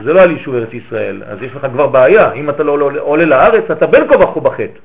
זה 0.00 0.12
לא 0.12 0.22
על 0.22 0.30
יישוב 0.30 0.54
ארץ 0.54 0.72
ישראל, 0.72 1.22
אז 1.26 1.42
יש 1.42 1.52
לך 1.54 1.66
כבר 1.72 1.86
בעיה. 1.86 2.32
אם 2.32 2.50
אתה 2.50 2.62
לא 2.62 2.90
עולה 3.00 3.24
לארץ, 3.24 3.70
אתה 3.70 3.86
בין 3.86 4.08
כה 4.08 4.18
וכה 4.18 4.40
בחטא. 4.40 4.78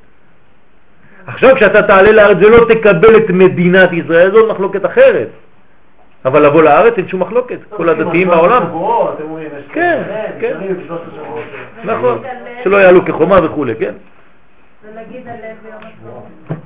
עכשיו 1.27 1.55
כשאתה 1.55 1.83
תעלה 1.83 2.11
לארץ 2.11 2.37
ולא 2.41 2.65
תקבל 2.73 3.17
את 3.17 3.29
מדינת 3.29 3.93
ישראל, 3.93 4.31
זו 4.31 4.47
מחלוקת 4.49 4.85
אחרת. 4.85 5.27
אבל 6.25 6.45
לבוא 6.45 6.63
לארץ 6.63 6.93
אין 6.97 7.07
שום 7.07 7.21
מחלוקת, 7.21 7.57
כל 7.69 7.89
הדתיים 7.89 8.27
בעולם. 8.27 8.63
כן, 9.73 10.01
כן. 10.39 10.57
נכון, 11.83 12.23
שלא 12.63 12.77
יעלו 12.77 13.05
כחומה 13.05 13.39
וכו', 13.45 13.65
כן. 13.79 13.93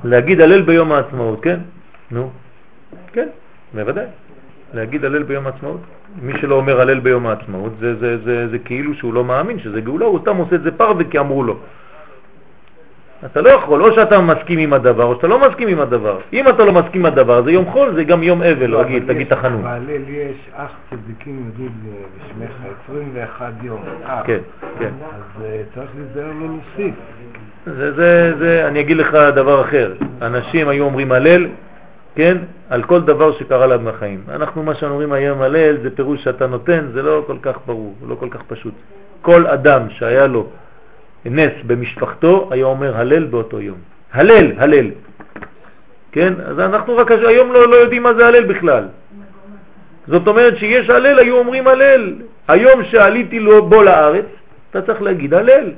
להגיד 0.04 0.42
הלל 0.42 0.62
ביום 0.62 0.92
העצמאות, 0.92 1.44
כן? 1.44 1.60
נו, 2.12 2.30
כן, 3.14 3.28
בוודאי. 3.74 4.06
להגיד 4.74 5.06
הלל 5.06 5.24
ביום 5.24 5.46
העצמאות. 5.46 5.80
מי 6.22 6.34
שלא 6.42 6.56
אומר 6.56 6.82
הלל 6.82 7.00
ביום 7.00 7.28
העצמאות, 7.28 7.72
זה, 7.80 7.96
זה, 7.96 8.18
זה, 8.18 8.48
זה 8.48 8.60
כאילו 8.60 8.94
שהוא 8.94 9.14
לא 9.14 9.24
מאמין 9.24 9.60
שזה 9.60 9.82
גאולה, 9.82 10.06
הוא 10.06 10.20
סתם 10.20 10.38
עושה 10.38 10.56
את 10.56 10.62
זה 10.62 10.72
פרווה 10.72 11.04
כי 11.04 11.20
אמרו 11.20 11.44
לו. 11.44 11.58
אתה 13.26 13.42
לא 13.42 13.50
יכול, 13.50 13.84
או 13.84 13.94
שאתה 13.94 14.22
מסכים 14.22 14.60
עם 14.60 14.74
הדבר, 14.74 15.04
או 15.04 15.16
שאתה 15.16 15.28
לא 15.28 15.48
מסכים 15.48 15.68
עם 15.68 15.80
הדבר. 15.80 16.20
אם 16.34 16.50
אתה 16.50 16.66
לא 16.66 16.72
מסכים 16.72 17.02
עם 17.02 17.06
הדבר, 17.06 17.44
זה 17.44 17.52
יום 17.52 17.66
חול, 17.66 17.96
זה 17.96 18.04
גם 18.04 18.24
יום 18.24 18.44
אבל 18.44 18.66
לא, 18.66 18.80
רגיל, 18.82 19.04
תגיד 19.08 19.28
תחנון. 19.28 19.64
בהלל 19.64 20.10
יש 20.10 20.38
אח 20.56 20.72
צדיקים 20.90 21.46
יודעים 21.46 21.72
בשמך 22.18 22.52
21 22.86 23.54
יום. 23.64 23.84
כן, 24.26 24.40
כן. 24.80 24.90
אז 25.02 25.44
אה, 25.44 25.62
צריך 25.76 25.90
להיזהר 25.98 26.34
לא 26.34 26.48
להוסיף. 26.48 26.96
זה, 27.66 27.92
זה, 27.92 28.34
זה, 28.40 28.68
אני 28.68 28.80
אגיד 28.80 28.98
לך 28.98 29.14
דבר 29.14 29.62
אחר. 29.62 29.94
אנשים 30.22 30.68
היו 30.68 30.84
אומרים 30.86 31.12
הלל, 31.12 31.48
כן, 32.16 32.38
על 32.74 32.84
כל 32.84 33.02
דבר 33.02 33.32
שקרה 33.32 33.66
להם 33.68 33.86
בחיים. 33.86 34.22
אנחנו, 34.30 34.64
מה 34.64 34.76
שאנחנו 34.76 34.90
אומרים 34.90 35.12
היום 35.14 35.42
הלל, 35.42 35.78
זה 35.84 35.96
פירוש 35.96 36.24
שאתה 36.24 36.48
נותן, 36.48 36.88
זה 36.94 37.02
לא 37.02 37.24
כל 37.28 37.38
כך 37.42 37.58
ברור, 37.66 37.96
לא 38.08 38.16
כל 38.16 38.28
כך 38.32 38.42
פשוט. 38.48 38.74
כל 39.22 39.48
אדם 39.48 39.90
שהיה 39.90 40.28
לו 40.28 40.48
נס 41.26 41.52
במשפחתו, 41.68 42.48
היה 42.52 42.66
אומר 42.66 42.98
הלל 42.98 43.24
באותו 43.24 43.62
יום. 43.62 43.78
הלל, 44.14 44.52
הלל. 44.58 44.90
כן? 46.12 46.34
אז 46.46 46.60
אנחנו 46.60 46.98
רק 46.98 47.12
היום 47.12 47.52
לא, 47.52 47.68
לא 47.68 47.76
יודעים 47.76 48.04
מה 48.04 48.14
זה 48.14 48.28
הלל 48.28 48.44
בכלל. 48.44 48.84
זאת 50.08 50.28
אומרת 50.28 50.58
שיש 50.58 50.90
הלל, 50.90 51.20
היו 51.20 51.38
אומרים 51.38 51.68
הלל. 51.68 52.14
היום 52.48 52.84
שעליתי 52.84 53.40
לו 53.40 53.66
בו 53.70 53.84
לארץ, 53.84 54.26
אתה 54.70 54.82
צריך 54.82 55.02
להגיד 55.02 55.34
הלל. 55.34 55.72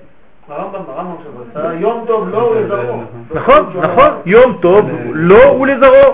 יום 1.80 2.04
טוב 2.08 2.30
לא 2.30 2.38
ולזרעו. 2.38 3.04
נכון, 3.34 3.74
נכון, 3.82 4.12
יום 4.26 4.58
טוב 4.62 4.90
לא 5.14 5.58
ולזרעו. 5.60 6.14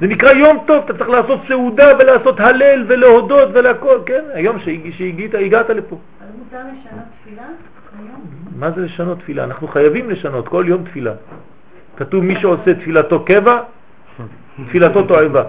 זה 0.00 0.06
נקרא 0.06 0.32
יום 0.32 0.58
טוב, 0.66 0.84
אתה 0.84 0.98
צריך 0.98 1.08
לעשות 1.08 1.40
סעודה 1.48 1.92
ולעשות 1.98 2.40
הלל 2.40 2.84
ולהודות 2.86 3.48
ולהכל, 3.52 3.98
כן? 4.06 4.22
היום 4.34 4.56
שהגעת 4.98 5.70
לפה. 5.70 5.96
אז 6.20 6.28
מותר 6.38 6.56
לשנות 6.56 7.04
תפילה? 7.22 7.42
מה 8.58 8.70
זה 8.70 8.80
לשנות 8.80 9.18
תפילה? 9.18 9.44
אנחנו 9.44 9.68
חייבים 9.68 10.10
לשנות 10.10 10.48
כל 10.48 10.64
יום 10.68 10.84
תפילה. 10.84 11.12
כתוב 11.96 12.24
מי 12.24 12.36
שעושה 12.40 12.74
תפילתו 12.74 13.24
קבע, 13.24 13.58
תפילתו 14.68 15.02
תועבה. 15.02 15.42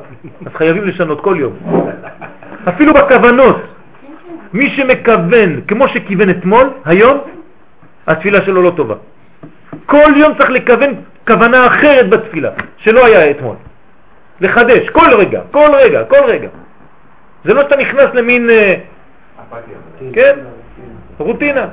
אז 0.46 0.52
חייבים 0.56 0.84
לשנות 0.84 1.22
כל 1.22 1.36
יום. 1.40 1.54
אפילו 2.70 2.94
בכוונות. 2.94 3.56
מי 4.54 4.70
שמכוון 4.70 5.62
כמו 5.68 5.88
שכיוון 5.88 6.30
אתמול, 6.30 6.70
היום, 6.86 7.18
התפילה 8.08 8.46
שלו 8.46 8.62
לא 8.62 8.72
טובה. 8.76 8.96
כל 9.86 10.12
יום 10.16 10.34
צריך 10.38 10.50
לכוון 10.50 10.94
כוונה 11.28 11.68
אחרת 11.68 12.10
בתפילה, 12.10 12.50
שלא 12.78 13.06
היה 13.06 13.32
אתמול. 13.32 13.56
לחדש, 14.42 14.90
כל 14.90 15.14
רגע, 15.18 15.42
כל 15.52 15.70
רגע, 15.74 16.04
כל 16.04 16.24
רגע. 16.28 16.50
זה 17.46 17.54
לא 17.54 17.62
שאתה 17.62 17.76
נכנס 17.76 18.14
למין, 18.14 18.50
אה, 18.50 18.76
כן, 20.14 20.36
רוטינה. 21.18 21.68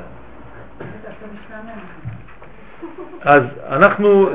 אז 3.25 3.43
אנחנו 3.71 4.29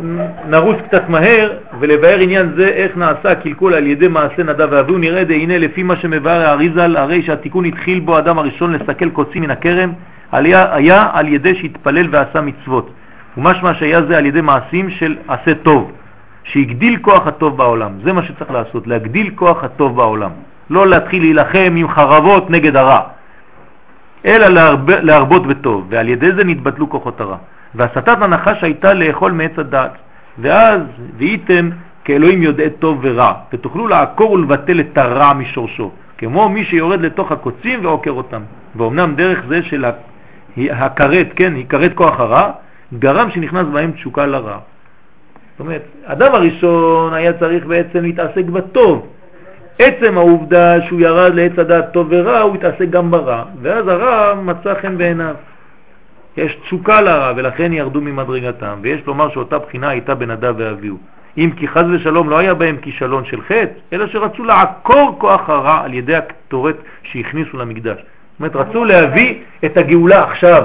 נרוץ 0.49 0.77
קצת 0.87 1.09
מהר 1.09 1.51
ולבאר 1.79 2.19
עניין 2.19 2.51
זה 2.55 2.67
איך 2.67 2.97
נעשה 2.97 3.31
הקלקול 3.31 3.73
על 3.73 3.87
ידי 3.87 4.07
מעשה 4.07 4.43
נדב. 4.43 4.67
ואביהו 4.71 4.97
נראה 4.97 5.23
דהנה 5.23 5.57
לפי 5.57 5.83
מה 5.83 5.95
שמבאר 5.95 6.41
האריזל 6.41 6.97
הרי 6.97 7.21
שהתיקון 7.21 7.65
התחיל 7.65 7.99
בו 7.99 8.17
אדם 8.17 8.39
הראשון 8.39 8.73
לסכל 8.73 9.09
קוצים 9.09 9.41
מן 9.41 9.51
הכרם 9.51 9.91
היה, 10.31 10.75
היה 10.75 11.09
על 11.13 11.27
ידי 11.27 11.55
שהתפלל 11.55 12.07
ועשה 12.11 12.41
מצוות. 12.41 12.89
ומשמע 13.37 13.73
שהיה 13.73 14.01
זה 14.03 14.17
על 14.17 14.25
ידי 14.25 14.41
מעשים 14.41 14.89
של 14.89 15.15
עשה 15.27 15.53
טוב 15.63 15.91
שהגדיל 16.51 16.97
כוח 17.01 17.27
הטוב 17.27 17.57
בעולם 17.57 17.91
זה 18.03 18.13
מה 18.13 18.23
שצריך 18.23 18.51
לעשות 18.51 18.87
להגדיל 18.87 19.29
כוח 19.35 19.63
הטוב 19.63 19.95
בעולם 19.95 20.31
לא 20.69 20.87
להתחיל 20.87 21.21
להילחם 21.21 21.73
עם 21.77 21.87
חרבות 21.87 22.49
נגד 22.49 22.75
הרע 22.75 23.01
אלא 24.25 24.47
להרב, 24.47 24.89
להרבות 24.89 25.47
בטוב 25.47 25.87
ועל 25.89 26.09
ידי 26.09 26.31
זה 26.31 26.43
נתבטלו 26.43 26.89
כוחות 26.89 27.21
הרע 27.21 27.37
והסתת 27.75 28.21
הנחש 28.21 28.63
הייתה 28.63 28.93
לאכול 28.93 29.31
מעץ 29.31 29.51
הדעת. 29.57 29.91
ואז 30.39 30.81
והייתם 31.17 31.69
כאלוהים 32.03 32.41
יודעי 32.41 32.69
טוב 32.69 32.99
ורע, 33.01 33.33
ותוכלו 33.53 33.87
לעקור 33.87 34.31
ולבטל 34.31 34.79
את 34.79 34.97
הרע 34.97 35.33
משורשו, 35.33 35.91
כמו 36.17 36.49
מי 36.49 36.65
שיורד 36.65 37.01
לתוך 37.01 37.31
הקוצים 37.31 37.85
ועוקר 37.85 38.11
אותם. 38.11 38.41
ואומנם 38.75 39.15
דרך 39.15 39.45
זה 39.47 39.63
של 39.63 39.85
הכרת, 40.57 41.27
כן, 41.35 41.53
הכרת 41.55 41.93
כוח 41.93 42.19
הרע, 42.19 42.51
גרם 42.99 43.31
שנכנס 43.31 43.67
בהם 43.73 43.91
תשוקה 43.91 44.25
לרע. 44.25 44.57
זאת 45.59 45.67
אומרת, 45.67 45.81
אדם 46.05 46.35
הראשון 46.35 47.13
היה 47.13 47.33
צריך 47.33 47.65
בעצם 47.65 48.01
להתעסק 48.01 48.45
בטוב. 48.45 49.07
עצם 49.79 50.17
העובדה 50.17 50.81
שהוא 50.81 51.01
ירד 51.01 51.35
לעץ 51.35 51.51
הדעת 51.57 51.93
טוב 51.93 52.07
ורע, 52.09 52.39
הוא 52.39 52.55
התעסק 52.55 52.89
גם 52.89 53.11
ברע, 53.11 53.43
ואז 53.61 53.87
הרע 53.87 54.33
מצא 54.33 54.73
חן 54.81 54.97
בעיניו. 54.97 55.35
יש 56.37 56.55
תשוקה 56.55 57.01
לרע 57.01 57.33
ולכן 57.35 57.73
ירדו 57.73 58.01
ממדרגתם, 58.01 58.79
ויש 58.81 59.01
לומר 59.07 59.29
שאותה 59.29 59.57
בחינה 59.57 59.89
הייתה 59.89 60.15
בנדב 60.15 60.53
ואביהו. 60.57 60.97
אם 61.37 61.51
כי 61.57 61.67
חז 61.67 61.85
ושלום 61.91 62.29
לא 62.29 62.37
היה 62.37 62.53
בהם 62.53 62.77
כישלון 62.81 63.25
של 63.25 63.41
חטא, 63.41 63.93
אלא 63.93 64.07
שרצו 64.07 64.43
לעקור 64.43 65.15
כוח 65.17 65.49
הרע 65.49 65.81
על 65.83 65.93
ידי 65.93 66.15
הקטורת 66.15 66.75
שהכניסו 67.03 67.57
למקדש. 67.57 67.97
זאת 67.97 68.39
אומרת, 68.39 68.55
רצו 68.55 68.83
להביא 68.85 69.35
את 69.65 69.77
הגאולה 69.77 70.23
עכשיו. 70.23 70.63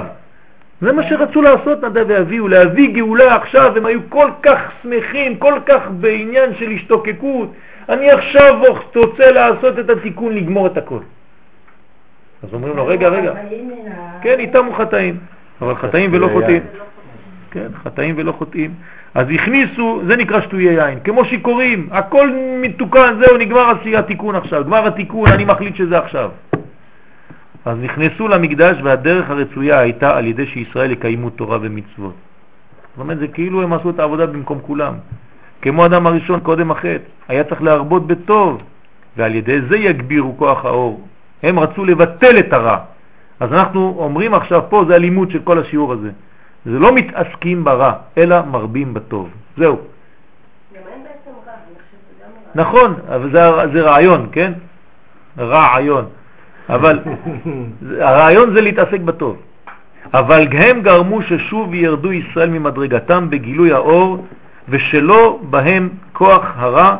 זה 0.81 0.91
מה 0.91 1.03
שרצו 1.03 1.41
לעשות 1.41 1.83
נדב 1.83 2.05
ואביהו, 2.07 2.47
להביא 2.47 2.95
גאולה 2.95 3.35
עכשיו, 3.35 3.77
הם 3.77 3.85
היו 3.85 3.99
כל 4.09 4.29
כך 4.43 4.59
שמחים, 4.83 5.37
כל 5.37 5.59
כך 5.65 5.81
בעניין 5.89 6.55
של 6.59 6.71
השתוקקות. 6.71 7.53
אני 7.89 8.11
עכשיו 8.11 8.61
רוצה 8.95 9.31
לעשות 9.31 9.79
את 9.79 9.89
התיקון, 9.89 10.35
לגמור 10.35 10.67
את 10.67 10.77
הכל. 10.77 10.99
אז 12.43 12.53
אומרים 12.53 12.77
לו, 12.77 12.87
רגע, 12.87 13.07
רגע, 13.07 13.33
כן, 14.21 14.39
איתם 14.39 14.65
הוא 14.65 14.75
חטאים. 14.75 15.17
אבל 15.61 15.75
חטאים 15.75 16.09
ולא 16.13 16.27
חוטאים. 16.33 16.63
כן, 17.51 17.67
חטאים 17.83 18.15
ולא 18.17 18.31
חוטאים. 18.31 18.73
אז 19.13 19.27
הכניסו, 19.33 20.01
זה 20.07 20.15
נקרא 20.15 20.41
שטויי 20.41 20.85
יין, 20.85 20.99
כמו 21.03 21.25
שיכורים, 21.25 21.87
הכל 21.91 22.29
מתוקן, 22.61 23.15
זהו, 23.19 23.37
נגמר 23.37 23.73
התיקון 23.97 24.35
עכשיו, 24.35 24.65
גמר 24.65 24.87
התיקון, 24.87 25.31
אני 25.31 25.45
מחליט 25.45 25.75
שזה 25.75 25.97
עכשיו. 25.97 26.29
אז 27.65 27.77
נכנסו 27.81 28.27
למקדש 28.27 28.77
והדרך 28.83 29.29
הרצויה 29.29 29.79
הייתה 29.79 30.17
על 30.17 30.25
ידי 30.25 30.47
שישראל 30.47 30.91
יקיימו 30.91 31.29
תורה 31.29 31.57
ומצוות. 31.61 32.13
זאת 32.95 32.99
אומרת, 32.99 33.19
זה 33.19 33.27
כאילו 33.27 33.61
הם 33.63 33.73
עשו 33.73 33.89
את 33.89 33.99
העבודה 33.99 34.25
במקום 34.25 34.59
כולם. 34.61 34.93
כמו 35.61 35.85
אדם 35.85 36.07
הראשון 36.07 36.39
קודם 36.39 36.71
החטא, 36.71 36.97
היה 37.27 37.43
צריך 37.43 37.61
להרבות 37.61 38.07
בטוב, 38.07 38.61
ועל 39.17 39.35
ידי 39.35 39.61
זה 39.61 39.77
יגבירו 39.77 40.37
כוח 40.37 40.65
האור. 40.65 41.07
הם 41.43 41.59
רצו 41.59 41.85
לבטל 41.85 42.39
את 42.39 42.53
הרע, 42.53 42.77
אז 43.39 43.53
אנחנו 43.53 43.95
אומרים 43.97 44.33
עכשיו 44.33 44.63
פה, 44.69 44.85
זה 44.87 44.95
הלימוד 44.95 45.31
של 45.31 45.39
כל 45.43 45.59
השיעור 45.59 45.93
הזה. 45.93 46.11
זה 46.65 46.79
לא 46.79 46.95
מתעסקים 46.95 47.63
ברע, 47.63 47.93
אלא 48.17 48.41
מרבים 48.41 48.93
בטוב. 48.93 49.29
זהו. 49.57 49.77
נכון, 52.55 52.93
אבל 53.15 53.31
זה, 53.31 53.41
זה 53.73 53.81
רעיון, 53.81 54.27
כן? 54.31 54.53
רעיון. 55.37 56.05
אבל 56.69 56.99
הרעיון 57.99 58.53
זה 58.53 58.61
להתעסק 58.61 58.99
בטוב. 58.99 59.37
אבל 60.13 60.47
הם 60.51 60.81
גרמו 60.81 61.21
ששוב 61.21 61.73
ירדו 61.73 62.13
ישראל 62.13 62.49
ממדרגתם 62.49 63.29
בגילוי 63.29 63.73
האור 63.73 64.25
ושלא 64.69 65.39
בהם 65.49 65.89
כוח 66.13 66.45
הרע 66.55 66.95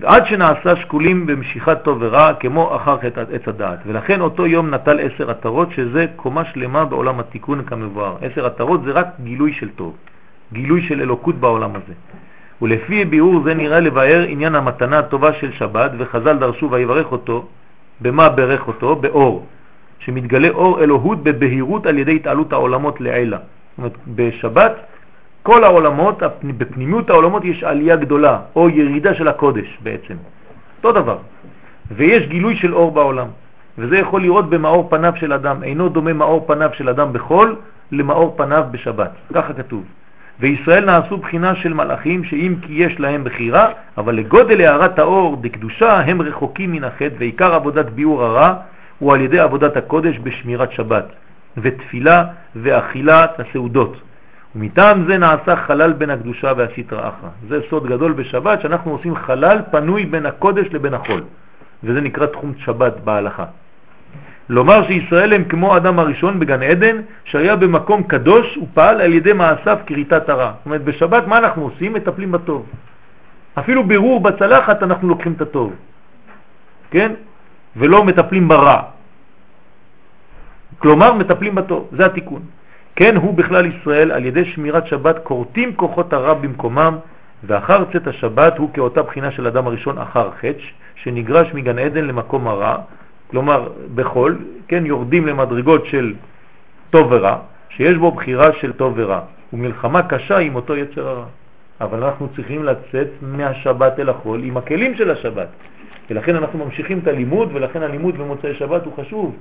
ועד 0.00 0.26
שנעשה 0.26 0.76
שקולים 0.76 1.26
במשיכת 1.26 1.78
טוב 1.82 1.98
ורע 2.00 2.34
כמו 2.34 2.76
אחר 2.76 2.96
עץ 3.32 3.48
הדעת. 3.48 3.78
ולכן 3.86 4.20
אותו 4.20 4.46
יום 4.46 4.74
נטל 4.74 5.00
עשר 5.00 5.30
עטרות 5.30 5.72
שזה 5.72 6.06
קומה 6.16 6.44
שלמה 6.44 6.84
בעולם 6.84 7.20
התיקון 7.20 7.62
כמבואר. 7.62 8.16
עשר 8.22 8.46
עטרות 8.46 8.82
זה 8.84 8.92
רק 8.92 9.06
גילוי 9.22 9.52
של 9.52 9.68
טוב, 9.68 9.96
גילוי 10.52 10.82
של 10.82 11.00
אלוקות 11.00 11.34
בעולם 11.34 11.70
הזה. 11.70 11.92
ולפי 12.62 13.04
ביאור 13.04 13.42
זה 13.44 13.54
נראה 13.54 13.80
לבאר 13.80 14.24
עניין 14.28 14.54
המתנה 14.54 14.98
הטובה 14.98 15.32
של 15.32 15.52
שבת 15.52 15.90
וחז"ל 15.98 16.38
דרשו 16.38 16.70
ויברך 16.70 17.12
אותו, 17.12 17.46
במה 18.00 18.28
ברך 18.28 18.68
אותו? 18.68 18.96
באור, 18.96 19.46
שמתגלה 19.98 20.48
אור 20.48 20.80
אלוהות 20.80 21.22
בבהירות 21.22 21.86
על 21.86 21.98
ידי 21.98 22.16
התעלות 22.16 22.52
העולמות 22.52 23.00
לעילה. 23.00 23.38
זאת 23.38 23.78
אומרת, 23.78 23.92
בשבת 24.14 24.72
כל 25.42 25.64
העולמות, 25.64 26.22
בפנימיות 26.42 27.10
העולמות 27.10 27.44
יש 27.44 27.64
עלייה 27.64 27.96
גדולה, 27.96 28.38
או 28.56 28.68
ירידה 28.68 29.14
של 29.14 29.28
הקודש 29.28 29.78
בעצם. 29.82 30.14
אותו 30.78 30.92
דבר. 30.92 31.18
ויש 31.90 32.26
גילוי 32.26 32.56
של 32.56 32.74
אור 32.74 32.92
בעולם. 32.92 33.26
וזה 33.78 33.98
יכול 33.98 34.22
לראות 34.22 34.50
במאור 34.50 34.90
פניו 34.90 35.12
של 35.16 35.32
אדם. 35.32 35.62
אינו 35.62 35.88
דומה 35.88 36.12
מאור 36.12 36.44
פניו 36.46 36.70
של 36.72 36.88
אדם 36.88 37.12
בחול 37.12 37.56
למאור 37.92 38.34
פניו 38.36 38.64
בשבת. 38.70 39.10
ככה 39.34 39.52
כתוב. 39.52 39.84
וישראל 40.40 40.84
נעשו 40.84 41.16
בחינה 41.16 41.54
של 41.54 41.74
מלאכים 41.74 42.24
שאם 42.24 42.54
כי 42.62 42.72
יש 42.72 43.00
להם 43.00 43.24
בחירה, 43.24 43.68
אבל 43.98 44.14
לגודל 44.14 44.60
הערת 44.60 44.98
האור 44.98 45.36
דקדושה 45.36 46.00
הם 46.00 46.22
רחוקים 46.22 46.72
מן 46.72 46.84
החטא, 46.84 47.14
ועיקר 47.18 47.54
עבודת 47.54 47.86
ביאור 47.86 48.24
הרע 48.24 48.54
הוא 48.98 49.14
על 49.14 49.20
ידי 49.20 49.38
עבודת 49.38 49.76
הקודש 49.76 50.18
בשמירת 50.22 50.72
שבת, 50.72 51.04
ותפילה 51.56 52.24
ואכילת 52.56 53.40
הסעודות. 53.40 53.96
ומטעם 54.56 55.04
זה 55.08 55.18
נעשה 55.18 55.56
חלל 55.56 55.92
בין 55.92 56.10
הקדושה 56.10 56.52
והסטרא 56.56 57.08
אחרא. 57.08 57.28
זה 57.48 57.58
סוד 57.70 57.86
גדול 57.86 58.12
בשבת, 58.12 58.60
שאנחנו 58.60 58.90
עושים 58.90 59.16
חלל 59.16 59.58
פנוי 59.70 60.06
בין 60.06 60.26
הקודש 60.26 60.66
לבין 60.72 60.94
החול, 60.94 61.22
וזה 61.84 62.00
נקרא 62.00 62.26
תחום 62.26 62.52
שבת 62.58 63.00
בהלכה. 63.04 63.44
לומר 64.50 64.86
שישראל 64.86 65.32
הם 65.32 65.44
כמו 65.44 65.76
אדם 65.76 65.98
הראשון 65.98 66.40
בגן 66.40 66.62
עדן, 66.62 66.96
שהיה 67.24 67.56
במקום 67.56 68.02
קדוש 68.02 68.58
ופעל 68.58 69.00
על 69.00 69.12
ידי 69.12 69.32
מעשיו 69.32 69.78
כריתת 69.86 70.28
הרע. 70.28 70.52
זאת 70.58 70.66
אומרת, 70.66 70.84
בשבת 70.84 71.26
מה 71.26 71.38
אנחנו 71.38 71.62
עושים? 71.62 71.92
מטפלים 71.92 72.32
בטוב. 72.32 72.66
אפילו 73.54 73.84
בירור 73.84 74.20
בצלחת 74.20 74.82
אנחנו 74.82 75.08
לוקחים 75.08 75.32
את 75.32 75.40
הטוב, 75.40 75.74
כן? 76.90 77.12
ולא 77.76 78.04
מטפלים 78.04 78.48
ברע. 78.48 78.82
כלומר, 80.78 81.14
מטפלים 81.14 81.54
בטוב, 81.54 81.88
זה 81.92 82.06
התיקון. 82.06 82.42
כן 82.96 83.16
הוא 83.16 83.34
בכלל 83.34 83.66
ישראל 83.66 84.12
על 84.12 84.24
ידי 84.26 84.44
שמירת 84.44 84.86
שבת 84.86 85.18
קורטים 85.22 85.74
כוחות 85.74 86.12
הרע 86.12 86.34
במקומם 86.34 86.96
ואחר 87.44 87.84
צאת 87.92 88.06
השבת 88.06 88.58
הוא 88.58 88.70
כאותה 88.74 89.02
בחינה 89.02 89.30
של 89.30 89.46
אדם 89.46 89.66
הראשון 89.66 89.98
אחר 89.98 90.30
חטא 90.30 90.64
שנגרש 90.94 91.54
מגן 91.54 91.78
עדן 91.78 92.04
למקום 92.04 92.48
הרע, 92.48 92.76
כלומר 93.30 93.68
בחול, 93.94 94.38
כן, 94.68 94.86
יורדים 94.86 95.26
למדרגות 95.26 95.86
של 95.86 96.14
טוב 96.90 97.06
ורע, 97.12 97.36
שיש 97.68 97.96
בו 97.96 98.10
בחירה 98.10 98.52
של 98.52 98.72
טוב 98.72 98.92
ורע, 98.96 99.20
ומלחמה 99.52 100.02
קשה 100.02 100.38
עם 100.38 100.54
אותו 100.54 100.76
יצר 100.76 101.08
הרע. 101.08 101.24
אבל 101.80 102.04
אנחנו 102.04 102.28
צריכים 102.36 102.64
לצאת 102.64 103.08
מהשבת 103.22 104.00
אל 104.00 104.08
החול 104.08 104.40
עם 104.44 104.56
הכלים 104.56 104.94
של 104.94 105.10
השבת, 105.10 105.48
ולכן 106.10 106.36
אנחנו 106.36 106.64
ממשיכים 106.64 106.98
את 106.98 107.06
הלימוד, 107.06 107.48
ולכן 107.52 107.82
הלימוד 107.82 108.18
במוצאי 108.18 108.54
שבת 108.54 108.84
הוא 108.84 108.92
חשוב, 108.96 109.36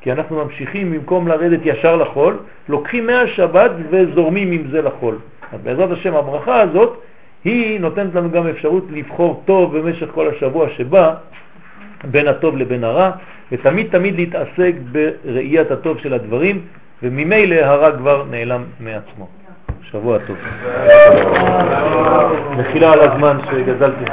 כי 0.00 0.12
אנחנו 0.12 0.44
ממשיכים 0.44 0.92
במקום 0.92 1.28
לרדת 1.28 1.60
ישר 1.64 1.96
לחול, 1.96 2.38
לוקחים 2.68 3.06
מהשבת 3.06 3.70
וזורמים 3.90 4.52
עם 4.52 4.70
זה 4.70 4.82
לחול. 4.82 5.18
אז 5.52 5.60
בעזרת 5.62 5.90
השם 5.90 6.14
הברכה 6.14 6.60
הזאת 6.60 6.98
היא 7.44 7.80
נותנת 7.80 8.14
לנו 8.14 8.30
גם 8.30 8.46
אפשרות 8.46 8.84
לבחור 8.90 9.42
טוב 9.44 9.78
במשך 9.78 10.06
כל 10.14 10.28
השבוע 10.28 10.68
שבא 10.70 11.14
בין 12.10 12.28
הטוב 12.28 12.56
לבין 12.56 12.84
הרע, 12.84 13.10
ותמיד 13.52 13.86
תמיד 13.90 14.16
להתעסק 14.16 14.72
בראיית 14.92 15.70
הטוב 15.70 15.98
של 15.98 16.14
הדברים, 16.14 16.60
וממילא 17.02 17.54
הרע 17.54 17.96
כבר 17.96 18.24
נעלם 18.30 18.64
מעצמו. 18.80 19.28
שבוע 19.82 20.18
טוב. 20.26 20.36
מחילה 22.58 22.92
על 22.92 23.00
הזמן 23.00 23.38
שגזלתי. 23.50 24.04